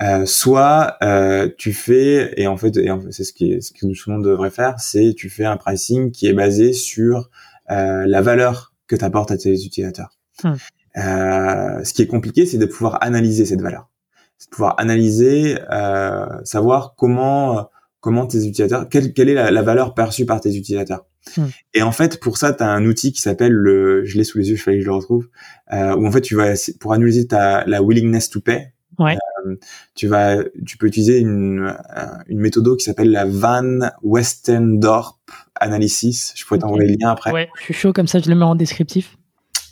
Euh, 0.00 0.26
soit 0.26 0.96
euh, 1.02 1.48
tu 1.58 1.72
fais 1.72 2.32
et 2.36 2.46
en 2.46 2.56
fait, 2.56 2.76
et 2.76 2.88
c'est 3.10 3.24
ce, 3.24 3.32
qui 3.32 3.60
ce 3.60 3.72
que 3.72 3.80
tout 3.80 4.10
le 4.10 4.16
monde 4.16 4.24
devrait 4.24 4.50
faire, 4.50 4.78
c'est 4.78 5.14
tu 5.14 5.28
fais 5.28 5.44
un 5.44 5.56
pricing 5.56 6.12
qui 6.12 6.26
est 6.26 6.32
basé 6.32 6.72
sur 6.72 7.30
euh, 7.70 8.04
la 8.06 8.22
valeur 8.22 8.74
que 8.86 8.94
tu 8.94 9.04
apportes 9.04 9.30
à 9.32 9.36
tes 9.36 9.52
utilisateurs. 9.52 10.16
Hmm. 10.44 10.54
Euh, 10.98 11.84
ce 11.84 11.92
qui 11.92 12.02
est 12.02 12.06
compliqué, 12.06 12.46
c'est 12.46 12.58
de 12.58 12.66
pouvoir 12.66 13.02
analyser 13.02 13.46
cette 13.46 13.62
valeur, 13.62 13.88
c'est 14.36 14.50
de 14.50 14.54
pouvoir 14.54 14.74
analyser, 14.78 15.58
euh, 15.70 16.26
savoir 16.44 16.94
comment 16.96 17.70
comment 18.00 18.26
tes 18.26 18.38
utilisateurs, 18.38 18.88
quelle, 18.88 19.12
quelle 19.12 19.28
est 19.28 19.50
la, 19.50 19.62
valeur 19.62 19.92
perçue 19.92 20.24
par 20.24 20.40
tes 20.40 20.54
utilisateurs. 20.54 21.04
Hmm. 21.36 21.46
Et 21.74 21.82
en 21.82 21.90
fait, 21.90 22.20
pour 22.20 22.38
ça, 22.38 22.52
tu 22.52 22.62
as 22.62 22.68
un 22.68 22.84
outil 22.86 23.12
qui 23.12 23.20
s'appelle 23.20 23.52
le, 23.52 24.04
je 24.04 24.16
l'ai 24.16 24.22
sous 24.22 24.38
les 24.38 24.50
yeux, 24.50 24.56
je 24.56 24.62
fallait 24.62 24.78
que 24.78 24.84
je 24.84 24.88
le 24.88 24.94
retrouve, 24.94 25.28
euh, 25.72 25.96
où 25.96 26.06
en 26.06 26.12
fait 26.12 26.20
tu 26.20 26.36
vas 26.36 26.54
pour 26.78 26.92
analyser 26.92 27.26
ta 27.26 27.64
la 27.66 27.82
willingness 27.82 28.30
to 28.30 28.40
pay, 28.40 28.72
Ouais. 28.98 29.16
Euh, 29.46 29.56
tu 29.94 30.08
vas, 30.08 30.38
tu 30.66 30.76
peux 30.76 30.86
utiliser 30.86 31.18
une, 31.20 31.72
euh, 31.96 32.06
une 32.26 32.40
méthode 32.40 32.76
qui 32.76 32.84
s'appelle 32.84 33.10
la 33.10 33.24
Van 33.24 33.90
Westendorp 34.02 35.20
Analysis. 35.54 36.32
Je 36.36 36.44
pourrais 36.44 36.58
t'envoyer 36.58 36.88
le 36.88 36.96
lien 37.00 37.10
après. 37.10 37.30
Ouais, 37.30 37.48
je 37.58 37.64
suis 37.64 37.74
chaud 37.74 37.92
comme 37.92 38.08
ça, 38.08 38.18
je 38.18 38.28
le 38.28 38.34
mets 38.34 38.44
en 38.44 38.56
descriptif. 38.56 39.16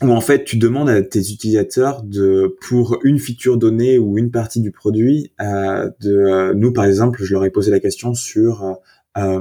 Où 0.03 0.11
en 0.11 0.21
fait, 0.21 0.43
tu 0.43 0.57
demandes 0.57 0.89
à 0.89 1.01
tes 1.01 1.19
utilisateurs 1.19 2.03
de, 2.03 2.55
pour 2.67 2.99
une 3.03 3.17
feature 3.17 3.57
donnée 3.57 3.97
ou 3.97 4.17
une 4.17 4.29
partie 4.29 4.61
du 4.61 4.71
produit, 4.71 5.33
euh, 5.41 5.89
de, 6.01 6.13
euh, 6.13 6.53
nous 6.53 6.71
par 6.71 6.85
exemple, 6.85 7.23
je 7.23 7.33
leur 7.33 7.43
ai 7.45 7.49
posé 7.49 7.71
la 7.71 7.79
question 7.79 8.13
sur 8.13 8.77
euh, 9.17 9.39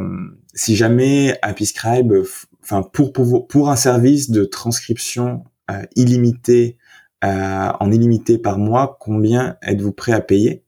si 0.55 0.75
jamais 0.75 1.39
AppyScribe, 1.43 2.15
enfin 2.63 2.83
pour, 2.83 3.13
pour 3.13 3.47
pour 3.47 3.69
un 3.69 3.77
service 3.77 4.31
de 4.31 4.45
transcription 4.45 5.45
euh, 5.71 5.83
illimité 5.95 6.79
euh, 7.25 7.69
en 7.79 7.93
illimité 7.93 8.39
par 8.39 8.59
mois, 8.59 8.97
combien 8.99 9.57
êtes-vous 9.63 9.93
prêt 9.93 10.13
à 10.13 10.21
payer? 10.21 10.65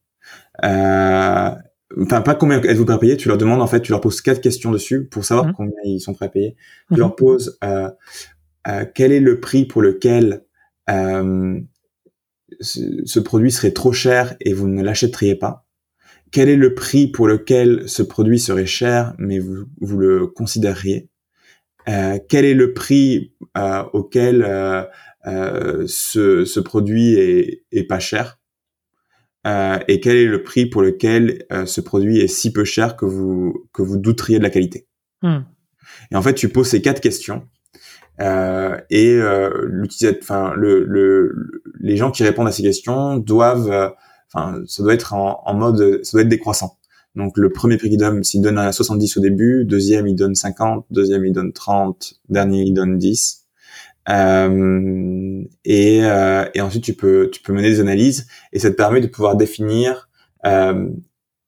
Euh, 0.64 1.50
Enfin, 2.02 2.20
pas 2.20 2.34
combien 2.34 2.60
êtes-vous 2.60 2.84
prêt 2.84 2.94
à 2.94 2.98
payer, 2.98 3.16
tu 3.16 3.28
leur 3.28 3.38
demandes, 3.38 3.62
en 3.62 3.66
fait, 3.66 3.80
tu 3.80 3.92
leur 3.92 4.02
poses 4.02 4.20
quatre 4.20 4.42
questions 4.42 4.70
dessus 4.70 5.06
pour 5.06 5.24
savoir 5.24 5.46
mmh. 5.46 5.52
combien 5.54 5.78
ils 5.84 6.00
sont 6.00 6.12
prêts 6.12 6.26
à 6.26 6.28
payer. 6.28 6.56
Tu 6.88 6.94
mmh. 6.94 6.98
leur 6.98 7.16
poses 7.16 7.58
euh, 7.64 7.88
quel 8.94 9.12
est 9.12 9.20
le 9.20 9.40
prix 9.40 9.64
pour 9.64 9.82
lequel 9.82 10.44
ce, 12.60 13.18
produit 13.20 13.52
serait 13.52 13.72
trop 13.72 13.92
cher 13.92 14.36
et 14.40 14.52
vous 14.52 14.68
ne 14.68 14.82
l'achèteriez 14.82 15.36
pas? 15.36 15.66
Quel 16.30 16.48
est 16.48 16.56
le 16.56 16.74
prix 16.74 17.08
pour 17.08 17.26
lequel 17.26 17.88
ce 17.88 18.02
produit 18.02 18.38
serait 18.38 18.66
cher, 18.66 19.14
mais 19.18 19.38
vous, 19.38 19.64
vous 19.80 19.98
le 19.98 20.26
considéreriez? 20.26 21.08
Euh, 21.88 22.18
Quel 22.28 22.44
est 22.44 22.54
le 22.54 22.74
prix 22.74 23.32
euh, 23.56 23.82
auquel 23.94 24.42
euh, 24.42 24.84
euh, 25.26 25.84
ce, 25.86 26.44
ce, 26.44 26.60
produit 26.60 27.14
est, 27.14 27.64
est, 27.72 27.84
pas 27.84 27.98
cher? 27.98 28.38
Euh, 29.46 29.78
et 29.88 30.00
quel 30.00 30.16
est 30.16 30.26
le 30.26 30.42
prix 30.42 30.66
pour 30.66 30.82
lequel 30.82 31.46
euh, 31.52 31.64
ce 31.64 31.80
produit 31.80 32.18
est 32.18 32.28
si 32.28 32.52
peu 32.52 32.64
cher 32.64 32.96
que 32.96 33.06
vous 33.06 33.68
que 33.72 33.82
vous 33.82 33.96
douteriez 33.96 34.38
de 34.38 34.42
la 34.42 34.50
qualité? 34.50 34.86
Hmm. 35.22 35.40
Et 36.10 36.16
en 36.16 36.22
fait, 36.22 36.34
tu 36.34 36.50
poses 36.50 36.68
ces 36.68 36.82
quatre 36.82 37.00
questions 37.00 37.36
euh, 37.36 37.57
et 38.20 39.14
euh, 39.14 39.50
l'utilisateur, 39.66 40.20
enfin 40.22 40.52
le, 40.56 40.84
le, 40.84 41.62
les 41.80 41.96
gens 41.96 42.10
qui 42.10 42.24
répondent 42.24 42.48
à 42.48 42.52
ces 42.52 42.62
questions 42.62 43.16
doivent, 43.16 43.94
enfin 44.32 44.60
ça 44.66 44.82
doit 44.82 44.94
être 44.94 45.14
en, 45.14 45.42
en, 45.44 45.54
mode, 45.54 46.00
ça 46.04 46.12
doit 46.12 46.22
être 46.22 46.28
décroissant. 46.28 46.78
Donc 47.14 47.36
le 47.36 47.50
premier 47.50 47.76
prix 47.76 47.90
qu'il 47.90 47.98
donne, 47.98 48.22
s'il 48.24 48.42
donne 48.42 48.58
à 48.58 48.72
70 48.72 49.16
au 49.16 49.20
début, 49.20 49.64
deuxième 49.64 50.06
il 50.06 50.14
donne 50.14 50.34
50, 50.34 50.86
deuxième 50.90 51.24
il 51.24 51.32
donne 51.32 51.52
30, 51.52 52.14
dernier 52.28 52.62
il 52.62 52.74
donne 52.74 52.98
10. 52.98 53.46
Euh, 54.08 55.44
et, 55.64 56.00
euh, 56.04 56.46
et, 56.54 56.62
ensuite 56.62 56.82
tu 56.82 56.94
peux 56.94 57.28
tu 57.30 57.42
peux 57.42 57.52
mener 57.52 57.68
des 57.68 57.80
analyses 57.80 58.26
et 58.54 58.58
ça 58.58 58.70
te 58.70 58.74
permet 58.74 59.02
de 59.02 59.06
pouvoir 59.06 59.36
définir 59.36 60.08
euh, 60.46 60.88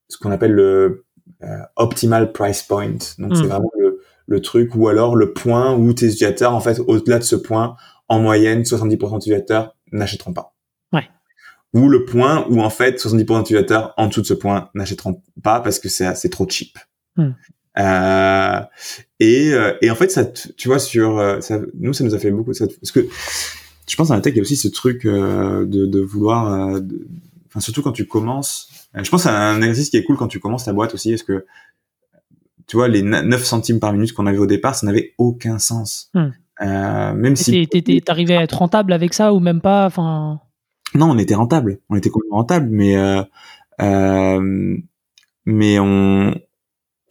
ce 0.08 0.18
qu'on 0.18 0.30
appelle 0.30 0.52
le 0.52 1.06
euh, 1.42 1.62
optimal 1.76 2.32
price 2.32 2.62
point. 2.62 2.98
Donc 3.18 3.34
c'est 3.34 3.44
hmm. 3.44 3.46
vraiment 3.46 3.70
le, 3.78 3.89
le, 4.30 4.40
truc 4.40 4.74
ou 4.74 4.88
alors 4.88 5.16
le 5.16 5.32
point 5.32 5.74
où 5.74 5.92
tes 5.92 6.06
utilisateurs 6.06 6.54
en 6.54 6.60
fait 6.60 6.80
au-delà 6.86 7.18
de 7.18 7.24
ce 7.24 7.36
point 7.36 7.76
en 8.08 8.20
moyenne 8.20 8.62
70% 8.62 8.98
des 8.98 9.16
utilisateurs 9.16 9.76
n'achèteront 9.92 10.32
pas. 10.32 10.54
Ouais. 10.92 11.08
Ou 11.74 11.88
le 11.88 12.04
point 12.04 12.46
où 12.48 12.62
en 12.62 12.70
fait 12.70 12.98
70% 12.98 13.16
des 13.16 13.40
utilisateurs 13.40 13.94
en 13.96 14.06
dessous 14.08 14.22
de 14.22 14.26
ce 14.26 14.34
point 14.34 14.70
n'achèteront 14.74 15.22
pas 15.42 15.60
parce 15.60 15.78
que 15.78 15.88
c'est 15.88 16.14
c'est 16.14 16.30
trop 16.30 16.48
cheap. 16.48 16.78
Hmm. 17.16 17.32
Euh, 17.78 18.60
et, 19.20 19.52
euh, 19.52 19.74
et 19.80 19.90
en 19.90 19.94
fait, 19.94 20.10
ça, 20.10 20.24
tu 20.24 20.68
vois, 20.68 20.78
sur 20.78 21.18
euh, 21.18 21.40
ça, 21.40 21.60
nous, 21.78 21.92
ça 21.92 22.04
nous 22.04 22.14
a 22.14 22.18
fait 22.18 22.30
beaucoup. 22.30 22.52
Ça, 22.52 22.66
parce 22.66 22.92
que 22.92 23.06
je 23.88 23.96
pense 23.96 24.08
dans 24.08 24.14
la 24.14 24.20
tech, 24.20 24.34
il 24.34 24.36
y 24.36 24.40
a 24.40 24.42
aussi 24.42 24.56
ce 24.56 24.68
truc 24.68 25.04
de, 25.04 25.64
de 25.64 26.00
vouloir, 26.00 26.80
enfin 27.48 27.60
surtout 27.60 27.82
quand 27.82 27.92
tu 27.92 28.06
commences. 28.06 28.68
Je 28.94 29.08
pense 29.10 29.26
à 29.26 29.36
un 29.36 29.62
exercice 29.62 29.90
qui 29.90 29.96
est 29.96 30.04
cool 30.04 30.16
quand 30.16 30.28
tu 30.28 30.38
commences 30.38 30.64
ta 30.64 30.72
boîte 30.72 30.94
aussi, 30.94 31.10
parce 31.10 31.24
que 31.24 31.44
tu 32.70 32.76
vois, 32.76 32.86
les 32.86 33.02
9 33.02 33.44
centimes 33.44 33.80
par 33.80 33.92
minute 33.92 34.12
qu'on 34.12 34.26
avait 34.26 34.38
au 34.38 34.46
départ, 34.46 34.76
ça 34.76 34.86
n'avait 34.86 35.12
aucun 35.18 35.58
sens. 35.58 36.08
Hmm. 36.14 36.28
Euh, 36.62 37.12
même 37.14 37.34
si 37.34 37.66
t'arrivais 38.06 38.36
à 38.36 38.44
être 38.44 38.58
rentable 38.58 38.92
avec 38.92 39.12
ça 39.12 39.34
ou 39.34 39.40
même 39.40 39.60
pas, 39.60 39.86
enfin? 39.86 40.40
Non, 40.94 41.10
on 41.10 41.18
était 41.18 41.34
rentable, 41.34 41.80
on 41.88 41.96
était 41.96 42.10
complètement 42.10 42.36
rentable, 42.36 42.68
mais 42.70 42.96
euh, 42.96 43.24
euh, 43.82 44.76
mais 45.46 45.80
on 45.80 46.32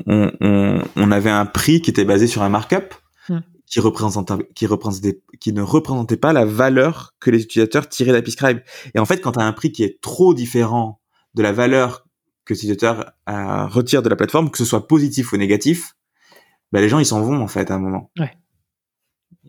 on, 0.07 0.31
on, 0.39 0.81
on, 0.95 1.11
avait 1.11 1.29
un 1.29 1.45
prix 1.45 1.81
qui 1.81 1.89
était 1.89 2.05
basé 2.05 2.25
sur 2.27 2.41
un 2.41 2.47
markup 2.47 2.93
hmm. 3.27 3.39
qui 3.65 3.81
représentait 3.81 4.35
qui 4.55 4.65
représentait 4.65 5.21
qui 5.41 5.51
ne 5.51 5.61
représentait 5.61 6.15
pas 6.15 6.31
la 6.31 6.45
valeur 6.45 7.15
que 7.19 7.31
les 7.31 7.43
utilisateurs 7.43 7.89
tiraient 7.89 8.13
d'AppyScribe. 8.13 8.61
Et 8.95 8.99
en 8.99 9.05
fait, 9.05 9.17
quand 9.17 9.33
tu 9.33 9.41
as 9.41 9.45
un 9.45 9.51
prix 9.51 9.73
qui 9.73 9.83
est 9.83 9.99
trop 9.99 10.33
différent 10.33 11.01
de 11.33 11.43
la 11.43 11.51
valeur 11.51 12.05
que 12.49 12.53
l'utilisateur 12.55 13.13
euh, 13.29 13.67
retire 13.67 14.01
de 14.01 14.09
la 14.09 14.15
plateforme, 14.15 14.49
que 14.49 14.57
ce 14.57 14.65
soit 14.65 14.87
positif 14.87 15.31
ou 15.31 15.37
négatif, 15.37 15.95
bah, 16.71 16.81
les 16.81 16.89
gens 16.89 16.97
ils 16.97 17.05
s'en 17.05 17.21
vont 17.21 17.41
en 17.41 17.47
fait 17.47 17.69
à 17.69 17.75
un 17.75 17.79
moment. 17.79 18.09
Ouais. 18.19 18.31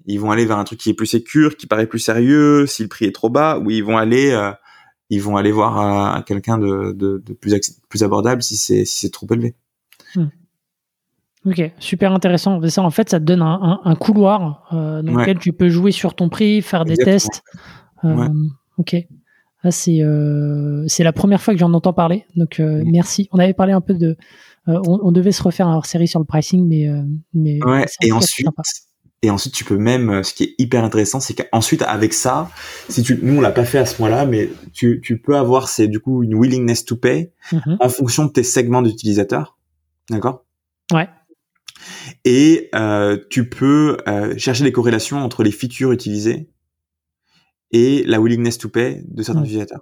Ils 0.04 0.20
vont 0.20 0.30
aller 0.30 0.44
vers 0.44 0.58
un 0.58 0.64
truc 0.64 0.78
qui 0.78 0.90
est 0.90 0.94
plus 0.94 1.06
sécure, 1.06 1.56
qui 1.56 1.66
paraît 1.66 1.86
plus 1.86 1.98
sérieux, 1.98 2.66
si 2.66 2.82
le 2.82 2.88
prix 2.88 3.06
est 3.06 3.14
trop 3.14 3.30
bas, 3.30 3.58
ou 3.58 3.70
ils 3.70 3.82
vont 3.82 3.96
aller 3.96 4.30
euh, 4.32 4.52
ils 5.08 5.22
vont 5.22 5.36
aller 5.38 5.50
voir 5.50 6.18
euh, 6.18 6.20
quelqu'un 6.22 6.58
de, 6.58 6.92
de, 6.92 7.22
de, 7.24 7.32
plus 7.32 7.54
plus 7.88 8.02
abordable 8.02 8.42
si 8.42 8.56
c'est 8.56 8.84
si 8.84 9.00
c'est 9.00 9.10
trop 9.10 9.26
élevé. 9.30 9.54
Hmm. 10.14 10.28
Ok, 11.46 11.72
super 11.78 12.12
intéressant. 12.12 12.60
Ça, 12.68 12.82
en 12.82 12.90
fait, 12.90 13.08
ça 13.08 13.18
te 13.18 13.24
donne 13.24 13.40
un, 13.40 13.58
un, 13.62 13.80
un 13.82 13.94
couloir 13.94 14.68
euh, 14.72 15.00
dans 15.00 15.14
lequel 15.14 15.38
tu 15.38 15.54
peux 15.54 15.70
jouer 15.70 15.90
sur 15.90 16.14
ton 16.14 16.28
prix, 16.28 16.60
faire 16.60 16.84
des 16.84 16.98
tests. 16.98 17.42
Ouais. 18.02 18.26
Ok. 18.76 18.94
Ah, 19.62 19.70
c'est 19.70 20.02
euh, 20.02 20.84
c'est 20.88 21.04
la 21.04 21.12
première 21.12 21.42
fois 21.42 21.52
que 21.54 21.60
j'en 21.60 21.72
entends 21.74 21.92
parler. 21.92 22.24
Donc 22.36 22.60
euh, 22.60 22.82
Mm. 22.84 22.90
merci. 22.90 23.28
On 23.32 23.38
avait 23.38 23.52
parlé 23.54 23.72
un 23.72 23.80
peu 23.80 23.94
de. 23.94 24.16
euh, 24.68 24.80
on, 24.86 24.98
on 25.02 25.12
devait 25.12 25.32
se 25.32 25.42
refaire 25.42 25.68
un 25.68 25.76
hors-série 25.76 26.08
sur 26.08 26.18
le 26.20 26.24
pricing, 26.26 26.66
mais 26.66 26.88
mais. 27.34 27.62
Ouais. 27.64 27.84
Et 28.02 28.12
ensuite, 28.12 28.46
et 29.22 29.28
ensuite 29.28 29.52
tu 29.52 29.64
peux 29.64 29.76
même, 29.76 30.08
euh, 30.08 30.22
ce 30.22 30.32
qui 30.32 30.44
est 30.44 30.54
hyper 30.58 30.82
intéressant, 30.82 31.20
c'est 31.20 31.34
qu'ensuite 31.34 31.82
avec 31.82 32.14
ça, 32.14 32.48
si 32.88 33.02
tu, 33.02 33.18
nous 33.22 33.36
on 33.36 33.40
l'a 33.42 33.50
pas 33.50 33.66
fait 33.66 33.76
à 33.76 33.84
ce 33.84 33.94
point-là, 33.96 34.24
mais 34.24 34.48
tu, 34.72 35.00
tu 35.04 35.18
peux 35.20 35.36
avoir 35.36 35.68
c'est 35.68 35.88
du 35.88 36.00
coup 36.00 36.22
une 36.22 36.34
willingness 36.34 36.86
to 36.86 36.96
pay 36.96 37.32
Mhm. 37.52 37.76
en 37.80 37.88
fonction 37.90 38.24
de 38.24 38.30
tes 38.30 38.42
segments 38.42 38.80
d'utilisateurs, 38.80 39.58
d'accord? 40.08 40.44
Ouais. 40.90 41.08
Et 42.24 42.68
euh, 42.74 43.18
tu 43.30 43.48
peux 43.48 43.96
euh, 44.08 44.34
chercher 44.38 44.64
des 44.64 44.72
corrélations 44.72 45.18
entre 45.18 45.42
les 45.42 45.50
features 45.50 45.92
utilisées 45.92 46.48
et 47.72 48.02
la 48.06 48.20
willingness 48.20 48.58
to 48.58 48.68
pay 48.68 49.02
de 49.06 49.22
certains 49.22 49.40
Mm. 49.40 49.44
utilisateurs. 49.44 49.80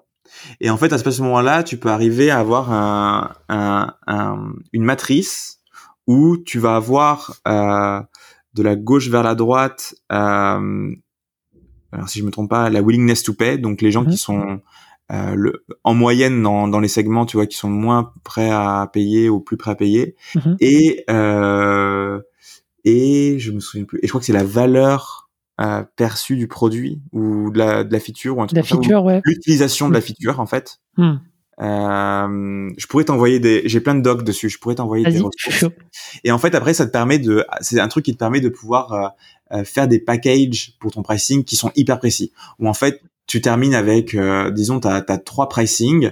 Et 0.61 0.69
en 0.71 0.77
fait, 0.77 0.93
à 0.93 0.99
ce 0.99 1.23
moment-là, 1.23 1.63
tu 1.63 1.79
peux 1.79 1.89
arriver 1.89 2.31
à 2.31 2.39
avoir 2.39 2.71
un, 2.73 3.33
un- 3.49 3.95
un- 4.07 4.53
une 4.73 4.85
matrice 4.85 5.61
où 6.07 6.37
tu 6.37 6.59
vas 6.59 6.77
avoir 6.77 7.37
euh, 7.49 8.01
de 8.55 8.63
la 8.63 8.77
gauche 8.77 9.09
vers 9.09 9.23
la 9.23 9.35
droite, 9.35 9.95
euh, 10.13 10.91
alors 11.93 12.09
si 12.09 12.19
je 12.19 12.25
me 12.25 12.31
trompe 12.31 12.51
pas, 12.51 12.69
la 12.71 12.83
willingness 12.83 13.23
to 13.23 13.33
pay, 13.33 13.57
donc 13.59 13.81
les 13.81 13.91
gens 13.91 14.03
Mhm. 14.03 14.11
qui 14.11 14.17
sont 14.19 14.61
euh, 15.11 15.35
le, 15.35 15.65
en 15.85 15.95
moyenne 15.95 16.43
dans, 16.43 16.69
dans 16.69 16.81
les 16.81 16.89
segments, 16.89 17.25
tu 17.25 17.39
vois, 17.39 17.47
qui 17.47 17.57
sont 17.57 17.71
moins 17.71 18.13
prêts 18.25 18.51
à 18.51 18.91
payer 18.93 19.31
ou 19.31 19.41
plus 19.41 19.57
prêts 19.57 19.71
à 19.71 19.75
payer, 19.75 20.15
Mhm. 20.35 20.57
et 20.61 21.05
euh, 21.09 22.21
et 22.85 23.39
je 23.39 23.53
me 23.53 23.61
souviens 23.61 23.85
plus. 23.87 23.99
Et 24.03 24.07
je 24.07 24.09
crois 24.11 24.21
que 24.21 24.27
c'est 24.27 24.33
la 24.35 24.45
valeur 24.45 25.28
euh, 25.61 25.83
perçue 25.97 26.37
du 26.37 26.49
produit 26.49 27.01
ou 27.13 27.51
de 27.51 27.59
la, 27.59 27.85
de 27.85 27.93
la 27.93 28.01
feature 28.01 28.37
ou 28.39 28.43
un 28.43 28.47
truc 28.47 28.65
ou 28.73 28.95
ouais. 29.05 29.21
l'utilisation 29.25 29.89
de 29.89 29.95
la 29.95 30.01
feature 30.01 30.41
en 30.41 30.47
fait. 30.47 30.79
Hmm. 30.97 31.17
Euh, 31.61 32.71
je 32.77 32.87
pourrais 32.87 33.05
t'envoyer 33.05 33.41
des, 33.41 33.63
j'ai 33.65 33.81
plein 33.81 33.95
de 33.95 34.01
docs 34.01 34.23
dessus. 34.23 34.49
Je 34.49 34.59
pourrais 34.59 34.77
t'envoyer 34.77 35.05
des 35.05 35.21
ressources. 35.21 35.75
Et 36.25 36.31
en 36.31 36.39
fait, 36.39 36.55
après, 36.55 36.75
ça 36.75 36.87
te 36.87 36.93
permet 36.93 37.19
de, 37.19 37.45
c'est 37.61 37.81
un 37.81 37.89
truc 37.89 38.05
qui 38.05 38.13
te 38.13 38.19
permet 38.19 38.41
de 38.41 38.49
pouvoir 38.49 38.93
euh, 38.93 39.09
euh, 39.53 39.65
faire 39.65 39.89
des 39.89 39.99
packages 39.99 40.75
pour 40.79 40.93
ton 40.93 41.03
pricing 41.03 41.45
qui 41.45 41.57
sont 41.57 41.73
hyper 41.75 41.99
précis. 41.99 42.33
Où 42.59 42.69
en 42.69 42.75
fait, 42.75 43.03
tu 43.27 43.41
termines 43.41 43.75
avec, 43.75 44.15
euh, 44.15 44.51
disons, 44.51 44.81
t'as 44.81 45.03
as 45.07 45.19
trois 45.19 45.49
pricing 45.49 46.11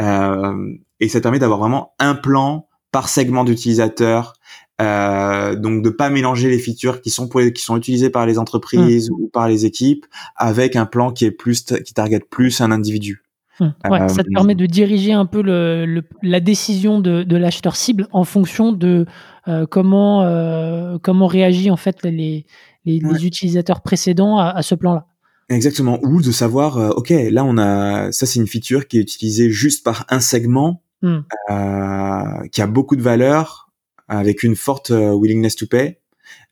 euh, 0.00 0.74
et 1.00 1.08
ça 1.08 1.20
te 1.20 1.22
permet 1.22 1.38
d'avoir 1.38 1.58
vraiment 1.58 1.94
un 1.98 2.14
plan 2.14 2.68
par 2.90 3.08
segment 3.08 3.44
d'utilisateur. 3.44 4.34
Euh, 4.82 5.54
donc 5.56 5.82
de 5.82 5.88
pas 5.88 6.10
mélanger 6.10 6.50
les 6.50 6.58
features 6.58 7.00
qui 7.00 7.08
sont 7.08 7.28
pour 7.28 7.40
les- 7.40 7.52
qui 7.52 7.62
sont 7.62 7.78
utilisées 7.78 8.10
par 8.10 8.26
les 8.26 8.38
entreprises 8.38 9.08
ou 9.10 9.28
par 9.32 9.48
les 9.48 9.64
équipes 9.64 10.04
avec 10.36 10.76
un 10.76 10.84
plan 10.84 11.12
qui 11.12 11.24
est 11.24 11.30
plus 11.30 11.62
qui 11.64 11.94
target 11.94 12.20
plus 12.28 12.60
un 12.60 12.70
individu. 12.70 13.22
Hmm. 13.58 13.68
Ouais, 13.88 14.06
ça 14.10 14.22
te 14.22 14.28
Euh, 14.28 14.34
permet 14.34 14.54
de 14.54 14.66
diriger 14.66 15.14
un 15.14 15.24
peu 15.24 15.40
le, 15.40 15.86
le- 15.86 16.02
la 16.22 16.40
décision 16.40 17.00
de, 17.00 17.22
de 17.22 17.36
l'acheteur 17.38 17.74
cible 17.74 18.06
en 18.12 18.24
fonction 18.24 18.70
de 18.72 19.06
euh, 19.48 19.64
comment 19.64 20.24
euh, 20.24 20.98
comment 21.02 21.26
réagit 21.26 21.70
en 21.70 21.78
fait 21.78 22.02
les, 22.04 22.44
les, 22.84 23.02
Ouais. 23.02 23.14
les 23.14 23.26
utilisateurs 23.26 23.80
précédents 23.80 24.36
à, 24.38 24.50
à 24.50 24.60
ce 24.60 24.74
plan-là. 24.74 25.06
Exactement. 25.48 26.00
Ou 26.02 26.20
de 26.20 26.32
savoir, 26.32 26.76
euh, 26.76 26.90
ok, 26.90 27.08
là 27.30 27.46
on 27.46 27.56
a, 27.56 28.12
ça 28.12 28.26
c'est 28.26 28.40
une 28.40 28.46
feature 28.46 28.88
qui 28.88 28.98
est 28.98 29.00
utilisée 29.00 29.48
juste 29.48 29.82
par 29.84 30.04
un 30.10 30.20
segment, 30.20 30.82
Hmm. 31.02 31.20
euh, 31.50 32.46
qui 32.52 32.60
a 32.62 32.66
beaucoup 32.66 32.96
de 32.96 33.02
valeur, 33.02 33.65
avec 34.08 34.42
une 34.42 34.56
forte 34.56 34.90
euh, 34.90 35.12
willingness 35.12 35.56
to 35.56 35.66
pay. 35.66 35.98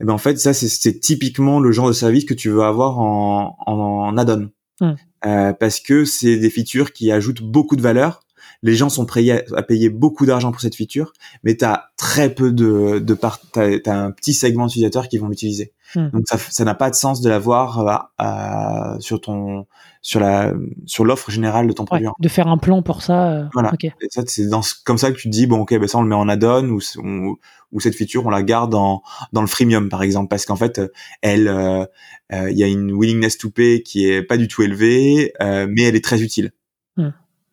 Et 0.00 0.04
ben 0.04 0.12
en 0.12 0.18
fait, 0.18 0.38
ça 0.38 0.52
c'est- 0.54 1.00
typiquement 1.00 1.58
le 1.60 1.72
genre 1.72 1.88
de 1.88 1.92
service 1.92 2.24
que 2.24 2.34
tu 2.34 2.48
veux 2.48 2.62
avoir 2.62 2.98
en, 3.00 3.56
en, 3.66 3.72
en 3.72 4.16
add-on, 4.18 4.50
Hmm. 4.80 4.94
Euh, 5.24 5.52
parce 5.52 5.78
que 5.78 6.04
c'est 6.04 6.36
des 6.36 6.50
features 6.50 6.92
qui 6.92 7.12
ajoutent 7.12 7.42
beaucoup 7.42 7.76
de 7.76 7.80
valeur. 7.80 8.23
Les 8.64 8.74
gens 8.74 8.88
sont 8.88 9.06
prêts 9.06 9.30
à, 9.30 9.42
à 9.56 9.62
payer 9.62 9.88
beaucoup 9.90 10.26
d'argent 10.26 10.50
pour 10.50 10.60
cette 10.60 10.74
feature, 10.74 11.12
mais 11.44 11.56
tu 11.56 11.64
as 11.64 11.90
très 11.96 12.34
peu 12.34 12.50
de, 12.50 12.98
de 12.98 13.14
part, 13.14 13.38
t'as, 13.52 13.78
t'as 13.78 13.94
un 13.96 14.10
petit 14.10 14.34
segment 14.34 14.66
d'utilisateurs 14.66 15.06
qui 15.08 15.18
vont 15.18 15.28
l'utiliser. 15.28 15.72
Hmm. 15.94 16.08
Donc 16.12 16.22
ça, 16.26 16.38
ça 16.38 16.64
n'a 16.64 16.74
pas 16.74 16.90
de 16.90 16.96
sens 16.96 17.20
de 17.20 17.28
l'avoir 17.28 18.10
euh, 18.20 18.98
sur 19.00 19.20
ton, 19.20 19.66
sur 20.02 20.18
la, 20.18 20.52
sur 20.86 21.04
l'offre 21.04 21.30
générale 21.30 21.66
de 21.68 21.72
ton 21.72 21.82
Ouais, 21.84 21.88
produit. 22.00 22.08
de 22.18 22.28
faire 22.28 22.48
un 22.48 22.58
plan 22.58 22.82
pour 22.82 23.02
ça. 23.02 23.30
euh, 23.32 23.44
Voilà. 23.52 23.70
ok. 23.72 23.84
Et 23.84 23.92
ça, 24.10 24.22
c'est 24.26 24.48
dans 24.48 24.62
comme 24.84 24.98
ça 24.98 25.12
que 25.12 25.16
tu 25.18 25.24
te 25.28 25.32
dis 25.32 25.46
bon 25.46 25.60
ok 25.60 25.78
ben 25.78 25.86
ça 25.86 25.98
on 25.98 26.02
le 26.02 26.08
met 26.08 26.14
en 26.16 26.28
add-on 26.28 26.68
ou, 26.70 26.80
on- 27.02 27.36
ou 27.72 27.80
cette 27.80 27.94
feature 27.94 28.24
on 28.26 28.30
la 28.30 28.42
garde 28.42 28.72
dans 28.72 29.02
dans 29.32 29.40
le 29.42 29.46
freemium 29.46 29.88
par 29.88 30.02
exemple 30.02 30.28
parce 30.28 30.46
qu'en 30.46 30.56
fait 30.56 30.80
elle 31.22 31.48
euh, 31.48 31.84
euh, 32.32 32.50
il 32.50 32.56
y 32.58 32.62
a 32.64 32.66
une 32.68 32.92
willingness 32.92 33.36
to 33.38 33.50
pay 33.50 33.82
qui 33.82 34.06
est 34.08 34.22
pas 34.22 34.36
du 34.36 34.48
tout 34.48 34.62
élevée 34.62 35.32
mais 35.40 35.82
elle 35.82 35.96
est 35.96 36.04
très 36.04 36.22
utile 36.22 36.52
Hmm. 36.96 37.10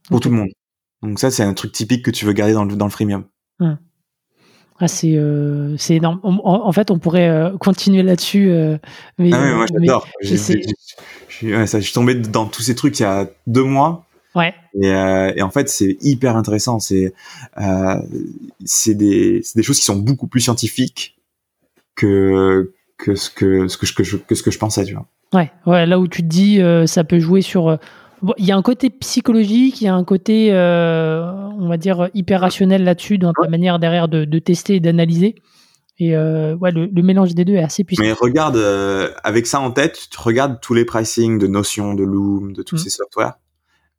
pour 0.09 0.20
tout 0.20 0.30
le 0.30 0.36
monde. 0.36 0.49
Donc 1.04 1.20
ça 1.20 1.32
c'est 1.32 1.43
un 1.43 1.54
truc 1.54 1.72
typique 1.72 2.04
que 2.06 2.12
tu 2.12 2.26
veux 2.26 2.34
garder 2.34 2.54
dans 2.54 2.66
le 2.66 2.76
dans 2.76 2.86
le 2.86 2.91
freemium. 2.91 3.26
Ah, 4.84 4.88
c'est 4.88 5.16
euh, 5.16 5.76
c'est 5.78 5.95
énorme. 5.97 6.20
On- 6.24 6.39
en, 6.43 6.66
en 6.68 6.72
fait, 6.72 6.89
on 6.89 6.97
pourrait 6.97 7.30
euh, 7.30 7.56
continuer 7.60 8.02
là-dessus. 8.02 8.49
euh, 8.49 8.80
mais, 9.20 9.30
Ah 9.32 9.39
ouais, 9.41 9.54
moi 9.54 9.66
j'adore. 9.72 10.08
Je 10.22 10.36
suis 11.80 11.93
tombé 11.93 12.16
dans 12.16 12.47
tous 12.47 12.64
ces 12.64 12.74
trucs 12.74 12.99
il 12.99 13.04
y 13.04 13.06
a 13.06 13.28
deux 13.45 13.64
mois 13.64 14.06
ouais. 14.34 14.56
et, 14.74 14.88
et 14.88 15.41
en 15.43 15.52
fait 15.52 15.70
c'est 15.70 15.97
hyper 16.02 16.36
intéressant. 16.36 16.80
C'est 16.80 17.14
des 18.95 19.43
des 19.56 19.64
choses 19.64 19.78
qui 19.78 19.86
sont 19.86 19.97
beaucoup 19.97 20.26
plus 20.28 20.41
scientifiques 20.41 21.16
que 21.95 22.74
que 22.97 23.14
ce 23.16 23.30
que 23.30 23.68
ce 23.68 23.78
que 23.78 24.04
je 24.04 24.18
que, 24.18 24.34
ce 24.34 24.41
que 24.41 24.49
je 24.52 24.58
pensais 24.58 24.84
tu 24.84 24.93
vois. 24.93 25.06
Ouais, 25.34 25.52
ouais, 25.68 25.86
là 25.86 25.99
où 25.99 26.08
tu 26.08 26.24
te 26.24 26.28
dis, 26.28 26.60
ça 26.88 27.04
peut 27.04 27.20
jouer 27.20 27.41
sur. 27.41 27.78
Euh, 28.24 28.26
bon, 28.28 28.34
Il 28.38 28.45
y 28.45 28.51
a 28.51 28.57
un 28.57 28.61
côté 28.61 28.89
psychologique, 28.89 29.82
il 29.82 29.86
y 29.86 29.88
a 29.88 29.95
un 29.95 30.03
côté, 30.03 30.51
euh, 30.53 31.32
on 31.59 31.67
va 31.67 31.78
dire, 31.78 32.09
hyper 32.13 32.41
rationnel 32.41 32.84
là-dessus, 32.84 33.17
dans 33.17 33.34
ta 33.34 33.47
manière 33.49 33.80
derrière 33.80 34.07
de, 34.07 34.26
de 34.26 34.39
tester 34.39 34.76
et 34.76 34.80
d'analyser. 34.80 35.36
Et 35.99 36.15
euh, 36.15 36.55
ouais, 36.55 36.72
le, 36.72 36.88
le 36.88 37.01
mélange 37.03 37.36
des 37.36 37.45
deux 37.45 37.53
est 37.53 37.63
assez 37.63 37.84
puissant. 37.84 38.01
Mais 38.03 38.11
regarde 38.13 38.57
avec 38.57 39.15
avec 39.24 39.47
ça 39.47 39.59
en 39.59 39.72
tête, 39.72 40.07
tu 40.09 40.17
regardes 40.19 40.59
tous 40.59 40.74
les 40.74 40.86
pricing 40.86 41.38
de 41.38 41.45
Notion, 41.47 41.93
de 41.93 42.03
Loom, 42.03 42.53
de 42.53 42.63
tous 42.63 42.76
Mhm. 42.76 42.82
ces 42.84 42.89
softwares 42.89 43.39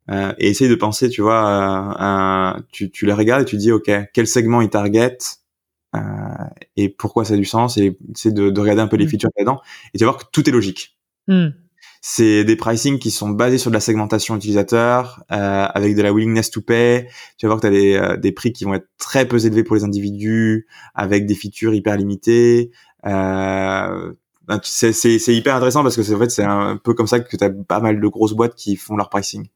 euh, 0.09 0.33
et 0.37 0.49
essaye 0.49 0.67
de 0.67 0.75
penser, 0.75 1.07
tu 1.09 1.21
vois, 1.21 1.45
euh, 1.47 1.93
un- 1.99 2.61
tu 2.73 2.91
tu 2.91 3.05
les 3.05 3.13
regardes 3.13 3.43
et 3.43 3.45
tu 3.45 3.55
dis 3.55 3.71
ok 3.71 3.89
quel 4.13 4.27
segment 4.27 4.59
ils 4.61 4.69
target 4.69 5.17
euh, 5.95 5.99
et 6.75 6.89
pourquoi 6.89 7.23
ça 7.23 7.35
a 7.35 7.37
du 7.37 7.45
sens 7.45 7.77
et 7.77 7.97
c'est 8.15 8.33
de, 8.33 8.49
de 8.49 8.59
regarder 8.59 8.81
un 8.81 8.87
peu 8.87 8.97
les 8.97 9.05
Mhm. 9.05 9.11
features 9.11 9.29
là-dedans 9.37 9.61
et 9.93 9.97
tu 9.97 10.03
vas 10.03 10.11
voir 10.11 10.23
que 10.23 10.29
tout 10.31 10.47
est 10.49 10.51
logique. 10.51 10.97
Hmm. 11.27 11.49
C'est 12.05 12.43
des 12.43 12.57
pricing 12.57 12.99
qui 12.99 13.11
sont 13.11 13.29
basés 13.29 13.57
sur 13.57 13.71
de 13.71 13.75
la 13.75 13.79
segmentation 13.79 14.35
utilisateur, 14.35 15.23
euh, 15.31 15.65
avec 15.73 15.95
de 15.95 16.01
la 16.01 16.11
willingness 16.11 16.51
to 16.51 16.59
pay. 16.59 17.07
Tu 17.37 17.45
vas 17.45 17.53
voir 17.53 17.61
que 17.61 17.67
tu 17.67 17.73
as 17.73 17.79
des, 17.79 17.95
euh, 17.95 18.17
des 18.17 18.33
prix 18.33 18.51
qui 18.51 18.65
vont 18.65 18.73
être 18.73 18.89
très 18.97 19.25
peu 19.25 19.43
élevés 19.45 19.63
pour 19.63 19.77
les 19.77 19.85
individus, 19.85 20.67
avec 20.95 21.25
des 21.25 21.33
features 21.33 21.73
hyper 21.73 21.95
limitées. 21.95 22.71
Euh, 23.05 24.11
c'est 24.63 25.33
hyper 25.33 25.55
intéressant 25.55 25.81
parce 25.81 25.95
que 25.95 26.03
c'est 26.03 26.13
en 26.13 26.19
fait 26.19 26.29
c'est 26.29 26.43
un 26.43 26.75
peu 26.75 26.93
comme 26.93 27.07
ça 27.07 27.21
que 27.21 27.37
tu 27.37 27.41
as 27.41 27.49
pas 27.49 27.79
mal 27.79 28.01
de 28.01 28.07
grosses 28.09 28.33
boîtes 28.33 28.55
qui 28.55 28.75
font 28.75 28.97
leur 28.97 29.09
pricing. 29.09 29.47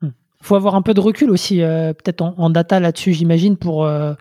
faut 0.41 0.56
avoir 0.56 0.76
un 0.76 0.82
peu 0.82 0.93
de 0.93 1.02
recul 1.02 1.30
aussi, 1.30 1.62
euh, 1.62 1.91
peut-être 1.91 2.22
en, 2.22 2.34
en 2.38 2.50
data 2.50 2.80
là-dessus, 2.80 3.12
j'imagine, 3.12 3.58
pour 3.58 3.86
euh, 3.86 4.14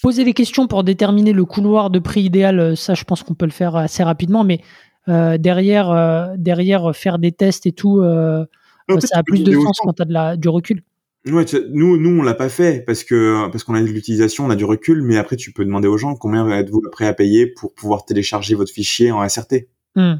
poser 0.00 0.22
les 0.22 0.32
questions 0.34 0.68
pour 0.68 0.84
déterminer 0.84 1.32
le 1.32 1.44
couloir 1.44 1.90
de 1.90 1.98
prix 1.98 2.22
idéal. 2.22 2.60
euh, 2.60 2.76
Ça, 2.76 2.94
je 2.94 3.02
pense 3.02 3.24
qu'on 3.24 3.34
peut 3.34 3.46
le 3.46 3.50
faire 3.50 3.74
assez 3.74 4.04
rapidement, 4.04 4.44
mais 4.44 4.60
derrière, 5.08 5.90
euh, 5.90 6.34
derrière, 6.36 6.90
euh, 6.90 6.92
faire 6.92 7.18
des 7.18 7.32
tests 7.32 7.66
et 7.66 7.72
tout, 7.72 8.00
euh, 8.00 8.44
fait, 8.88 9.00
ça 9.06 9.18
a 9.18 9.22
plus 9.22 9.42
de 9.42 9.52
sens 9.52 9.78
quand 9.82 9.92
tu 9.92 10.02
as 10.02 10.04
de 10.04 10.12
la, 10.12 10.36
du 10.36 10.48
recul. 10.48 10.82
Ouais, 11.26 11.44
nous, 11.70 11.96
nous, 11.98 12.20
on 12.20 12.22
l'a 12.22 12.34
pas 12.34 12.48
fait 12.48 12.84
parce 12.84 13.04
que 13.04 13.48
parce 13.52 13.62
qu'on 13.62 13.74
a 13.74 13.80
de 13.80 13.86
l'utilisation, 13.86 14.44
on 14.44 14.50
a 14.50 14.56
du 14.56 14.64
recul, 14.64 15.02
mais 15.02 15.16
après, 15.16 15.36
tu 15.36 15.52
peux 15.52 15.64
demander 15.64 15.86
aux 15.86 15.96
gens 15.96 16.16
combien 16.16 16.48
êtes-vous 16.48 16.82
prêt 16.90 17.06
à 17.06 17.14
payer 17.14 17.46
pour 17.46 17.74
pouvoir 17.74 18.04
télécharger 18.04 18.56
votre 18.56 18.72
fichier 18.72 19.12
en 19.12 19.26
SRT. 19.28 19.68
Hmm. 19.94 20.14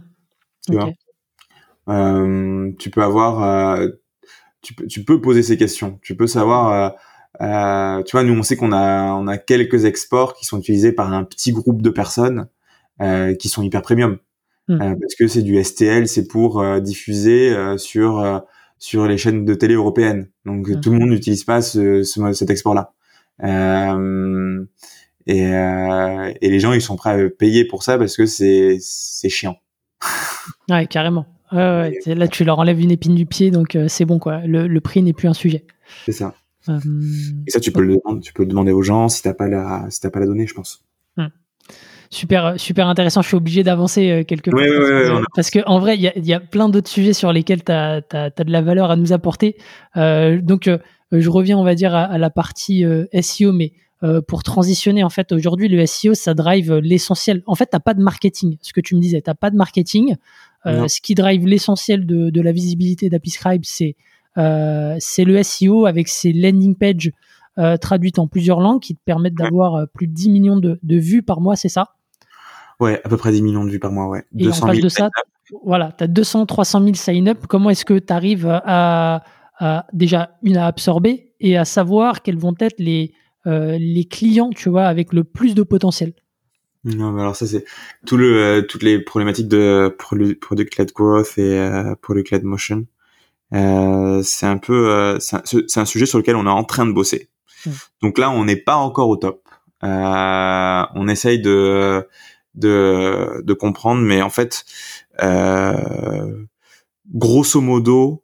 Tu 0.64 0.74
vois? 0.74 0.90
Euh, 1.88 2.70
tu 2.78 2.90
peux 2.90 3.02
avoir, 3.02 3.42
euh, 3.42 3.88
tu 4.62 4.74
peux, 4.74 4.86
tu 4.86 5.04
peux 5.04 5.20
poser 5.20 5.42
ces 5.42 5.56
questions. 5.56 5.98
Tu 6.02 6.16
peux 6.16 6.28
savoir, 6.28 6.94
euh, 7.40 7.46
euh, 7.46 8.02
tu 8.04 8.12
vois, 8.12 8.22
nous 8.22 8.34
on 8.34 8.42
sait 8.42 8.56
qu'on 8.56 8.72
a, 8.72 9.12
on 9.14 9.26
a 9.26 9.38
quelques 9.38 9.84
exports 9.84 10.34
qui 10.34 10.44
sont 10.44 10.58
utilisés 10.58 10.92
par 10.92 11.12
un 11.12 11.24
petit 11.24 11.52
groupe 11.52 11.82
de 11.82 11.90
personnes 11.90 12.48
euh, 13.00 13.34
qui 13.34 13.48
sont 13.48 13.62
hyper 13.62 13.82
premium, 13.82 14.18
Hmm. 14.68 14.80
Euh, 14.80 14.94
parce 15.00 15.14
que 15.16 15.26
c'est 15.26 15.42
du 15.42 15.62
STL, 15.62 16.06
c'est 16.08 16.26
pour 16.28 16.60
euh, 16.60 16.78
diffuser 16.80 17.50
euh, 17.52 17.76
sur 17.78 18.42
sur 18.78 19.06
les 19.06 19.16
chaînes 19.18 19.44
de 19.44 19.54
télé 19.54 19.74
européennes. 19.74 20.28
Donc 20.46 20.68
Hmm. 20.68 20.80
tout 20.80 20.90
le 20.90 20.98
monde 20.98 21.10
n'utilise 21.10 21.44
pas 21.44 21.62
ce, 21.62 22.02
ce- 22.02 22.32
cet 22.32 22.50
export-là. 22.50 22.92
Euh, 23.42 24.64
et, 25.26 25.46
euh, 25.54 26.32
et 26.40 26.50
les 26.50 26.60
gens, 26.60 26.72
ils 26.72 26.80
sont 26.80 26.96
prêts 26.96 27.22
à 27.24 27.28
payer 27.30 27.64
pour 27.64 27.82
ça 27.82 27.98
parce 27.98 28.16
que 28.16 28.26
c'est 28.26 28.78
c'est 28.80 29.28
chiant. 29.28 29.56
ouais, 30.70 30.86
carrément. 30.86 31.26
Ouais, 31.52 31.92
là, 32.06 32.28
tu 32.28 32.44
leur 32.44 32.58
enlèves 32.58 32.80
une 32.80 32.90
épine 32.90 33.14
du 33.14 33.26
pied, 33.26 33.50
donc 33.50 33.76
c'est 33.88 34.04
bon, 34.06 34.18
quoi. 34.18 34.38
Le, 34.46 34.66
le 34.66 34.80
prix 34.80 35.02
n'est 35.02 35.12
plus 35.12 35.28
un 35.28 35.34
sujet. 35.34 35.66
C'est 36.06 36.12
ça. 36.12 36.34
Euh, 36.68 36.78
et 37.46 37.50
ça, 37.50 37.60
tu 37.60 37.72
peux, 37.72 37.82
le, 37.82 37.98
tu 38.22 38.32
peux 38.32 38.44
le 38.44 38.48
demander 38.48 38.72
aux 38.72 38.82
gens 38.82 39.08
si 39.08 39.20
t'as 39.22 39.34
pas 39.34 39.48
la, 39.48 39.86
si 39.90 40.00
t'as 40.00 40.08
pas 40.10 40.20
la 40.20 40.26
donnée, 40.26 40.46
je 40.46 40.54
pense. 40.54 40.82
Hum. 41.18 41.28
Super, 42.12 42.60
super 42.60 42.88
intéressant. 42.88 43.22
Je 43.22 43.28
suis 43.28 43.38
obligé 43.38 43.62
d'avancer 43.62 44.10
euh, 44.10 44.22
quelque 44.22 44.50
part. 44.50 44.60
parce, 44.60 45.26
parce, 45.34 45.50
que, 45.50 45.60
en 45.66 45.78
vrai, 45.78 45.96
il 45.96 46.02
y 46.02 46.08
a, 46.08 46.18
y 46.18 46.34
a, 46.34 46.40
plein 46.40 46.68
d'autres 46.68 46.90
sujets 46.90 47.14
sur 47.14 47.32
lesquels 47.32 47.64
tu 47.64 47.72
as, 47.72 48.02
as, 48.12 48.30
as, 48.36 48.44
de 48.44 48.52
la 48.52 48.60
valeur 48.60 48.90
à 48.90 48.96
nous 48.96 49.14
apporter. 49.14 49.56
Euh, 49.96 50.38
donc, 50.42 50.68
euh, 50.68 50.76
je 51.10 51.30
reviens, 51.30 51.56
on 51.56 51.64
va 51.64 51.74
dire, 51.74 51.94
à, 51.94 52.02
à 52.02 52.18
la 52.18 52.28
partie 52.28 52.84
euh, 52.84 53.06
SEO, 53.18 53.52
mais 53.52 53.72
pour 54.26 54.42
transitionner, 54.42 55.04
en 55.04 55.10
fait, 55.10 55.30
aujourd'hui, 55.30 55.68
le 55.68 55.86
SEO, 55.86 56.14
ça 56.14 56.34
drive 56.34 56.74
l'essentiel. 56.74 57.42
En 57.46 57.54
fait, 57.54 57.70
tu 57.72 57.78
pas 57.78 57.94
de 57.94 58.02
marketing, 58.02 58.58
ce 58.60 58.72
que 58.72 58.80
tu 58.80 58.96
me 58.96 59.00
disais, 59.00 59.22
tu 59.22 59.30
pas 59.32 59.50
de 59.50 59.56
marketing. 59.56 60.16
ce 60.66 61.00
qui 61.00 61.14
drive 61.14 61.46
l'essentiel 61.46 62.04
de, 62.04 62.28
de, 62.30 62.40
la 62.40 62.50
visibilité 62.50 63.08
d'Apiscribe, 63.08 63.62
c'est 63.64 63.94
c'est 64.34 65.24
le 65.24 65.40
SEO 65.44 65.86
avec 65.86 66.08
ses 66.08 66.32
landing 66.32 66.74
pages 66.74 67.12
traduites 67.80 68.18
en 68.18 68.26
plusieurs 68.26 68.58
langues 68.58 68.80
qui 68.80 68.96
te 68.96 69.00
permettent 69.04 69.36
d'avoir 69.36 69.86
plus 69.94 70.08
de 70.08 70.14
10 70.14 70.30
millions 70.30 70.56
de, 70.56 70.80
de 70.82 70.96
vues 70.96 71.22
par 71.22 71.40
mois, 71.40 71.54
c'est 71.54 71.68
ça? 71.68 71.94
Ouais, 72.82 73.00
à 73.04 73.08
peu 73.08 73.16
près 73.16 73.30
10 73.30 73.42
millions 73.42 73.64
de 73.64 73.70
vues 73.70 73.78
par 73.78 73.92
mois, 73.92 74.08
ouais. 74.08 74.24
Et 74.36 74.42
200 74.42 74.64
en 74.64 74.66
face 74.66 74.80
de 74.80 74.88
ça, 74.88 75.08
voilà, 75.64 75.92
tu 75.96 76.02
as 76.02 76.08
200, 76.08 76.46
300 76.46 76.82
000 76.82 76.94
sign-up. 76.94 77.46
Comment 77.48 77.70
est-ce 77.70 77.84
que 77.84 77.96
tu 77.96 78.12
arrives 78.12 78.48
à, 78.48 79.22
à, 79.60 79.86
déjà 79.92 80.36
une 80.42 80.56
à 80.56 80.66
absorber 80.66 81.32
et 81.38 81.56
à 81.56 81.64
savoir 81.64 82.22
quels 82.22 82.38
vont 82.38 82.56
être 82.58 82.80
les, 82.80 83.12
euh, 83.46 83.78
les 83.78 84.04
clients, 84.04 84.50
tu 84.50 84.68
vois, 84.68 84.86
avec 84.86 85.12
le 85.12 85.22
plus 85.22 85.54
de 85.54 85.62
potentiel? 85.62 86.12
Non, 86.82 87.12
mais 87.12 87.20
alors 87.20 87.36
ça 87.36 87.46
c'est 87.46 87.64
tout 88.04 88.16
le 88.16 88.36
euh, 88.36 88.62
toutes 88.62 88.82
les 88.82 88.98
problématiques 88.98 89.46
de 89.46 89.96
product 89.96 90.76
led 90.78 90.92
growth 90.92 91.38
et 91.38 91.56
euh, 91.56 91.94
product 92.02 92.32
led 92.32 92.42
motion. 92.42 92.86
C'est 93.52 94.46
un 94.46 94.58
peu 94.58 95.18
c'est 95.20 95.36
un, 95.36 95.82
un, 95.82 95.84
sujet 95.84 96.06
sur 96.06 96.18
lequel 96.18 96.34
on 96.34 96.46
est 96.46 96.50
en 96.50 96.64
train 96.64 96.84
de 96.84 96.90
bosser. 96.90 97.28
Mmh. 97.64 97.70
Donc 98.02 98.18
là, 98.18 98.32
on 98.32 98.44
n'est 98.44 98.56
pas 98.56 98.74
encore 98.74 99.08
au 99.08 99.16
top. 99.16 99.48
on 99.82 101.08
essaye 101.08 101.40
de 101.40 102.04
de, 102.54 103.42
de 103.44 103.52
comprendre, 103.54 104.02
mais 104.02 104.22
en 104.22 104.30
fait, 104.30 104.64
euh, 105.22 106.44
grosso 107.12 107.60
modo, 107.60 108.22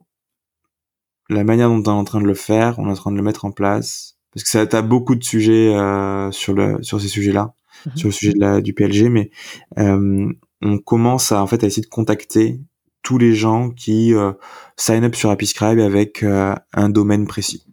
la 1.30 1.44
manière 1.44 1.68
dont 1.68 1.82
on 1.86 1.96
est 1.96 2.00
en 2.00 2.04
train 2.04 2.20
de 2.20 2.26
le 2.26 2.34
faire, 2.34 2.78
on 2.78 2.88
est 2.88 2.92
en 2.92 2.94
train 2.94 3.12
de 3.12 3.16
le 3.16 3.22
mettre 3.22 3.44
en 3.44 3.52
place, 3.52 4.16
parce 4.32 4.44
que 4.44 4.50
ça 4.50 4.66
t'as 4.66 4.82
beaucoup 4.82 5.14
de 5.14 5.24
sujets 5.24 5.74
euh, 5.74 6.30
sur 6.30 6.54
le 6.54 6.82
sur 6.82 7.00
ces 7.00 7.08
sujets-là, 7.08 7.54
mhm. 7.86 7.96
sur 7.96 8.08
le 8.08 8.12
sujet 8.12 8.32
de 8.32 8.40
la, 8.40 8.60
du 8.60 8.74
PLG, 8.74 9.08
mais 9.08 9.30
euh, 9.78 10.32
on 10.62 10.78
commence 10.78 11.32
à 11.32 11.42
en 11.42 11.46
fait 11.46 11.64
à 11.64 11.66
essayer 11.66 11.82
de 11.82 11.88
contacter 11.88 12.60
tous 13.02 13.18
les 13.18 13.34
gens 13.34 13.70
qui 13.70 14.14
euh, 14.14 14.32
sign 14.76 15.04
up 15.04 15.14
sur 15.14 15.30
Apiscribe 15.30 15.78
avec 15.78 16.22
euh, 16.22 16.54
un 16.74 16.88
domaine 16.88 17.26
précis. 17.26 17.64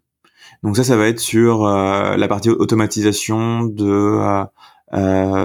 Donc 0.63 0.77
ça, 0.77 0.83
ça 0.83 0.95
va 0.95 1.07
être 1.07 1.19
sur 1.19 1.65
euh, 1.65 2.15
la 2.15 2.27
partie 2.27 2.49
automatisation 2.49 3.65
de 3.65 4.45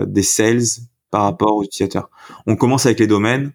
des 0.06 0.22
sales 0.22 0.62
par 1.10 1.22
rapport 1.22 1.56
aux 1.56 1.64
utilisateurs. 1.64 2.10
On 2.46 2.56
commence 2.56 2.86
avec 2.86 3.00
les 3.00 3.06
domaines 3.06 3.52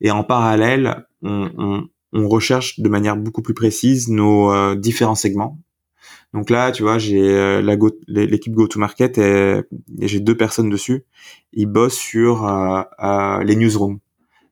et 0.00 0.10
en 0.10 0.24
parallèle, 0.24 1.06
on, 1.22 1.88
recherche 2.12 2.80
de 2.80 2.88
manière 2.88 3.16
beaucoup 3.16 3.42
plus 3.42 3.54
précise 3.54 4.08
nos 4.08 4.50
euh, 4.50 4.74
différents 4.74 5.14
segments. 5.14 5.58
Donc 6.32 6.50
là, 6.50 6.72
tu 6.72 6.82
vois, 6.82 6.98
j'ai 6.98 7.20
euh, 7.20 7.60
l'équipe 8.06 8.54
go-to-market 8.54 9.18
et, 9.18 9.60
et 10.00 10.08
j'ai 10.08 10.20
deux 10.20 10.36
personnes 10.36 10.70
dessus. 10.70 11.04
Ils 11.52 11.66
bossent 11.66 11.98
sur 11.98 12.46
euh, 12.46 13.42
les 13.42 13.56
newsrooms. 13.56 13.98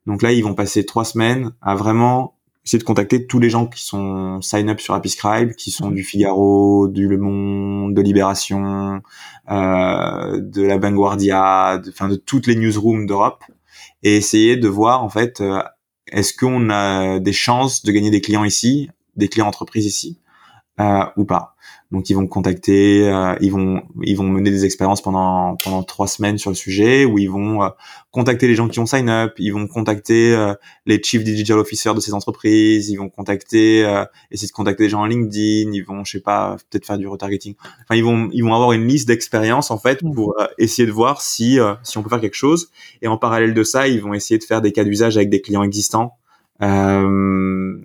Donc 0.06 0.22
là, 0.22 0.32
ils 0.32 0.42
vont 0.42 0.54
passer 0.54 0.84
trois 0.84 1.04
semaines 1.04 1.52
à 1.60 1.74
vraiment 1.74 2.35
essayer 2.66 2.80
de 2.80 2.84
contacter 2.84 3.26
tous 3.26 3.38
les 3.38 3.48
gens 3.48 3.66
qui 3.66 3.84
sont 3.84 4.42
sign 4.42 4.68
up 4.68 4.80
sur 4.80 4.94
Apiscribe, 4.94 5.52
qui 5.52 5.70
sont 5.70 5.90
du 5.90 6.02
Figaro, 6.02 6.88
du 6.88 7.06
Le 7.06 7.16
Monde, 7.16 7.94
de 7.94 8.02
Libération, 8.02 9.00
euh, 9.50 10.40
de 10.40 10.62
la 10.62 10.76
Vanguardia, 10.76 11.78
de, 11.78 11.90
enfin 11.90 12.08
de 12.08 12.16
toutes 12.16 12.48
les 12.48 12.56
newsrooms 12.56 13.06
d'Europe, 13.06 13.44
et 14.02 14.16
essayer 14.16 14.56
de 14.56 14.66
voir 14.66 15.04
en 15.04 15.08
fait 15.08 15.40
euh, 15.40 15.62
est-ce 16.10 16.34
qu'on 16.34 16.68
a 16.70 17.20
des 17.20 17.32
chances 17.32 17.84
de 17.84 17.92
gagner 17.92 18.10
des 18.10 18.20
clients 18.20 18.44
ici, 18.44 18.90
des 19.14 19.28
clients 19.28 19.46
entreprises 19.46 19.86
ici, 19.86 20.18
euh, 20.80 21.04
ou 21.16 21.24
pas. 21.24 21.55
Donc 21.92 22.10
ils 22.10 22.14
vont 22.14 22.26
contacter, 22.26 23.08
euh, 23.08 23.36
ils 23.40 23.52
vont 23.52 23.82
ils 24.02 24.16
vont 24.16 24.24
mener 24.24 24.50
des 24.50 24.64
expériences 24.64 25.00
pendant 25.00 25.56
pendant 25.62 25.84
trois 25.84 26.08
semaines 26.08 26.36
sur 26.36 26.50
le 26.50 26.56
sujet 26.56 27.04
où 27.04 27.16
ils 27.18 27.30
vont 27.30 27.62
euh, 27.62 27.68
contacter 28.10 28.48
les 28.48 28.56
gens 28.56 28.66
qui 28.68 28.80
ont 28.80 28.86
sign 28.86 29.08
up, 29.08 29.34
ils 29.38 29.52
vont 29.52 29.68
contacter 29.68 30.34
euh, 30.34 30.54
les 30.86 31.00
chief 31.00 31.22
digital 31.22 31.58
officers 31.58 31.94
de 31.94 32.00
ces 32.00 32.12
entreprises, 32.12 32.90
ils 32.90 32.96
vont 32.96 33.08
contacter 33.08 33.80
essayer 34.32 34.48
de 34.48 34.52
contacter 34.52 34.84
des 34.84 34.88
gens 34.88 35.02
en 35.02 35.06
LinkedIn, 35.06 35.70
ils 35.72 35.84
vont 35.84 36.02
je 36.04 36.12
sais 36.12 36.20
pas 36.20 36.56
peut-être 36.70 36.86
faire 36.86 36.98
du 36.98 37.06
retargeting. 37.06 37.54
Enfin 37.82 37.94
ils 37.94 38.04
vont 38.04 38.30
ils 38.32 38.42
vont 38.42 38.54
avoir 38.54 38.72
une 38.72 38.88
liste 38.88 39.06
d'expériences 39.06 39.70
en 39.70 39.78
fait 39.78 40.00
pour 40.14 40.34
essayer 40.58 40.86
de 40.86 40.92
voir 40.92 41.22
si 41.22 41.58
si 41.84 41.98
on 41.98 42.02
peut 42.02 42.10
faire 42.10 42.20
quelque 42.20 42.34
chose 42.34 42.70
et 43.00 43.06
en 43.06 43.16
parallèle 43.16 43.54
de 43.54 43.62
ça 43.62 43.86
ils 43.86 44.02
vont 44.02 44.12
essayer 44.12 44.38
de 44.38 44.44
faire 44.44 44.60
des 44.60 44.72
cas 44.72 44.82
d'usage 44.82 45.16
avec 45.16 45.30
des 45.30 45.40
clients 45.40 45.62
existants. 45.62 46.14
Euh, 46.62 47.04
euh, 47.06 47.78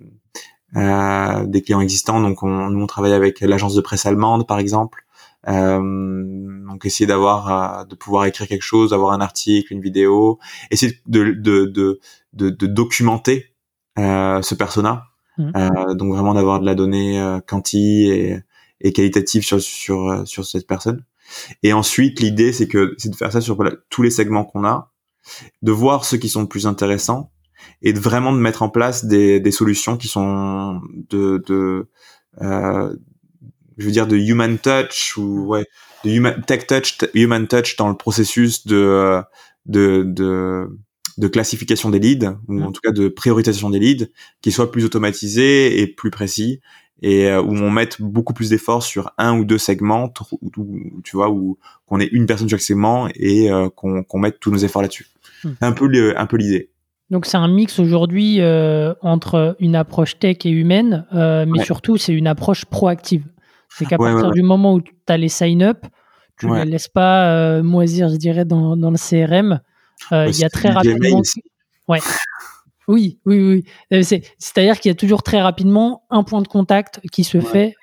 des 0.74 1.62
clients 1.62 1.80
existants. 1.80 2.20
Donc, 2.20 2.42
on, 2.42 2.70
nous, 2.70 2.82
on 2.82 2.86
travaille 2.86 3.12
avec 3.12 3.40
l'agence 3.40 3.74
de 3.74 3.80
presse 3.80 4.06
allemande, 4.06 4.46
par 4.46 4.58
exemple. 4.58 5.04
Euh, 5.48 5.80
donc, 6.68 6.86
essayer 6.86 7.06
d'avoir, 7.06 7.80
euh, 7.80 7.84
de 7.84 7.94
pouvoir 7.96 8.26
écrire 8.26 8.46
quelque 8.46 8.62
chose, 8.62 8.92
avoir 8.92 9.12
un 9.12 9.20
article, 9.20 9.72
une 9.72 9.80
vidéo, 9.80 10.38
essayer 10.70 11.00
de, 11.06 11.32
de, 11.32 11.66
de, 11.66 12.00
de, 12.32 12.50
de 12.50 12.66
documenter 12.66 13.54
euh, 13.98 14.40
ce 14.40 14.54
persona. 14.54 15.06
Mmh. 15.38 15.50
Euh, 15.56 15.94
donc, 15.94 16.14
vraiment 16.14 16.34
d'avoir 16.34 16.60
de 16.60 16.66
la 16.66 16.76
donnée 16.76 17.20
euh, 17.20 17.40
quanti 17.40 18.08
et, 18.08 18.38
et 18.80 18.92
qualitative 18.92 19.42
sur, 19.42 19.60
sur, 19.60 20.22
sur 20.26 20.46
cette 20.46 20.68
personne. 20.68 21.04
Et 21.64 21.72
ensuite, 21.72 22.20
l'idée, 22.20 22.52
c'est 22.52 22.68
que 22.68 22.94
c'est 22.98 23.10
de 23.10 23.16
faire 23.16 23.32
ça 23.32 23.40
sur 23.40 23.58
tous 23.90 24.02
les 24.02 24.10
segments 24.10 24.44
qu'on 24.44 24.64
a, 24.64 24.92
de 25.62 25.72
voir 25.72 26.04
ceux 26.04 26.18
qui 26.18 26.28
sont 26.28 26.42
le 26.42 26.48
plus 26.48 26.66
intéressants 26.66 27.31
et 27.82 27.92
de 27.92 27.98
vraiment 27.98 28.32
de 28.32 28.38
mettre 28.38 28.62
en 28.62 28.68
place 28.68 29.04
des, 29.04 29.40
des 29.40 29.50
solutions 29.50 29.96
qui 29.96 30.08
sont 30.08 30.80
de, 31.10 31.42
de 31.46 31.88
euh, 32.40 32.94
je 33.78 33.86
veux 33.86 33.92
dire 33.92 34.06
de 34.06 34.16
human 34.16 34.58
touch 34.58 35.16
ou 35.16 35.46
ouais 35.46 35.66
de 36.04 36.10
human 36.10 36.42
tech 36.46 36.66
touch 36.66 36.98
human 37.14 37.46
touch 37.46 37.76
dans 37.76 37.88
le 37.88 37.96
processus 37.96 38.66
de 38.66 39.20
de 39.66 40.02
de, 40.06 40.78
de 41.18 41.28
classification 41.28 41.90
des 41.90 41.98
leads 41.98 42.36
ou 42.48 42.62
en 42.62 42.72
tout 42.72 42.80
cas 42.82 42.92
de 42.92 43.08
priorisation 43.08 43.70
des 43.70 43.78
leads 43.78 44.06
qui 44.40 44.52
soit 44.52 44.70
plus 44.70 44.84
automatisé 44.84 45.80
et 45.80 45.86
plus 45.86 46.10
précis 46.10 46.60
et 47.02 47.26
euh, 47.28 47.42
où 47.42 47.52
on 47.52 47.70
mette 47.70 48.00
beaucoup 48.00 48.32
plus 48.32 48.50
d'efforts 48.50 48.82
sur 48.82 49.12
un 49.18 49.36
ou 49.36 49.44
deux 49.44 49.58
segments 49.58 50.12
où, 50.40 51.00
tu 51.02 51.16
vois 51.16 51.30
où 51.30 51.58
qu'on 51.86 52.00
ait 52.00 52.06
une 52.06 52.26
personne 52.26 52.48
sur 52.48 52.58
chaque 52.58 52.64
segment 52.64 53.08
et 53.16 53.50
euh, 53.50 53.68
qu'on 53.68 54.04
qu'on 54.04 54.20
mette 54.20 54.38
tous 54.40 54.50
nos 54.50 54.58
efforts 54.58 54.82
là-dessus. 54.82 55.08
Hmm. 55.44 55.52
un 55.60 55.72
peu 55.72 56.14
un 56.16 56.26
peu 56.26 56.36
l'idée 56.36 56.70
donc 57.12 57.26
c'est 57.26 57.36
un 57.36 57.46
mix 57.46 57.78
aujourd'hui 57.78 58.40
euh, 58.40 58.94
entre 59.02 59.54
une 59.60 59.76
approche 59.76 60.18
tech 60.18 60.38
et 60.46 60.50
humaine, 60.50 61.06
euh, 61.14 61.44
mais 61.46 61.58
ouais. 61.58 61.64
surtout 61.64 61.98
c'est 61.98 62.14
une 62.14 62.26
approche 62.26 62.64
proactive. 62.64 63.26
C'est 63.68 63.84
qu'à 63.84 64.00
ouais, 64.00 64.10
partir 64.10 64.28
ouais, 64.28 64.34
du 64.34 64.42
moment 64.42 64.74
où 64.74 64.80
tu 64.80 64.92
as 65.08 65.18
les 65.18 65.28
sign-up, 65.28 65.84
tu 66.38 66.46
ne 66.46 66.64
les 66.64 66.70
laisses 66.70 66.88
pas 66.88 67.26
euh, 67.26 67.62
moisir, 67.62 68.08
je 68.08 68.16
dirais, 68.16 68.46
dans, 68.46 68.78
dans 68.78 68.90
le 68.90 68.96
CRM. 68.96 69.60
Il 70.10 70.38
y 70.38 70.44
a 70.44 70.48
très 70.48 70.70
rapidement... 70.70 71.20
Ouais. 71.86 72.00
Oui, 72.88 73.20
oui, 73.26 73.62
oui. 73.90 74.02
C'est-à-dire 74.38 74.80
qu'il 74.80 74.88
y 74.88 74.92
a 74.92 74.94
toujours 74.94 75.22
très 75.22 75.40
rapidement 75.40 76.02
un 76.10 76.24
point 76.24 76.42
de 76.42 76.48
contact 76.48 77.00
qui 77.12 77.24
se 77.24 77.40
fait 77.40 77.74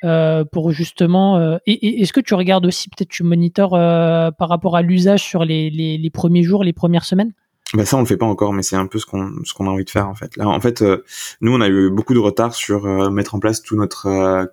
pour 0.52 0.72
justement. 0.72 1.58
Et, 1.68 1.72
et 1.72 2.02
est-ce 2.02 2.14
que 2.14 2.20
tu 2.20 2.34
regardes 2.34 2.66
aussi, 2.66 2.90
peut-être 2.90 3.10
tu 3.10 3.24
monitors 3.24 3.72
par 3.72 4.50
rapport 4.50 4.76
à 4.76 4.82
l'usage 4.82 5.24
sur 5.24 5.46
les, 5.46 5.70
les, 5.70 6.00
les 6.00 6.10
premiers 6.10 6.44
jours, 6.44 6.64
les 6.64 6.74
premières 6.74 7.06
semaines? 7.06 7.32
Bah 7.74 7.86
ça 7.86 7.98
on 7.98 8.00
le 8.00 8.06
fait 8.06 8.18
pas 8.18 8.26
encore 8.26 8.54
mais 8.54 8.64
c'est 8.64 8.76
un 8.76 8.88
peu 8.88 8.98
ce 9.00 9.06
qu'on 9.06 9.32
ce 9.44 9.54
qu'on 9.54 9.68
a 9.68 9.70
envie 9.70 9.86
de 9.86 9.90
faire 9.90 10.10
en 10.10 10.16
fait. 10.16 10.36
Là 10.38 10.48
en 10.48 10.60
fait 10.60 10.82
euh, 10.82 11.04
nous 11.42 11.54
on 11.54 11.62
a 11.62 11.68
eu 11.70 11.90
beaucoup 11.92 12.14
de 12.14 12.20
retard 12.20 12.56
sur 12.56 12.86
euh, 12.86 13.10
mettre 13.12 13.36
en 13.36 13.40
place 13.40 13.62
tout 13.62 13.76
notre 13.76 14.08
euh, 14.08 14.46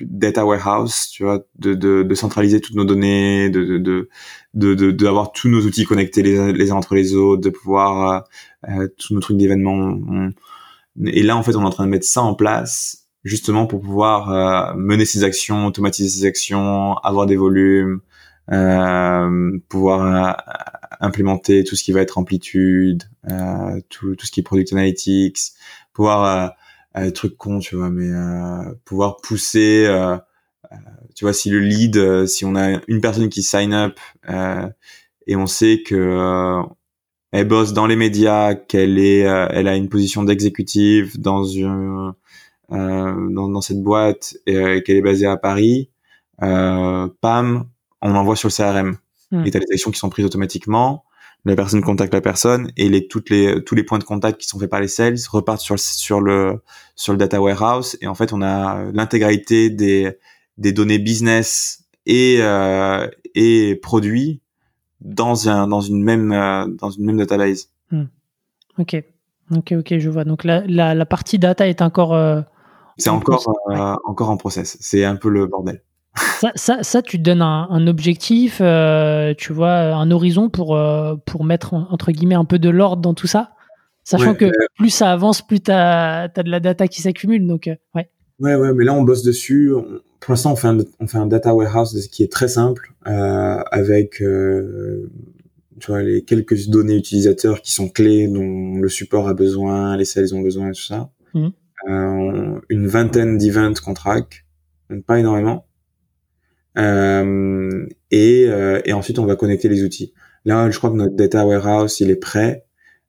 data 0.00 0.46
warehouse 0.46 1.08
tu 1.10 1.22
vois 1.22 1.40
de, 1.58 1.74
de, 1.74 2.02
de 2.02 2.14
centraliser 2.14 2.60
toutes 2.60 2.74
nos 2.74 2.84
données 2.84 3.50
de 3.50 3.76
de 3.76 4.08
de 4.54 4.74
de 4.74 4.90
d'avoir 4.90 5.32
tous 5.32 5.48
nos 5.48 5.60
outils 5.60 5.84
connectés 5.84 6.22
les, 6.22 6.52
les 6.52 6.70
uns 6.70 6.76
entre 6.76 6.94
les 6.94 7.14
autres 7.14 7.42
de 7.42 7.50
pouvoir 7.50 8.24
euh, 8.68 8.88
tous 8.98 9.12
nos 9.12 9.20
trucs 9.20 9.36
d'événements 9.36 9.98
et 11.04 11.22
là 11.22 11.36
en 11.36 11.42
fait 11.42 11.54
on 11.56 11.62
est 11.62 11.66
en 11.66 11.70
train 11.70 11.84
de 11.84 11.90
mettre 11.90 12.06
ça 12.06 12.22
en 12.22 12.34
place 12.34 13.06
justement 13.22 13.66
pour 13.66 13.82
pouvoir 13.82 14.74
mener 14.76 15.04
ces 15.04 15.24
actions 15.24 15.66
automatiser 15.66 16.08
ces 16.08 16.26
actions 16.26 16.94
avoir 16.98 17.26
des 17.26 17.36
volumes 17.36 18.00
pouvoir 19.68 20.36
implémenter 21.00 21.64
tout 21.64 21.76
ce 21.76 21.84
qui 21.84 21.92
va 21.92 22.00
être 22.00 22.18
amplitude, 22.18 23.04
euh, 23.30 23.80
tout, 23.88 24.16
tout 24.16 24.26
ce 24.26 24.32
qui 24.32 24.40
est 24.40 24.42
product 24.42 24.72
analytics, 24.72 25.38
pouvoir 25.92 26.24
euh, 26.24 26.48
euh, 26.96 27.10
truc 27.10 27.36
con, 27.38 27.58
tu 27.58 27.76
vois, 27.76 27.88
mais 27.90 28.08
euh, 28.08 28.74
pouvoir 28.84 29.16
pousser 29.22 29.86
euh, 29.86 30.16
tu 31.14 31.24
vois, 31.24 31.32
si 31.32 31.50
le 31.50 31.60
lead, 31.60 32.26
si 32.26 32.44
on 32.44 32.54
a 32.56 32.80
une 32.88 33.00
personne 33.00 33.28
qui 33.28 33.42
sign 33.42 33.72
up 33.74 33.98
et 35.26 35.36
on 35.36 35.46
sait 35.46 35.82
que 35.84 36.62
elle 37.32 37.48
bosse 37.48 37.72
dans 37.72 37.86
les 37.86 37.96
médias, 37.96 38.54
qu'elle 38.54 38.98
est, 38.98 39.20
elle 39.20 39.68
a 39.68 39.76
une 39.76 39.88
position 39.88 40.22
d'exécutive 40.22 41.20
dans 41.20 41.44
une 41.44 42.14
dans, 42.70 43.48
dans, 43.48 43.60
cette 43.60 43.82
boîte 43.82 44.36
et 44.46 44.82
qu'elle 44.82 44.96
est 44.96 45.02
basée 45.02 45.26
à 45.26 45.36
Paris, 45.36 45.90
pam, 46.38 47.68
on 48.00 48.12
l'envoie 48.12 48.36
sur 48.36 48.48
le 48.48 48.54
CRM. 48.54 48.96
Hmm. 49.32 49.44
Et 49.44 49.50
t'as 49.50 49.58
les 49.58 49.66
actions 49.72 49.90
qui 49.90 49.98
sont 49.98 50.10
prises 50.10 50.26
automatiquement 50.26 51.04
la 51.44 51.56
personne 51.56 51.82
contacte 51.82 52.14
la 52.14 52.20
personne 52.20 52.70
et 52.76 52.88
les 52.88 53.08
toutes 53.08 53.28
les 53.30 53.62
tous 53.64 53.74
les 53.74 53.82
points 53.82 53.98
de 53.98 54.04
contact 54.04 54.40
qui 54.40 54.46
sont 54.46 54.58
faits 54.58 54.70
par 54.70 54.80
les 54.80 54.88
sales 54.88 55.16
repartent 55.30 55.60
sur 55.60 55.74
le 55.74 55.78
sur 55.78 56.20
le 56.20 56.62
sur 56.94 57.12
le 57.12 57.18
data 57.18 57.40
warehouse 57.40 57.96
et 58.00 58.06
en 58.06 58.14
fait 58.14 58.32
on 58.32 58.42
a 58.42 58.84
l'intégralité 58.92 59.70
des 59.70 60.16
des 60.58 60.72
données 60.72 60.98
business 60.98 61.84
et 62.06 62.38
euh, 62.40 63.08
et 63.34 63.76
produits 63.76 64.40
dans 65.00 65.48
un 65.48 65.66
dans 65.66 65.80
une 65.80 66.02
même 66.02 66.30
euh, 66.30 66.66
dans 66.66 66.90
une 66.90 67.06
même 67.06 67.16
database. 67.16 67.70
Hmm. 67.90 68.04
Ok 68.78 69.02
ok 69.50 69.72
ok 69.78 69.98
je 69.98 70.08
vois 70.10 70.24
donc 70.24 70.44
la 70.44 70.64
la, 70.66 70.94
la 70.94 71.06
partie 71.06 71.40
data 71.40 71.66
est 71.66 71.82
encore 71.82 72.14
euh, 72.14 72.40
c'est 72.98 73.10
encore 73.10 73.52
euh, 73.70 73.96
encore 74.04 74.30
en 74.30 74.36
process 74.36 74.76
c'est 74.80 75.04
un 75.04 75.16
peu 75.16 75.28
le 75.28 75.46
bordel. 75.46 75.82
Ça, 76.42 76.50
ça, 76.56 76.82
ça, 76.82 77.02
tu 77.02 77.18
te 77.18 77.22
donnes 77.22 77.40
un, 77.40 77.68
un 77.70 77.86
objectif, 77.86 78.58
euh, 78.60 79.32
tu 79.38 79.52
vois, 79.52 79.94
un 79.94 80.10
horizon 80.10 80.50
pour, 80.50 80.76
euh, 80.76 81.14
pour 81.24 81.44
mettre, 81.44 81.72
entre 81.72 82.10
guillemets, 82.10 82.34
un 82.34 82.44
peu 82.44 82.58
de 82.58 82.68
l'ordre 82.68 83.00
dans 83.00 83.14
tout 83.14 83.28
ça? 83.28 83.52
Sachant 84.02 84.34
que 84.34 84.50
plus 84.76 84.90
ça 84.90 85.12
avance, 85.12 85.40
plus 85.40 85.60
tu 85.60 85.70
as, 85.70 86.26
de 86.26 86.50
la 86.50 86.58
data 86.58 86.88
qui 86.88 87.00
s'accumule. 87.00 87.46
Donc, 87.46 87.68
euh, 87.68 87.76
ouais. 87.94 88.10
Ouais, 88.40 88.56
ouais, 88.56 88.72
mais 88.74 88.84
là, 88.84 88.92
on 88.92 89.02
bosse 89.02 89.22
dessus. 89.22 89.72
pour 90.18 90.32
l'instant, 90.32 90.54
on, 90.54 90.56
fait 90.56 90.66
un, 90.66 90.78
on 90.98 91.06
fait 91.06 91.18
un 91.18 91.26
data 91.26 91.54
warehouse 91.54 92.08
qui 92.08 92.24
est 92.24 92.32
très 92.32 92.48
simple, 92.48 92.92
avec 93.04 94.16
tu 94.16 95.86
vois, 95.86 96.02
les 96.02 96.24
quelques 96.24 96.66
données 96.66 96.96
utilisateurs 96.96 97.62
qui 97.62 97.70
sont 97.70 97.88
clés, 97.88 98.26
dont 98.26 98.80
le 98.80 98.88
support 98.88 99.28
a 99.28 99.34
besoin, 99.34 99.96
les 99.96 100.04
sales 100.04 100.34
ont 100.34 100.40
besoin, 100.40 100.70
et 100.70 100.72
tout 100.72 100.82
ça. 100.82 101.12
Mmh. 101.34 101.50
une 102.68 102.88
vingtaine 102.88 103.38
d'events 103.38 103.74
qu'on 103.74 103.94
track, 103.94 104.44
donc 104.90 105.04
pas 105.04 105.20
énormément. 105.20 105.66
Euh, 106.78 107.86
et, 108.10 108.46
euh, 108.48 108.80
et 108.84 108.92
ensuite, 108.92 109.18
on 109.18 109.26
va 109.26 109.36
connecter 109.36 109.68
les 109.68 109.84
outils. 109.84 110.12
Là, 110.44 110.70
je 110.70 110.78
crois 110.78 110.90
que 110.90 110.96
notre 110.96 111.14
data 111.14 111.46
warehouse, 111.46 112.00
il 112.00 112.10
est 112.10 112.16
prêt. 112.16 112.64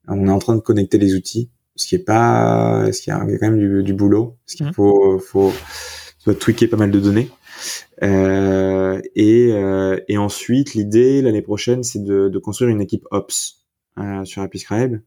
On 0.07 0.27
est 0.27 0.31
en 0.31 0.39
train 0.39 0.55
de 0.55 0.61
connecter 0.61 0.97
les 0.97 1.15
outils, 1.15 1.49
ce 1.75 1.87
qui 1.87 1.95
est 1.95 2.05
pas, 2.05 2.91
ce 2.91 3.01
qui 3.01 3.11
a 3.11 3.19
quand 3.19 3.49
même 3.49 3.57
du, 3.57 3.83
du 3.83 3.93
boulot, 3.93 4.37
ce 4.45 4.57
qu'il 4.57 4.65
mmh. 4.67 4.73
faut, 4.73 5.19
faut, 5.19 5.53
faut 6.23 6.33
tweaker 6.33 6.69
pas 6.69 6.77
mal 6.77 6.91
de 6.91 6.99
données. 6.99 7.29
Euh, 8.03 9.01
et, 9.15 9.49
euh, 9.51 9.97
et 10.07 10.17
ensuite, 10.17 10.73
l'idée 10.73 11.21
l'année 11.21 11.41
prochaine, 11.41 11.83
c'est 11.83 12.03
de, 12.03 12.27
de, 12.27 12.39
construire 12.39 12.69
une 12.69 12.81
équipe 12.81 13.05
Ops 13.11 13.63
euh, 13.97 14.25
sur 14.25 14.41
Apiscribe. 14.41 14.99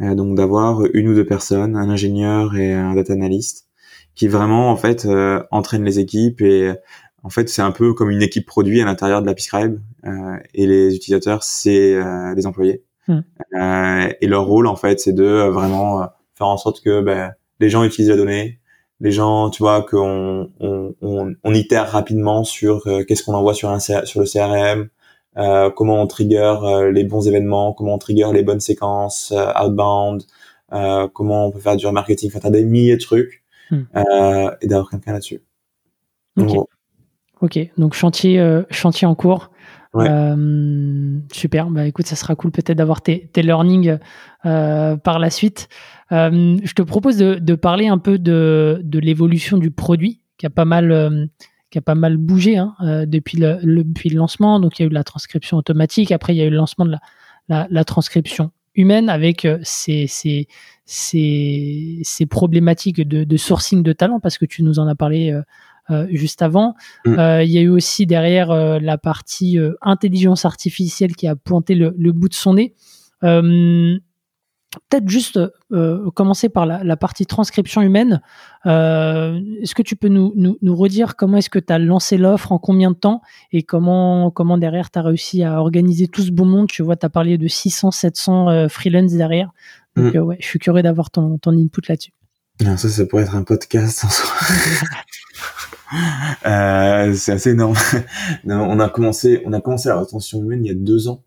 Euh, 0.00 0.14
donc 0.14 0.36
d'avoir 0.36 0.84
une 0.94 1.08
ou 1.08 1.14
deux 1.14 1.26
personnes, 1.26 1.76
un 1.76 1.90
ingénieur 1.90 2.56
et 2.56 2.72
un 2.72 2.94
data 2.94 3.12
analyst, 3.12 3.66
qui 4.14 4.28
vraiment 4.28 4.70
en 4.70 4.76
fait 4.76 5.06
euh, 5.06 5.42
entraînent 5.50 5.84
les 5.84 5.98
équipes 5.98 6.40
et 6.40 6.72
en 7.28 7.30
fait, 7.30 7.50
c'est 7.50 7.60
un 7.60 7.72
peu 7.72 7.92
comme 7.92 8.10
une 8.10 8.22
équipe 8.22 8.46
produit 8.46 8.80
à 8.80 8.86
l'intérieur 8.86 9.20
de 9.20 9.26
la 9.26 9.34
euh, 10.06 10.36
et 10.54 10.66
les 10.66 10.96
utilisateurs, 10.96 11.42
c'est 11.42 11.94
euh, 11.94 12.34
les 12.34 12.46
employés. 12.46 12.84
Euh, 13.10 14.08
et 14.22 14.26
leur 14.26 14.46
rôle, 14.46 14.66
en 14.66 14.76
fait, 14.76 14.98
c'est 14.98 15.12
de 15.12 15.46
vraiment 15.50 16.08
faire 16.36 16.46
en 16.46 16.56
sorte 16.56 16.80
que 16.80 17.02
ben, 17.02 17.34
les 17.60 17.68
gens 17.68 17.84
utilisent 17.84 18.08
la 18.08 18.16
donnée, 18.16 18.60
les 19.00 19.12
gens, 19.12 19.50
tu 19.50 19.62
vois, 19.62 19.82
qu'on 19.82 20.48
on, 20.58 20.94
on, 21.02 21.34
on, 21.44 21.54
itère 21.54 21.90
rapidement 21.90 22.44
sur 22.44 22.84
qu'est-ce 23.06 23.22
qu'on 23.22 23.34
envoie 23.34 23.52
sur 23.52 23.68
un 23.68 23.78
sur 23.78 24.20
le 24.20 24.24
CRM, 24.24 24.88
comment 25.74 26.00
on 26.00 26.06
trigger 26.06 26.88
les 26.90 27.04
bons 27.04 27.28
événements, 27.28 27.74
comment 27.74 27.96
on 27.96 27.98
trigger 27.98 28.30
les 28.32 28.42
bonnes 28.42 28.60
séquences 28.60 29.34
outbound, 29.62 30.24
comment 30.70 31.46
on 31.46 31.50
peut 31.50 31.60
faire 31.60 31.76
du 31.76 31.86
remarketing, 31.86 32.30
enfin, 32.30 32.40
t'as 32.40 32.50
des 32.50 32.64
milliers 32.64 32.96
de 32.96 33.02
trucs, 33.02 33.42
hmm. 33.70 33.82
et 34.62 34.66
d'avoir 34.66 34.88
quelqu'un 34.88 35.12
là-dessus. 35.12 35.42
Ok, 37.40 37.58
donc 37.78 37.94
chantier, 37.94 38.40
euh, 38.40 38.62
chantier 38.70 39.06
en 39.06 39.14
cours. 39.14 39.50
Euh, 39.94 41.18
super, 41.32 41.70
bah 41.70 41.86
écoute, 41.86 42.06
ça 42.06 42.14
sera 42.14 42.36
cool 42.36 42.50
peut-être 42.50 42.76
d'avoir 42.76 43.00
tes, 43.00 43.28
tes 43.32 43.42
learnings 43.42 43.98
euh, 44.44 44.96
par 44.96 45.18
la 45.18 45.30
suite. 45.30 45.68
je 46.10 46.72
te 46.72 46.82
propose 46.82 47.16
de, 47.16 47.36
de, 47.36 47.54
parler 47.54 47.88
un 47.88 47.98
peu 47.98 48.18
de, 48.18 48.80
de 48.84 48.98
l'évolution 48.98 49.56
du 49.56 49.70
produit 49.70 50.20
qui 50.36 50.46
a 50.46 50.50
pas 50.50 50.64
mal, 50.64 51.28
qui 51.70 51.78
a 51.78 51.80
pas 51.80 51.94
mal 51.96 52.16
bougé 52.16 52.58
hein, 52.58 52.74
depuis, 53.06 53.38
le, 53.38 53.58
depuis 53.82 54.10
le 54.10 54.18
lancement. 54.18 54.60
Donc 54.60 54.78
il 54.78 54.82
y 54.82 54.84
a 54.84 54.88
eu 54.88 54.92
la 54.92 55.04
transcription 55.04 55.56
automatique, 55.56 56.12
après 56.12 56.34
il 56.34 56.38
y 56.38 56.42
a 56.42 56.44
eu 56.44 56.50
le 56.50 56.56
lancement 56.56 56.84
de 56.84 56.92
la, 56.92 57.00
la, 57.48 57.66
la 57.70 57.84
transcription 57.84 58.50
humaine 58.74 59.08
avec 59.08 59.48
ces, 59.62 60.06
ces, 60.06 60.46
ces, 60.84 61.98
ces 62.02 62.26
problématiques 62.26 63.00
de, 63.00 63.24
de, 63.24 63.36
sourcing 63.36 63.82
de 63.82 63.92
talent 63.92 64.20
parce 64.20 64.38
que 64.38 64.44
tu 64.44 64.62
nous 64.62 64.78
en 64.78 64.86
as 64.86 64.94
parlé 64.94 65.36
juste 66.10 66.42
avant. 66.42 66.74
Mm. 67.04 67.18
Euh, 67.18 67.44
il 67.44 67.50
y 67.50 67.58
a 67.58 67.62
eu 67.62 67.68
aussi 67.68 68.06
derrière 68.06 68.50
euh, 68.50 68.78
la 68.80 68.98
partie 68.98 69.58
intelligence 69.80 70.44
artificielle 70.44 71.16
qui 71.16 71.26
a 71.26 71.36
pointé 71.36 71.74
le, 71.74 72.12
bout 72.12 72.28
de 72.28 72.34
son 72.34 72.54
nez. 72.54 72.74
Peut-être 73.20 75.08
juste 75.08 75.40
commencer 76.14 76.50
par 76.50 76.66
la, 76.66 76.96
partie 76.96 77.26
transcription 77.26 77.80
humaine. 77.80 78.20
est-ce 78.64 79.74
que 79.74 79.82
tu 79.82 79.96
peux 79.96 80.08
nous, 80.08 80.32
nous, 80.36 80.76
redire 80.76 81.16
comment 81.16 81.38
est-ce 81.38 81.50
que 81.50 81.58
tu 81.58 81.72
as 81.72 81.78
lancé 81.78 82.18
l'offre, 82.18 82.52
en 82.52 82.58
combien 82.58 82.90
de 82.90 82.96
temps, 82.96 83.22
et 83.50 83.62
comment, 83.62 84.30
comment 84.30 84.58
derrière 84.58 84.90
tu 84.90 84.98
as 84.98 85.02
réussi 85.02 85.42
à 85.42 85.60
organiser 85.60 86.06
tout 86.06 86.22
ce 86.22 86.30
beau 86.30 86.44
monde? 86.44 86.68
Tu 86.68 86.82
vois, 86.82 86.96
tu 86.96 87.06
as 87.06 87.10
parlé 87.10 87.38
de 87.38 87.48
600, 87.48 87.90
700 87.90 88.68
freelance 88.68 89.12
derrière. 89.12 89.50
Donc, 89.96 90.14
mm. 90.14 90.18
ouais, 90.18 90.36
je 90.38 90.46
suis 90.46 90.58
curieux 90.58 90.82
d'avoir 90.82 91.10
ton, 91.10 91.38
ton 91.38 91.52
input 91.52 91.82
là-dessus. 91.88 92.12
Ça, 92.60 92.88
ça 92.88 93.06
pourrait 93.06 93.24
être 93.24 93.36
un 93.36 93.44
podcast 93.44 94.04
en 94.04 94.08
soi. 94.08 94.30
Euh, 96.44 97.14
c'est 97.14 97.32
assez 97.32 97.52
énorme. 97.52 97.74
on 98.44 98.78
a 98.78 98.90
commencé, 98.90 99.40
on 99.46 99.54
a 99.54 99.60
commencé 99.62 99.88
la 99.88 99.98
rétention 99.98 100.42
humaine 100.42 100.62
il 100.62 100.68
y 100.68 100.70
a 100.70 100.74
deux 100.74 101.08
ans. 101.08 101.24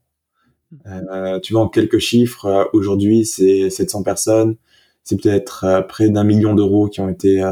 Euh, 0.87 1.39
tu 1.39 1.53
vois, 1.53 1.63
en 1.63 1.67
quelques 1.67 1.99
chiffres, 1.99 2.45
euh, 2.45 2.63
aujourd'hui, 2.73 3.25
c'est 3.25 3.69
700 3.69 4.03
personnes. 4.03 4.55
C'est 5.03 5.19
peut-être 5.21 5.63
euh, 5.65 5.81
près 5.81 6.09
d'un 6.09 6.23
million 6.23 6.53
d'euros 6.53 6.87
qui 6.87 7.01
ont 7.01 7.09
été 7.09 7.43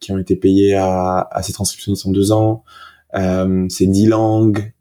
qui 0.00 0.12
ont 0.12 0.18
été 0.18 0.36
payés 0.36 0.74
à, 0.74 1.28
à 1.30 1.42
ces 1.42 1.52
transcriptionnistes 1.52 2.06
en 2.06 2.10
deux 2.10 2.32
ans. 2.32 2.64
c'est 3.12 3.86
10 3.86 4.06
langues 4.08 4.72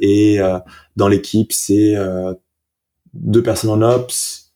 et 0.00 0.38
dans 0.96 1.08
l'équipe, 1.08 1.52
c'est 1.52 1.94
deux 3.14 3.42
personnes 3.42 3.70
en 3.70 3.82
ops, 3.82 4.52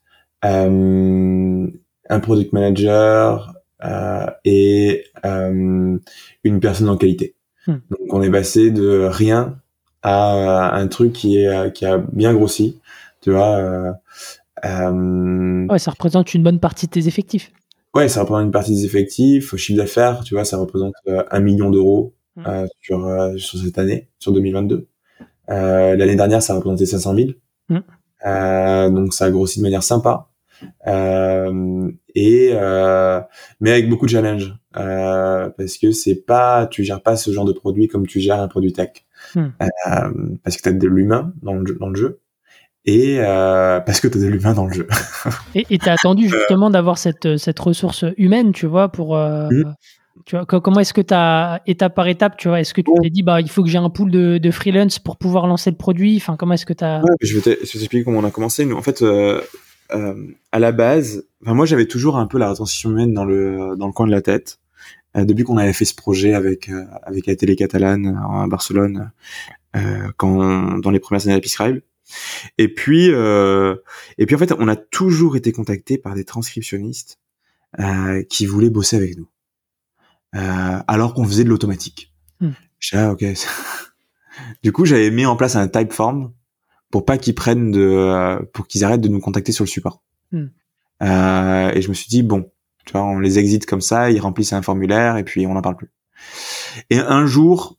un 2.11 2.19
product 2.19 2.53
manager, 2.53 3.53
euh, 3.83 4.27
et 4.45 5.05
euh, 5.25 5.97
une 6.43 6.59
personne 6.59 6.89
en 6.89 6.97
qualité. 6.97 7.35
Hmm. 7.65 7.77
Donc 7.89 8.13
on 8.13 8.21
est 8.21 8.29
passé 8.29 8.69
de 8.71 9.07
rien 9.11 9.57
à 10.03 10.75
un 10.75 10.87
truc 10.87 11.13
qui 11.13 11.37
est 11.37 11.73
qui 11.73 11.85
a 11.85 11.97
bien 11.97 12.33
grossi, 12.33 12.79
tu 13.21 13.31
vois. 13.31 13.55
Euh, 13.57 13.91
euh, 14.65 15.67
ouais, 15.67 15.79
ça 15.79 15.91
représente 15.91 16.33
une 16.33 16.43
bonne 16.43 16.59
partie 16.59 16.85
de 16.85 16.91
tes 16.91 17.07
effectifs. 17.07 17.51
Ouais, 17.93 18.07
ça 18.07 18.21
représente 18.21 18.45
une 18.45 18.51
partie 18.51 18.71
des 18.71 18.85
effectifs. 18.85 19.53
Au 19.53 19.57
chiffre 19.57 19.77
d'affaires, 19.77 20.23
tu 20.23 20.35
vois, 20.35 20.45
ça 20.45 20.57
représente 20.57 20.93
un 21.07 21.39
million 21.39 21.69
d'euros 21.71 22.13
hmm. 22.35 22.43
euh, 22.47 22.67
sur 22.81 23.33
sur 23.37 23.59
cette 23.59 23.77
année, 23.77 24.09
sur 24.19 24.31
2022. 24.31 24.87
L'année 25.47 26.15
dernière, 26.15 26.41
ça 26.41 26.55
représentait 26.55 26.85
500 26.85 27.15
000. 27.15 27.29
Hmm. 27.69 28.93
donc 28.93 29.13
ça 29.13 29.25
a 29.25 29.31
grossi 29.31 29.59
de 29.59 29.63
manière 29.63 29.83
sympa. 29.83 30.30
Euh, 30.87 31.91
et 32.15 32.49
euh, 32.53 33.21
mais 33.59 33.71
avec 33.71 33.89
beaucoup 33.89 34.05
de 34.05 34.11
challenge 34.11 34.53
euh, 34.77 35.49
parce 35.57 35.77
que 35.77 35.91
c'est 35.91 36.25
pas 36.25 36.67
tu 36.67 36.83
gères 36.83 37.01
pas 37.01 37.15
ce 37.15 37.31
genre 37.31 37.45
de 37.45 37.53
produit 37.53 37.87
comme 37.87 38.07
tu 38.07 38.19
gères 38.19 38.39
un 38.39 38.47
produit 38.47 38.73
tech 38.73 38.89
hmm. 39.35 39.49
parce 40.43 40.57
que 40.57 40.61
tu 40.61 40.69
as 40.69 40.73
de 40.73 40.87
l'humain 40.87 41.33
dans 41.41 41.53
le, 41.53 41.75
dans 41.75 41.89
le 41.89 41.95
jeu 41.95 42.19
et 42.85 43.17
parce 43.19 43.99
que 43.99 44.07
tu 44.07 44.17
as 44.17 44.21
de 44.21 44.27
l'humain 44.27 44.53
dans 44.53 44.65
le 44.65 44.73
jeu. 44.73 44.87
et 45.55 45.77
tu 45.77 45.89
as 45.89 45.93
attendu 45.99 46.29
justement 46.29 46.69
d'avoir 46.69 46.97
cette, 46.97 47.37
cette 47.37 47.59
ressource 47.59 48.05
humaine, 48.17 48.53
tu 48.53 48.65
vois, 48.65 48.91
pour... 48.91 49.15
Hmm. 49.15 49.75
Tu 50.25 50.35
vois, 50.35 50.45
comment 50.45 50.79
est-ce 50.79 50.93
que 50.93 51.01
tu 51.01 51.13
as, 51.13 51.61
étape 51.65 51.95
par 51.95 52.07
étape, 52.07 52.37
tu 52.37 52.47
vois, 52.47 52.59
est-ce 52.59 52.73
que 52.73 52.81
tu 52.81 52.91
t'es 53.01 53.09
dit, 53.09 53.23
bah, 53.23 53.41
il 53.41 53.49
faut 53.49 53.63
que 53.63 53.69
j'ai 53.69 53.77
un 53.77 53.89
pool 53.89 54.11
de, 54.11 54.37
de, 54.37 54.51
freelance 54.51 54.99
pour 54.99 55.17
pouvoir 55.17 55.47
lancer 55.47 55.71
le 55.71 55.77
produit 55.77 56.17
Enfin, 56.17 56.35
comment 56.35 56.53
est-ce 56.53 56.65
que 56.65 56.73
tu 56.73 56.83
as... 56.83 57.01
je 57.21 57.37
vais 57.37 57.55
t'expliquer 57.55 58.03
comment 58.03 58.19
on 58.19 58.23
a 58.23 58.31
commencé. 58.31 58.65
Nous, 58.65 58.75
en 58.75 58.81
fait, 58.81 59.01
euh, 59.01 59.41
à 60.51 60.59
la 60.59 60.71
base, 60.71 61.25
enfin 61.41 61.53
moi 61.53 61.65
j'avais 61.65 61.87
toujours 61.87 62.17
un 62.17 62.27
peu 62.27 62.37
la 62.37 62.49
rétention 62.49 62.91
humaine 62.91 63.13
dans 63.13 63.25
le 63.25 63.75
dans 63.77 63.87
le 63.87 63.93
coin 63.93 64.05
de 64.05 64.11
la 64.11 64.21
tête. 64.21 64.59
Euh, 65.17 65.25
depuis 65.25 65.43
qu'on 65.43 65.57
avait 65.57 65.73
fait 65.73 65.83
ce 65.83 65.93
projet 65.93 66.33
avec 66.33 66.69
euh, 66.69 66.85
avec 67.03 67.25
la 67.25 67.35
télé 67.35 67.55
catalane 67.55 68.17
à 68.17 68.47
Barcelone, 68.47 69.11
quand 70.17 70.79
dans 70.79 70.91
les 70.91 70.99
premières 70.99 71.25
années 71.25 71.35
d'Episcribe. 71.35 71.81
Et 72.57 72.73
puis 72.73 73.07
et 73.07 74.25
puis 74.25 74.35
en 74.35 74.37
fait 74.37 74.53
on 74.57 74.67
a 74.67 74.75
toujours 74.75 75.35
été 75.35 75.51
contacté 75.51 75.97
par 75.97 76.15
des 76.15 76.25
transcriptionnistes 76.25 77.19
qui 78.29 78.45
voulaient 78.45 78.69
bosser 78.69 78.97
avec 78.97 79.17
nous, 79.17 79.29
alors 80.33 81.13
qu'on 81.13 81.25
faisait 81.25 81.43
de 81.43 81.49
l'automatique. 81.49 82.13
Hmm. 82.41 82.51
ah, 82.93 83.11
ok. 83.11 83.23
du 84.63 84.71
coup, 84.71 84.85
j'avais 84.85 85.11
mis 85.11 85.25
en 85.25 85.35
place 85.35 85.55
un 85.55 85.67
typeform 85.67 86.33
pour 86.91 87.05
pas 87.05 87.17
qu'ils 87.17 87.35
prennent 87.35 87.71
de, 87.71 88.39
pour 88.53 88.67
qu'ils 88.67 88.83
arrêtent 88.83 89.01
de 89.01 89.07
nous 89.07 89.19
contacter 89.19 89.51
sur 89.51 89.63
le 89.63 89.69
support. 89.69 90.03
Hmm. 90.31 90.47
Euh, 91.01 91.71
et 91.73 91.81
je 91.81 91.89
me 91.89 91.93
suis 91.93 92.09
dit 92.09 92.23
bon, 92.23 92.51
tu 92.85 92.93
vois, 92.93 93.03
on 93.03 93.19
les 93.19 93.39
exite 93.39 93.65
comme 93.65 93.81
ça, 93.81 94.11
ils 94.11 94.19
remplissent 94.19 94.53
un 94.53 94.61
formulaire 94.61 95.17
et 95.17 95.23
puis 95.23 95.47
on 95.47 95.53
n'en 95.53 95.61
parle 95.61 95.77
plus. 95.77 95.91
Et 96.89 96.99
un 96.99 97.25
jour, 97.25 97.77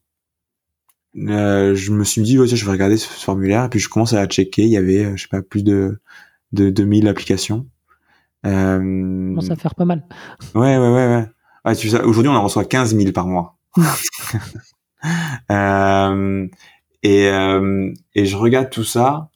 euh, 1.17 1.75
je 1.75 1.93
me 1.93 2.05
suis 2.05 2.23
dit, 2.23 2.39
oh, 2.39 2.47
je 2.47 2.65
vais 2.65 2.71
regarder 2.71 2.97
ce, 2.97 3.07
formulaire, 3.07 3.65
et 3.65 3.69
puis 3.69 3.81
je 3.81 3.89
commence 3.89 4.13
à 4.13 4.27
checker, 4.27 4.63
il 4.63 4.71
y 4.71 4.77
avait, 4.77 5.05
euh, 5.05 5.17
je 5.17 5.23
sais 5.23 5.29
pas, 5.29 5.43
plus 5.43 5.63
de, 5.63 6.01
de 6.53 6.71
2000 6.71 7.09
applications. 7.09 7.67
Euh, 8.47 8.79
commence 8.79 9.51
à 9.51 9.57
faire 9.57 9.75
pas 9.75 9.85
mal. 9.85 10.07
Ouais, 10.55 10.79
ouais, 10.79 10.89
ouais, 10.89 11.07
ouais. 11.07 11.27
ouais 11.65 11.77
tu 11.77 11.89
sais, 11.89 12.01
aujourd'hui, 12.03 12.31
on 12.31 12.35
en 12.35 12.43
reçoit 12.43 12.65
15 12.65 12.97
000 12.97 13.13
par 13.13 13.27
mois. 13.27 13.59
euh, 15.51 16.49
et, 17.03 17.26
euh, 17.28 17.92
et 18.14 18.26
je 18.26 18.36
regarde 18.36 18.70
tout 18.70 18.84
ça, 18.84 19.30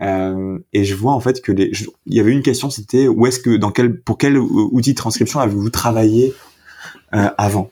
euh, 0.00 0.58
et 0.72 0.84
je 0.84 0.94
vois 0.94 1.12
en 1.12 1.20
fait 1.20 1.42
que 1.42 1.52
les, 1.52 1.70
il 2.06 2.14
y 2.14 2.20
avait 2.20 2.32
une 2.32 2.42
question, 2.42 2.70
c'était 2.70 3.08
où 3.08 3.26
est-ce 3.26 3.40
que, 3.40 3.56
dans 3.56 3.70
quel, 3.70 4.00
pour 4.00 4.18
quel 4.18 4.38
outil 4.38 4.92
de 4.92 4.96
transcription 4.96 5.40
avez-vous 5.40 5.70
travaillé 5.70 6.34
euh, 7.14 7.30
avant? 7.38 7.70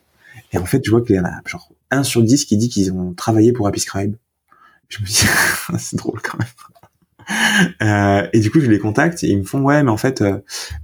Et 0.53 0.59
en 0.59 0.67
fait, 0.67 0.83
je 0.85 0.91
vois 0.91 1.03
qu'il 1.03 1.17
y 1.17 1.21
en 1.21 1.25
a 1.25 1.41
genre 1.47 1.71
1 1.91 2.03
sur 2.05 2.23
10 2.23 2.45
qui 2.45 2.57
dit 2.57 2.69
qu'ils 2.69 2.93
ont 2.93 3.15
travaillé 3.15 3.53
pour 3.53 3.67
Apiscribe. 3.67 4.17
Je 4.89 5.01
me 5.01 5.07
dis, 5.07 5.25
c'est 5.79 5.97
drôle 5.97 6.21
quand 6.23 6.39
même. 6.39 6.49
Euh, 7.83 8.27
et 8.33 8.41
du 8.41 8.51
coup, 8.51 8.61
je 8.61 8.69
les 8.69 8.79
contacte 8.79 9.23
et 9.23 9.29
ils 9.29 9.39
me 9.39 9.45
font 9.45 9.61
ouais, 9.61 9.83
mais 9.83 9.91
en 9.91 9.97
fait, 9.97 10.21
euh, 10.21 10.39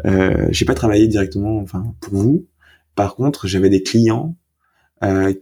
euh, 0.04 0.46
j'ai 0.50 0.64
pas 0.64 0.74
travaillé 0.74 1.08
directement, 1.08 1.58
enfin 1.58 1.92
pour 2.00 2.14
vous. 2.14 2.46
Par 2.94 3.16
contre, 3.16 3.46
j'avais 3.46 3.68
des 3.68 3.82
clients 3.82 4.36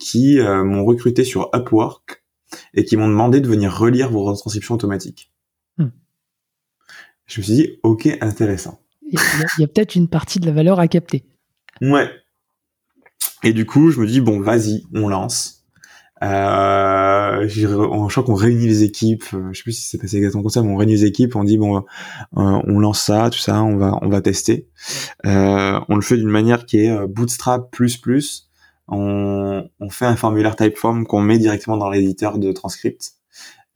qui 0.01 0.41
m'ont 0.41 0.85
recruté 0.85 1.23
sur 1.23 1.49
Upwork 1.55 2.24
et 2.75 2.85
qui 2.85 2.97
m'ont 2.97 3.09
demandé 3.09 3.41
de 3.41 3.49
venir 3.49 3.77
relire 3.77 4.11
vos 4.11 4.25
retranscriptions 4.25 4.75
automatiques. 4.75 5.33
Hmm. 5.79 5.89
Je 7.27 7.41
me 7.41 7.45
suis 7.45 7.55
dit 7.55 7.79
ok, 7.83 8.09
intéressant. 8.21 8.81
Il 9.11 9.19
y 9.61 9.65
a, 9.65 9.69
peut-être 9.69 9.95
une 9.95 10.09
partie 10.09 10.41
de 10.41 10.47
la 10.47 10.53
valeur 10.53 10.81
à 10.81 10.89
capter. 10.89 11.25
Ouais. 11.81 12.11
Et 13.43 13.53
du 13.53 13.67
coup, 13.67 13.91
je 13.91 14.01
me 14.01 14.07
dis 14.07 14.21
bon, 14.21 14.41
vas-y, 14.41 14.85
on 14.95 15.09
lance. 15.09 15.65
Euh, 16.23 17.47
je 17.49 17.67
crois 17.67 18.23
qu'on 18.23 18.35
réunit 18.35 18.67
les 18.67 18.83
équipes. 18.83 19.25
Euh, 19.35 19.53
je 19.53 19.59
sais 19.59 19.63
plus 19.63 19.73
si 19.73 19.83
c'est 19.83 19.99
passé 19.99 20.17
exactement 20.17 20.43
comme 20.43 20.51
ça, 20.51 20.63
mais 20.63 20.73
on 20.73 20.77
réunit 20.77 20.95
les 20.95 21.05
équipes. 21.05 21.37
On 21.37 21.45
dit 21.45 21.59
bon, 21.59 21.77
euh, 21.77 21.83
on 22.33 22.79
lance 22.79 23.03
ça, 23.03 23.29
tout 23.31 23.39
ça, 23.39 23.63
on 23.63 23.77
va, 23.77 23.99
on 24.01 24.09
va 24.09 24.21
tester. 24.21 24.69
Euh, 25.27 25.79
on 25.89 25.97
le 25.97 26.03
fait 26.03 26.17
d'une 26.17 26.31
manière 26.31 26.67
qui 26.67 26.79
est 26.79 27.07
Bootstrap 27.07 27.71
plus 27.71 27.99
plus. 27.99 28.49
On, 28.89 29.69
on 29.81 29.91
fait 29.91 30.07
un 30.07 30.17
formulaire 30.17 30.57
Typeform 30.57 31.07
qu'on 31.07 31.21
met 31.21 31.39
directement 31.39 31.77
dans 31.77 31.91
l'éditeur 31.91 32.39
de 32.39 32.53
transcript. 32.53 33.13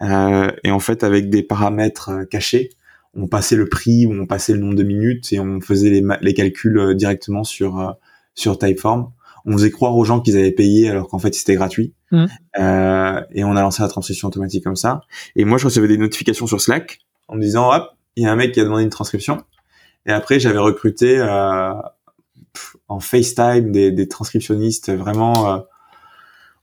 Euh, 0.03 0.51
et 0.65 0.71
en 0.71 0.81
fait, 0.81 1.03
avec 1.03 1.31
des 1.31 1.43
paramètres 1.43 2.25
cachés, 2.31 2.71
on 3.15 3.27
passait 3.27 3.57
le 3.57 3.69
prix 3.69 4.07
ou 4.07 4.13
on 4.13 4.27
passait 4.27 4.53
le 4.53 4.61
nombre 4.61 4.77
de 4.77 4.83
minutes 4.85 5.33
et 5.33 5.41
on 5.41 5.61
faisait 5.61 5.91
les, 5.91 6.05
les 6.21 6.35
calculs 6.35 6.95
directement 6.95 7.43
sur 7.43 7.97
sur 8.35 8.59
Typeform 8.59 9.11
on 9.49 9.53
faisait 9.53 9.71
croire 9.71 9.97
aux 9.97 10.05
gens 10.05 10.21
qu'ils 10.21 10.37
avaient 10.37 10.53
payé 10.53 10.91
alors 10.91 11.09
qu'en 11.09 11.19
fait 11.19 11.35
c'était 11.35 11.55
gratuit. 11.55 11.95
Mmh. 12.11 12.27
Euh, 12.59 13.21
et 13.33 13.45
on 13.45 13.57
a 13.57 13.63
lancé 13.63 13.83
la 13.83 13.89
transcription 13.89 14.29
automatique 14.29 14.65
comme 14.65 14.77
ça. 14.77 15.01
Et 15.37 15.45
moi 15.45 15.59
je 15.59 15.65
recevais 15.65 15.89
des 15.89 15.99
notifications 15.99 16.47
sur 16.47 16.61
Slack 16.61 17.01
en 17.29 17.37
me 17.37 17.41
disant 17.41 17.73
hop, 17.73 17.91
il 18.17 18.25
y 18.25 18.27
a 18.27 18.33
un 18.33 18.37
mec 18.37 18.53
qui 18.53 18.61
a 18.61 18.65
demandé 18.65 18.83
une 18.83 18.91
transcription. 18.91 19.43
Et 20.07 20.13
après 20.13 20.39
j'avais 20.39 20.59
recruté 20.59 21.19
euh, 21.19 21.73
en 22.89 23.01
FaceTime 23.01 23.73
des, 23.73 24.09
transcriptionnistes 24.09 24.93
vraiment 24.93 25.53
euh, 25.53 25.59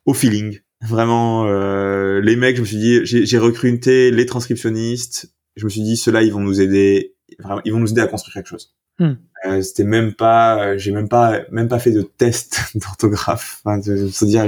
au 0.05 0.13
feeling. 0.13 0.59
Vraiment 0.81 1.45
les 1.45 2.35
mecs, 2.35 2.57
je 2.57 2.61
me 2.61 2.65
suis 2.65 2.77
dit 2.77 2.99
j'ai 3.03 3.37
recruté 3.37 4.11
les 4.11 4.25
transcriptionnistes. 4.25 5.33
Je 5.55 5.65
me 5.65 5.69
suis 5.69 5.81
dit 5.81 5.97
ceux-là 5.97 6.21
ils 6.21 6.31
vont 6.31 6.41
nous 6.41 6.61
aider, 6.61 7.15
ils 7.63 7.71
vont 7.71 7.79
nous 7.79 7.91
aider 7.91 8.01
à 8.01 8.07
construire 8.07 8.33
quelque 8.33 8.49
chose. 8.49 8.75
Hmm. 8.99 9.13
Euh, 9.45 9.61
c'était 9.61 9.83
même 9.83 10.13
pas, 10.13 10.59
euh, 10.59 10.77
j'ai 10.77 10.91
même 10.91 11.09
pas, 11.09 11.41
même 11.51 11.67
pas 11.67 11.79
fait 11.79 11.91
de 11.91 12.01
test 12.01 12.61
d'orthographe. 12.75 13.61
Enfin, 13.63 13.81
se 13.81 14.25
dire. 14.25 14.45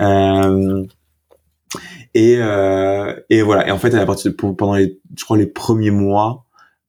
Euh, 0.00 0.84
et 2.14 2.36
euh, 2.38 3.14
et 3.28 3.42
voilà. 3.42 3.68
Et 3.68 3.70
en 3.70 3.78
fait, 3.78 3.94
à 3.94 4.06
partir 4.06 4.32
pendant 4.36 4.74
les, 4.74 4.98
je 5.16 5.24
crois 5.24 5.36
les 5.36 5.46
premiers 5.46 5.90
mois, 5.90 6.46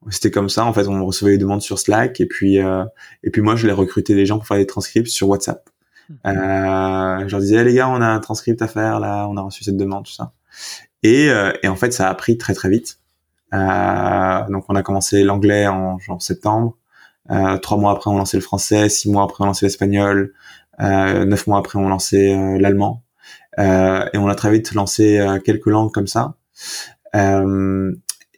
c'était 0.10 0.32
comme 0.32 0.50
ça. 0.50 0.66
En 0.66 0.74
fait, 0.74 0.88
on 0.88 1.06
recevait 1.06 1.32
les 1.32 1.38
demandes 1.38 1.62
sur 1.62 1.80
Slack 1.80 2.22
et 2.22 2.26
puis 2.26 2.60
euh, 2.60 2.86
et 3.24 3.30
puis 3.30 3.42
moi, 3.42 3.56
je 3.56 3.68
les 3.68 3.74
recrutais 3.74 4.14
les 4.14 4.26
gens 4.26 4.38
pour 4.38 4.48
faire 4.48 4.58
des 4.58 4.68
transcripts 4.68 5.10
sur 5.10 5.30
WhatsApp. 5.30 5.70
Hmm. 6.10 6.14
Euh, 6.28 7.28
je 7.28 7.32
leur 7.32 7.40
disais, 7.42 7.64
les 7.64 7.74
gars, 7.74 7.90
on 7.90 8.02
a 8.02 8.08
un 8.08 8.20
transcript 8.20 8.62
à 8.62 8.68
faire 8.68 9.00
là, 9.00 9.28
on 9.28 9.38
a 9.38 9.42
reçu 9.42 9.64
cette 9.64 9.78
demande, 9.78 10.06
tout 10.06 10.12
ça. 10.12 10.34
Et, 11.04 11.30
et 11.64 11.68
en 11.68 11.76
fait, 11.76 11.92
ça 11.94 12.10
a 12.10 12.14
pris 12.14 12.38
très 12.38 12.54
très 12.54 12.70
vite. 12.70 13.00
Euh, 13.54 14.50
donc 14.50 14.66
on 14.70 14.76
a 14.76 14.84
commencé 14.84 15.24
l'anglais 15.24 15.68
en 15.68 16.00
genre 16.00 16.22
septembre. 16.22 16.78
Euh, 17.32 17.58
trois 17.58 17.78
mois 17.78 17.92
après 17.92 18.10
on 18.10 18.18
lançait 18.18 18.38
le 18.38 18.44
français, 18.44 18.90
six 18.90 19.10
mois 19.10 19.24
après 19.24 19.44
on 19.44 19.48
lançait 19.48 19.66
l'espagnol, 19.66 20.34
euh, 20.82 21.26
neuf 21.26 21.48
mois 21.48 21.60
après 21.60 21.78
on 21.80 21.90
lançait 21.90 22.36
l'allemand. 22.60 23.04
et 23.58 24.18
on 24.18 24.28
a 24.28 24.36
très 24.36 24.52
vite 24.52 24.74
lancé 24.74 25.26
quelques 25.44 25.68
langues 25.68 25.92
comme 25.92 26.08
ça. 26.08 26.36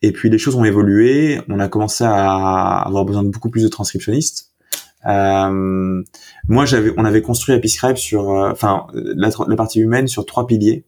Et 0.02 0.12
puis 0.12 0.30
les 0.30 0.38
choses 0.38 0.56
ont 0.56 0.64
évolué. 0.64 1.42
On 1.50 1.60
a 1.60 1.68
commencé 1.68 2.04
à 2.04 2.80
avoir 2.80 3.06
besoin 3.06 3.24
de 3.24 3.30
beaucoup 3.30 3.50
plus 3.50 3.64
de 3.64 3.68
transcriptionnistes. 3.68 4.52
Euh, 5.06 6.04
moi, 6.48 6.66
j'avais, 6.66 6.94
on 6.98 7.06
avait 7.06 7.22
construit 7.22 7.56
Episcribe 7.56 7.98
sur, 7.98 8.30
enfin, 8.30 8.88
la, 8.94 9.30
la, 9.48 9.56
partie 9.56 9.80
humaine 9.80 10.08
sur 10.08 10.26
trois 10.26 10.46
piliers. 10.46 10.86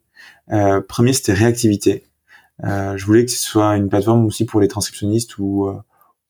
Euh, 0.52 0.82
premier, 0.82 1.14
c'était 1.14 1.34
réactivité. 1.34 2.04
Euh, 2.64 2.98
je 2.98 3.06
voulais 3.06 3.26
que 3.26 3.32
ce 3.32 3.40
soit 3.40 3.76
une 3.78 3.90
plateforme 3.90 4.26
aussi 4.26 4.46
pour 4.46 4.62
les 4.62 4.68
transcriptionnistes 4.68 5.38
où 5.38 5.68
euh, 5.68 5.82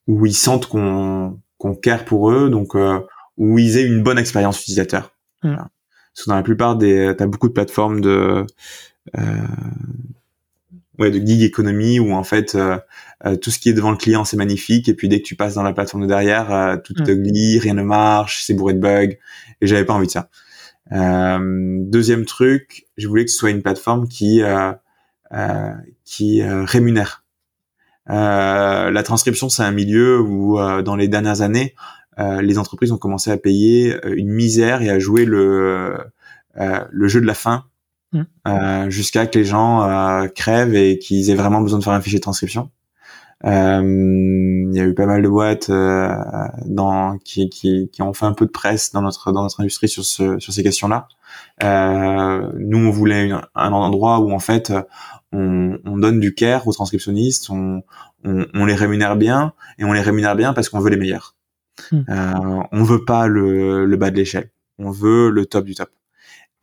où 0.07 0.25
ils 0.25 0.33
sentent 0.33 0.67
qu'on 0.67 1.39
qu'on 1.57 1.75
care 1.75 2.05
pour 2.05 2.31
eux, 2.31 2.49
donc 2.49 2.75
euh, 2.75 2.99
où 3.37 3.59
ils 3.59 3.77
aient 3.77 3.85
une 3.85 4.03
bonne 4.03 4.17
expérience 4.17 4.61
utilisateur. 4.61 5.11
Mm. 5.43 5.55
Parce 5.55 6.25
que 6.25 6.29
dans 6.29 6.35
la 6.35 6.43
plupart 6.43 6.75
des, 6.75 7.13
t'as 7.17 7.25
beaucoup 7.25 7.47
de 7.47 7.53
plateformes 7.53 8.01
de 8.01 8.45
ouais 10.99 11.11
de 11.11 11.25
gig 11.25 11.43
economy 11.43 11.99
où 11.99 12.13
en 12.13 12.23
fait 12.23 12.57
tout 13.41 13.51
ce 13.51 13.59
qui 13.59 13.69
est 13.69 13.73
devant 13.73 13.91
le 13.91 13.97
client 13.97 14.25
c'est 14.25 14.37
magnifique 14.37 14.87
et 14.89 14.93
puis 14.93 15.09
dès 15.09 15.19
que 15.19 15.25
tu 15.25 15.35
passes 15.35 15.55
dans 15.55 15.63
la 15.63 15.73
plateforme 15.73 16.03
de 16.03 16.07
derrière 16.07 16.79
tout 16.83 16.93
te 16.93 17.11
mm. 17.11 17.23
glisse 17.23 17.61
rien 17.63 17.73
ne 17.73 17.81
marche 17.81 18.43
c'est 18.43 18.53
bourré 18.53 18.73
de 18.73 18.79
bugs 18.79 19.15
et 19.61 19.67
j'avais 19.67 19.85
pas 19.85 19.93
envie 19.93 20.07
de 20.07 20.11
ça 20.11 20.29
deuxième 20.91 22.25
truc 22.25 22.85
je 22.97 23.07
voulais 23.07 23.25
que 23.25 23.31
ce 23.31 23.37
soit 23.37 23.49
une 23.49 23.63
plateforme 23.63 24.07
qui 24.07 24.43
euh, 25.33 25.71
qui 26.05 26.43
euh, 26.43 26.63
rémunère. 26.63 27.23
Euh, 28.09 28.91
la 28.91 29.03
transcription, 29.03 29.49
c'est 29.49 29.63
un 29.63 29.71
milieu 29.71 30.19
où, 30.19 30.59
dans 30.83 30.95
les 30.95 31.07
dernières 31.07 31.41
années, 31.41 31.73
les 32.17 32.59
entreprises 32.59 32.91
ont 32.91 32.97
commencé 32.97 33.31
à 33.31 33.37
payer 33.37 33.97
une 34.15 34.29
misère 34.29 34.83
et 34.83 34.89
à 34.89 34.99
jouer 34.99 35.25
le 35.25 35.97
le 36.55 37.07
jeu 37.07 37.19
de 37.19 37.25
la 37.25 37.33
fin 37.33 37.65
mmh. 38.13 38.89
jusqu'à 38.89 39.27
que 39.27 39.37
les 39.37 39.45
gens 39.45 40.27
crèvent 40.35 40.75
et 40.75 40.99
qu'ils 40.99 41.29
aient 41.29 41.35
vraiment 41.35 41.61
besoin 41.61 41.79
de 41.79 41.83
faire 41.83 41.93
un 41.93 42.01
fichier 42.01 42.19
de 42.19 42.23
transcription. 42.23 42.69
Euh, 43.45 43.81
il 44.71 44.75
y 44.75 44.79
a 44.79 44.85
eu 44.85 44.93
pas 44.93 45.05
mal 45.05 45.21
de 45.21 45.27
boîtes 45.27 45.69
euh, 45.69 46.15
dans 46.65 47.17
qui, 47.19 47.49
qui, 47.49 47.89
qui, 47.91 48.01
ont 48.01 48.13
fait 48.13 48.25
un 48.25 48.33
peu 48.33 48.45
de 48.45 48.51
presse 48.51 48.93
dans 48.93 49.01
notre 49.01 49.33
dans 49.33 49.43
notre 49.43 49.59
industrie 49.59 49.89
sur 49.89 50.05
ce, 50.05 50.39
sur 50.39 50.53
ces 50.53 50.63
questions-là. 50.63 51.09
Euh, 51.61 52.49
nous, 52.57 52.77
on 52.77 52.89
voulait 52.89 53.31
un 53.31 53.71
endroit 53.73 54.19
où 54.19 54.31
en 54.31 54.39
fait 54.39 54.71
on, 55.33 55.77
on, 55.83 55.97
donne 55.97 56.21
du 56.21 56.33
care 56.33 56.67
aux 56.67 56.73
transcriptionnistes, 56.73 57.49
on, 57.49 57.83
on, 58.23 58.45
on, 58.53 58.65
les 58.65 58.75
rémunère 58.75 59.17
bien 59.17 59.53
et 59.77 59.83
on 59.83 59.91
les 59.91 60.01
rémunère 60.01 60.37
bien 60.37 60.53
parce 60.53 60.69
qu'on 60.69 60.79
veut 60.79 60.91
les 60.91 60.97
meilleurs. 60.97 61.35
Hmm. 61.91 62.03
Euh, 62.07 62.63
on 62.71 62.83
veut 62.83 63.03
pas 63.03 63.27
le, 63.27 63.85
le 63.85 63.97
bas 63.97 64.09
de 64.09 64.15
l'échelle, 64.15 64.51
on 64.79 64.91
veut 64.91 65.29
le 65.29 65.45
top 65.45 65.65
du 65.65 65.75
top. 65.75 65.89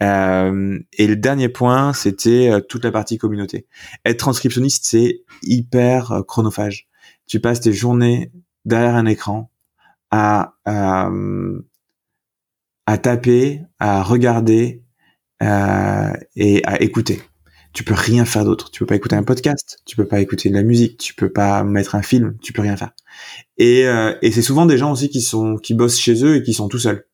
Euh, 0.03 0.79
et 0.95 1.07
le 1.07 1.17
dernier 1.17 1.49
point, 1.49 1.93
c'était 1.93 2.51
euh, 2.51 2.61
toute 2.61 2.85
la 2.85 2.93
partie 2.93 3.19
communauté. 3.19 3.67
Être 4.05 4.19
transcriptionniste, 4.19 4.85
c'est 4.87 5.23
hyper 5.43 6.13
euh, 6.13 6.23
chronophage. 6.23 6.89
Tu 7.27 7.41
passes 7.41 7.61
tes 7.61 7.73
journées 7.73 8.33
derrière 8.65 8.95
un 8.95 9.07
écran 9.07 9.51
à 10.11 10.55
euh, 10.67 11.61
à 12.87 12.99
taper, 12.99 13.63
à 13.79 14.03
regarder 14.03 14.83
euh, 15.43 16.13
et 16.35 16.65
à 16.65 16.81
écouter. 16.83 17.21
Tu 17.73 17.85
peux 17.85 17.95
rien 17.95 18.25
faire 18.25 18.45
d'autre. 18.45 18.71
Tu 18.73 18.81
peux 18.81 18.87
pas 18.87 18.97
écouter 18.97 19.15
un 19.15 19.23
podcast, 19.23 19.79
tu 19.87 19.95
peux 19.95 20.07
pas 20.07 20.21
écouter 20.21 20.49
de 20.49 20.55
la 20.55 20.65
musique, 20.65 20.99
tu 20.99 21.15
peux 21.15 21.31
pas 21.31 21.63
mettre 21.63 21.95
un 21.95 22.03
film, 22.03 22.37
tu 22.43 22.53
peux 22.53 22.63
rien 22.63 22.77
faire. 22.77 22.91
Et, 23.59 23.83
et 24.23 24.33
c'est 24.33 24.43
souvent 24.43 24.67
des 24.67 24.77
gens 24.77 24.91
aussi 24.91 25.09
qui 25.09 25.21
sont 25.21 25.57
qui 25.57 25.75
bossent 25.75 26.01
chez 26.01 26.25
eux 26.25 26.37
et 26.37 26.43
qui 26.43 26.53
sont 26.53 26.67
tout 26.67 26.81
seuls 26.81 27.07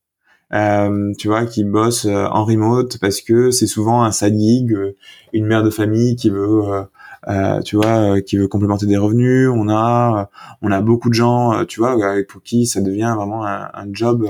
euh, 0.52 1.12
tu 1.18 1.28
vois, 1.28 1.44
qui 1.44 1.64
bosse 1.64 2.04
euh, 2.04 2.26
en 2.26 2.44
remote 2.44 2.98
parce 3.00 3.20
que 3.20 3.50
c'est 3.50 3.66
souvent 3.66 4.04
un 4.04 4.12
side 4.12 4.38
gig, 4.38 4.72
euh, 4.72 4.96
une 5.32 5.46
mère 5.46 5.64
de 5.64 5.70
famille 5.70 6.14
qui 6.16 6.30
veut, 6.30 6.86
euh, 7.28 7.60
tu 7.62 7.76
vois, 7.76 8.20
qui 8.20 8.36
veut 8.36 8.46
complémenter 8.46 8.86
des 8.86 8.96
revenus. 8.96 9.48
On 9.52 9.68
a, 9.68 10.30
on 10.62 10.70
a 10.70 10.80
beaucoup 10.80 11.08
de 11.08 11.14
gens, 11.14 11.64
tu 11.64 11.80
vois, 11.80 11.96
pour 12.28 12.42
qui 12.42 12.66
ça 12.66 12.80
devient 12.80 13.14
vraiment 13.16 13.44
un, 13.44 13.70
un 13.74 13.86
job 13.92 14.26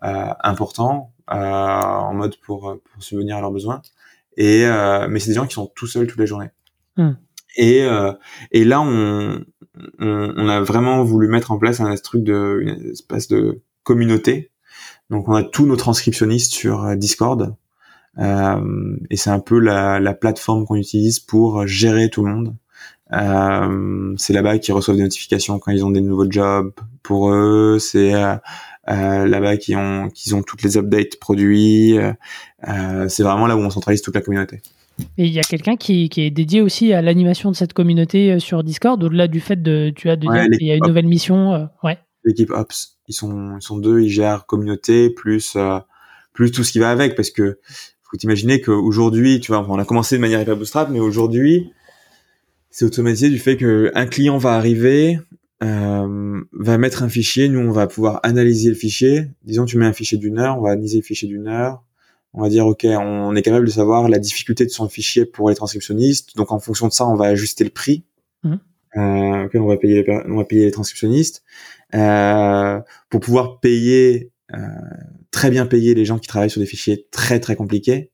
important 0.00 1.12
en 1.26 2.14
mode 2.14 2.36
pour, 2.44 2.78
pour 2.92 3.02
subvenir 3.02 3.36
à 3.36 3.40
leurs 3.40 3.52
besoins. 3.52 3.82
Et 4.36 4.64
mais 5.08 5.18
c'est 5.18 5.30
des 5.30 5.34
gens 5.34 5.46
qui 5.46 5.54
sont 5.54 5.70
tout 5.74 5.86
seuls 5.86 6.06
toute 6.06 6.18
la 6.18 6.26
journée. 6.26 6.50
Hmm. 6.96 7.12
Et 7.56 7.86
et 8.52 8.64
là 8.64 8.80
on, 8.80 9.44
on, 9.98 10.34
on 10.36 10.48
a 10.48 10.60
vraiment 10.60 11.02
voulu 11.02 11.26
mettre 11.28 11.50
en 11.50 11.58
place 11.58 11.80
un 11.80 11.94
truc 11.96 12.22
de 12.22 12.60
une 12.62 12.90
espèce 12.92 13.26
de 13.26 13.60
communauté. 13.82 14.49
Donc 15.10 15.28
on 15.28 15.34
a 15.34 15.42
tous 15.42 15.66
nos 15.66 15.76
transcriptionnistes 15.76 16.52
sur 16.52 16.96
Discord. 16.96 17.54
Euh, 18.18 18.96
et 19.10 19.16
c'est 19.16 19.30
un 19.30 19.40
peu 19.40 19.58
la, 19.58 20.00
la 20.00 20.14
plateforme 20.14 20.66
qu'on 20.66 20.76
utilise 20.76 21.20
pour 21.20 21.66
gérer 21.66 22.10
tout 22.10 22.24
le 22.24 22.32
monde. 22.32 22.54
Euh, 23.12 24.14
c'est 24.16 24.32
là-bas 24.32 24.58
qu'ils 24.58 24.74
reçoivent 24.74 24.96
des 24.96 25.02
notifications 25.02 25.58
quand 25.58 25.72
ils 25.72 25.84
ont 25.84 25.90
des 25.90 26.00
nouveaux 26.00 26.30
jobs 26.30 26.72
pour 27.02 27.30
eux. 27.30 27.78
C'est 27.80 28.14
euh, 28.14 28.36
euh 28.88 29.26
là-bas 29.26 29.56
qu'ils 29.56 29.76
ont 29.76 30.08
qu'ils 30.08 30.34
ont 30.34 30.42
toutes 30.42 30.62
les 30.62 30.76
updates 30.76 31.18
produits. 31.20 31.98
Euh, 31.98 33.08
c'est 33.08 33.22
vraiment 33.22 33.46
là 33.46 33.56
où 33.56 33.60
on 33.60 33.70
centralise 33.70 34.02
toute 34.02 34.14
la 34.14 34.20
communauté. 34.20 34.60
Et 35.16 35.24
il 35.24 35.32
y 35.32 35.38
a 35.38 35.42
quelqu'un 35.42 35.76
qui, 35.76 36.10
qui, 36.10 36.20
est 36.20 36.30
dédié 36.30 36.60
aussi 36.60 36.92
à 36.92 37.00
l'animation 37.00 37.50
de 37.50 37.56
cette 37.56 37.72
communauté 37.72 38.38
sur 38.38 38.62
Discord, 38.62 39.02
au-delà 39.02 39.28
du 39.28 39.40
fait 39.40 39.60
de 39.60 39.92
tu 39.96 40.10
as 40.10 40.16
de 40.16 40.28
dire 40.30 40.58
qu'il 40.58 40.66
y 40.66 40.72
a 40.72 40.74
une 40.74 40.86
nouvelle 40.86 41.06
mission. 41.06 41.70
ouais. 41.82 41.98
L'équipe 42.24 42.50
Ops, 42.50 42.98
ils 43.08 43.14
sont 43.14 43.56
ils 43.56 43.62
sont 43.62 43.78
deux, 43.78 44.00
ils 44.00 44.10
gèrent 44.10 44.46
communauté 44.46 45.10
plus 45.10 45.56
plus 46.32 46.50
tout 46.50 46.64
ce 46.64 46.72
qui 46.72 46.78
va 46.78 46.90
avec 46.90 47.16
parce 47.16 47.30
que 47.30 47.58
faut 48.10 48.16
t'imaginer 48.16 48.60
qu'aujourd'hui, 48.60 49.40
tu 49.40 49.52
vois, 49.52 49.64
on 49.68 49.78
a 49.78 49.84
commencé 49.84 50.16
de 50.16 50.20
manière 50.20 50.40
hyper 50.40 50.56
bootstrap, 50.56 50.90
mais 50.90 50.98
aujourd'hui, 50.98 51.70
c'est 52.70 52.84
automatisé 52.84 53.28
du 53.28 53.38
fait 53.38 53.56
que 53.56 53.92
un 53.94 54.06
client 54.06 54.36
va 54.36 54.54
arriver, 54.54 55.20
euh, 55.62 56.40
va 56.52 56.78
mettre 56.78 57.02
un 57.04 57.08
fichier, 57.08 57.48
nous 57.48 57.60
on 57.60 57.70
va 57.70 57.86
pouvoir 57.86 58.20
analyser 58.24 58.68
le 58.68 58.74
fichier. 58.74 59.28
Disons 59.44 59.64
tu 59.64 59.78
mets 59.78 59.86
un 59.86 59.92
fichier 59.92 60.18
d'une 60.18 60.38
heure, 60.38 60.58
on 60.58 60.62
va 60.62 60.70
analyser 60.70 60.98
le 60.98 61.04
fichier 61.04 61.28
d'une 61.28 61.46
heure. 61.46 61.84
On 62.32 62.42
va 62.42 62.48
dire 62.48 62.66
ok, 62.66 62.84
on 62.84 63.34
est 63.34 63.42
capable 63.42 63.66
de 63.66 63.72
savoir 63.72 64.08
la 64.08 64.18
difficulté 64.18 64.64
de 64.64 64.70
son 64.70 64.88
fichier 64.88 65.24
pour 65.24 65.48
les 65.48 65.56
transcriptionnistes. 65.56 66.36
Donc 66.36 66.52
en 66.52 66.60
fonction 66.60 66.86
de 66.88 66.92
ça, 66.92 67.06
on 67.06 67.16
va 67.16 67.26
ajuster 67.26 67.64
le 67.64 67.70
prix. 67.70 68.04
Mmh. 68.44 68.54
Euh, 68.96 69.48
on 69.54 69.66
va 69.66 69.76
payer 69.76 70.02
les, 70.02 70.22
on 70.26 70.36
va 70.36 70.44
payer 70.44 70.64
les 70.64 70.70
transcriptionnistes 70.72 71.44
euh, 71.44 71.79
pour 71.92 73.20
pouvoir 73.20 73.60
payer 73.60 74.30
euh, 74.54 74.58
très 75.30 75.50
bien 75.50 75.66
payer 75.66 75.94
les 75.94 76.04
gens 76.04 76.18
qui 76.18 76.26
travaillent 76.26 76.50
sur 76.50 76.60
des 76.60 76.66
fichiers 76.66 77.06
très 77.12 77.38
très 77.38 77.54
compliqués 77.54 78.10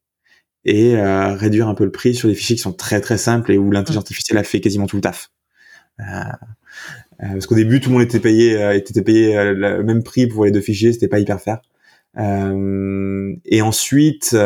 et 0.65 0.97
euh, 0.97 1.35
réduire 1.35 1.69
un 1.69 1.75
peu 1.75 1.85
le 1.85 1.91
prix 1.91 2.15
sur 2.15 2.29
des 2.29 2.35
fichiers 2.35 2.57
qui 2.57 2.63
sont 2.63 2.75
très 2.75 3.01
très 3.01 3.17
simples 3.17 3.53
et 3.53 3.59
où 3.59 3.71
l'intelligence 3.71 4.03
artificielle 4.03 4.39
a 4.39 4.43
fait 4.43 4.61
quasiment 4.61 4.87
tout 4.87 4.97
le 4.97 5.03
taf. 5.03 5.31
Euh, 6.01 6.05
parce 7.19 7.47
qu'au 7.47 7.55
début, 7.55 7.81
tout 7.81 7.89
le 7.89 7.95
monde 7.95 8.05
était 8.05 8.21
payé, 8.21 8.77
était 8.77 9.01
payé 9.01 9.55
le 9.55 9.83
même 9.83 10.03
prix 10.03 10.27
pour 10.27 10.45
les 10.45 10.51
deux 10.51 10.61
fichiers, 10.61 10.93
c'était 10.93 11.09
pas 11.09 11.19
hyper 11.19 11.41
fair. 11.41 11.61
et 12.19 13.63
ensuite, 13.63 14.37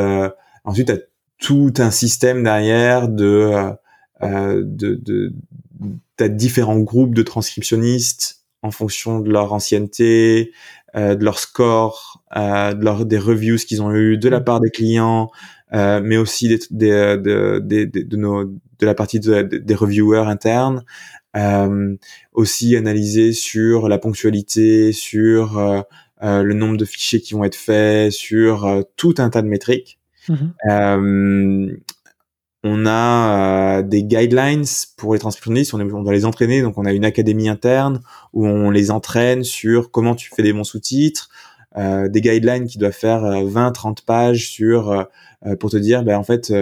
ensuite, 0.64 0.86
t'as 0.86 0.98
tout 1.38 1.74
un 1.78 1.90
système 1.90 2.44
derrière 2.44 3.08
de, 3.08 3.72
de, 4.22 4.94
de 4.94 5.32
t'as 6.16 6.28
différents 6.28 6.78
groupes 6.78 7.14
de 7.14 7.22
transcriptionnistes 7.22 8.39
en 8.62 8.70
fonction 8.70 9.20
de 9.20 9.30
leur 9.30 9.52
ancienneté, 9.52 10.52
euh, 10.96 11.14
de 11.14 11.24
leur 11.24 11.38
score, 11.38 12.22
euh, 12.36 12.74
de 12.74 12.84
leur 12.84 13.06
des 13.06 13.18
reviews 13.18 13.56
qu'ils 13.56 13.82
ont 13.82 13.92
eu 13.94 14.18
de 14.18 14.28
la 14.28 14.40
part 14.40 14.60
des 14.60 14.70
clients, 14.70 15.30
euh, 15.72 16.00
mais 16.02 16.16
aussi 16.16 16.48
des, 16.48 16.58
des, 16.70 16.90
de, 17.18 17.60
de, 17.62 17.84
de, 17.84 18.16
nos, 18.16 18.44
de 18.44 18.86
la 18.86 18.94
partie 18.94 19.20
des 19.20 19.74
reviewers 19.74 20.26
internes. 20.26 20.84
Euh, 21.36 21.94
aussi 22.32 22.74
analyser 22.74 23.32
sur 23.32 23.88
la 23.88 23.98
ponctualité, 23.98 24.92
sur 24.92 25.58
euh, 25.58 25.82
le 26.42 26.54
nombre 26.54 26.76
de 26.76 26.84
fichiers 26.84 27.20
qui 27.20 27.34
vont 27.34 27.44
être 27.44 27.54
faits, 27.54 28.10
sur 28.10 28.84
tout 28.96 29.14
un 29.18 29.30
tas 29.30 29.42
de 29.42 29.46
métriques. 29.46 30.00
Mm-hmm 30.28 31.76
on 32.62 32.84
a 32.86 33.78
euh, 33.78 33.82
des 33.82 34.02
guidelines 34.02 34.64
pour 34.96 35.14
les 35.14 35.18
transcriptionnistes, 35.18 35.72
on, 35.72 36.02
doit 36.02 36.12
les 36.12 36.26
entraîner, 36.26 36.62
donc 36.62 36.76
on 36.76 36.84
a 36.84 36.92
une 36.92 37.04
académie 37.04 37.48
interne 37.48 38.00
où 38.32 38.46
on 38.46 38.70
les 38.70 38.90
entraîne 38.90 39.44
sur 39.44 39.90
comment 39.90 40.14
tu 40.14 40.30
fais 40.34 40.42
des 40.42 40.52
bons 40.52 40.64
sous-titres, 40.64 41.30
euh, 41.78 42.08
des 42.08 42.20
guidelines 42.20 42.66
qui 42.66 42.78
doivent 42.78 42.92
faire 42.92 43.22
20-30 43.22 43.90
euh, 43.90 43.94
pages 44.04 44.50
sur 44.50 45.06
pour 45.58 45.70
te 45.70 45.78
dire, 45.78 46.02
ben 46.02 46.18
en 46.18 46.22
fait, 46.22 46.52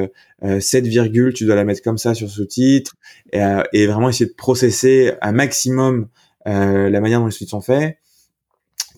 cette 0.60 0.86
virgule, 0.86 1.34
tu 1.34 1.46
dois 1.46 1.56
la 1.56 1.64
mettre 1.64 1.82
comme 1.82 1.98
ça 1.98 2.14
sur 2.14 2.30
sous-titres, 2.30 2.94
et, 3.32 3.40
et, 3.72 3.88
vraiment 3.88 4.08
essayer 4.08 4.30
de 4.30 4.36
processer 4.36 5.14
un 5.20 5.32
maximum 5.32 6.06
la 6.46 7.00
manière 7.00 7.18
dont 7.18 7.26
les 7.26 7.32
sous-titres 7.32 7.50
sont 7.50 7.60
faits. 7.60 7.98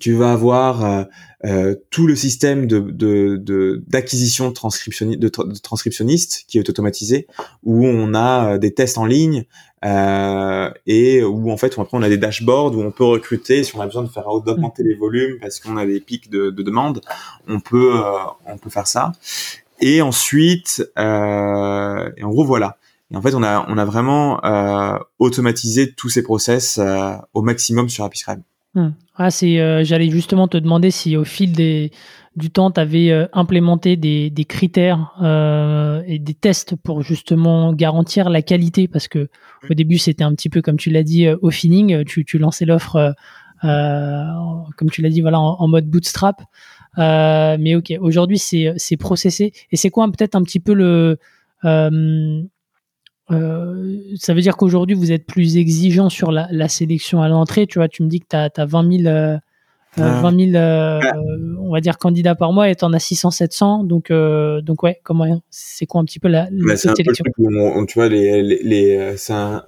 Tu 0.00 0.14
vas 0.14 0.32
avoir 0.32 0.84
euh, 0.84 1.04
euh, 1.46 1.74
tout 1.88 2.06
le 2.06 2.16
système 2.16 2.66
de 2.66 3.82
d'acquisition 3.88 4.48
de, 4.50 4.54
transcriptionniste, 4.54 5.18
de, 5.18 5.28
transcriptionnistes 5.28 6.44
qui 6.46 6.58
est 6.58 6.68
automatisé, 6.68 7.26
où 7.62 7.86
on 7.86 8.12
a 8.12 8.54
euh, 8.54 8.58
des 8.58 8.74
tests 8.74 8.98
en 8.98 9.06
ligne 9.06 9.44
et 9.82 11.22
où 11.24 11.50
en 11.50 11.56
fait 11.56 11.78
après 11.78 11.96
on 11.96 12.02
a 12.02 12.10
des 12.10 12.18
dashboards 12.18 12.76
où 12.76 12.82
on 12.82 12.90
peut 12.90 13.04
recruter 13.04 13.64
si 13.64 13.74
on 13.74 13.80
a 13.80 13.86
besoin 13.86 14.02
de 14.02 14.10
faire 14.10 14.26
d'augmenter 14.44 14.82
les 14.82 14.94
volumes 14.94 15.38
parce 15.40 15.58
qu'on 15.58 15.78
a 15.78 15.86
des 15.86 16.00
pics 16.00 16.28
de, 16.28 16.50
de 16.50 16.62
demande, 16.62 17.00
on 17.48 17.60
peut 17.60 17.94
on 18.44 18.58
peut 18.58 18.68
faire 18.68 18.86
ça. 18.86 19.12
Et 19.80 20.02
ensuite, 20.02 20.84
et 20.98 21.00
en 21.00 22.28
gros 22.28 22.44
voilà. 22.44 22.76
Et 23.10 23.16
en 23.16 23.22
fait, 23.22 23.34
on 23.34 23.42
a, 23.42 23.64
on 23.68 23.78
a 23.78 23.84
vraiment 23.86 24.40
automatisé 25.18 25.92
tous 25.92 26.10
ces 26.10 26.22
process 26.22 26.78
au 27.32 27.40
maximum 27.40 27.88
sur 27.88 28.04
AppyScribe. 28.04 28.42
Hmm. 28.74 28.90
Ah, 29.16 29.30
c'est, 29.30 29.60
euh, 29.60 29.82
j'allais 29.82 30.10
justement 30.10 30.46
te 30.46 30.56
demander 30.56 30.92
si 30.92 31.16
au 31.16 31.24
fil 31.24 31.52
des, 31.52 31.90
du 32.36 32.50
temps, 32.50 32.70
tu 32.70 32.80
avais 32.80 33.10
euh, 33.10 33.26
implémenté 33.32 33.96
des, 33.96 34.30
des 34.30 34.44
critères 34.44 35.12
euh, 35.22 36.02
et 36.06 36.20
des 36.20 36.34
tests 36.34 36.76
pour 36.76 37.02
justement 37.02 37.72
garantir 37.72 38.30
la 38.30 38.42
qualité, 38.42 38.86
parce 38.86 39.08
que 39.08 39.28
au 39.68 39.74
début, 39.74 39.98
c'était 39.98 40.22
un 40.22 40.34
petit 40.34 40.48
peu 40.48 40.62
comme 40.62 40.76
tu 40.76 40.90
l'as 40.90 41.02
dit 41.02 41.28
au 41.28 41.50
feeling, 41.50 42.04
tu, 42.04 42.24
tu 42.24 42.38
lançais 42.38 42.64
l'offre, 42.64 43.14
comme 43.62 44.90
tu 44.90 45.02
l'as 45.02 45.10
dit, 45.10 45.20
voilà, 45.20 45.40
en, 45.40 45.68
mode 45.68 45.86
bootstrap. 45.86 46.40
mais 46.96 47.74
ok, 47.74 47.92
aujourd'hui, 48.00 48.38
c'est, 48.38 48.72
c'est 48.76 48.96
processé. 48.96 49.52
Et 49.72 49.76
c'est 49.76 49.90
quoi 49.90 50.06
peut-être 50.06 50.36
un 50.36 50.42
petit 50.42 50.60
peu 50.60 50.74
le 50.74 51.18
euh, 53.30 53.96
ça 54.16 54.34
veut 54.34 54.40
dire 54.40 54.56
qu'aujourd'hui, 54.56 54.94
vous 54.96 55.12
êtes 55.12 55.26
plus 55.26 55.56
exigeant 55.56 56.08
sur 56.08 56.32
la, 56.32 56.48
la 56.50 56.68
sélection 56.68 57.22
à 57.22 57.28
l'entrée. 57.28 57.66
Tu 57.66 57.78
vois, 57.78 57.88
tu 57.88 58.02
me 58.02 58.08
dis 58.08 58.20
que 58.20 58.26
tu 58.28 58.36
as, 58.36 58.66
20 58.66 59.02
000, 59.02 59.38
20 59.96 60.52
000 60.52 60.64
on 61.70 61.72
va 61.72 61.80
dire, 61.80 61.98
candidats 61.98 62.34
par 62.34 62.52
mois 62.52 62.68
et 62.68 62.74
tu 62.74 62.84
en 62.84 62.92
as 62.92 62.98
600, 62.98 63.30
700. 63.30 63.84
Donc, 63.84 64.10
euh, 64.10 64.60
donc 64.60 64.82
ouais, 64.82 65.00
comment, 65.04 65.42
c'est 65.50 65.86
quoi 65.86 66.00
un 66.00 66.04
petit 66.04 66.18
peu 66.18 66.28
la, 66.28 66.48
la 66.50 66.74
bah, 66.74 66.76
sélection 66.76 67.24
Tu 67.86 67.94
vois, 67.94 68.08
les, 68.08 68.42
les, 68.42 68.62
les 68.62 68.96
euh, 68.96 69.58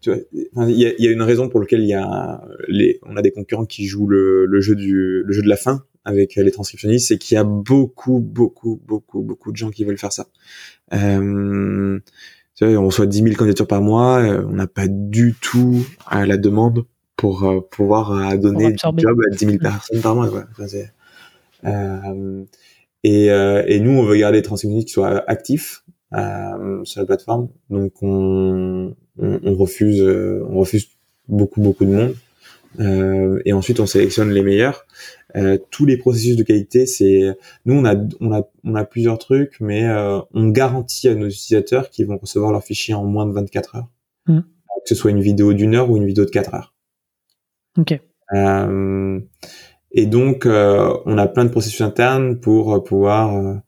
tu 0.00 0.10
vois, 0.10 0.18
il 0.32 0.78
y, 0.78 0.86
a, 0.86 0.92
y 0.98 1.08
a 1.08 1.10
une 1.10 1.22
raison 1.22 1.50
pour 1.50 1.60
laquelle 1.60 1.82
il 1.82 1.88
y 1.88 1.94
a 1.94 2.42
les, 2.68 2.98
on 3.02 3.16
a 3.16 3.22
des 3.22 3.32
concurrents 3.32 3.66
qui 3.66 3.84
jouent 3.84 4.08
le, 4.08 4.46
le 4.46 4.60
jeu 4.62 4.74
du, 4.74 5.22
le 5.22 5.32
jeu 5.32 5.42
de 5.42 5.48
la 5.48 5.56
fin 5.56 5.84
avec 6.04 6.36
les 6.36 6.50
transcriptionnistes, 6.50 7.08
c'est 7.08 7.18
qu'il 7.18 7.34
y 7.34 7.38
a 7.38 7.44
beaucoup, 7.44 8.20
beaucoup, 8.20 8.80
beaucoup, 8.86 9.20
beaucoup 9.20 9.52
de 9.52 9.56
gens 9.56 9.70
qui 9.70 9.84
veulent 9.84 9.98
faire 9.98 10.12
ça. 10.12 10.26
Euh, 10.94 11.98
on 12.62 12.86
reçoit 12.86 13.06
10 13.06 13.22
000 13.22 13.34
candidatures 13.36 13.66
par 13.66 13.80
mois, 13.80 14.20
euh, 14.20 14.44
on 14.46 14.52
n'a 14.52 14.66
pas 14.66 14.86
du 14.88 15.34
tout 15.40 15.84
à 16.06 16.26
la 16.26 16.36
demande 16.36 16.84
pour 17.16 17.44
euh, 17.44 17.60
pouvoir 17.60 18.12
euh, 18.12 18.36
donner 18.36 18.72
du 18.72 18.78
job 18.78 19.20
à 19.30 19.34
10 19.34 19.38
000 19.46 19.58
personnes 19.58 20.00
par 20.00 20.14
mois. 20.14 20.30
et, 23.04 23.26
et 23.26 23.80
nous, 23.80 23.90
on 23.90 24.04
veut 24.04 24.16
garder 24.16 24.38
les 24.38 24.42
transcriptionnistes 24.42 24.88
qui 24.88 24.94
soient 24.94 25.24
actifs 25.28 25.84
sur 26.12 27.00
la 27.00 27.06
plateforme, 27.06 27.48
donc 27.70 27.92
on, 28.02 28.94
on, 29.18 29.40
on 29.42 29.54
refuse, 29.54 30.02
on 30.02 30.58
refuse 30.58 30.88
beaucoup 31.28 31.60
beaucoup 31.60 31.84
de 31.84 31.90
monde. 31.90 32.14
Euh, 32.78 33.42
et 33.44 33.52
ensuite 33.52 33.80
on 33.80 33.86
sélectionne 33.86 34.30
les 34.30 34.42
meilleurs. 34.42 34.86
Euh, 35.36 35.58
tous 35.70 35.86
les 35.86 35.96
processus 35.96 36.36
de 36.36 36.42
qualité, 36.42 36.86
c'est 36.86 37.36
nous 37.64 37.74
on 37.74 37.84
a 37.84 37.94
on 38.20 38.32
a 38.32 38.42
on 38.64 38.74
a 38.74 38.84
plusieurs 38.84 39.18
trucs, 39.18 39.60
mais 39.60 39.86
euh, 39.86 40.20
on 40.32 40.48
garantit 40.48 41.08
à 41.08 41.14
nos 41.14 41.26
utilisateurs 41.26 41.90
qu'ils 41.90 42.06
vont 42.06 42.18
recevoir 42.18 42.52
leur 42.52 42.62
fichier 42.62 42.94
en 42.94 43.04
moins 43.04 43.26
de 43.26 43.32
24 43.32 43.76
heures, 43.76 43.88
mmh. 44.26 44.40
que 44.40 44.88
ce 44.88 44.94
soit 44.94 45.10
une 45.10 45.20
vidéo 45.20 45.52
d'une 45.52 45.74
heure 45.74 45.90
ou 45.90 45.96
une 45.96 46.06
vidéo 46.06 46.24
de 46.24 46.30
4 46.30 46.54
heures. 46.54 46.74
Ok. 47.78 47.92
et 49.92 50.06
donc 50.06 50.46
on 50.46 51.18
a 51.18 51.26
plein 51.28 51.44
de 51.44 51.50
processus 51.50 51.80
internes 51.80 52.40
pour 52.40 52.82
pouvoir 52.82 53.62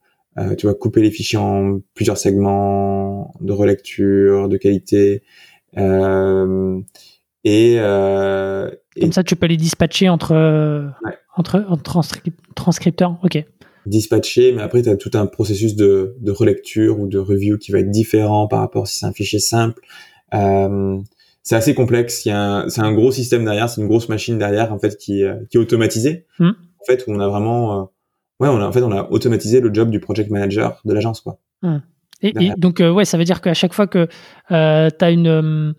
tu 0.57 0.65
vois 0.65 0.75
couper 0.75 1.01
les 1.01 1.11
fichiers 1.11 1.39
en 1.39 1.79
plusieurs 1.93 2.17
segments 2.17 3.33
de 3.39 3.53
relecture, 3.53 4.49
de 4.49 4.57
qualité. 4.57 5.23
Euh, 5.77 6.79
et, 7.43 7.77
euh, 7.79 8.69
Comme 8.99 9.11
ça, 9.11 9.23
tu 9.23 9.35
peux 9.35 9.47
les 9.47 9.57
dispatcher 9.57 10.09
entre, 10.09 10.33
entre, 11.35 11.65
transcripteurs. 12.55 13.17
Ok. 13.23 13.43
Dispatcher, 13.85 14.53
mais 14.53 14.61
après, 14.61 14.81
tu 14.81 14.89
as 14.89 14.95
tout 14.95 15.11
un 15.13 15.25
processus 15.25 15.75
de, 15.75 16.15
de 16.19 16.31
relecture 16.31 16.99
ou 16.99 17.07
de 17.07 17.17
review 17.17 17.57
qui 17.57 17.71
va 17.71 17.79
être 17.79 17.91
différent 17.91 18.47
par 18.47 18.59
rapport 18.59 18.87
si 18.87 18.99
c'est 18.99 19.05
un 19.05 19.11
fichier 19.11 19.39
simple. 19.39 19.81
Euh, 20.33 20.97
c'est 21.41 21.55
assez 21.55 21.75
complexe. 21.75 22.25
Il 22.25 22.29
y 22.29 22.31
a 22.31 22.65
c'est 22.69 22.81
un 22.81 22.93
gros 22.93 23.11
système 23.11 23.43
derrière, 23.43 23.69
c'est 23.69 23.81
une 23.81 23.87
grosse 23.87 24.07
machine 24.07 24.37
derrière 24.37 24.71
en 24.71 24.79
fait 24.79 24.97
qui, 24.97 25.23
euh, 25.23 25.35
qui 25.49 25.57
est 25.57 25.59
automatisée. 25.59 26.25
Hmm. 26.39 26.51
En 26.81 26.85
fait, 26.85 27.03
où 27.07 27.11
on 27.11 27.19
a 27.19 27.27
vraiment, 27.27 27.81
euh, 27.81 27.83
ouais, 28.39 28.49
on 28.49 28.61
a, 28.61 28.65
en 28.65 28.71
fait, 28.71 28.83
on 28.83 28.91
a 28.91 29.09
automatisé 29.09 29.59
le 29.59 29.73
job 29.73 29.89
du 29.89 29.99
project 29.99 30.29
manager 30.29 30.81
de 30.85 30.93
l'agence, 30.93 31.21
quoi. 31.21 31.39
Hmm. 31.61 31.79
Et, 32.21 32.51
donc, 32.57 32.79
ouais, 32.79 33.03
ça 33.03 33.17
veut 33.17 33.25
dire 33.25 33.41
qu'à 33.41 33.53
chaque 33.53 33.73
fois 33.73 33.85
que 33.85 34.07
tu 34.47 34.53
as 34.53 35.11
une 35.11 35.75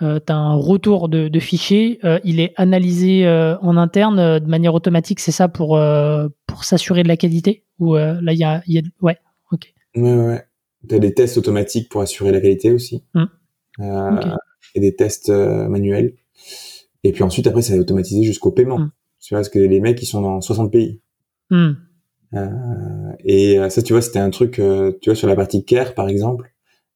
euh, 0.00 0.20
tu 0.24 0.32
as 0.32 0.36
un 0.36 0.54
retour 0.54 1.08
de, 1.08 1.28
de 1.28 1.40
fichier, 1.40 1.98
euh, 2.04 2.20
il 2.22 2.38
est 2.38 2.52
analysé 2.56 3.26
euh, 3.26 3.58
en 3.58 3.76
interne 3.76 4.18
euh, 4.18 4.38
de 4.38 4.46
manière 4.46 4.74
automatique, 4.74 5.18
c'est 5.18 5.32
ça 5.32 5.48
pour 5.48 5.80
pour 6.46 6.64
s'assurer 6.64 7.02
de 7.02 7.08
la 7.08 7.16
qualité 7.16 7.64
ou 7.78 7.94
là 7.94 8.32
il 8.32 8.38
y 8.38 8.44
a, 8.44 8.62
y 8.66 8.78
a 8.78 8.82
ouais, 9.02 9.18
OK. 9.52 9.72
Ouais 9.96 10.14
ouais. 10.14 10.44
Tu 10.88 10.94
as 10.94 10.98
des 10.98 11.14
tests 11.14 11.36
automatiques 11.36 11.88
pour 11.88 12.00
assurer 12.00 12.32
la 12.32 12.40
qualité 12.40 12.72
aussi. 12.72 13.04
Mmh. 13.14 14.20
et 14.74 14.80
des 14.80 14.94
tests 14.94 15.30
manuels. 15.30 16.14
Et 17.04 17.12
puis 17.12 17.22
ensuite 17.22 17.46
après 17.46 17.62
c'est 17.62 17.78
automatisé 17.78 18.22
jusqu'au 18.22 18.50
paiement. 18.50 18.78
Mmh. 18.78 18.92
Tu 19.20 19.34
vois 19.34 19.40
parce 19.40 19.48
que 19.48 19.58
les 19.58 19.80
mecs 19.80 20.00
ils 20.02 20.06
sont 20.06 20.22
dans 20.22 20.40
60 20.40 20.70
pays. 20.70 21.00
Mmh. 21.50 21.72
et 23.24 23.58
ça 23.70 23.82
tu 23.82 23.92
vois 23.92 24.02
c'était 24.02 24.18
un 24.18 24.30
truc 24.30 24.54
tu 24.54 25.10
vois 25.10 25.14
sur 25.14 25.28
la 25.28 25.36
partie 25.36 25.64
care 25.64 25.94
par 25.94 26.08
exemple 26.08 26.52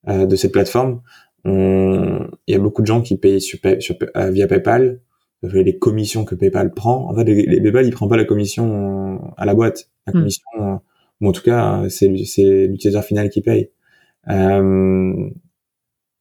de 0.07 0.36
cette 0.36 0.53
plateforme 0.53 1.00
il 1.45 2.30
y 2.49 2.55
a 2.55 2.59
beaucoup 2.59 2.82
de 2.82 2.86
gens 2.86 3.03
qui 3.03 3.16
payent 3.16 3.40
sur, 3.40 3.59
sur, 3.80 3.97
euh, 4.16 4.30
via 4.30 4.47
PayPal, 4.47 5.01
les 5.43 5.78
commissions 5.78 6.24
que 6.24 6.34
PayPal 6.34 6.72
prend. 6.72 7.11
En 7.11 7.14
fait, 7.14 7.24
les, 7.24 7.47
les 7.47 7.61
PayPal, 7.61 7.86
ils 7.86 7.93
prennent 7.93 8.09
pas 8.09 8.16
la 8.16 8.24
commission 8.24 9.34
à 9.36 9.45
la 9.45 9.55
boîte. 9.55 9.90
La 10.07 10.12
hmm. 10.12 10.16
commission, 10.16 10.45
euh, 10.61 10.76
ou 11.20 11.28
en 11.28 11.32
tout 11.32 11.43
cas, 11.43 11.84
c'est 11.88 12.09
l'utilisateur 12.09 13.05
final 13.05 13.28
qui 13.30 13.43
paye. 13.43 13.70
Euh, 14.28 15.30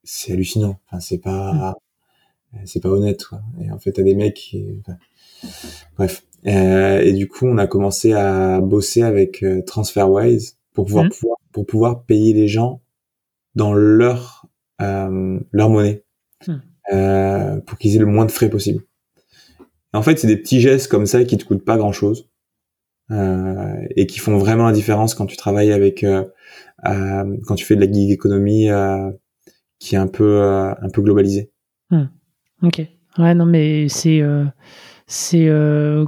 c'est 0.04 0.34
hallucinant. 0.34 0.80
Enfin, 0.88 1.00
c'est 1.00 1.20
pas, 1.20 1.76
hmm. 2.54 2.58
c'est 2.66 2.82
pas 2.82 2.90
honnête. 2.90 3.24
Quoi. 3.26 3.42
Et 3.62 3.72
en 3.72 3.80
fait, 3.80 3.92
t'as 3.92 4.04
des 4.04 4.16
mecs 4.16 4.36
qui, 4.36 4.82
bref. 5.98 6.24
Euh, 6.48 7.00
et 7.02 7.14
du 7.14 7.28
coup, 7.28 7.46
on 7.46 7.60
a 7.60 7.68
commencé 7.68 8.14
à 8.14 8.60
bosser 8.60 9.04
avec 9.04 9.46
TransferWise 9.68 10.58
pour 10.74 10.86
pouvoir, 10.86 11.06
hmm. 11.06 11.10
pouvoir, 11.10 11.38
pour 11.52 11.66
pouvoir 11.66 12.04
payer 12.04 12.34
les 12.34 12.48
gens 12.48 12.82
dans 13.54 13.74
leur 13.74 14.41
euh, 14.41 14.41
leur 15.52 15.70
monnaie 15.70 16.04
hmm. 16.48 16.56
euh, 16.94 17.60
pour 17.62 17.78
qu'ils 17.78 17.96
aient 17.96 18.00
le 18.00 18.06
moins 18.06 18.26
de 18.26 18.32
frais 18.32 18.50
possible. 18.50 18.84
En 19.94 20.02
fait, 20.02 20.18
c'est 20.18 20.28
des 20.28 20.38
petits 20.38 20.62
gestes 20.62 20.90
comme 20.90 21.06
ça 21.06 21.24
qui 21.24 21.38
te 21.38 21.44
coûtent 21.44 21.66
pas 21.66 21.78
grand 21.78 21.92
chose 21.92 22.30
euh, 23.12 23.76
et 23.96 24.08
qui 24.08 24.20
font 24.20 24.38
vraiment 24.38 24.68
la 24.68 24.72
différence 24.72 25.16
quand 25.16 25.26
tu 25.26 25.36
travailles 25.36 25.74
avec, 25.74 26.06
quand 26.84 27.56
tu 27.56 27.66
fais 27.66 27.76
de 27.76 27.86
la 27.86 27.92
gig 27.92 28.10
économie 28.10 28.70
qui 29.80 29.96
est 29.96 29.98
un 29.98 30.08
peu, 30.08 30.42
un 30.42 30.90
peu 30.94 31.02
globalisée. 31.02 31.52
Hmm. 31.90 32.06
Ok. 32.64 32.82
Ouais, 33.18 33.36
non, 33.36 33.46
mais 33.46 33.90
c'est 33.90 34.22
c'est 35.08 35.48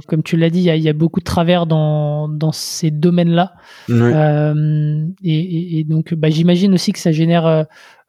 comme 0.08 0.22
tu 0.22 0.38
l'as 0.38 0.48
dit, 0.48 0.60
il 0.60 0.82
y, 0.82 0.88
a, 0.88 0.92
beaucoup 0.94 1.20
de 1.20 1.24
travers 1.24 1.66
dans, 1.66 2.26
dans 2.26 2.52
ces 2.52 2.90
domaines-là. 2.90 3.52
et, 5.22 5.78
et, 5.78 5.84
donc, 5.84 6.14
bah, 6.14 6.30
j'imagine 6.30 6.72
aussi 6.72 6.92
que 6.92 6.98
ça 6.98 7.12
génère 7.12 7.46
euh, 7.46 7.64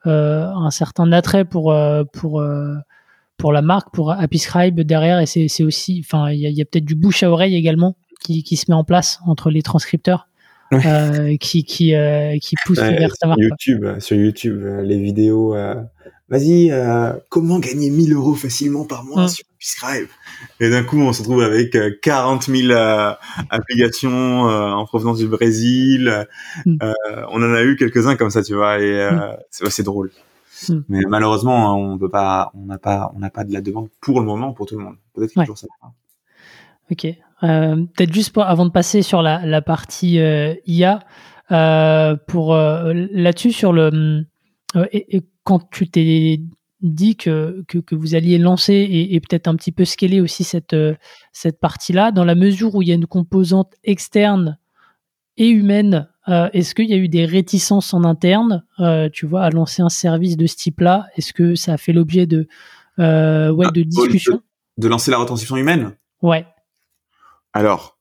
un 0.08 0.72
certain 0.72 1.12
attrait 1.12 1.46
pour 1.46 1.72
euh, 1.72 2.04
pour 2.04 2.40
euh, 2.40 2.76
pour 3.38 3.52
la 3.52 3.62
marque, 3.62 3.94
pour 3.94 4.16
Scribe 4.34 4.80
derrière, 4.82 5.20
et 5.20 5.26
c'est 5.26 5.64
aussi, 5.64 6.02
enfin, 6.06 6.32
il 6.32 6.40
y 6.40 6.62
a, 6.62 6.66
peut-être 6.66 6.86
du 6.86 6.96
bouche 6.96 7.22
à 7.22 7.30
oreille 7.30 7.56
également 7.56 7.98
qui, 8.24 8.44
qui 8.44 8.56
se 8.56 8.72
met 8.72 8.76
en 8.76 8.86
place 8.86 9.20
entre 9.26 9.50
les 9.50 9.62
transcripteurs. 9.62 10.30
Qui 11.40 11.64
qui 11.64 11.94
qui 12.42 12.56
pousse 12.66 12.80
vers. 12.80 13.10
YouTube, 13.38 13.86
sur 14.00 14.18
YouTube, 14.18 14.64
les 14.84 15.00
vidéos 15.00 15.56
vas-y, 16.30 16.72
euh, 16.72 17.14
comment 17.30 17.60
gagner 17.60 17.90
1000 17.90 18.14
euros 18.14 18.34
facilement 18.34 18.86
par 18.86 19.04
mois 19.04 19.26
mm. 19.26 19.30
sur 19.30 19.46
Subscribe? 19.60 20.08
Et 20.60 20.70
d'un 20.70 20.84
coup, 20.84 21.00
on 21.00 21.14
se 21.14 21.22
retrouve 21.22 21.42
avec 21.42 21.78
40 22.02 22.50
euh, 22.50 22.56
000 22.56 22.72
euh, 22.72 23.14
applications 23.50 24.42
en 24.44 24.86
provenance 24.86 25.18
du 25.18 25.28
Brésil. 25.28 26.28
Mm. 26.66 26.78
on 27.30 27.44
en 27.44 27.54
a 27.54 27.64
eu 27.64 27.76
quelques-uns 27.76 28.16
comme 28.16 28.30
ça, 28.30 28.44
tu 28.44 28.56
vois, 28.56 28.80
et 28.80 29.10
mm. 29.12 29.38
c'est 29.70 29.84
drôle. 29.84 30.12
Mais 30.88 31.02
malheureusement, 31.08 31.70
hein, 31.70 31.74
on 31.76 31.98
peut 31.98 32.10
pas, 32.10 32.52
on 32.56 32.66
n'a 32.66 32.78
pas, 32.78 33.12
on 33.16 33.20
n'a 33.20 33.30
pas 33.30 33.44
de 33.44 33.54
la 33.54 33.62
demande 33.62 33.90
pour 34.00 34.20
le 34.20 34.26
moment 34.26 34.54
pour 34.54 34.66
tout 34.66 34.78
le 34.78 34.84
monde. 34.84 34.96
Peut-être 35.14 35.32
qu'il 35.32 35.42
toujours 35.42 35.58
ça. 35.58 35.68
Ok. 36.92 37.08
Peut-être 37.42 38.14
juste 38.14 38.34
pour, 38.34 38.44
avant 38.44 38.66
de 38.66 38.72
passer 38.72 39.02
sur 39.02 39.22
la, 39.22 39.46
la 39.46 39.62
partie 39.62 40.20
IA, 40.66 41.00
pour 42.28 42.56
là-dessus 42.56 43.52
sur 43.52 43.74
le 43.74 44.26
et, 44.92 45.18
et 45.18 45.22
quand 45.44 45.70
tu 45.70 45.90
t'es 45.90 46.42
dit 46.82 47.16
que, 47.16 47.64
que, 47.68 47.96
vous 47.96 48.16
alliez 48.16 48.38
lancer 48.38 48.74
et, 48.74 49.20
peut-être 49.20 49.48
un 49.48 49.56
petit 49.56 49.72
peu 49.72 49.86
scaler 49.86 50.22
aussi 50.22 50.44
cette, 50.44 50.74
euh, 50.74 50.96
cette 51.32 51.60
partie-là, 51.60 52.12
dans 52.12 52.26
la 52.26 52.36
mesure 52.36 52.76
où 52.76 52.82
il 52.82 52.88
y 52.88 52.92
a 52.92 52.96
une 52.96 53.08
composante 53.08 53.74
externe 53.84 54.58
et 55.38 55.50
humaine, 55.50 56.08
euh, 56.28 56.50
est-ce 56.54 56.76
qu'il 56.76 56.90
y 56.90 56.94
a 56.94 56.98
eu 56.98 57.10
des 57.10 57.26
réticences 57.26 57.94
en 57.94 58.04
interne, 58.04 58.64
euh, 58.80 59.10
tu 59.12 59.26
vois, 59.26 59.44
à 59.44 59.50
lancer 59.50 59.82
un 59.82 59.90
service 59.90 60.38
de 60.38 60.48
ce 60.48 60.56
type-là? 60.56 61.08
Est-ce 61.16 61.34
que 61.34 61.56
ça 61.56 61.74
a 61.74 61.78
fait 61.78 61.94
l'objet 61.94 62.26
de, 62.26 62.48
ouais, 62.98 63.04
de 63.72 63.82
ah, 63.82 63.86
discussions? 63.86 64.42
de, 64.78 64.88
lancer 64.88 65.12
la 65.12 65.18
retranscription 65.18 65.58
humaine? 65.58 65.92
Ouais. 66.22 66.46
Alors, 67.56 67.98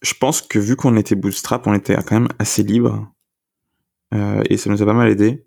je 0.00 0.14
pense 0.14 0.40
que 0.40 0.60
vu 0.60 0.76
qu'on 0.76 0.96
était 0.96 1.16
bootstrap, 1.16 1.66
on 1.66 1.74
était 1.74 1.96
quand 1.96 2.12
même 2.12 2.28
assez 2.38 2.62
libre 2.62 3.12
et 4.48 4.56
ça 4.58 4.70
nous 4.70 4.82
a 4.82 4.86
pas 4.86 4.92
mal 4.92 5.08
aidé. 5.08 5.46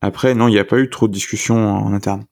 Après, 0.00 0.34
non, 0.34 0.48
il 0.48 0.52
n'y 0.52 0.58
a 0.58 0.64
pas 0.64 0.78
eu 0.78 0.90
trop 0.90 1.06
de 1.06 1.12
discussions 1.12 1.56
en 1.56 1.92
interne. 1.92 2.24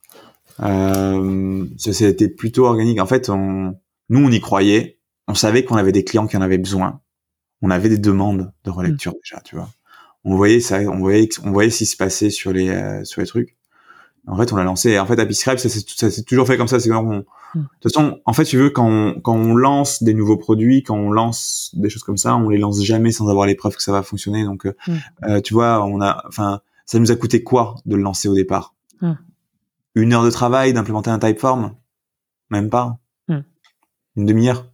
Euh, 0.60 1.64
ça, 1.76 2.04
a 2.04 2.08
été 2.08 2.28
plutôt 2.28 2.66
organique. 2.66 3.00
En 3.00 3.06
fait, 3.06 3.28
on, 3.28 3.74
nous, 4.08 4.26
on 4.26 4.30
y 4.30 4.40
croyait. 4.40 4.98
On 5.28 5.34
savait 5.34 5.64
qu'on 5.64 5.76
avait 5.76 5.92
des 5.92 6.02
clients 6.02 6.26
qui 6.26 6.36
en 6.36 6.40
avaient 6.40 6.58
besoin. 6.58 7.00
On 7.62 7.70
avait 7.70 7.88
des 7.88 7.98
demandes 7.98 8.52
de 8.64 8.70
relecture 8.70 9.12
mm. 9.12 9.20
déjà, 9.22 9.40
tu 9.42 9.54
vois. 9.54 9.68
On 10.24 10.34
voyait 10.34 10.60
ça, 10.60 10.80
on 10.80 10.98
voyait, 10.98 11.28
on 11.44 11.52
voyait 11.52 11.70
ce 11.70 11.78
qui 11.78 11.86
se 11.86 11.96
passait 11.96 12.30
sur 12.30 12.52
les, 12.52 12.70
euh, 12.70 13.04
sur 13.04 13.20
les 13.20 13.26
trucs. 13.26 13.56
En 14.26 14.36
fait, 14.36 14.52
on 14.52 14.56
l'a 14.56 14.64
lancé. 14.64 14.90
Et 14.90 14.98
en 14.98 15.06
fait, 15.06 15.18
AppyScribe, 15.20 15.58
ça, 15.58 15.68
ça 15.68 16.10
s'est 16.10 16.22
toujours 16.24 16.46
fait 16.46 16.56
comme 16.56 16.68
ça. 16.68 16.80
C'est 16.80 16.90
on, 16.90 17.18
mm. 17.18 17.24
De 17.54 17.60
toute 17.80 17.92
façon, 17.92 18.20
en 18.24 18.32
fait, 18.32 18.44
tu 18.44 18.56
veux, 18.56 18.70
quand 18.70 18.88
on, 18.88 19.20
quand 19.20 19.34
on 19.34 19.54
lance 19.54 20.02
des 20.02 20.14
nouveaux 20.14 20.36
produits, 20.36 20.82
quand 20.82 20.96
on 20.96 21.10
lance 21.10 21.70
des 21.74 21.88
choses 21.88 22.02
comme 22.02 22.16
ça, 22.16 22.36
on 22.36 22.48
les 22.48 22.58
lance 22.58 22.82
jamais 22.84 23.12
sans 23.12 23.28
avoir 23.28 23.46
les 23.46 23.54
preuves 23.54 23.76
que 23.76 23.82
ça 23.82 23.92
va 23.92 24.02
fonctionner. 24.02 24.44
Donc, 24.44 24.66
euh, 24.66 24.74
mm. 24.86 25.42
tu 25.42 25.54
vois, 25.54 25.84
on 25.84 26.00
a, 26.00 26.22
enfin, 26.28 26.60
ça 26.88 26.98
nous 26.98 27.12
a 27.12 27.16
coûté 27.16 27.44
quoi 27.44 27.76
de 27.84 27.96
le 27.96 28.02
lancer 28.02 28.28
au 28.28 28.34
départ 28.34 28.74
hmm. 29.02 29.12
Une 29.94 30.14
heure 30.14 30.24
de 30.24 30.30
travail 30.30 30.72
d'implémenter 30.72 31.10
un 31.10 31.18
typeform? 31.18 31.74
Même 32.50 32.70
pas. 32.70 32.98
Une 34.16 34.26
demi-heure 34.26 34.66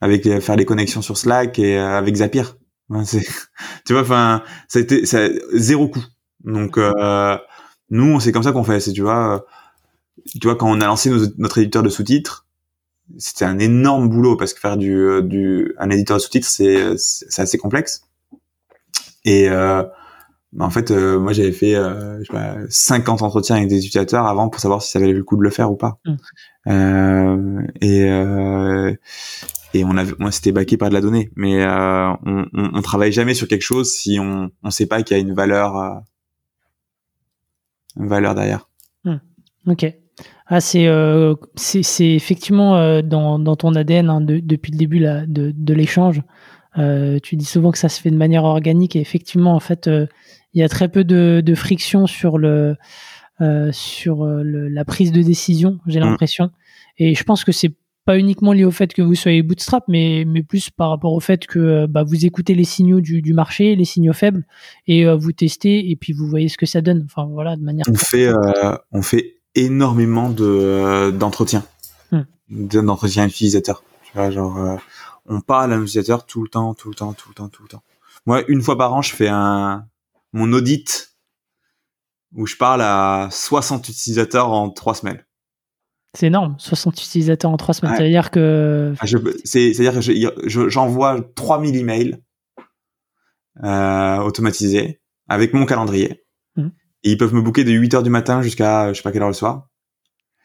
avec 0.00 0.26
euh, 0.26 0.40
faire 0.40 0.56
les 0.56 0.64
connexions 0.64 1.00
sur 1.00 1.16
Slack 1.16 1.60
et 1.60 1.78
euh, 1.78 1.96
avec 1.96 2.16
Zapier. 2.16 2.42
tu 3.86 3.92
vois, 3.92 4.02
enfin, 4.02 4.42
ça 4.66 4.80
a 4.80 4.82
été 4.82 5.06
ça, 5.06 5.28
zéro 5.52 5.86
coût. 5.86 6.04
Donc 6.42 6.76
euh, 6.76 7.38
nous, 7.90 8.18
c'est 8.18 8.32
comme 8.32 8.42
ça 8.42 8.50
qu'on 8.50 8.64
fait. 8.64 8.80
C'est 8.80 8.92
tu 8.92 9.02
vois, 9.02 9.44
tu 10.26 10.46
vois 10.46 10.56
quand 10.56 10.70
on 10.70 10.80
a 10.80 10.86
lancé 10.86 11.10
notre 11.38 11.58
éditeur 11.58 11.82
de 11.82 11.88
sous-titres, 11.88 12.46
c'était 13.18 13.44
un 13.44 13.58
énorme 13.58 14.08
boulot 14.08 14.36
parce 14.36 14.54
que 14.54 14.60
faire 14.60 14.76
du, 14.76 15.22
du 15.22 15.74
un 15.78 15.90
éditeur 15.90 16.16
de 16.16 16.22
sous-titres, 16.22 16.48
c'est 16.48 16.96
c'est 16.96 17.42
assez 17.42 17.58
complexe. 17.58 18.02
Et 19.24 19.48
en 20.60 20.70
fait, 20.70 20.90
euh, 20.90 21.18
moi, 21.18 21.32
j'avais 21.32 21.52
fait 21.52 21.74
euh, 21.74 22.18
je 22.20 22.24
sais 22.24 22.32
pas, 22.32 22.56
50 22.68 23.22
entretiens 23.22 23.56
avec 23.56 23.68
des 23.68 23.78
utilisateurs 23.78 24.26
avant 24.26 24.48
pour 24.48 24.60
savoir 24.60 24.82
si 24.82 24.90
ça 24.90 24.98
valait 24.98 25.12
le 25.12 25.24
coup 25.24 25.36
de 25.36 25.42
le 25.42 25.50
faire 25.50 25.70
ou 25.70 25.76
pas. 25.76 25.98
Mm. 26.04 26.14
Euh, 26.68 27.62
et 27.80 28.04
euh, 28.04 28.94
et 29.72 29.84
on 29.84 29.96
avait, 29.96 30.12
moi, 30.20 30.30
c'était 30.30 30.52
baqué 30.52 30.76
par 30.76 30.88
de 30.88 30.94
la 30.94 31.00
donnée, 31.00 31.32
mais 31.34 31.64
euh, 31.64 32.12
on, 32.24 32.46
on, 32.52 32.70
on, 32.74 32.82
travaille 32.82 33.10
jamais 33.10 33.34
sur 33.34 33.48
quelque 33.48 33.62
chose 33.62 33.92
si 33.92 34.18
on 34.20 34.50
on 34.62 34.70
sait 34.70 34.86
pas 34.86 35.02
qu'il 35.02 35.16
y 35.16 35.20
a 35.20 35.22
une 35.22 35.34
valeur 35.34 36.02
une 37.96 38.08
valeur 38.08 38.34
derrière. 38.34 38.68
Mm. 39.04 39.16
Ok. 39.66 39.86
Ah, 40.46 40.60
c'est 40.60 40.86
c'est 41.56 42.10
effectivement 42.14 43.00
dans, 43.02 43.38
dans 43.38 43.56
ton 43.56 43.74
ADN 43.74 44.10
hein, 44.10 44.20
depuis 44.20 44.72
le 44.72 44.78
début 44.78 44.98
là, 44.98 45.24
de, 45.26 45.52
de 45.56 45.74
l'échange. 45.74 46.22
tu 46.76 47.36
dis 47.36 47.44
souvent 47.44 47.72
que 47.72 47.78
ça 47.78 47.88
se 47.88 48.00
fait 48.00 48.10
de 48.10 48.16
manière 48.16 48.44
organique 48.44 48.94
et 48.94 49.00
effectivement, 49.00 49.54
en 49.54 49.60
fait, 49.60 49.88
il 49.88 50.60
y 50.60 50.62
a 50.62 50.68
très 50.68 50.88
peu 50.88 51.02
de, 51.02 51.42
de 51.44 51.54
friction 51.54 52.06
sur 52.06 52.38
le 52.38 52.76
euh, 53.40 53.70
sur 53.72 54.22
euh, 54.22 54.44
le, 54.44 54.68
la 54.68 54.84
prise 54.84 55.10
de 55.10 55.20
décision, 55.20 55.80
j'ai 55.86 55.98
mm. 55.98 56.04
l'impression. 56.04 56.50
Et 56.98 57.16
je 57.16 57.24
pense 57.24 57.42
que 57.42 57.50
c'est 57.50 57.72
pas 58.04 58.16
uniquement 58.16 58.52
lié 58.52 58.64
au 58.64 58.70
fait 58.70 58.92
que 58.92 59.02
vous 59.02 59.16
soyez 59.16 59.42
bootstrap, 59.42 59.82
mais, 59.88 60.24
mais 60.24 60.44
plus 60.44 60.70
par 60.70 60.90
rapport 60.90 61.12
au 61.12 61.20
fait 61.20 61.46
que 61.46 61.58
euh, 61.58 61.86
bah, 61.88 62.04
vous 62.04 62.26
écoutez 62.26 62.54
les 62.54 62.64
signaux 62.64 63.00
du, 63.00 63.22
du 63.22 63.32
marché, 63.32 63.74
les 63.74 63.84
signaux 63.84 64.12
faibles, 64.12 64.46
et 64.86 65.04
vous 65.06 65.32
testez, 65.32 65.90
et 65.90 65.96
puis 65.96 66.12
vous 66.12 66.28
voyez 66.28 66.48
ce 66.48 66.56
que 66.56 66.66
ça 66.66 66.80
donne. 66.80 67.06
Enfin 67.06 67.26
voilà, 67.26 67.56
de 67.56 67.62
manière. 67.62 67.86
On 67.90 67.94
fait, 67.94 68.30
on 68.92 69.02
fait 69.02 69.38
énormément 69.54 70.30
de 70.30 71.12
d'entretien, 71.16 71.64
hmm. 72.12 72.22
d'entretien 72.48 73.26
utilisateur. 73.26 73.82
Tu 74.04 74.12
vois, 74.14 74.30
genre, 74.30 74.78
on 75.26 75.40
parle 75.40 75.72
à 75.72 75.76
l'utilisateur 75.76 76.26
tout 76.26 76.42
le 76.42 76.48
temps, 76.48 76.74
tout 76.74 76.88
le 76.88 76.94
temps, 76.94 77.12
tout 77.12 77.28
le 77.28 77.34
temps, 77.34 77.48
tout 77.48 77.62
le 77.62 77.68
temps. 77.68 77.82
Moi, 78.26 78.42
une 78.48 78.62
fois 78.62 78.76
par 78.78 78.94
an, 78.94 79.02
je 79.02 79.14
fais 79.14 79.28
un 79.28 79.86
mon 80.32 80.52
audit 80.52 81.16
où 82.34 82.46
je 82.46 82.56
parle 82.56 82.82
à 82.82 83.28
60 83.30 83.88
utilisateurs 83.88 84.50
en 84.50 84.70
trois 84.70 84.94
semaines. 84.94 85.24
C'est 86.14 86.26
énorme, 86.26 86.54
60 86.58 87.00
utilisateurs 87.00 87.50
en 87.50 87.56
trois 87.56 87.74
semaines. 87.74 87.96
C'est-à-dire 87.96 88.30
que. 88.30 88.94
Ah, 89.00 89.06
c'est-à-dire 89.44 89.94
que 89.94 90.68
j'envoie 90.68 91.20
3000 91.34 91.76
emails 91.76 92.18
euh, 93.62 94.18
automatisés 94.18 95.00
avec 95.28 95.54
mon 95.54 95.66
calendrier. 95.66 96.24
Mmh. 96.56 96.68
Et 97.04 97.12
ils 97.12 97.18
peuvent 97.18 97.34
me 97.34 97.42
booker 97.42 97.64
de 97.64 97.70
8 97.70 97.94
heures 97.94 98.02
du 98.02 98.10
matin 98.10 98.42
jusqu'à 98.42 98.92
je 98.92 98.96
sais 98.96 99.02
pas 99.02 99.12
quelle 99.12 99.22
heure 99.22 99.28
le 99.28 99.34
soir. 99.34 99.68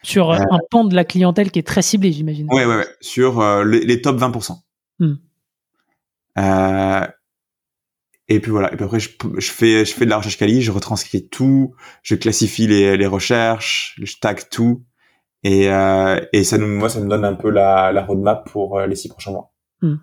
Sur 0.04 0.32
un 0.32 0.60
pan 0.70 0.86
de 0.86 0.96
la 0.96 1.04
clientèle 1.04 1.52
qui 1.52 1.60
est 1.60 1.68
très 1.68 1.82
ciblé, 1.82 2.12
j'imagine. 2.12 2.48
Ouais, 2.50 2.66
ouais, 2.66 2.78
ouais. 2.78 2.88
Sur 3.02 3.44
les, 3.66 3.82
les, 3.82 4.02
top 4.02 4.18
20%. 4.18 4.58
Mmh. 5.00 5.16
Euh, 6.38 7.08
et 8.28 8.40
puis 8.40 8.52
voilà. 8.52 8.72
Et 8.72 8.76
puis 8.76 8.86
après, 8.86 9.00
je, 9.00 9.10
je, 9.38 9.52
fais, 9.52 9.86
je 9.86 9.94
fais 9.94 10.06
de 10.06 10.10
la 10.10 10.18
recherche 10.18 10.38
quali, 10.38 10.62
je 10.62 10.72
retranscris 10.72 11.28
tout, 11.28 11.74
je 12.04 12.16
classifie 12.16 12.68
les, 12.68 12.96
les 12.96 13.08
recherches, 13.08 14.00
je 14.02 14.16
tag 14.22 14.50
tout. 14.50 14.86
Et, 15.44 15.70
euh, 15.70 16.20
et 16.34 16.44
ça 16.44 16.58
nous, 16.58 16.68
moi, 16.68 16.90
ça 16.90 17.00
me 17.00 17.10
donne 17.10 17.26
un 17.26 17.34
peu 17.34 17.50
la, 17.50 17.92
la 17.92 18.06
roadmap 18.06 18.50
pour 18.50 18.78
euh, 18.78 18.88
les 18.88 18.96
six 18.96 19.10
prochains 19.10 19.32
mois. 19.32 19.54
Hmm. 19.82 19.96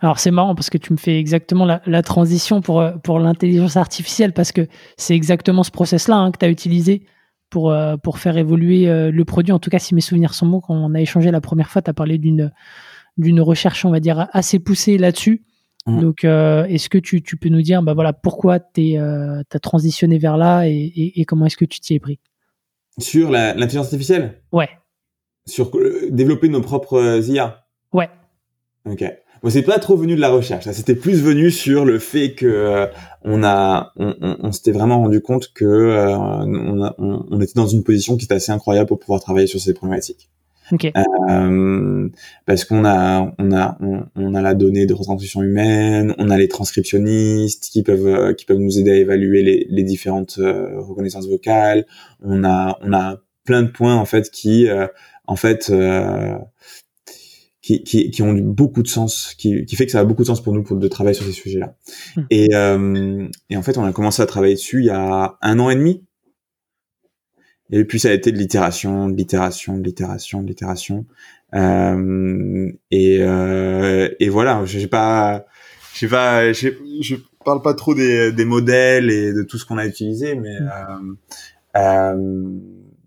Alors 0.00 0.18
c'est 0.18 0.30
marrant 0.30 0.54
parce 0.54 0.70
que 0.70 0.78
tu 0.78 0.92
me 0.92 0.98
fais 0.98 1.18
exactement 1.18 1.64
la, 1.64 1.82
la 1.86 2.02
transition 2.02 2.60
pour, 2.60 2.80
euh, 2.80 2.92
pour 2.92 3.18
l'intelligence 3.18 3.76
artificielle 3.76 4.32
parce 4.32 4.52
que 4.52 4.66
c'est 4.96 5.14
exactement 5.14 5.62
ce 5.62 5.70
process-là 5.70 6.16
hein, 6.16 6.30
que 6.30 6.38
tu 6.38 6.44
as 6.44 6.50
utilisé 6.50 7.06
pour, 7.50 7.70
euh, 7.70 7.96
pour 7.96 8.18
faire 8.18 8.36
évoluer 8.36 8.86
le 8.86 9.24
produit. 9.24 9.52
En 9.52 9.58
tout 9.58 9.70
cas, 9.70 9.78
si 9.78 9.94
mes 9.94 10.00
souvenirs 10.00 10.34
sont 10.34 10.46
bons, 10.46 10.60
quand 10.60 10.74
on 10.74 10.94
a 10.94 11.00
échangé 11.00 11.30
la 11.30 11.40
première 11.40 11.70
fois, 11.70 11.82
tu 11.82 11.90
as 11.90 11.94
parlé 11.94 12.18
d'une 12.18 12.52
d'une 13.16 13.40
recherche, 13.40 13.84
on 13.84 13.90
va 13.90 14.00
dire, 14.00 14.28
assez 14.32 14.58
poussée 14.58 14.98
là-dessus. 14.98 15.44
Mmh. 15.86 16.00
Donc, 16.00 16.24
euh, 16.24 16.64
est-ce 16.64 16.88
que 16.88 16.98
tu, 16.98 17.22
tu, 17.22 17.36
peux 17.36 17.50
nous 17.50 17.62
dire, 17.62 17.82
bah 17.82 17.94
voilà, 17.94 18.12
pourquoi 18.12 18.58
tu 18.58 18.96
euh, 18.96 19.42
as 19.52 19.58
transitionné 19.58 20.18
vers 20.18 20.36
là 20.36 20.66
et, 20.66 21.12
et, 21.14 21.24
comment 21.24 21.46
est-ce 21.46 21.58
que 21.58 21.66
tu 21.66 21.80
t'y 21.80 21.94
es 21.94 22.00
pris? 22.00 22.20
Sur 22.98 23.30
l'intelligence 23.30 23.86
artificielle? 23.86 24.42
Ouais. 24.50 24.70
Sur 25.46 25.76
euh, 25.76 26.08
développer 26.10 26.48
nos 26.48 26.62
propres 26.62 27.22
IA 27.28 27.66
Ouais. 27.92 28.08
Ok. 28.86 29.04
Bon, 29.44 29.50
c'est 29.50 29.62
pas 29.62 29.78
trop 29.78 29.94
venu 29.94 30.16
de 30.16 30.20
la 30.22 30.30
recherche. 30.30 30.64
C'était 30.72 30.94
plus 30.94 31.22
venu 31.22 31.50
sur 31.50 31.84
le 31.84 31.98
fait 31.98 32.32
que 32.32 32.88
on 33.24 33.44
a, 33.44 33.92
on, 33.96 34.14
on, 34.22 34.36
on 34.40 34.52
s'était 34.52 34.72
vraiment 34.72 34.98
rendu 34.98 35.20
compte 35.20 35.52
que 35.52 35.94
on, 36.16 36.90
on, 37.30 37.40
était 37.42 37.52
dans 37.54 37.66
une 37.66 37.84
position 37.84 38.16
qui 38.16 38.24
était 38.24 38.34
assez 38.34 38.52
incroyable 38.52 38.88
pour 38.88 38.98
pouvoir 38.98 39.20
travailler 39.20 39.46
sur 39.46 39.60
ces 39.60 39.74
problématiques. 39.74 40.30
Euh, 40.72 42.08
parce 42.46 42.64
qu'on 42.64 42.84
a, 42.84 43.34
on 43.38 43.52
a, 43.52 43.78
on, 44.16 44.34
a 44.34 44.40
la 44.40 44.54
donnée 44.54 44.86
de 44.86 44.94
retranscription 44.94 45.42
humaine, 45.42 46.14
on 46.18 46.30
a 46.30 46.38
les 46.38 46.48
transcriptionnistes 46.48 47.68
qui 47.70 47.82
peuvent, 47.82 48.06
euh, 48.06 48.32
qui 48.32 48.46
peuvent 48.46 48.58
nous 48.58 48.78
aider 48.78 48.92
à 48.92 48.96
évaluer 48.96 49.42
les, 49.42 49.66
les 49.68 49.82
différentes 49.82 50.38
euh, 50.38 50.80
reconnaissances 50.80 51.28
vocales. 51.28 51.84
On 52.22 52.44
a, 52.44 52.78
on 52.80 52.92
a 52.94 53.18
plein 53.44 53.62
de 53.62 53.68
points 53.68 53.94
en 53.94 54.06
fait 54.06 54.30
qui, 54.30 54.68
en 55.26 55.36
fait, 55.36 55.70
qui, 57.64 57.82
qui, 57.82 58.10
qui, 58.10 58.22
ont 58.22 58.34
beaucoup 58.34 58.82
de 58.82 58.88
sens, 58.88 59.34
qui, 59.38 59.64
qui 59.64 59.74
fait 59.74 59.86
que 59.86 59.92
ça 59.92 60.00
a 60.00 60.04
beaucoup 60.04 60.20
de 60.20 60.26
sens 60.26 60.42
pour 60.42 60.52
nous 60.52 60.62
pour 60.62 60.76
de 60.76 60.88
travailler 60.88 61.14
sur 61.14 61.24
ces 61.24 61.32
sujets-là. 61.32 61.74
Hmm. 62.14 62.22
Et, 62.28 62.50
et 63.48 63.56
en 63.56 63.62
fait, 63.62 63.78
on 63.78 63.84
a 63.84 63.92
commencé 63.92 64.20
à 64.20 64.26
travailler 64.26 64.54
dessus 64.54 64.80
il 64.80 64.86
y 64.86 64.90
a 64.90 65.38
un 65.40 65.58
an 65.58 65.70
et 65.70 65.74
demi. 65.74 66.04
Et 67.70 67.84
puis 67.84 67.98
ça 67.98 68.10
a 68.10 68.12
été 68.12 68.32
de 68.32 68.36
l'itération, 68.36 69.08
de 69.08 69.16
l'itération, 69.16 69.78
de 69.78 69.84
l'itération, 69.84 70.42
de 70.42 70.48
l'itération. 70.48 71.06
Euh, 71.54 72.70
et, 72.90 73.18
euh, 73.22 74.10
et 74.20 74.28
voilà, 74.28 74.62
j'ai 74.66 74.86
pas, 74.86 75.46
j'ai 75.94 76.08
pas, 76.08 76.52
je 76.52 77.14
parle 77.44 77.62
pas 77.62 77.72
trop 77.72 77.94
des, 77.94 78.30
des 78.30 78.44
modèles 78.44 79.10
et 79.10 79.32
de 79.32 79.42
tout 79.42 79.56
ce 79.56 79.64
qu'on 79.64 79.78
a 79.78 79.86
utilisé, 79.86 80.34
mais 80.34 80.60
mm. 80.60 80.68
euh, 80.68 81.14
euh, 81.76 82.58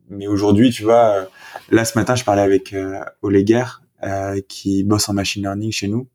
mais 0.09 0.27
aujourd'hui, 0.27 0.71
tu 0.71 0.83
vois, 0.83 1.27
là 1.69 1.85
ce 1.85 1.97
matin, 1.97 2.15
je 2.15 2.23
parlais 2.23 2.41
avec 2.41 2.73
euh, 2.73 2.99
Oleguer, 3.21 3.57
euh, 3.59 3.86
qui 4.47 4.83
bosse 4.83 5.09
en 5.09 5.13
machine 5.13 5.41
learning 5.41 5.71
chez 5.71 5.87
nous, 5.87 6.07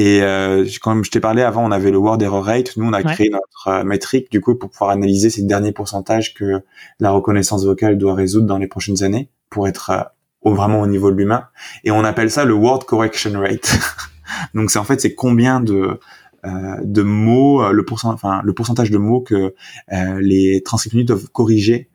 et 0.00 0.22
euh, 0.22 0.66
comme 0.80 1.04
je 1.04 1.10
t'ai 1.10 1.20
parlé 1.20 1.42
avant, 1.42 1.62
on 1.62 1.70
avait 1.70 1.90
le 1.90 1.98
word 1.98 2.22
error 2.22 2.42
rate. 2.42 2.74
Nous, 2.78 2.86
on 2.86 2.92
a 2.94 3.02
créé 3.02 3.28
notre 3.28 3.68
euh, 3.68 3.84
métrique 3.84 4.30
du 4.30 4.40
coup 4.40 4.54
pour 4.54 4.70
pouvoir 4.70 4.90
analyser 4.92 5.28
ces 5.28 5.42
derniers 5.42 5.72
pourcentages 5.72 6.32
que 6.32 6.62
la 7.00 7.10
reconnaissance 7.10 7.66
vocale 7.66 7.98
doit 7.98 8.14
résoudre 8.14 8.46
dans 8.46 8.56
les 8.56 8.66
prochaines 8.66 9.02
années 9.02 9.28
pour 9.50 9.68
être 9.68 9.90
euh, 9.90 10.02
au, 10.40 10.54
vraiment 10.54 10.80
au 10.80 10.86
niveau 10.86 11.10
de 11.10 11.16
l'humain. 11.16 11.48
Et 11.84 11.90
on 11.90 12.02
appelle 12.02 12.30
ça 12.30 12.46
le 12.46 12.54
word 12.54 12.86
correction 12.86 13.38
rate. 13.38 13.78
Donc 14.54 14.70
c'est 14.70 14.78
en 14.78 14.84
fait 14.84 15.02
c'est 15.02 15.14
combien 15.14 15.60
de 15.60 15.74
euh, 15.74 16.00
de 16.44 17.02
mots, 17.02 17.70
le 17.72 17.84
pourcentage, 17.84 18.14
enfin 18.14 18.40
le 18.44 18.52
pourcentage 18.54 18.90
de 18.90 18.98
mots 18.98 19.20
que 19.20 19.54
les 20.20 20.62
transcriptions 20.64 21.04
doivent 21.04 21.28
corriger 21.30 21.90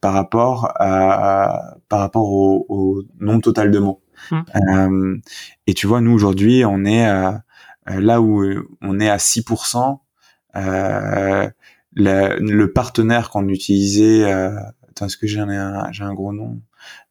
par 0.00 0.12
rapport 0.12 0.72
à, 0.76 1.76
par 1.88 2.00
rapport 2.00 2.30
au, 2.30 2.66
au 2.68 3.02
nombre 3.18 3.42
total 3.42 3.70
de 3.70 3.78
mots. 3.78 4.02
Mmh. 4.30 4.40
Euh, 4.56 5.16
et 5.66 5.74
tu 5.74 5.86
vois, 5.86 6.00
nous 6.00 6.12
aujourd'hui, 6.12 6.64
on 6.64 6.84
est 6.84 7.06
euh, 7.88 8.00
là 8.00 8.20
où 8.20 8.44
on 8.82 9.00
est 9.00 9.08
à 9.08 9.16
6%. 9.16 9.98
Euh, 10.56 11.48
le, 11.96 12.38
le, 12.38 12.72
partenaire 12.72 13.30
qu'on 13.30 13.48
utilisait, 13.48 14.24
euh, 14.24 14.56
attends, 14.88 15.06
est-ce 15.06 15.16
que 15.16 15.26
j'ai 15.26 15.40
un, 15.40 15.92
j'ai 15.92 16.04
un 16.04 16.14
gros 16.14 16.32
nom? 16.32 16.60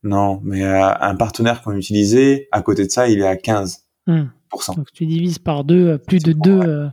Non, 0.03 0.39
mais 0.43 0.63
un 0.63 1.15
partenaire 1.15 1.61
qu'on 1.61 1.75
utilisait, 1.75 2.47
à 2.51 2.61
côté 2.61 2.85
de 2.85 2.91
ça, 2.91 3.07
il 3.07 3.19
est 3.19 3.27
à 3.27 3.35
15%. 3.35 3.79
Mmh. 4.05 4.23
Donc 4.75 4.91
tu 4.93 5.05
divises 5.05 5.39
par 5.39 5.63
deux, 5.63 5.97
plus 5.97 6.19
de 6.19 6.33
deux. 6.33 6.89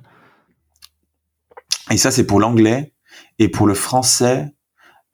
Et 1.91 1.97
ça, 1.97 2.11
c'est 2.11 2.25
pour 2.25 2.41
l'anglais. 2.41 2.93
Et 3.39 3.49
pour 3.49 3.67
le 3.67 3.75
français, 3.75 4.55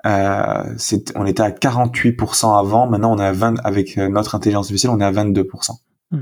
euh, 0.07 0.77
on 1.15 1.27
était 1.27 1.43
à 1.43 1.51
48% 1.51 2.59
avant, 2.59 2.87
maintenant 2.87 3.15
on 3.15 3.19
est 3.19 3.25
à 3.25 3.33
20, 3.33 3.57
avec 3.65 3.99
euh, 3.99 4.09
notre 4.09 4.35
intelligence 4.35 4.67
artificielle, 4.67 4.93
on 4.93 5.01
est 5.01 5.05
à 5.05 5.11
22%. 5.11 5.73
Hmm. 6.11 6.21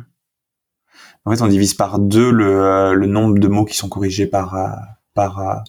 En 1.25 1.31
fait, 1.31 1.43
on 1.43 1.49
divise 1.49 1.75
par 1.75 1.99
deux 1.99 2.31
le, 2.31 2.65
euh, 2.65 2.93
le, 2.95 3.07
nombre 3.07 3.39
de 3.39 3.49
mots 3.49 3.65
qui 3.65 3.77
sont 3.77 3.89
corrigés 3.89 4.27
par, 4.27 4.55
euh, 4.55 4.69
par, 5.13 5.63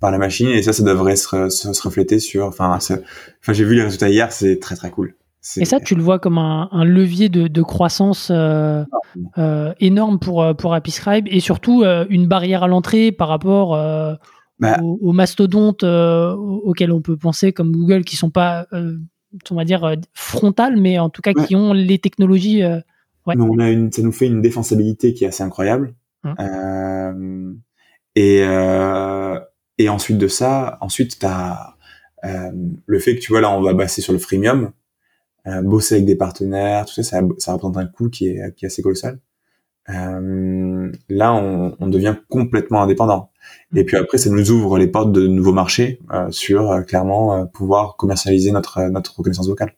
par 0.00 0.10
la 0.10 0.18
machine, 0.18 0.48
et 0.48 0.62
ça, 0.62 0.72
ça 0.72 0.82
devrait 0.82 1.16
se, 1.16 1.48
se, 1.48 1.82
refléter 1.82 2.18
sur, 2.18 2.46
enfin, 2.46 2.76
enfin 2.76 3.52
j'ai 3.52 3.64
vu 3.64 3.74
les 3.74 3.82
résultats 3.82 4.08
hier, 4.08 4.30
c'est 4.32 4.58
très 4.58 4.76
très 4.76 4.90
cool. 4.90 5.14
Et 5.58 5.64
ça, 5.64 5.78
tu 5.78 5.94
le 5.94 6.02
vois 6.02 6.18
comme 6.18 6.38
un, 6.38 6.68
un 6.72 6.84
levier 6.84 7.28
de, 7.28 7.48
de 7.48 7.62
croissance 7.62 8.28
euh, 8.30 8.84
euh, 9.36 9.74
énorme 9.78 10.18
pour, 10.18 10.56
pour 10.56 10.72
Apiscribe 10.74 11.26
et 11.28 11.40
surtout 11.40 11.84
une 12.08 12.26
barrière 12.26 12.62
à 12.62 12.68
l'entrée 12.68 13.12
par 13.12 13.28
rapport 13.28 13.76
bah, 14.60 14.78
aux, 14.82 15.12
mastodontes 15.12 15.82
euh, 15.82 16.32
auxquels 16.32 16.92
on 16.92 17.00
peut 17.00 17.16
penser 17.16 17.52
comme 17.52 17.72
Google 17.72 18.04
qui 18.04 18.14
sont 18.14 18.30
pas 18.30 18.68
euh, 18.72 18.96
on 19.50 19.56
va 19.56 19.64
dire 19.64 19.82
euh, 19.82 19.96
frontales 20.12 20.76
mais 20.76 21.00
en 21.00 21.10
tout 21.10 21.22
cas 21.22 21.32
qui 21.32 21.56
ont 21.56 21.72
les 21.72 21.98
technologies 21.98 22.62
ouais. 22.64 23.34
on 23.36 23.58
a 23.58 23.70
une 23.70 23.90
ça 23.90 24.02
nous 24.02 24.12
fait 24.12 24.26
une 24.26 24.42
défensabilité 24.42 25.12
qui 25.12 25.24
est 25.24 25.28
assez 25.28 25.42
incroyable. 25.42 25.94
Hum. 26.24 27.60
et 28.14 28.38
et 29.76 29.88
ensuite 29.88 30.18
de 30.18 30.28
ça 30.28 30.78
ensuite 30.80 31.18
tu 31.18 31.26
as 31.26 31.76
le 32.22 32.98
fait 33.00 33.16
que 33.16 33.20
tu 33.20 33.32
vois 33.32 33.40
là 33.40 33.50
on 33.50 33.60
va 33.60 33.74
passer 33.74 34.00
sur 34.00 34.12
le 34.12 34.20
freemium 34.20 34.70
bosser 35.62 35.96
avec 35.96 36.06
des 36.06 36.16
partenaires 36.16 36.86
tout 36.86 36.94
ça, 36.94 37.02
ça 37.02 37.20
ça 37.38 37.52
représente 37.52 37.76
un 37.76 37.86
coût 37.86 38.08
qui 38.08 38.28
est 38.28 38.54
qui 38.56 38.64
est 38.64 38.68
assez 38.68 38.82
colossal 38.82 39.18
euh, 39.90 40.92
là, 41.08 41.34
on, 41.34 41.76
on, 41.78 41.88
devient 41.88 42.16
complètement 42.28 42.82
indépendant. 42.82 43.30
Et 43.74 43.84
puis 43.84 43.96
après, 43.96 44.18
ça 44.18 44.30
nous 44.30 44.50
ouvre 44.50 44.78
les 44.78 44.86
portes 44.86 45.12
de 45.12 45.26
nouveaux 45.26 45.52
marchés 45.52 46.00
euh, 46.12 46.30
sur 46.30 46.70
euh, 46.70 46.82
clairement 46.82 47.34
euh, 47.34 47.44
pouvoir 47.44 47.96
commercialiser 47.96 48.50
notre 48.50 48.82
notre 48.88 49.18
reconnaissance 49.18 49.48
vocale. 49.48 49.74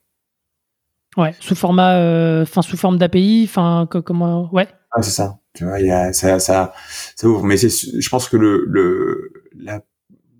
Ouais, 1.16 1.34
sous 1.40 1.54
format, 1.54 2.42
enfin 2.42 2.62
sous 2.62 2.76
forme 2.76 2.98
d'API, 2.98 3.46
enfin 3.48 3.88
comment, 3.90 4.52
ouais. 4.52 4.68
Ah, 4.92 5.02
c'est 5.02 5.10
ça. 5.10 5.38
Tu 5.54 5.64
vois, 5.64 5.80
il 5.80 5.86
y 5.86 5.90
a 5.90 6.12
ça, 6.12 6.38
ça, 6.38 6.74
ça 7.16 7.26
ouvre. 7.26 7.42
Mais 7.42 7.56
c'est, 7.56 7.70
je 7.70 8.08
pense 8.10 8.28
que 8.28 8.36
le, 8.36 8.64
le 8.66 9.32
la, 9.56 9.80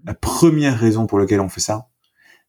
la 0.04 0.14
première 0.14 0.78
raison 0.78 1.06
pour 1.06 1.18
laquelle 1.18 1.40
on 1.40 1.48
fait 1.48 1.60
ça, 1.60 1.88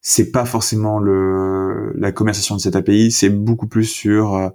c'est 0.00 0.30
pas 0.30 0.44
forcément 0.44 0.98
le 0.98 1.92
la 1.96 2.12
commercialisation 2.12 2.56
de 2.56 2.60
cette 2.60 2.76
API, 2.76 3.10
c'est 3.10 3.30
beaucoup 3.30 3.66
plus 3.66 3.84
sur 3.84 4.34
euh, 4.34 4.48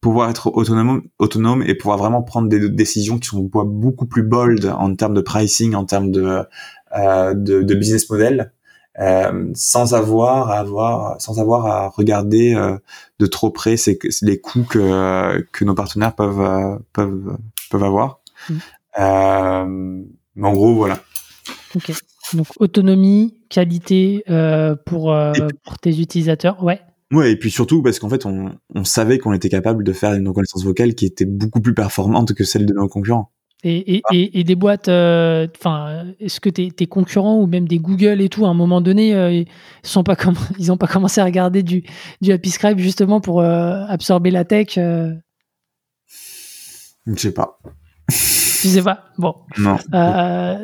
pouvoir 0.00 0.30
être 0.30 0.48
autonome, 0.48 1.02
autonome 1.18 1.62
et 1.62 1.74
pouvoir 1.74 1.98
vraiment 1.98 2.22
prendre 2.22 2.48
des 2.48 2.68
décisions 2.68 3.18
qui 3.18 3.28
sont 3.28 3.40
beaucoup 3.40 4.06
plus 4.06 4.22
bold 4.22 4.66
en 4.66 4.94
termes 4.94 5.14
de 5.14 5.20
pricing, 5.20 5.74
en 5.74 5.84
termes 5.84 6.10
de 6.10 6.42
euh, 6.96 7.34
de, 7.34 7.62
de, 7.62 7.74
business 7.74 8.10
model, 8.10 8.52
euh, 8.98 9.50
sans 9.54 9.94
avoir 9.94 10.50
à 10.50 10.58
avoir 10.58 11.20
sans 11.20 11.40
avoir 11.40 11.66
à 11.66 11.88
regarder 11.88 12.54
euh, 12.54 12.76
de 13.20 13.26
trop 13.26 13.50
près 13.50 13.76
c'est 13.76 13.98
les 14.22 14.40
coûts 14.40 14.64
que 14.64 15.46
que 15.52 15.64
nos 15.64 15.74
partenaires 15.74 16.14
peuvent 16.14 16.40
euh, 16.40 16.76
peuvent 16.92 17.38
peuvent 17.70 17.84
avoir. 17.84 18.20
Mmh. 18.48 18.54
mais 20.34 20.48
en 20.48 20.52
gros, 20.52 20.74
voilà. 20.74 20.98
Ok. 21.76 21.92
Donc 22.34 22.46
autonomie, 22.58 23.40
qualité 23.48 24.24
euh, 24.30 24.76
pour, 24.86 25.12
euh, 25.12 25.32
pour 25.64 25.78
tes 25.78 26.00
utilisateurs, 26.00 26.62
ouais. 26.62 26.80
Ouais, 27.12 27.32
et 27.32 27.36
puis 27.36 27.50
surtout 27.50 27.82
parce 27.82 27.98
qu'en 27.98 28.08
fait, 28.08 28.24
on, 28.24 28.54
on 28.74 28.84
savait 28.84 29.18
qu'on 29.18 29.32
était 29.32 29.48
capable 29.48 29.82
de 29.82 29.92
faire 29.92 30.14
une 30.14 30.28
reconnaissance 30.28 30.62
vocale 30.64 30.94
qui 30.94 31.06
était 31.06 31.24
beaucoup 31.24 31.60
plus 31.60 31.74
performante 31.74 32.34
que 32.34 32.44
celle 32.44 32.66
de 32.66 32.72
nos 32.72 32.86
concurrents. 32.86 33.32
Et, 33.64 33.96
et, 33.96 34.02
et, 34.12 34.40
et 34.40 34.44
des 34.44 34.54
boîtes, 34.54 34.88
euh, 34.88 35.46
enfin, 35.58 36.06
est-ce 36.20 36.40
que 36.40 36.48
tes, 36.48 36.70
tes, 36.70 36.86
concurrents 36.86 37.38
ou 37.40 37.46
même 37.46 37.68
des 37.68 37.78
Google 37.78 38.20
et 38.22 38.28
tout, 38.28 38.46
à 38.46 38.48
un 38.48 38.54
moment 38.54 38.80
donné, 38.80 39.10
ils 39.32 39.46
sont 39.82 40.04
pas 40.04 40.16
comme, 40.16 40.36
ils 40.58 40.70
ont 40.70 40.76
pas 40.76 40.86
commencé 40.86 41.20
à 41.20 41.24
regarder 41.24 41.62
du, 41.62 41.82
du 42.22 42.38
Scribe 42.50 42.78
justement 42.78 43.20
pour 43.20 43.42
absorber 43.42 44.30
la 44.30 44.44
tech 44.44 44.76
Je 44.76 45.18
sais 47.16 47.34
pas. 47.34 47.58
Je 48.08 48.68
sais 48.68 48.82
pas? 48.82 49.04
Bon. 49.18 49.34
Non. 49.58 49.76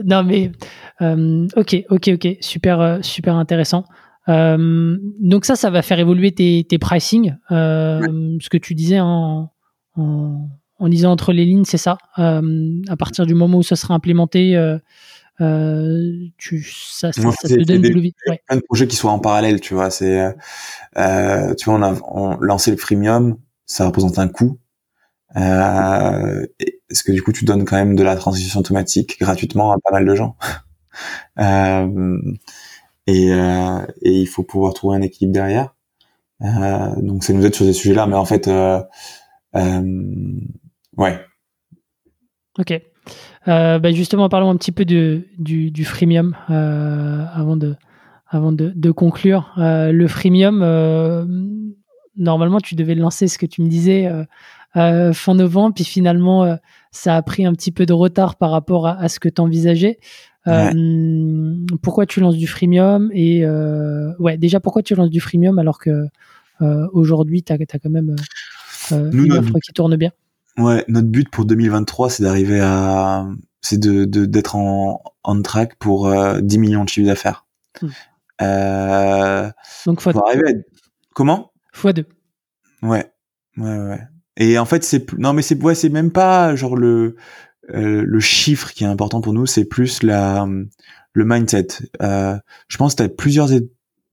non, 0.05 0.22
mais 0.24 0.52
ok, 1.01 1.85
ok, 1.90 2.10
ok, 2.14 2.28
super, 2.40 2.98
super 3.02 3.36
intéressant. 3.36 3.85
donc 4.28 5.44
ça, 5.44 5.56
ça 5.56 5.70
va 5.70 5.82
faire 5.82 5.98
évoluer 5.98 6.32
tes, 6.32 6.64
tes 6.68 6.78
pricing. 6.78 7.35
Ce 7.51 8.48
que 8.48 8.59
tu 8.59 8.74
disais 8.74 9.01
en, 9.01 9.51
en, 9.97 10.48
en, 10.78 10.86
lisant 10.86 11.12
entre 11.12 11.32
les 11.32 11.44
lignes, 11.44 11.64
c'est 11.64 11.78
ça. 11.78 11.98
à 12.16 12.97
partir 12.98 13.27
du 13.27 13.35
moment 13.35 13.59
où 13.59 13.62
ça 13.62 13.77
sera 13.77 13.94
implémenté, 13.94 14.56
euh, 15.40 16.28
tu, 16.39 16.62
ça, 16.62 17.12
ça, 17.12 17.23
te 17.23 17.62
donne 17.64 17.82
du 17.82 17.93
levier. 17.93 18.14
Ouais. 18.28 18.40
Plein 18.47 18.56
de 18.56 18.62
projets 18.62 18.86
qui 18.86 18.97
soient 18.97 19.10
en 19.10 19.18
parallèle, 19.18 19.60
tu 19.60 19.74
vois. 19.74 19.90
C'est, 19.90 20.20
euh, 20.20 20.32
euh, 20.98 21.55
tu 21.55 21.66
vois, 21.66 21.78
on 21.78 21.82
a 21.82 21.94
on, 22.09 22.36
lancé 22.40 22.70
le 22.70 22.77
freemium, 22.77 23.36
ça 23.66 23.86
représente 23.86 24.18
un 24.18 24.28
coût. 24.28 24.59
Euh, 25.36 26.47
parce 26.89 27.02
que 27.02 27.12
du 27.12 27.23
coup, 27.23 27.32
tu 27.32 27.44
donnes 27.44 27.64
quand 27.64 27.77
même 27.77 27.97
de 27.97 28.02
la 28.02 28.16
transition 28.16 28.60
automatique 28.60 29.18
gratuitement 29.20 29.73
à 29.73 29.77
pas 29.82 29.93
mal 29.93 30.06
de 30.06 30.14
gens. 30.14 30.36
Euh, 31.39 32.18
et, 33.06 33.32
euh, 33.32 33.86
et 34.02 34.12
il 34.12 34.27
faut 34.27 34.43
pouvoir 34.43 34.74
trouver 34.74 34.97
un 34.97 35.02
équilibre 35.02 35.35
derrière. 35.35 35.74
Euh, 36.43 37.01
donc, 37.01 37.24
ça 37.24 37.32
nous 37.32 37.44
aide 37.47 37.55
sur 37.55 37.64
ces 37.64 37.73
sujets-là, 37.73 38.06
mais 38.06 38.16
en 38.16 38.24
fait, 38.24 38.48
ouais. 40.97 41.20
Ok. 42.59 42.81
Bah 43.47 43.93
justement, 43.93 44.28
parlons 44.28 44.51
un 44.51 44.56
petit 44.56 44.73
peu 44.73 44.85
du, 44.85 45.24
du 45.39 45.85
freemium 45.85 46.36
avant 46.48 47.56
de, 47.56 48.90
conclure. 48.90 49.52
Le 49.56 50.06
freemium, 50.09 50.59
normalement, 52.16 52.60
tu 52.60 52.74
devais 52.74 52.94
lancer 52.94 53.28
ce 53.28 53.39
que 53.39 53.47
tu 53.47 53.62
me 53.62 53.68
disais 53.68 54.10
fin 54.74 55.35
novembre, 55.35 55.74
puis 55.74 55.85
finalement, 55.85 56.59
ça 56.90 57.16
a 57.16 57.23
pris 57.23 57.44
un 57.47 57.52
petit 57.52 57.73
peu 57.73 57.86
de 57.86 57.93
retard 57.93 58.36
par 58.36 58.51
rapport 58.51 58.86
à, 58.86 59.09
ce 59.09 59.20
que 59.20 59.28
tu 59.28 59.40
envisageais. 59.40 59.98
Pourquoi 61.82 62.06
tu 62.06 62.20
lances 62.20 62.36
du 62.36 62.47
freemium 62.47 63.10
et 63.12 63.44
ouais 64.18 64.36
déjà 64.39 64.60
pourquoi 64.60 64.82
tu 64.82 64.94
lances 64.94 65.10
du 65.10 65.20
freemium 65.20 65.59
alors 65.59 65.78
que 65.78 66.06
aujourd'hui 66.93 67.43
tu 67.43 67.52
as, 67.52 67.59
quand 67.59 67.90
même 67.90 68.16
une 68.90 69.32
offre 69.32 69.59
qui 69.60 69.73
tourne 69.73 69.97
bien? 69.97 70.12
Ouais, 70.59 70.85
notre 70.89 71.09
but 71.09 71.28
pour 71.28 71.44
2023, 71.44 72.09
c'est 72.09 72.23
d'arriver 72.23 72.60
à, 72.60 73.27
c'est 73.60 73.78
de 73.78 74.05
d'être 74.06 74.56
en 74.56 75.02
on 75.24 75.43
track 75.43 75.77
pour 75.77 76.09
10 76.40 76.56
euh, 76.56 76.60
millions 76.60 76.85
de 76.85 76.89
chiffres 76.89 77.06
d'affaires. 77.06 77.47
Hmm. 77.82 77.89
Euh, 78.43 79.51
Donc 79.86 80.01
fois 80.01 80.12
arriver 80.27 80.48
à... 80.48 80.52
comment? 81.14 81.52
Fois 81.73 81.93
deux. 81.93 82.06
Ouais, 82.82 83.10
ouais, 83.56 83.78
ouais. 83.78 84.01
Et 84.36 84.59
en 84.59 84.66
fait, 84.66 84.85
c'est 84.85 85.12
non, 85.18 85.32
mais 85.32 85.43
c'est 85.43 85.60
ouais, 85.62 85.74
c'est 85.74 85.89
même 85.89 86.12
pas 86.12 86.55
genre 86.55 86.77
le 86.77 87.16
euh, 87.74 88.05
le 88.06 88.20
chiffre 88.20 88.72
qui 88.72 88.84
est 88.84 88.88
important 88.88 89.20
pour 89.20 89.32
nous, 89.32 89.47
c'est 89.47 89.64
plus 89.64 90.02
la 90.02 90.47
le 91.12 91.24
mindset. 91.24 91.68
Euh, 92.02 92.36
je 92.68 92.76
pense 92.76 92.94
que 92.94 93.02
t'as 93.02 93.09
plusieurs 93.09 93.48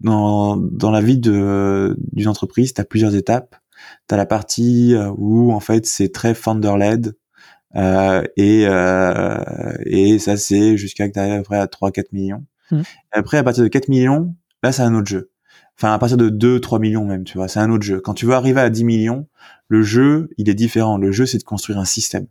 dans 0.01 0.57
dans 0.57 0.91
la 0.91 1.01
vie 1.01 1.17
de 1.17 1.95
d'une 2.11 2.27
entreprise, 2.27 2.73
t'as 2.73 2.84
plusieurs 2.84 3.15
étapes 3.15 3.55
T'as 4.07 4.17
la 4.17 4.25
partie 4.25 4.93
euh, 4.95 5.11
où 5.17 5.51
en 5.51 5.59
fait 5.59 5.85
c'est 5.85 6.11
très 6.11 6.34
founder-led 6.34 7.15
euh, 7.75 8.23
et 8.38 8.65
euh, 8.67 9.73
et 9.85 10.19
ça 10.19 10.38
c'est 10.38 10.77
jusqu'à 10.77 11.07
que 11.07 11.13
t'arrives 11.13 11.34
après 11.34 11.57
à 11.57 11.65
3-4 11.65 12.05
millions. 12.11 12.45
Mmh. 12.71 12.81
après 13.11 13.38
à 13.38 13.43
partir 13.43 13.63
de 13.63 13.67
4 13.67 13.89
millions, 13.89 14.35
là 14.61 14.71
c'est 14.71 14.84
un 14.84 14.95
autre 14.95 15.07
jeu. 15.07 15.31
Enfin 15.77 15.93
à 15.93 15.99
partir 15.99 16.17
de 16.17 16.30
2-3 16.30 16.80
millions 16.80 17.05
même, 17.05 17.23
tu 17.23 17.38
vois, 17.38 17.47
c'est 17.47 17.59
un 17.59 17.69
autre 17.71 17.84
jeu. 17.84 17.99
Quand 17.99 18.13
tu 18.13 18.25
veux 18.25 18.34
arriver 18.34 18.61
à 18.61 18.69
10 18.69 18.84
millions, 18.84 19.27
le 19.67 19.81
jeu 19.81 20.30
il 20.38 20.49
est 20.49 20.53
différent. 20.53 20.97
Le 20.97 21.11
jeu 21.11 21.25
c'est 21.25 21.39
de 21.39 21.43
construire 21.43 21.80
un 21.80 21.85
système 21.85 22.27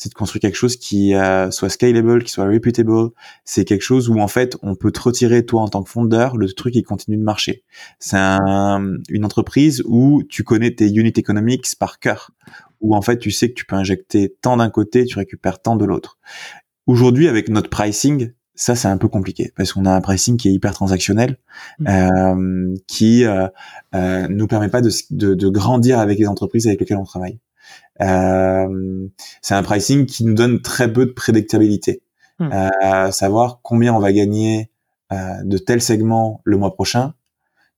c'est 0.00 0.08
de 0.08 0.14
construire 0.14 0.40
quelque 0.40 0.56
chose 0.56 0.76
qui 0.76 1.14
euh, 1.14 1.50
soit 1.50 1.68
scalable, 1.68 2.24
qui 2.24 2.32
soit 2.32 2.46
reputable. 2.46 3.10
C'est 3.44 3.66
quelque 3.66 3.82
chose 3.82 4.08
où 4.08 4.18
en 4.18 4.28
fait 4.28 4.56
on 4.62 4.74
peut 4.74 4.90
te 4.92 5.00
retirer 5.00 5.44
toi 5.44 5.60
en 5.60 5.68
tant 5.68 5.82
que 5.82 5.90
fondeur 5.90 6.38
le 6.38 6.50
truc 6.50 6.72
qui 6.72 6.82
continue 6.82 7.18
de 7.18 7.22
marcher. 7.22 7.64
C'est 7.98 8.16
une 8.16 9.24
entreprise 9.24 9.82
où 9.84 10.22
tu 10.22 10.42
connais 10.42 10.74
tes 10.74 10.88
unit 10.90 11.12
economics 11.14 11.66
par 11.78 11.98
cœur, 11.98 12.30
où 12.80 12.96
en 12.96 13.02
fait 13.02 13.18
tu 13.18 13.30
sais 13.30 13.50
que 13.50 13.54
tu 13.54 13.66
peux 13.66 13.76
injecter 13.76 14.34
tant 14.40 14.56
d'un 14.56 14.70
côté, 14.70 15.04
tu 15.04 15.18
récupères 15.18 15.60
tant 15.60 15.76
de 15.76 15.84
l'autre. 15.84 16.18
Aujourd'hui 16.86 17.28
avec 17.28 17.50
notre 17.50 17.68
pricing, 17.68 18.32
ça 18.54 18.76
c'est 18.76 18.88
un 18.88 18.96
peu 18.96 19.08
compliqué 19.08 19.52
parce 19.54 19.74
qu'on 19.74 19.84
a 19.84 19.92
un 19.92 20.00
pricing 20.00 20.38
qui 20.38 20.48
est 20.48 20.52
hyper 20.52 20.72
transactionnel, 20.72 21.36
mmh. 21.78 21.86
euh, 21.88 22.74
qui 22.86 23.26
euh, 23.26 23.48
euh, 23.94 24.28
nous 24.30 24.46
permet 24.46 24.70
pas 24.70 24.80
de, 24.80 24.90
de, 25.10 25.34
de 25.34 25.48
grandir 25.50 25.98
avec 25.98 26.18
les 26.18 26.26
entreprises 26.26 26.66
avec 26.66 26.80
lesquelles 26.80 26.96
on 26.96 27.04
travaille. 27.04 27.38
Euh, 28.00 29.06
c'est 29.42 29.54
un 29.54 29.62
pricing 29.62 30.06
qui 30.06 30.24
nous 30.24 30.34
donne 30.34 30.62
très 30.62 30.92
peu 30.92 31.06
de 31.06 31.12
prédictabilité. 31.12 32.02
Hmm. 32.38 32.48
Euh, 32.52 33.10
savoir 33.10 33.60
combien 33.62 33.94
on 33.94 33.98
va 33.98 34.12
gagner 34.12 34.70
euh, 35.12 35.16
de 35.44 35.58
tel 35.58 35.82
segment 35.82 36.40
le 36.44 36.56
mois 36.56 36.74
prochain, 36.74 37.14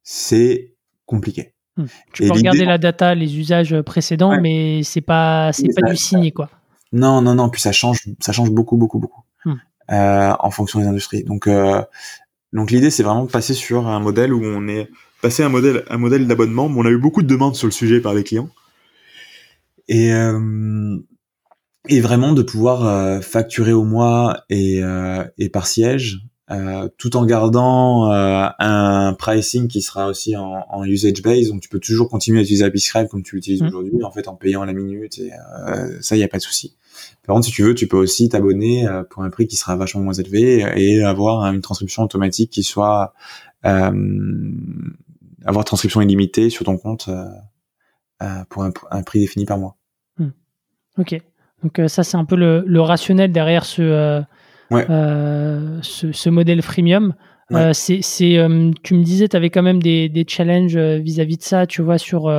c'est 0.04 0.74
compliqué. 1.06 1.54
Hmm. 1.76 1.86
Tu 2.12 2.24
peux 2.24 2.32
regarder 2.32 2.64
la 2.64 2.78
data, 2.78 3.14
les 3.14 3.38
usages 3.38 3.80
précédents, 3.82 4.40
mais 4.40 4.82
c'est 4.84 5.00
pas 5.00 5.52
c'est 5.52 5.68
pas 5.74 5.90
du 5.90 5.96
signé 5.96 6.30
quoi. 6.30 6.50
Non 6.92 7.22
non 7.22 7.34
non, 7.34 7.48
puis 7.48 7.60
ça 7.60 7.72
change 7.72 7.98
ça 8.20 8.32
change 8.32 8.50
beaucoup 8.50 8.76
beaucoup 8.76 8.98
beaucoup 8.98 9.22
hmm. 9.44 9.56
en 9.88 10.50
fonction 10.50 10.78
des 10.78 10.86
industries. 10.86 11.24
Donc 11.24 11.48
donc 12.52 12.70
l'idée 12.70 12.90
c'est 12.90 13.02
vraiment 13.02 13.24
de 13.24 13.30
passer 13.30 13.54
sur 13.54 13.88
un 13.88 13.98
modèle 13.98 14.32
où 14.32 14.44
on 14.44 14.68
est 14.68 14.88
passé 15.22 15.42
un 15.42 15.48
modèle 15.48 15.84
un 15.88 15.98
modèle 15.98 16.28
d'abonnement. 16.28 16.66
On 16.66 16.84
a 16.84 16.90
eu 16.90 16.98
beaucoup 16.98 17.22
de 17.22 17.28
demandes 17.28 17.56
sur 17.56 17.66
le 17.66 17.72
sujet 17.72 18.00
par 18.00 18.14
les 18.14 18.22
clients 18.22 18.50
et 19.88 20.12
euh, 20.12 20.98
et 21.88 22.00
vraiment 22.00 22.32
de 22.32 22.42
pouvoir 22.42 22.86
euh, 22.86 23.20
facturer 23.20 23.72
au 23.72 23.84
mois 23.84 24.44
et, 24.48 24.82
euh, 24.82 25.24
et 25.36 25.48
par 25.48 25.66
siège, 25.66 26.20
euh, 26.50 26.88
tout 26.96 27.16
en 27.16 27.26
gardant 27.26 28.08
un 28.08 29.14
pricing 29.14 29.66
qui 29.66 29.82
sera 29.82 30.06
aussi 30.06 30.36
en, 30.36 30.64
en 30.68 30.84
usage 30.84 31.22
base. 31.22 31.48
Donc 31.48 31.60
tu 31.60 31.68
peux 31.68 31.80
toujours 31.80 32.08
continuer 32.08 32.38
à 32.38 32.42
utiliser 32.42 32.64
Apiscribe 32.64 33.08
comme 33.08 33.24
tu 33.24 33.34
l'utilises 33.34 33.62
mmh. 33.62 33.66
aujourd'hui, 33.66 34.04
en 34.04 34.12
fait 34.12 34.28
en 34.28 34.36
payant 34.36 34.62
à 34.62 34.66
la 34.66 34.74
minute. 34.74 35.18
Et 35.18 35.30
ça, 36.00 36.16
il 36.16 36.20
y 36.20 36.22
a 36.22 36.28
pas 36.28 36.38
de 36.38 36.42
souci. 36.42 36.76
Par 37.26 37.34
contre, 37.34 37.46
si 37.46 37.52
tu 37.52 37.62
veux, 37.62 37.74
tu 37.74 37.88
peux 37.88 37.96
aussi 37.96 38.28
t'abonner 38.28 38.86
pour 39.10 39.24
un 39.24 39.30
prix 39.30 39.46
qui 39.46 39.56
sera 39.56 39.76
vachement 39.76 40.02
moins 40.02 40.12
élevé 40.12 40.64
et 40.76 41.02
avoir 41.02 41.44
une 41.52 41.62
transcription 41.62 42.04
automatique 42.04 42.50
qui 42.50 42.62
soit 42.62 43.14
avoir 43.62 43.94
transcription 45.64 46.00
illimitée 46.00 46.50
sur 46.50 46.64
ton 46.64 46.76
compte 46.76 47.08
pour 48.48 48.64
un, 48.64 49.02
prix 49.02 49.20
défini 49.20 49.44
par 49.44 49.58
mois. 49.58 49.76
Hmm. 50.18 50.30
Ok. 50.98 51.20
Donc 51.62 51.78
euh, 51.78 51.88
ça, 51.88 52.02
c'est 52.02 52.16
un 52.16 52.24
peu 52.24 52.36
le, 52.36 52.80
rationnel 52.80 53.32
derrière 53.32 53.64
ce, 53.64 53.82
euh, 53.82 54.20
euh, 54.72 55.78
ce, 55.82 56.28
modèle 56.28 56.62
freemium. 56.62 57.14
c'est, 57.72 58.00
tu 58.82 58.94
me 58.94 59.02
disais, 59.02 59.28
tu 59.28 59.36
avais 59.36 59.50
quand 59.50 59.62
même 59.62 59.82
des, 59.82 60.08
des 60.08 60.24
challenges 60.26 60.76
vis-à-vis 60.76 61.36
de 61.36 61.42
ça, 61.42 61.66
tu 61.66 61.82
vois, 61.82 61.98
sur, 61.98 62.32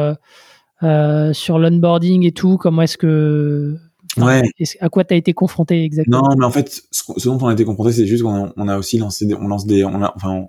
sur 0.81 1.59
l'onboarding 1.59 2.25
et 2.25 2.31
tout. 2.31 2.57
Comment 2.57 2.81
est-ce 2.81 2.97
que... 2.97 3.77
ouais. 4.17 4.43
à 4.81 4.89
quoi 4.89 5.03
tu 5.03 5.13
as 5.13 5.17
été 5.17 5.33
confronté 5.33 5.83
exactement? 5.83 6.29
Non, 6.29 6.35
mais 6.37 6.45
en 6.45 6.51
fait, 6.51 6.81
ce, 6.91 7.29
dont 7.29 7.37
on 7.41 7.47
a 7.47 7.53
été 7.53 7.63
confronté, 7.65 7.93
c'est 7.93 8.05
juste 8.05 8.23
qu'on 8.23 8.51
on 8.55 8.67
a 8.67 8.77
aussi 8.77 8.97
lancé 8.97 9.25
des, 9.25 9.35
on 9.35 9.47
lance 9.47 9.65
des, 9.65 9.85
on 9.85 10.03
a, 10.03 10.11
enfin, 10.15 10.47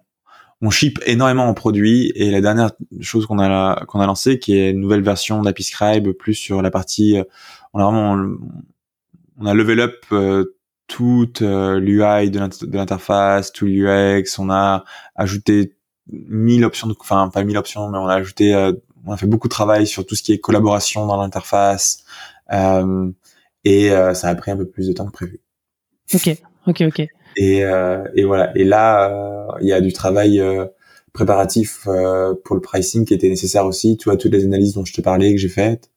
on 0.60 0.70
ship 0.70 0.98
énormément 1.06 1.47
en 1.47 1.55
produits 1.55 2.12
et 2.14 2.31
la 2.31 2.40
dernière 2.40 2.72
chose 3.01 3.26
qu'on 3.26 3.39
a 3.39 3.85
qu'on 3.86 4.01
a 4.01 4.06
lancé 4.06 4.39
qui 4.39 4.56
est 4.56 4.70
une 4.70 4.81
nouvelle 4.81 5.02
version 5.02 5.43
d'Apiscribe 5.43 6.10
plus 6.12 6.35
sur 6.35 6.62
la 6.62 6.70
partie 6.70 7.18
euh, 7.18 7.24
on 7.72 7.81
a 7.81 7.85
vraiment 7.85 8.36
on 9.39 9.47
a 9.47 9.55
level 9.55 9.81
up 9.81 10.05
euh, 10.12 10.56
toute 10.86 11.43
euh, 11.43 11.81
l'UI 11.81 12.31
de 12.31 12.39
l'interface, 12.76 13.52
tout 13.52 13.66
l'UX, 13.66 14.39
on 14.39 14.51
a 14.51 14.85
ajouté 15.16 15.76
mille 16.09 16.64
options 16.64 16.89
enfin 17.01 17.31
pas 17.32 17.43
mille 17.44 17.56
options 17.56 17.90
mais 17.90 17.98
on 17.98 18.06
a 18.06 18.14
ajouté 18.14 18.55
on 19.06 19.12
a 19.12 19.16
fait 19.16 19.26
beaucoup 19.26 19.48
de 19.48 19.55
travail 19.55 19.86
sur 19.86 20.06
tout 20.06 20.14
ce 20.14 20.22
qui 20.22 20.32
est 20.32 20.39
collaboration 20.39 21.06
dans 21.06 21.20
l'interface 21.20 22.05
et 23.64 23.89
ça 23.89 24.28
a 24.28 24.35
pris 24.35 24.51
un 24.51 24.56
peu 24.56 24.66
plus 24.66 24.89
de 24.89 24.93
temps 24.93 25.06
que 25.06 25.12
prévu. 25.12 25.40
OK, 26.12 26.36
OK, 26.66 26.82
OK. 26.82 27.09
Et, 27.36 27.65
euh, 27.65 28.05
et 28.15 28.24
voilà. 28.24 28.56
Et 28.56 28.65
là, 28.65 29.11
euh, 29.11 29.59
il 29.61 29.69
y 29.69 29.73
a 29.73 29.81
du 29.81 29.93
travail 29.93 30.40
euh, 30.40 30.66
préparatif 31.12 31.86
pour 32.44 32.56
le 32.56 32.61
pricing 32.61 33.05
qui 33.05 33.15
était 33.15 33.28
nécessaire 33.28 33.66
aussi. 33.66 33.97
Tu 33.97 34.09
vois 34.09 34.16
toutes 34.16 34.32
les 34.32 34.44
analyses 34.44 34.74
dont 34.74 34.85
je 34.85 34.93
te 34.93 35.01
parlais 35.01 35.32
que 35.32 35.40
j'ai 35.40 35.48
faites 35.48 35.90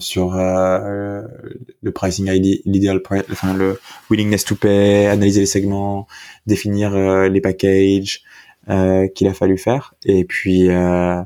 sur 0.00 0.34
le 0.34 1.90
pricing 1.94 2.30
l'idéal, 2.66 3.00
enfin 3.32 3.54
le 3.54 3.80
willingness 4.10 4.44
to 4.44 4.56
pay, 4.56 5.06
analyser 5.06 5.40
les 5.40 5.46
segments, 5.46 6.06
définir 6.46 6.94
les 7.30 7.40
packages. 7.40 8.22
Euh, 8.70 9.08
qu'il 9.08 9.26
a 9.26 9.34
fallu 9.34 9.58
faire 9.58 9.92
et 10.06 10.24
puis 10.24 10.70
euh, 10.70 11.22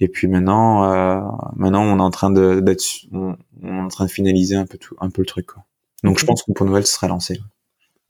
et 0.00 0.08
puis 0.08 0.28
maintenant 0.28 0.84
euh, 0.84 1.18
maintenant 1.56 1.82
on 1.82 1.98
est 1.98 2.02
en 2.02 2.10
train 2.10 2.28
de 2.28 2.60
d'être 2.60 2.84
on, 3.10 3.38
est 3.64 3.70
en 3.70 3.88
train 3.88 4.04
de 4.04 4.10
finaliser 4.10 4.54
un 4.54 4.66
peu 4.66 4.76
tout 4.76 4.94
un 5.00 5.08
peu 5.08 5.22
le 5.22 5.26
truc 5.26 5.46
quoi. 5.46 5.64
donc 6.02 6.18
je 6.18 6.26
pense 6.26 6.42
que 6.42 6.52
pour 6.52 6.66
Noël 6.66 6.86
ce 6.86 6.92
sera 6.92 7.08
lancé 7.08 7.40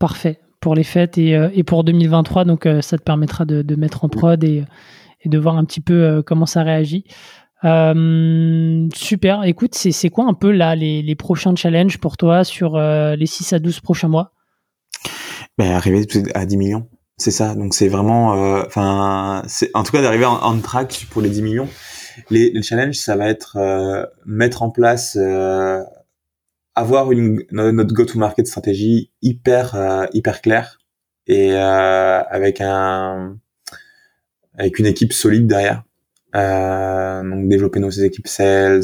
parfait 0.05 0.39
pour 0.61 0.75
les 0.75 0.85
fêtes 0.85 1.17
et, 1.17 1.35
euh, 1.35 1.63
pour 1.67 1.83
2023. 1.83 2.45
Donc, 2.45 2.67
euh, 2.67 2.83
ça 2.83 2.99
te 2.99 3.03
permettra 3.03 3.47
de, 3.47 3.75
mettre 3.75 4.05
en 4.05 4.11
prod 4.11 4.45
et, 4.45 4.65
de 5.25 5.39
voir 5.39 5.57
un 5.57 5.65
petit 5.65 5.81
peu 5.81 5.95
euh, 5.95 6.23
comment 6.23 6.45
ça 6.45 6.63
réagit. 6.63 7.05
super. 7.63 9.45
Écoute, 9.45 9.75
c'est 9.75 10.11
quoi 10.11 10.27
un 10.27 10.35
peu 10.35 10.51
là 10.51 10.77
les, 10.77 11.15
prochains 11.15 11.57
challenges 11.57 11.97
pour 11.97 12.19
toi 12.19 12.45
sur 12.45 12.79
les 12.79 13.27
6 13.27 13.55
à 13.55 13.59
12 13.59 13.81
prochains 13.81 14.09
mois? 14.09 14.33
Ben 15.57 15.71
arriver 15.71 16.07
à 16.35 16.45
10 16.45 16.57
millions, 16.59 16.87
c'est 17.17 17.31
ça. 17.31 17.55
Donc 17.55 17.73
c'est 17.73 17.89
vraiment, 17.89 18.33
enfin, 18.67 19.43
en 19.73 19.83
tout 19.85 19.93
cas 19.93 20.03
d'arriver 20.03 20.27
en, 20.27 20.59
track 20.59 21.07
pour 21.09 21.23
les 21.23 21.31
10 21.31 21.41
millions. 21.41 21.69
Les, 22.29 22.63
challenges, 22.63 22.97
ça 22.97 23.17
va 23.17 23.29
être 23.29 23.57
mettre 24.27 24.63
en 24.63 24.69
place, 24.69 25.17
avoir 26.75 27.13
une 27.13 27.45
notre 27.51 27.95
go-to-market 27.95 28.47
stratégie 28.47 29.11
hyper 29.23 30.09
hyper 30.13 30.41
claire 30.41 30.79
et 31.27 31.55
avec 31.55 32.61
un 32.61 33.39
avec 34.59 34.79
une 34.79 34.87
équipe 34.87 35.13
solide 35.13 35.47
derrière. 35.47 35.85
donc 36.35 37.49
développer 37.49 37.81
nos 37.81 37.91
équipes 37.91 38.29
sales, 38.29 38.83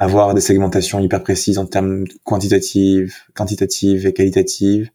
avoir 0.00 0.32
des 0.34 0.40
segmentations 0.40 0.98
hyper 0.98 1.22
précises 1.22 1.58
en 1.58 1.66
termes 1.66 2.04
quantitatives, 2.24 3.14
quantitatives 3.34 4.06
et 4.06 4.12
qualitatives. 4.14 4.90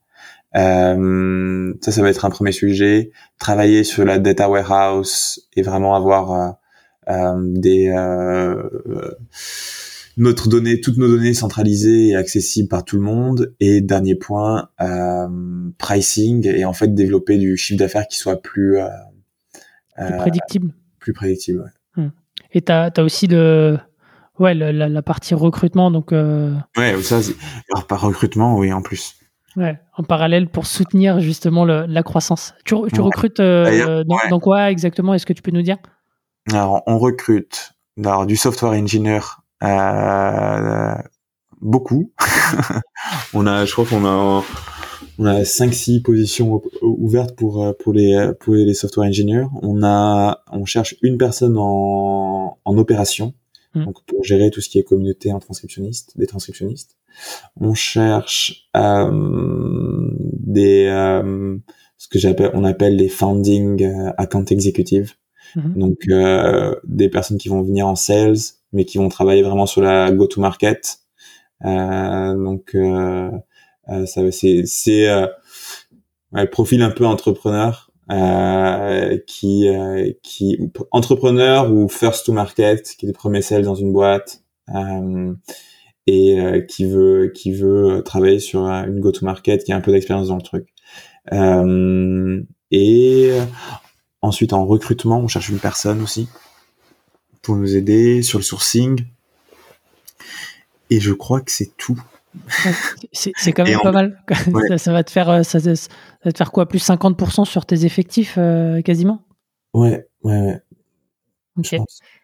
Euh, 0.55 1.73
ça, 1.81 1.91
ça 1.91 2.01
va 2.01 2.09
être 2.09 2.25
un 2.25 2.29
premier 2.29 2.51
sujet. 2.51 3.11
Travailler 3.39 3.83
sur 3.83 4.03
la 4.03 4.17
data 4.19 4.49
warehouse 4.49 5.47
et 5.55 5.61
vraiment 5.61 5.95
avoir 5.95 6.31
euh, 6.31 6.51
euh 7.09 7.35
des 7.39 7.89
euh, 7.89 8.69
notre 10.17 10.47
donnée, 10.49 10.81
toutes 10.81 10.97
nos 10.97 11.07
données 11.07 11.33
centralisées 11.33 12.09
et 12.09 12.15
accessibles 12.15 12.69
par 12.69 12.85
tout 12.85 12.95
le 12.95 13.03
monde. 13.03 13.53
Et 13.59 13.81
dernier 13.81 14.15
point, 14.15 14.69
euh, 14.81 15.27
pricing 15.77 16.47
et 16.47 16.65
en 16.65 16.73
fait 16.73 16.93
développer 16.93 17.37
du 17.37 17.57
chiffre 17.57 17.79
d'affaires 17.79 18.07
qui 18.07 18.17
soit 18.17 18.41
plus, 18.41 18.77
plus 19.97 20.17
prédictible. 20.17 20.73
Plus 20.99 21.13
prédictible. 21.13 21.59
Ouais. 21.59 22.03
Hum. 22.03 22.11
Et 22.51 22.61
tu 22.61 22.71
as, 22.71 22.91
aussi 22.99 23.27
le, 23.27 23.77
ouais, 24.39 24.53
la, 24.53 24.71
la, 24.71 25.01
partie 25.01 25.35
recrutement. 25.35 25.91
Donc, 25.91 26.11
Ouais, 26.11 27.01
ça, 27.01 27.19
alors 27.73 27.87
par 27.87 28.01
recrutement, 28.01 28.57
oui, 28.57 28.71
en 28.71 28.81
plus. 28.81 29.15
Ouais, 29.57 29.79
en 29.95 30.03
parallèle 30.03 30.49
pour 30.49 30.65
soutenir 30.65 31.21
justement 31.21 31.63
le, 31.63 31.85
la 31.85 32.03
croissance. 32.03 32.53
Tu, 32.65 32.75
tu 32.93 32.99
recrutes 32.99 33.39
euh, 33.39 34.03
dans, 34.03 34.17
dans, 34.29 34.39
quoi 34.39 34.69
exactement 34.69 35.13
Est-ce 35.13 35.25
que 35.25 35.31
tu 35.31 35.41
peux 35.41 35.51
nous 35.51 35.61
dire? 35.61 35.77
Alors, 36.51 36.83
on 36.87 36.97
recrute 36.97 37.71
alors, 37.97 38.25
du 38.25 38.35
software 38.35 38.73
engineer 38.73 39.19
euh, 39.19 39.21
beaucoup. 41.61 42.11
on 43.33 43.47
a, 43.47 43.65
je 43.65 43.71
crois 43.71 43.85
qu'on 43.85 44.05
a, 44.05 44.43
on 45.17 45.25
a 45.25 45.41
5-6 45.41 46.01
positions 46.01 46.61
ouvertes 46.81 47.35
pour 47.35 47.63
euh, 47.63 47.73
pour 47.73 47.93
les 47.93 48.31
pour 48.39 48.55
les 48.55 48.73
software 48.73 49.07
engineers. 49.07 49.45
On 49.61 49.83
a, 49.83 50.43
on 50.51 50.65
cherche 50.65 50.95
une 51.01 51.17
personne 51.17 51.57
en, 51.57 52.57
en 52.63 52.77
opération, 52.77 53.33
mmh. 53.73 53.85
donc 53.85 54.03
pour 54.05 54.23
gérer 54.23 54.51
tout 54.51 54.61
ce 54.61 54.69
qui 54.69 54.79
est 54.79 54.83
communauté 54.83 55.31
en 55.31 55.39
transcriptionniste, 55.39 56.17
des 56.17 56.27
transcriptionnistes 56.27 56.97
on 57.59 57.73
cherche 57.73 58.67
euh, 58.75 60.09
des 60.33 60.87
euh, 60.87 61.57
ce 61.97 62.07
que 62.07 62.19
j'appelle 62.19 62.51
on 62.53 62.63
appelle 62.63 62.95
les 62.95 63.09
founding 63.09 63.83
euh, 63.83 64.11
account 64.17 64.45
executive 64.45 65.13
mhm. 65.55 65.73
donc 65.75 65.99
des 66.83 67.09
personnes 67.09 67.37
qui 67.37 67.49
vont 67.49 67.61
venir 67.61 67.87
en 67.87 67.95
sales 67.95 68.37
mais 68.73 68.85
qui 68.85 68.97
vont 68.97 69.09
travailler 69.09 69.41
vraiment 69.41 69.65
sur 69.65 69.81
la 69.81 70.11
go 70.11 70.27
to 70.27 70.41
market 70.41 70.99
donc 71.61 72.75
ça 73.87 74.31
c'est 74.31 74.63
c'est 74.65 75.07
le 76.31 76.45
profil 76.49 76.81
un 76.81 76.91
peu 76.91 77.05
entrepreneur 77.05 77.91
qui 79.27 79.67
qui 80.23 80.71
entrepreneur 80.91 81.71
ou 81.71 81.87
first 81.89 82.25
to 82.25 82.33
market 82.33 82.95
qui 82.97 83.05
est 83.05 83.09
le 83.09 83.13
premier 83.13 83.41
sales 83.41 83.63
dans 83.63 83.75
une 83.75 83.93
boîte 83.93 84.43
et 86.07 86.39
euh, 86.39 86.61
qui 86.61 86.85
veut 86.85 87.31
qui 87.33 87.51
veut 87.51 88.01
travailler 88.03 88.39
sur 88.39 88.65
une 88.65 88.99
go-to-market, 88.99 89.63
qui 89.63 89.71
a 89.71 89.75
un 89.75 89.81
peu 89.81 89.91
d'expérience 89.91 90.27
dans 90.27 90.35
le 90.35 90.41
truc. 90.41 90.67
Euh, 91.33 92.41
et 92.71 93.31
ensuite 94.25 94.53
en 94.53 94.65
recrutement, 94.65 95.19
on 95.19 95.27
cherche 95.27 95.49
une 95.49 95.59
personne 95.59 96.01
aussi 96.01 96.27
pour 97.41 97.55
nous 97.55 97.75
aider 97.75 98.21
sur 98.21 98.39
le 98.39 98.43
sourcing. 98.43 99.05
Et 100.89 100.99
je 100.99 101.13
crois 101.13 101.41
que 101.41 101.51
c'est 101.51 101.75
tout. 101.77 101.99
c'est 103.13 103.53
quand 103.53 103.63
même 103.63 103.79
pas 103.81 103.91
mal. 103.91 104.23
Ça, 104.77 104.91
va 104.91 105.03
te 105.03 105.11
faire 105.11 105.29
euh, 105.29 105.43
ça, 105.43 105.59
va 105.59 106.31
te 106.31 106.37
faire 106.37 106.51
quoi 106.51 106.67
plus 106.67 106.85
50% 106.85 107.45
sur 107.45 107.65
tes 107.65 107.85
effectifs 107.85 108.37
quasiment? 108.83 109.21
Ouais, 109.73 110.07
ouais, 110.23 110.41
ouais. 110.41 110.61
Ok. 111.57 111.75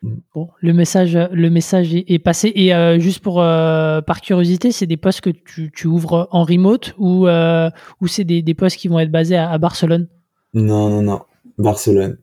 Mm. 0.01 0.15
Bon, 0.35 0.49
le 0.59 0.73
message, 0.73 1.15
le 1.15 1.49
message 1.49 1.93
est, 1.93 2.19
passé. 2.19 2.51
Et 2.55 2.73
euh, 2.73 2.99
juste 2.99 3.19
pour 3.19 3.41
euh, 3.41 4.01
par 4.01 4.21
curiosité, 4.21 4.71
c'est 4.71 4.87
des 4.87 4.97
postes 4.97 5.21
que 5.21 5.29
tu, 5.29 5.71
tu, 5.73 5.87
ouvres 5.87 6.27
en 6.31 6.43
remote 6.43 6.93
ou 6.97 7.27
euh, 7.27 7.69
ou 8.01 8.07
c'est 8.07 8.23
des, 8.23 8.41
des 8.41 8.53
postes 8.53 8.77
qui 8.77 8.87
vont 8.87 8.99
être 8.99 9.11
basés 9.11 9.37
à, 9.37 9.57
Barcelone? 9.57 10.07
Non, 10.53 10.89
non, 10.89 11.01
non, 11.01 11.21
Barcelone. 11.57 12.17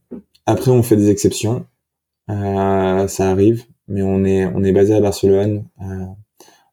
Après, 0.46 0.70
on 0.70 0.82
fait 0.82 0.96
des 0.96 1.10
exceptions. 1.10 1.66
ça 2.28 3.30
arrive, 3.30 3.64
mais 3.86 4.02
on 4.02 4.24
est 4.24 4.46
on 4.46 4.62
est 4.64 4.72
basé 4.72 4.94
à 4.94 5.00
Barcelone. 5.00 5.64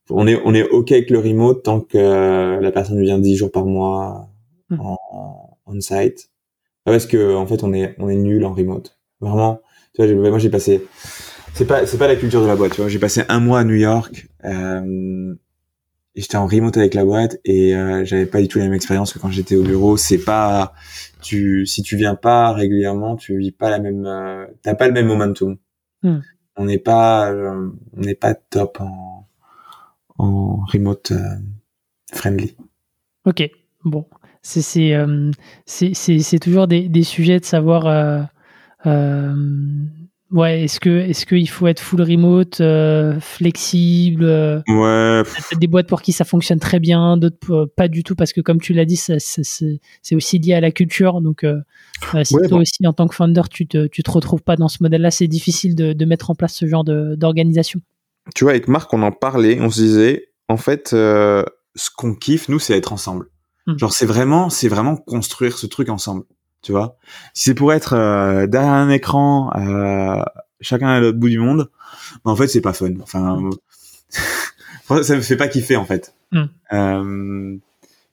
on 0.10 0.28
est 0.28 0.42
on 0.46 0.54
est 0.54 0.64
ok 0.64 0.92
avec 0.92 1.10
le 1.10 1.20
remote 1.20 1.64
tant 1.64 1.82
que 1.82 2.60
la 2.62 2.72
personne 2.72 3.02
vient 3.02 3.20
10 3.20 3.36
jours 3.36 3.52
par 3.52 3.66
mois 3.66 4.30
hmm. 4.70 4.80
en 4.80 4.98
on 5.66 5.82
site. 5.82 6.30
Parce 6.84 7.08
que 7.08 7.36
en 7.36 7.48
fait, 7.48 7.64
on 7.64 7.74
est 7.74 7.96
on 8.00 8.10
est 8.10 8.16
nul 8.16 8.46
en 8.46 8.54
remote. 8.54 8.98
Vraiment 9.20 9.60
tu 9.96 10.14
vois, 10.14 10.30
moi 10.30 10.40
j'ai 10.40 10.50
passé, 10.50 10.86
c'est 11.54 11.66
pas, 11.66 11.86
c'est 11.86 11.98
pas 11.98 12.08
la 12.08 12.16
culture 12.16 12.42
de 12.42 12.48
la 12.48 12.56
boîte. 12.56 12.74
Tu 12.74 12.82
vois, 12.82 12.90
j'ai 12.90 13.00
passé 13.00 13.24
un 13.30 13.40
mois 13.40 13.60
à 13.60 13.64
New 13.64 13.76
York. 13.76 14.28
Euh, 14.44 15.34
j'étais 16.16 16.38
en 16.38 16.48
remote 16.48 16.78
avec 16.78 16.94
la 16.94 17.06
boîte 17.06 17.40
et 17.46 17.76
euh, 17.76 18.06
j'avais 18.06 18.26
pas 18.26 18.42
du 18.42 18.48
tout 18.48 18.60
la 18.60 18.66
même 18.66 18.74
expérience 18.74 19.14
que 19.14 19.20
quand 19.20 19.30
j'étais 19.30 19.56
au 19.56 19.64
bureau. 19.64 19.98
C'est 19.98 20.24
pas, 20.24 20.74
tu, 21.22 21.66
si 21.66 21.84
tu 21.84 21.98
viens 21.98 22.16
pas 22.16 22.54
régulièrement, 22.54 23.16
tu 23.16 23.38
vis 23.38 23.52
pas 23.52 23.70
la 23.70 23.80
même, 23.80 24.06
euh, 24.06 24.46
t'as 24.62 24.76
pas 24.76 24.88
le 24.88 24.94
même 24.94 25.08
momentum. 25.08 25.58
Hmm. 26.04 26.20
On 26.56 26.66
n'est 26.66 26.80
pas, 26.80 27.32
euh, 27.32 27.70
on 27.98 28.02
n'est 28.02 28.16
pas 28.16 28.34
top 28.34 28.80
en, 28.80 29.28
en 30.18 30.66
remote 30.66 31.12
friendly. 32.14 32.56
Ok, 33.26 33.50
bon, 33.84 34.06
c'est 34.42 34.62
c'est 34.62 34.94
c'est 35.66 36.20
c'est 36.20 36.40
toujours 36.40 36.68
des, 36.68 36.88
des 36.88 37.04
sujets 37.04 37.40
de 37.40 37.46
savoir 37.46 37.88
euh, 38.86 39.34
ouais, 40.36 40.64
est-ce 40.64 40.80
que 40.80 40.90
est-ce 40.90 41.26
qu'il 41.26 41.50
faut 41.50 41.66
être 41.66 41.80
full 41.80 42.02
remote, 42.02 42.62
euh, 42.62 43.20
flexible 43.20 44.26
euh, 44.26 44.62
Ouais. 44.68 45.24
Des 45.60 45.68
boîtes 45.68 45.88
pour 45.88 46.02
qui 46.02 46.12
ça 46.12 46.26
fonctionne 46.26 46.60
très 46.60 46.80
bien, 46.80 47.18
d'autres 47.18 47.72
pas 47.76 47.88
du 47.88 48.04
tout 48.04 48.16
parce 48.16 48.34
que 48.34 48.42
comme 48.42 48.62
tu 48.62 48.74
l'as 48.74 48.86
dit, 48.86 48.98
c'est 48.98 50.16
aussi 50.16 50.40
lié 50.40 50.54
à 50.54 50.62
la 50.62 50.72
culture. 50.72 51.22
Donc, 51.22 51.46
si 52.24 52.36
toi 52.48 52.60
aussi 52.60 52.86
en 52.86 52.94
tant 52.94 53.08
que 53.08 53.16
founder, 53.16 53.44
tu 53.50 53.66
te 53.66 53.88
tu 53.88 54.04
te 54.04 54.12
retrouves 54.12 54.44
pas 54.44 54.56
dans 54.56 54.68
ce 54.68 54.78
modèle-là, 54.82 55.10
c'est 55.10 55.28
difficile 55.28 55.76
de, 55.76 55.94
de, 55.94 56.06
mettre 56.06 56.30
en 56.30 56.36
place 56.36 56.54
ce 56.54 56.68
genre 56.68 56.84
d'organisation. 56.84 57.80
Tu 58.36 58.44
vois, 58.44 58.52
avec 58.52 58.68
Marc, 58.68 58.94
on 58.94 59.02
en 59.02 59.12
parlait, 59.12 59.60
on 59.62 59.70
se 59.70 59.82
disait, 59.82 60.30
en 60.50 60.58
fait, 60.58 60.90
ce 60.90 61.90
qu'on 61.96 62.14
kiffe, 62.14 62.50
nous, 62.50 62.60
c'est 62.60 62.78
être 62.78 62.94
ensemble. 62.94 63.28
Hmm. 63.68 63.78
Genre, 63.78 63.94
c'est 63.94 64.06
vraiment, 64.06 64.50
c'est 64.50 64.68
vraiment 64.68 64.96
construire 64.96 65.58
ce 65.58 65.66
truc 65.66 65.90
ensemble 65.90 66.26
tu 66.66 66.72
vois. 66.72 66.98
Si 67.36 67.44
c'est 67.44 67.54
pour 67.54 67.72
être 67.74 67.94
euh, 67.94 68.48
derrière 68.48 68.74
un 68.74 68.90
écran, 68.90 69.52
euh, 69.56 70.24
chacun 70.62 70.88
à 70.88 71.00
l'autre 71.00 71.20
bout 71.20 71.30
du 71.30 71.38
monde, 71.38 71.70
bah, 72.24 72.32
en 72.32 72.36
fait 72.36 72.48
c'est 72.48 72.62
pas 72.62 72.74
fun. 72.74 72.94
Enfin, 73.04 73.40
ça 75.04 75.16
me 75.16 75.22
fait 75.22 75.38
pas 75.38 75.48
kiffer 75.48 75.76
en 75.76 75.86
fait. 75.86 76.16
Mm. 76.32 76.44
Euh, 76.74 77.56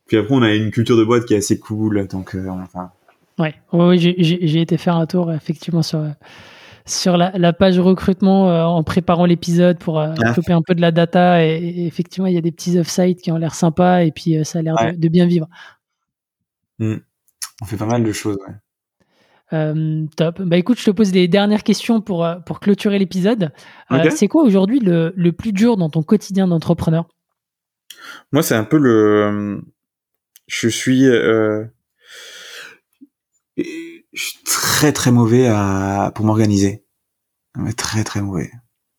puis 0.06 0.18
après 0.18 0.34
on 0.34 0.42
a 0.42 0.52
une 0.52 0.70
culture 0.70 0.98
de 0.98 1.04
boîte 1.04 1.24
qui 1.24 1.32
est 1.32 1.38
assez 1.38 1.58
cool, 1.58 2.06
donc 2.08 2.36
enfin. 2.36 2.90
Ouais, 3.38 3.54
oui, 3.72 3.98
j'ai 3.98 4.60
été 4.60 4.76
faire 4.76 4.96
un 4.96 5.06
tour 5.06 5.32
effectivement 5.32 5.82
sur 5.82 6.04
sur 6.84 7.16
la, 7.16 7.52
page 7.54 7.78
recrutement 7.78 8.76
en 8.76 8.82
préparant 8.82 9.24
l'épisode 9.24 9.78
pour 9.78 9.98
euh, 9.98 10.12
ah. 10.22 10.34
un 10.48 10.62
peu 10.62 10.74
de 10.74 10.80
la 10.82 10.90
data 10.90 11.42
et, 11.42 11.86
effectivement 11.86 12.26
il 12.26 12.34
y 12.34 12.38
a 12.38 12.42
des 12.42 12.52
petits 12.52 12.76
off-site 12.78 13.22
qui 13.22 13.30
ont 13.32 13.38
l'air 13.38 13.54
sympas 13.54 14.02
et 14.02 14.10
puis 14.10 14.44
ça 14.44 14.58
a 14.58 14.62
l'air 14.62 14.74
de, 14.94 15.08
bien 15.08 15.26
vivre. 15.26 15.48
Mm. 16.80 16.96
On 17.62 17.64
fait 17.64 17.76
pas 17.76 17.86
mal 17.86 18.02
de 18.02 18.10
choses, 18.10 18.38
ouais. 18.48 18.54
Euh, 19.52 20.04
top. 20.16 20.42
Bah 20.42 20.56
écoute, 20.56 20.80
je 20.80 20.84
te 20.84 20.90
pose 20.90 21.12
les 21.12 21.28
dernières 21.28 21.62
questions 21.62 22.00
pour, 22.00 22.24
euh, 22.24 22.40
pour 22.40 22.58
clôturer 22.58 22.98
l'épisode. 22.98 23.52
Euh, 23.92 24.10
c'est 24.10 24.26
quoi 24.26 24.42
aujourd'hui 24.42 24.80
le, 24.80 25.12
le, 25.14 25.30
plus 25.32 25.52
dur 25.52 25.76
dans 25.76 25.88
ton 25.88 26.02
quotidien 26.02 26.48
d'entrepreneur? 26.48 27.06
Moi, 28.32 28.42
c'est 28.42 28.56
un 28.56 28.64
peu 28.64 28.78
le. 28.78 29.62
Je 30.48 30.68
suis. 30.68 31.04
Je 31.04 31.68
suis 34.12 34.42
très 34.44 34.92
très 34.92 35.12
mauvais 35.12 35.46
à... 35.46 36.10
pour 36.16 36.24
m'organiser. 36.24 36.84
Très 37.76 38.02
très 38.02 38.22
mauvais. 38.22 38.50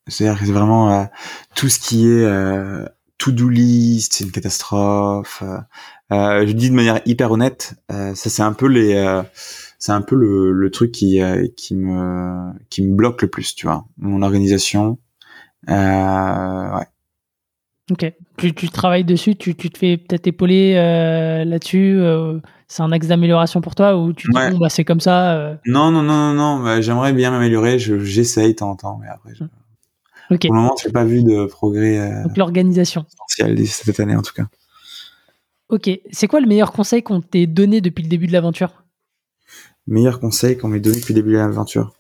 C'est-à-dire 0.07 0.39
que 0.39 0.45
c'est 0.45 0.53
vraiment 0.53 1.09
tout 1.53 1.67
ce 1.67 1.79
qui 1.79 2.07
est 2.07 2.25
to-do 3.23 3.49
list, 3.49 4.13
c'est 4.13 4.23
une 4.25 4.31
catastrophe. 4.31 5.43
Euh, 6.11 6.45
je 6.45 6.51
dis 6.51 6.69
de 6.69 6.75
manière 6.75 7.01
hyper 7.05 7.31
honnête, 7.31 7.75
euh, 7.91 8.13
ça 8.15 8.29
c'est 8.29 8.41
un 8.41 8.53
peu 8.53 8.67
les, 8.67 8.95
euh, 8.95 9.23
c'est 9.79 9.93
un 9.93 10.01
peu 10.01 10.15
le, 10.15 10.51
le 10.51 10.71
truc 10.71 10.91
qui 10.91 11.21
qui 11.55 11.75
me 11.75 12.51
qui 12.69 12.83
me 12.83 12.95
bloque 12.95 13.21
le 13.21 13.29
plus, 13.29 13.55
tu 13.55 13.65
vois, 13.67 13.85
mon 13.97 14.21
organisation. 14.21 14.97
ouais. 15.67 16.85
Ok. 17.91 18.13
Tu, 18.37 18.53
tu, 18.53 18.69
travailles 18.69 19.03
dessus, 19.03 19.35
tu, 19.35 19.55
tu 19.55 19.69
te 19.69 19.77
fais 19.77 19.97
peut-être 19.97 20.25
épauler 20.25 20.75
euh, 20.77 21.43
là-dessus. 21.43 21.99
Euh, 21.99 22.39
c'est 22.67 22.81
un 22.81 22.91
axe 22.91 23.07
d'amélioration 23.07 23.61
pour 23.61 23.75
toi 23.75 23.97
ou 23.97 24.13
tu 24.13 24.29
te 24.29 24.39
dis 24.39 24.51
bon, 24.51 24.57
bah, 24.57 24.69
c'est 24.69 24.85
comme 24.85 25.01
ça. 25.01 25.33
Euh. 25.35 25.55
Non, 25.65 25.91
non, 25.91 26.01
non, 26.01 26.33
non, 26.33 26.33
non. 26.33 26.63
Bah, 26.63 26.81
j'aimerais 26.81 27.11
bien 27.11 27.31
m'améliorer. 27.31 27.79
J'essaye 27.79 28.53
de 28.53 28.57
temps 28.57 28.71
en 28.71 28.75
temps, 28.75 28.99
mais 29.01 29.07
après. 29.09 29.33
Je... 29.35 29.43
Pour 30.37 30.55
le 30.55 30.61
moment, 30.61 30.75
j'ai 30.81 30.91
pas 30.91 31.05
vu 31.05 31.23
de 31.23 31.45
progrès. 31.45 32.23
Donc 32.23 32.37
l'organisation. 32.37 33.05
cette 33.27 33.99
année 33.99 34.15
en 34.15 34.21
tout 34.21 34.33
cas. 34.33 34.47
Ok. 35.69 35.89
C'est 36.11 36.27
quoi 36.27 36.39
le 36.39 36.47
meilleur 36.47 36.71
conseil 36.71 37.03
qu'on 37.03 37.21
t'ait 37.21 37.47
donné 37.47 37.81
depuis 37.81 38.03
le 38.03 38.09
début 38.09 38.27
de 38.27 38.33
l'aventure? 38.33 38.83
Meilleur 39.87 40.19
conseil 40.19 40.57
qu'on 40.57 40.67
m'ait 40.67 40.79
donné 40.79 40.99
depuis 40.99 41.13
le 41.13 41.21
début 41.21 41.33
de 41.33 41.37
l'aventure. 41.37 41.93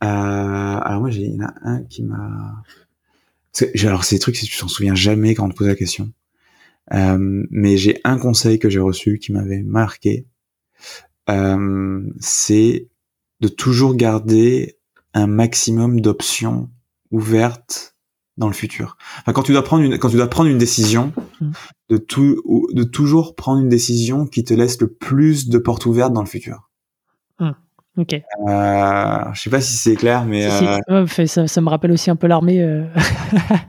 alors 0.00 1.00
moi, 1.00 1.10
il 1.10 1.34
y 1.34 1.36
en 1.36 1.46
a 1.46 1.52
un 1.62 1.82
qui 1.84 2.02
m'a 2.02 2.62
alors 3.84 4.04
c'est 4.04 4.16
des 4.16 4.20
trucs 4.20 4.36
si 4.36 4.46
tu 4.46 4.58
t'en 4.58 4.68
souviens 4.68 4.94
jamais 4.94 5.34
quand 5.34 5.46
on 5.46 5.50
te 5.50 5.56
pose 5.56 5.68
la 5.68 5.74
question. 5.74 6.10
Euh, 6.92 7.44
mais 7.50 7.76
j'ai 7.76 8.00
un 8.04 8.18
conseil 8.18 8.58
que 8.58 8.68
j'ai 8.68 8.80
reçu 8.80 9.18
qui 9.18 9.32
m'avait 9.32 9.62
marqué. 9.62 10.26
Euh, 11.30 12.02
c'est 12.20 12.88
de 13.40 13.48
toujours 13.48 13.94
garder 13.94 14.78
un 15.14 15.26
maximum 15.26 16.00
d'options 16.00 16.70
ouvertes 17.12 17.94
dans 18.36 18.48
le 18.48 18.54
futur. 18.54 18.96
Enfin, 19.20 19.32
quand 19.32 19.42
tu 19.42 19.52
dois 19.52 19.62
prendre 19.62 19.84
une, 19.84 19.98
quand 19.98 20.08
tu 20.08 20.16
dois 20.16 20.28
prendre 20.28 20.48
une 20.48 20.58
décision, 20.58 21.12
mmh. 21.40 21.50
de 21.90 21.96
tout, 21.98 22.42
de 22.72 22.82
toujours 22.82 23.36
prendre 23.36 23.60
une 23.60 23.68
décision 23.68 24.26
qui 24.26 24.42
te 24.42 24.54
laisse 24.54 24.80
le 24.80 24.92
plus 24.92 25.48
de 25.48 25.58
portes 25.58 25.86
ouvertes 25.86 26.12
dans 26.12 26.22
le 26.22 26.26
futur. 26.26 26.70
Mmh. 27.38 27.50
Ok. 27.98 28.14
Euh, 28.14 29.18
je 29.34 29.40
sais 29.40 29.50
pas 29.50 29.60
si 29.60 29.76
c'est 29.76 29.96
clair, 29.96 30.24
mais 30.24 30.46
euh... 30.46 31.06
ça, 31.26 31.46
ça, 31.46 31.60
me 31.60 31.68
rappelle 31.68 31.92
aussi 31.92 32.10
un 32.10 32.16
peu 32.16 32.26
l'armée 32.26 32.62
euh... 32.62 32.86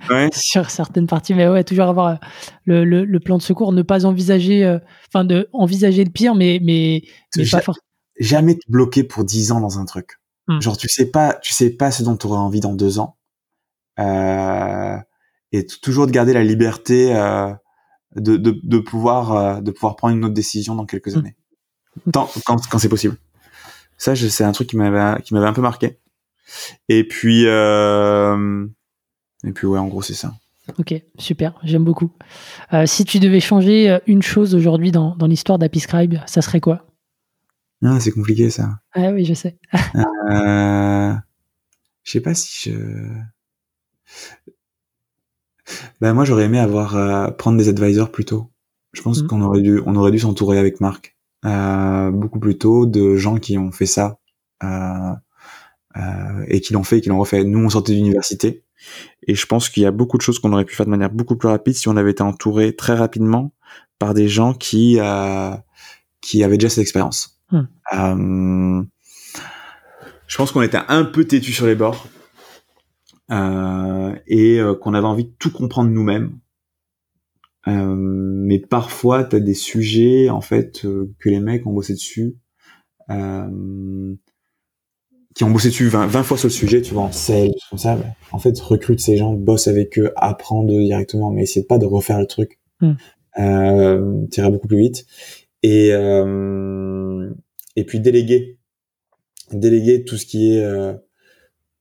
ouais. 0.10 0.30
sur 0.34 0.70
certaines 0.70 1.07
parties. 1.07 1.34
Mais 1.34 1.49
ouais, 1.49 1.65
toujours 1.65 1.88
avoir 1.88 2.07
euh, 2.07 2.15
le, 2.64 2.86
le, 2.86 3.03
le, 3.03 3.20
plan 3.20 3.38
de 3.38 3.41
secours, 3.41 3.74
ne 3.74 3.82
pas 3.82 4.06
envisager, 4.06 4.80
enfin 5.10 5.26
de 5.26 5.49
envisager 5.52 6.06
le 6.06 6.10
pire, 6.10 6.36
mais 6.36 6.60
mais, 6.64 7.03
mais 7.36 7.45
pas 7.45 7.60
fort. 7.60 7.78
Jamais 8.18 8.56
te 8.56 8.70
bloquer 8.70 9.03
pour 9.03 9.26
10 9.26 9.52
ans 9.52 9.60
dans 9.60 9.78
un 9.78 9.84
truc. 9.84 10.20
Hmm. 10.48 10.61
Genre 10.61 10.78
tu 10.78 10.88
sais 10.88 11.10
pas, 11.10 11.34
tu 11.41 11.52
sais 11.52 11.72
pas 11.72 11.91
ce 11.91 12.03
dont 12.03 12.15
tu 12.15 12.28
auras 12.28 12.38
envie 12.38 12.61
dans 12.61 12.74
deux 12.74 12.99
ans, 12.99 13.18
et 13.98 15.65
toujours 15.82 16.07
de 16.07 16.11
garder 16.11 16.34
la 16.34 16.44
liberté 16.44 17.14
de, 18.15 18.38
de, 18.38 18.60
de 18.64 18.78
pouvoir 18.80 19.61
de 19.61 19.72
pouvoir 19.72 19.95
prendre 19.95 20.15
une 20.15 20.26
autre 20.26 20.34
décision 20.34 20.76
dans 20.76 20.86
quelques 20.86 21.15
hmm. 21.15 21.20
années, 21.20 21.36
Tant, 22.11 22.30
quand, 22.45 22.57
quand 22.70 22.80
c'est 22.80 22.90
possible. 22.90 23.18
Ça, 23.98 24.15
c'est 24.15 24.44
un 24.44 24.52
truc 24.52 24.70
qui 24.70 24.78
m'avait 24.78 25.22
qui 25.22 25.34
m'avait 25.34 25.48
un 25.48 25.53
peu 25.53 25.61
marqué. 25.61 25.99
Et 26.90 27.07
puis 27.07 27.45
euh, 27.45 28.68
et 29.44 29.52
puis 29.52 29.68
ouais, 29.68 29.80
en 29.80 29.88
gros, 29.88 30.02
c'est 30.02 30.14
ça. 30.14 30.34
Ok, 30.80 30.94
super, 31.20 31.60
j'aime 31.64 31.84
beaucoup. 31.84 32.11
Euh, 32.72 32.86
si 32.86 33.03
tu 33.03 33.20
devais 33.20 33.41
changer 33.41 33.90
euh, 33.91 33.99
une 34.07 34.22
chose 34.22 34.56
aujourd'hui 34.56 34.91
dans, 34.91 35.14
dans 35.18 35.28
l'histoire 35.28 35.60
d'Apiscribe, 35.60 36.15
ça 36.26 36.41
serait 36.41 36.61
quoi? 36.61 36.88
Ah, 37.84 37.99
c'est 37.99 38.11
compliqué 38.11 38.49
ça. 38.49 38.80
Ah 38.94 39.10
oui, 39.10 39.26
je 39.26 39.34
sais. 39.34 39.57
euh, 39.74 41.14
je 42.03 42.11
sais 42.11 42.22
pas 42.22 42.34
si 42.34 42.70
je. 42.70 43.10
Ben 46.02 46.14
moi, 46.14 46.26
j'aurais 46.26 46.45
aimé 46.45 46.60
avoir 46.60 46.95
euh, 46.95 47.31
prendre 47.31 47.57
des 47.57 47.69
advisors 47.69 48.11
plus 48.11 48.26
tôt. 48.26 48.52
Je 48.91 49.02
pense 49.02 49.23
mmh. 49.23 49.27
qu'on 49.27 49.41
aurait 49.41 49.61
dû 49.61 49.81
on 49.85 49.95
aurait 49.95 50.11
dû 50.11 50.19
s'entourer 50.19 50.57
avec 50.57 50.81
Marc. 50.81 51.14
Euh, 51.45 52.10
beaucoup 52.11 52.40
plus 52.40 52.57
tôt 52.57 52.85
de 52.85 53.18
gens 53.18 53.35
qui 53.35 53.57
ont 53.57 53.73
fait 53.73 53.85
ça 53.85 54.18
euh, 54.64 55.11
euh, 55.98 56.45
et 56.48 56.61
qui 56.61 56.72
l'ont 56.72 56.84
fait 56.84 56.99
et 56.99 57.02
qui 57.02 57.10
l'ont 57.10 57.19
refait. 57.19 57.44
Nous, 57.44 57.60
on 57.60 57.69
sortait 57.69 57.94
d'université 57.94 58.64
et 59.27 59.35
je 59.35 59.45
pense 59.45 59.68
qu'il 59.68 59.84
y 59.84 59.85
a 59.85 59.91
beaucoup 59.91 60.18
de 60.18 60.22
choses 60.22 60.40
qu'on 60.40 60.53
aurait 60.53 60.64
pu 60.64 60.73
faire 60.73 60.85
de 60.85 60.91
manière 60.91 61.10
beaucoup 61.10 61.35
plus 61.35 61.49
rapide 61.49 61.73
si 61.76 61.90
on 61.90 61.98
avait 61.98 62.11
été 62.11 62.23
entouré 62.23 62.76
très 62.76 62.94
rapidement 62.94 63.53
par 63.99 64.14
des 64.14 64.30
gens 64.30 64.53
qui 64.53 64.99
qui 66.22 66.44
avaient 66.44 66.57
déjà 66.57 66.69
cette 66.69 66.81
expérience. 66.81 67.41
Hmm. 67.52 68.84
je 70.27 70.38
pense 70.38 70.52
qu'on 70.52 70.64
était 70.64 70.80
un 70.88 71.03
peu 71.03 71.26
têtu 71.26 71.52
sur 71.52 71.68
les 71.68 71.76
bords 71.76 72.07
et 73.29 74.61
qu'on 74.81 74.93
avait 74.93 75.07
envie 75.07 75.25
de 75.25 75.33
tout 75.39 75.51
comprendre 75.51 75.89
nous-mêmes 75.89 76.39
euh, 77.67 77.95
mais 77.97 78.59
parfois, 78.59 79.23
tu 79.23 79.35
as 79.37 79.39
des 79.39 79.53
sujets 79.53 80.29
en 80.29 80.41
fait 80.41 80.85
euh, 80.85 81.13
que 81.19 81.29
les 81.29 81.39
mecs 81.39 81.65
ont 81.65 81.73
bossé 81.73 81.93
dessus, 81.93 82.35
euh, 83.09 84.15
qui 85.33 85.43
ont 85.43 85.51
bossé 85.51 85.69
dessus 85.69 85.87
20, 85.87 86.07
20, 86.07 86.23
fois 86.23 86.37
sur 86.37 86.47
le 86.47 86.53
sujet, 86.53 86.81
tu 86.81 86.93
vois, 86.93 87.03
en 87.03 87.11
sales, 87.11 87.53
comme 87.69 87.79
ça. 87.79 87.97
En 88.31 88.39
fait, 88.39 88.59
recrute 88.59 88.99
ces 88.99 89.17
gens, 89.17 89.33
bosse 89.33 89.67
avec 89.67 89.97
eux, 89.97 90.11
apprends 90.15 90.63
directement, 90.63 91.31
mais 91.31 91.43
essaie 91.43 91.63
pas 91.63 91.77
de 91.77 91.85
refaire 91.85 92.19
le 92.19 92.27
truc. 92.27 92.59
Mm. 92.81 92.91
Euh, 93.39 94.27
t'iras 94.27 94.49
beaucoup 94.49 94.67
plus 94.67 94.79
vite. 94.79 95.05
Et 95.63 95.91
et 97.75 97.85
puis 97.85 97.99
déléguer, 97.99 98.59
déléguer 99.51 100.03
tout 100.03 100.17
ce 100.17 100.25
qui 100.25 100.53
est 100.53 100.95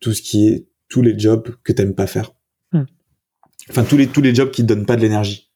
tout 0.01 0.13
ce 0.13 0.23
qui 0.23 0.49
est 0.49 0.69
tous 0.93 1.03
les 1.03 1.19
jobs 1.19 1.57
que 1.65 1.73
t'aimes 1.73 1.95
pas 1.95 2.07
faire. 2.07 2.33
Mm. 2.73 2.83
Enfin 3.71 3.85
tous 3.85 3.97
les 3.97 4.07
tous 4.07 4.21
les 4.21 4.35
jobs 4.35 4.51
qui 4.51 4.63
te 4.63 4.67
donnent 4.67 4.87
pas 4.87 4.97
de 4.97 5.01
l'énergie 5.01 5.51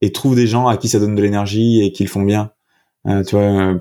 et 0.00 0.10
trouve 0.12 0.34
des 0.34 0.46
gens 0.46 0.66
à 0.66 0.76
qui 0.78 0.88
ça 0.88 0.98
donne 0.98 1.14
de 1.14 1.22
l'énergie 1.22 1.82
et 1.84 1.92
qui 1.92 2.02
le 2.02 2.08
font 2.08 2.22
bien. 2.22 2.52
Euh, 3.06 3.22
tu 3.22 3.36
vois, 3.36 3.44
euh, 3.44 3.78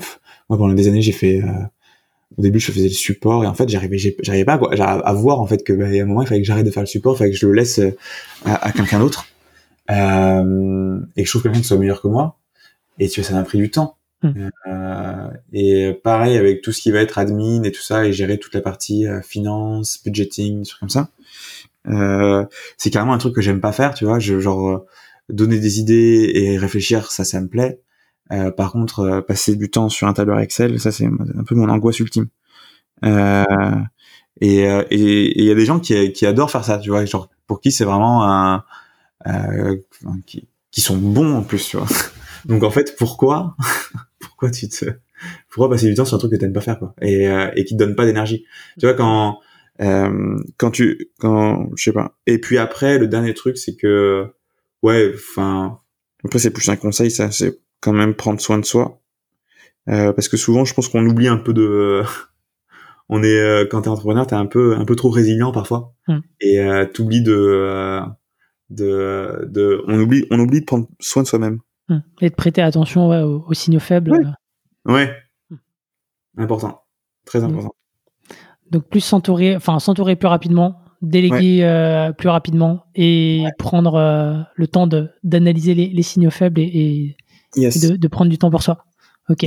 moi 0.49 0.57
pendant 0.57 0.73
des 0.73 0.88
années 0.88 1.01
j'ai 1.01 1.11
fait, 1.13 1.41
euh, 1.41 1.51
au 2.38 2.41
début 2.41 2.59
je 2.59 2.71
faisais 2.71 2.89
le 2.89 2.93
support 2.93 3.43
et 3.43 3.47
en 3.47 3.53
fait 3.53 3.69
j'arrivais, 3.69 3.97
j'arrivais 3.97 4.45
pas 4.45 4.59
à, 4.77 4.93
à, 4.99 5.13
voir 5.13 5.39
en 5.39 5.47
fait 5.47 5.63
que 5.63 5.73
bah, 5.73 5.85
à 5.85 5.89
un 5.89 6.05
moment 6.05 6.21
il 6.21 6.27
fallait 6.27 6.41
que 6.41 6.47
j'arrête 6.47 6.65
de 6.65 6.71
faire 6.71 6.84
le 6.84 6.88
support, 6.88 7.15
il 7.15 7.17
fallait 7.17 7.31
que 7.31 7.38
je 7.38 7.47
le 7.47 7.53
laisse 7.53 7.80
euh, 7.80 7.95
à, 8.45 8.67
à 8.67 8.71
quelqu'un 8.71 8.99
d'autre 8.99 9.26
euh, 9.91 10.99
et 11.15 11.23
que 11.23 11.26
je 11.26 11.31
trouve 11.31 11.43
quelqu'un 11.43 11.59
qui 11.59 11.67
soit 11.67 11.77
meilleur 11.77 12.01
que 12.01 12.07
moi. 12.07 12.38
Et 12.99 13.07
tu 13.07 13.21
vois, 13.21 13.30
ça 13.30 13.35
m'a 13.35 13.43
pris 13.43 13.57
du 13.57 13.71
temps. 13.71 13.97
Mmh. 14.22 14.50
et 15.54 15.94
pareil 16.04 16.36
avec 16.36 16.62
tout 16.62 16.74
ce 16.74 16.82
qui 16.82 16.91
va 16.91 17.00
être 17.00 17.18
admin 17.18 17.64
et 17.64 17.72
tout 17.72 17.82
ça 17.82 18.06
et 18.06 18.12
gérer 18.12 18.38
toute 18.38 18.54
la 18.54 18.60
partie 18.60 19.06
finance, 19.24 19.98
budgeting, 20.04 20.66
trucs 20.66 20.80
comme 20.80 20.90
ça. 20.90 21.10
c'est 22.78 22.90
carrément 22.90 23.14
un 23.14 23.18
truc 23.18 23.34
que 23.34 23.41
j'aime 23.41 23.62
pas 23.62 23.72
faire, 23.72 23.94
tu 23.94 24.04
vois. 24.04 24.20
Je, 24.20 24.40
genre 24.40 24.86
donner 25.30 25.60
des 25.60 25.80
idées 25.80 26.32
et 26.34 26.58
réfléchir, 26.58 27.12
ça, 27.12 27.24
ça 27.24 27.40
me 27.40 27.48
plaît. 27.48 27.80
Euh, 28.32 28.52
par 28.52 28.72
contre, 28.72 29.00
euh, 29.00 29.22
passer 29.22 29.56
du 29.56 29.70
temps 29.70 29.90
sur 29.90 30.08
un 30.08 30.14
tableur 30.14 30.40
Excel, 30.40 30.80
ça 30.80 30.91
c'est 30.91 31.06
un 31.06 31.44
peu 31.46 31.56
mon 31.56 31.70
angoisse 31.70 32.00
ultime. 32.00 32.28
Euh, 33.04 33.44
et 34.41 34.64
il 34.91 35.44
y 35.44 35.52
a 35.52 35.56
des 35.56 35.66
gens 35.66 35.80
qui, 35.80 36.14
qui 36.14 36.26
adorent 36.26 36.52
faire 36.52 36.64
ça, 36.64 36.78
tu 36.78 36.90
vois, 36.90 37.04
genre 37.06 37.30
pour 37.48 37.60
qui 37.60 37.72
c'est 37.72 37.86
vraiment 37.86 38.24
un 38.24 38.64
qui, 40.26 40.48
qui 40.72 40.82
sont 40.82 40.98
bons 40.98 41.36
en 41.36 41.44
plus, 41.44 41.68
tu 41.68 41.78
vois. 41.78 41.88
Donc 42.46 42.64
en 42.64 42.72
fait, 42.72 42.96
pourquoi 42.98 43.56
pourquoi 44.40 44.52
tu 44.52 44.70
te 44.70 44.86
pourquoi 45.49 45.70
passer 45.70 45.88
du 45.88 45.95
temps 45.95 46.06
sur 46.06 46.16
un 46.16 46.20
truc 46.20 46.32
que 46.32 46.38
t'aimes 46.38 46.53
pas 46.53 46.61
faire 46.61 46.80
quoi 46.80 46.95
et 47.02 47.26
et 47.56 47.66
qui 47.66 47.76
te 47.76 47.80
donne 47.80 47.95
pas 47.95 48.06
d'énergie. 48.06 48.45
Tu 48.80 48.86
vois 48.86 48.94
quand 48.94 49.40
quand 49.78 50.72
tu 50.72 51.11
quand 51.20 51.70
je 51.76 51.84
sais 51.84 51.94
pas. 51.94 52.18
Et 52.26 52.40
puis 52.40 52.57
après, 52.57 52.98
le 52.98 53.07
dernier 53.07 53.34
truc, 53.34 53.57
c'est 53.57 53.76
que 53.76 54.32
ouais, 54.84 55.11
enfin, 55.14 55.80
après 56.24 56.40
c'est 56.40 56.52
plus 56.52 56.70
un 56.70 56.76
conseil, 56.76 57.11
ça, 57.11 57.32
c'est 57.32 57.60
quand 57.82 57.94
même 57.94 58.14
prendre 58.16 58.40
soin 58.40 58.57
de 58.57 58.66
soi, 58.66 59.02
euh, 59.90 60.14
parce 60.14 60.28
que 60.28 60.38
souvent, 60.38 60.66
je 60.66 60.74
pense 60.74 60.88
qu'on 60.88 61.06
oublie 61.06 61.28
un 61.28 61.38
peu 61.38 61.53
de, 61.53 62.03
on 63.10 63.24
est 63.24 63.40
euh, 63.40 63.66
quand 63.70 63.82
t'es 63.82 63.90
entrepreneur, 63.90 64.28
t'es 64.28 64.36
un 64.36 64.45
peu 64.45 64.76
un 64.76 64.86
peu 64.86 64.95
trop 64.95 65.10
résilient 65.10 65.52
parfois, 65.52 65.94
mm. 66.07 66.20
et 66.41 66.60
euh, 66.60 66.86
t'oublies 66.86 67.24
de, 67.24 67.34
euh, 67.34 68.02
de, 68.70 69.45
de, 69.49 69.84
on 69.88 69.99
oublie, 69.99 70.26
on 70.32 70.40
oublie 70.40 70.61
de 70.61 70.66
prendre 70.66 70.88
soin 70.99 71.24
de 71.24 71.28
soi-même. 71.28 71.60
Et 72.22 72.30
de 72.30 72.36
prêter 72.36 72.61
attention 72.61 73.10
ouais, 73.10 73.22
aux, 73.22 73.53
signaux 73.53 73.80
faibles. 73.80 74.11
Ouais. 74.86 74.94
ouais. 74.94 75.16
Mm. 75.49 75.56
Important, 76.38 76.82
très 77.26 77.44
important. 77.44 77.74
Donc 78.72 78.88
plus 78.88 79.02
s'entourer, 79.02 79.56
enfin 79.56 79.80
s'entourer 79.80 80.16
plus 80.16 80.28
rapidement, 80.28 80.82
déléguer 81.02 81.64
euh, 81.64 82.11
plus 82.11 82.30
rapidement 82.30 82.86
et 82.95 83.45
prendre 83.57 83.95
euh, 83.95 84.40
le 84.56 84.68
temps 84.68 84.88
d'analyser 85.24 85.74
les, 85.74 85.88
les, 85.88 86.03
signaux 86.03 86.30
faibles 86.30 86.61
et, 86.61 87.18
et, 87.56 87.70
de, 87.70 87.95
de, 87.95 88.07
prendre 88.07 88.30
du 88.30 88.38
temps 88.38 88.52
pour 88.52 88.61
soi. 88.61 88.86
Ok. 89.28 89.45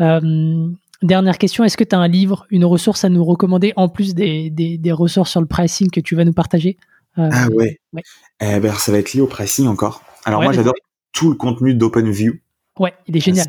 Euh, 0.00 0.68
dernière 1.02 1.38
question, 1.38 1.64
est-ce 1.64 1.76
que 1.76 1.84
tu 1.84 1.94
as 1.94 1.98
un 1.98 2.08
livre, 2.08 2.46
une 2.50 2.64
ressource 2.64 3.04
à 3.04 3.08
nous 3.08 3.24
recommander 3.24 3.72
en 3.76 3.88
plus 3.88 4.14
des, 4.14 4.50
des, 4.50 4.78
des 4.78 4.92
ressources 4.92 5.30
sur 5.30 5.40
le 5.40 5.46
pricing 5.46 5.90
que 5.90 6.00
tu 6.00 6.16
vas 6.16 6.24
nous 6.24 6.32
partager? 6.32 6.76
Ah 7.16 7.46
ouais. 7.52 7.78
ouais. 7.92 8.02
Eh 8.40 8.58
ben, 8.58 8.72
ça 8.72 8.90
va 8.90 8.98
être 8.98 9.12
lié 9.12 9.20
au 9.20 9.28
pricing 9.28 9.68
encore. 9.68 10.02
Alors 10.24 10.42
moi 10.42 10.52
j'adore 10.52 10.74
tout 11.14 11.30
le 11.30 11.36
contenu 11.36 11.74
d'OpenView. 11.74 12.34
Ouais, 12.78 12.92
il 13.06 13.16
est 13.16 13.20
génial. 13.20 13.46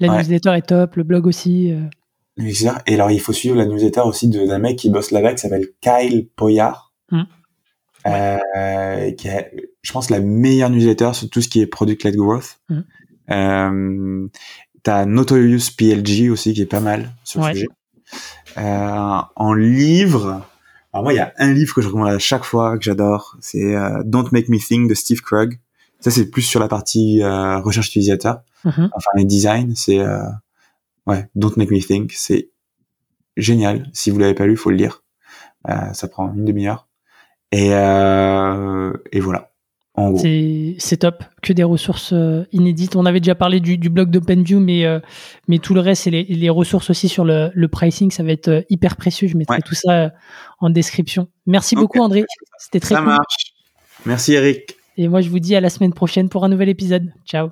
La 0.00 0.08
newsletter 0.08 0.50
est 0.56 0.66
top, 0.66 0.96
le 0.96 1.04
blog 1.04 1.28
aussi. 1.28 1.72
Et 2.38 2.94
alors, 2.94 3.10
il 3.10 3.20
faut 3.20 3.32
suivre 3.32 3.56
la 3.56 3.66
newsletter 3.66 4.00
aussi 4.00 4.28
d'un 4.28 4.58
mec 4.58 4.76
qui 4.76 4.90
bosse 4.90 5.12
là-bas, 5.12 5.34
qui 5.34 5.38
s'appelle 5.38 5.68
Kyle 5.80 6.26
Poyard, 6.34 6.92
mm. 7.12 7.22
euh, 8.06 9.10
qui 9.12 9.28
est, 9.28 9.52
je 9.82 9.92
pense, 9.92 10.10
la 10.10 10.18
meilleure 10.18 10.70
newsletter 10.70 11.10
sur 11.12 11.30
tout 11.30 11.40
ce 11.40 11.48
qui 11.48 11.60
est 11.60 11.66
product-led 11.66 12.16
growth. 12.16 12.58
Mm. 12.68 12.80
Euh, 13.30 14.28
T'as 14.82 15.04
Notorious 15.06 15.70
PLG 15.76 16.28
aussi, 16.30 16.54
qui 16.54 16.62
est 16.62 16.66
pas 16.66 16.80
mal 16.80 17.12
sur 17.22 17.46
le 17.46 17.54
sujet. 17.54 17.68
Euh, 18.58 19.18
en 19.36 19.54
livre, 19.54 20.44
Alors 20.92 21.04
moi, 21.04 21.12
il 21.12 21.16
y 21.16 21.20
a 21.20 21.32
un 21.38 21.52
livre 21.52 21.74
que 21.74 21.80
je 21.80 21.86
recommande 21.86 22.08
à 22.08 22.18
chaque 22.18 22.44
fois 22.44 22.76
que 22.76 22.84
j'adore, 22.84 23.36
c'est 23.40 23.76
euh, 23.76 24.02
Don't 24.04 24.28
Make 24.32 24.48
Me 24.48 24.58
Think 24.58 24.88
de 24.88 24.94
Steve 24.94 25.20
Krug. 25.20 25.58
Ça, 26.02 26.10
c'est 26.10 26.30
plus 26.30 26.42
sur 26.42 26.60
la 26.60 26.68
partie 26.68 27.22
euh, 27.22 27.58
recherche 27.60 27.88
utilisateur, 27.88 28.42
mm-hmm. 28.64 28.90
enfin 28.94 29.10
et 29.18 29.24
design. 29.24 29.74
C'est 29.76 30.00
euh, 30.00 30.22
ouais, 31.06 31.28
Don't 31.34 31.54
Make 31.56 31.70
Me 31.70 31.80
Think. 31.80 32.12
C'est 32.12 32.50
génial. 33.36 33.88
Si 33.92 34.10
vous 34.10 34.18
l'avez 34.18 34.34
pas 34.34 34.46
lu, 34.46 34.52
il 34.52 34.58
faut 34.58 34.70
le 34.70 34.76
lire. 34.76 35.02
ça 35.92 36.08
prend 36.08 36.32
une 36.34 36.44
demi-heure. 36.44 36.88
Et, 37.52 37.68
et 37.68 39.20
voilà. 39.20 39.52
C'est 40.78 40.96
top, 40.98 41.22
que 41.42 41.52
des 41.52 41.64
ressources 41.64 42.14
euh, 42.14 42.46
inédites. 42.50 42.96
On 42.96 43.04
avait 43.04 43.20
déjà 43.20 43.34
parlé 43.34 43.60
du, 43.60 43.76
du 43.76 43.90
blog 43.90 44.10
d'OpenView, 44.10 44.58
mais, 44.58 44.86
euh, 44.86 45.00
mais 45.48 45.58
tout 45.58 45.74
le 45.74 45.80
reste 45.80 46.06
et 46.06 46.10
les, 46.10 46.24
les, 46.24 46.48
ressources 46.48 46.88
aussi 46.88 47.08
sur 47.10 47.26
le, 47.26 47.50
le, 47.52 47.68
pricing, 47.68 48.10
ça 48.10 48.22
va 48.22 48.32
être 48.32 48.48
euh, 48.48 48.62
hyper 48.70 48.96
précieux. 48.96 49.28
Je 49.28 49.36
mettrai 49.36 49.60
tout 49.60 49.74
ça 49.74 50.12
en 50.60 50.70
description. 50.70 51.28
Merci 51.46 51.74
beaucoup 51.74 51.98
André, 52.00 52.24
c'était 52.58 52.80
très 52.80 52.94
ça 52.94 53.02
marche. 53.02 53.52
Merci 54.06 54.32
Eric. 54.32 54.76
Et 54.96 55.08
moi 55.08 55.20
je 55.20 55.30
vous 55.30 55.38
dis 55.38 55.54
à 55.54 55.60
la 55.60 55.70
semaine 55.70 55.92
prochaine 55.92 56.28
pour 56.28 56.44
un 56.44 56.48
nouvel 56.48 56.68
épisode. 56.68 57.12
Ciao. 57.24 57.50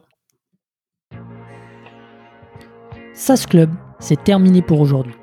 SAS 3.15 3.47
Club, 3.47 3.71
c'est 3.99 4.23
terminé 4.23 4.63
pour 4.63 4.81
aujourd'hui. 4.81 5.15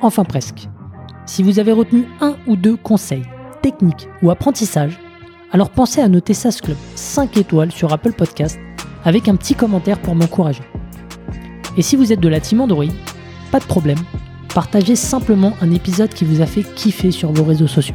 Enfin 0.00 0.24
presque. 0.24 0.68
Si 1.26 1.42
vous 1.42 1.58
avez 1.58 1.72
retenu 1.72 2.04
un 2.20 2.36
ou 2.46 2.56
deux 2.56 2.76
conseils, 2.76 3.22
techniques 3.62 4.08
ou 4.22 4.30
apprentissages, 4.30 4.98
alors 5.52 5.70
pensez 5.70 6.00
à 6.00 6.08
noter 6.08 6.34
SAS 6.34 6.60
Club 6.60 6.76
5 6.94 7.36
étoiles 7.36 7.72
sur 7.72 7.92
Apple 7.92 8.12
Podcast 8.12 8.58
avec 9.04 9.28
un 9.28 9.36
petit 9.36 9.54
commentaire 9.54 10.00
pour 10.00 10.14
m'encourager. 10.14 10.62
Et 11.76 11.82
si 11.82 11.96
vous 11.96 12.12
êtes 12.12 12.20
de 12.20 12.28
la 12.28 12.40
team 12.40 12.60
Android, 12.60 12.84
pas 13.50 13.60
de 13.60 13.64
problème, 13.64 13.98
partagez 14.54 14.96
simplement 14.96 15.54
un 15.60 15.70
épisode 15.72 16.10
qui 16.10 16.24
vous 16.24 16.40
a 16.40 16.46
fait 16.46 16.62
kiffer 16.62 17.10
sur 17.10 17.32
vos 17.32 17.44
réseaux 17.44 17.66
sociaux. 17.66 17.94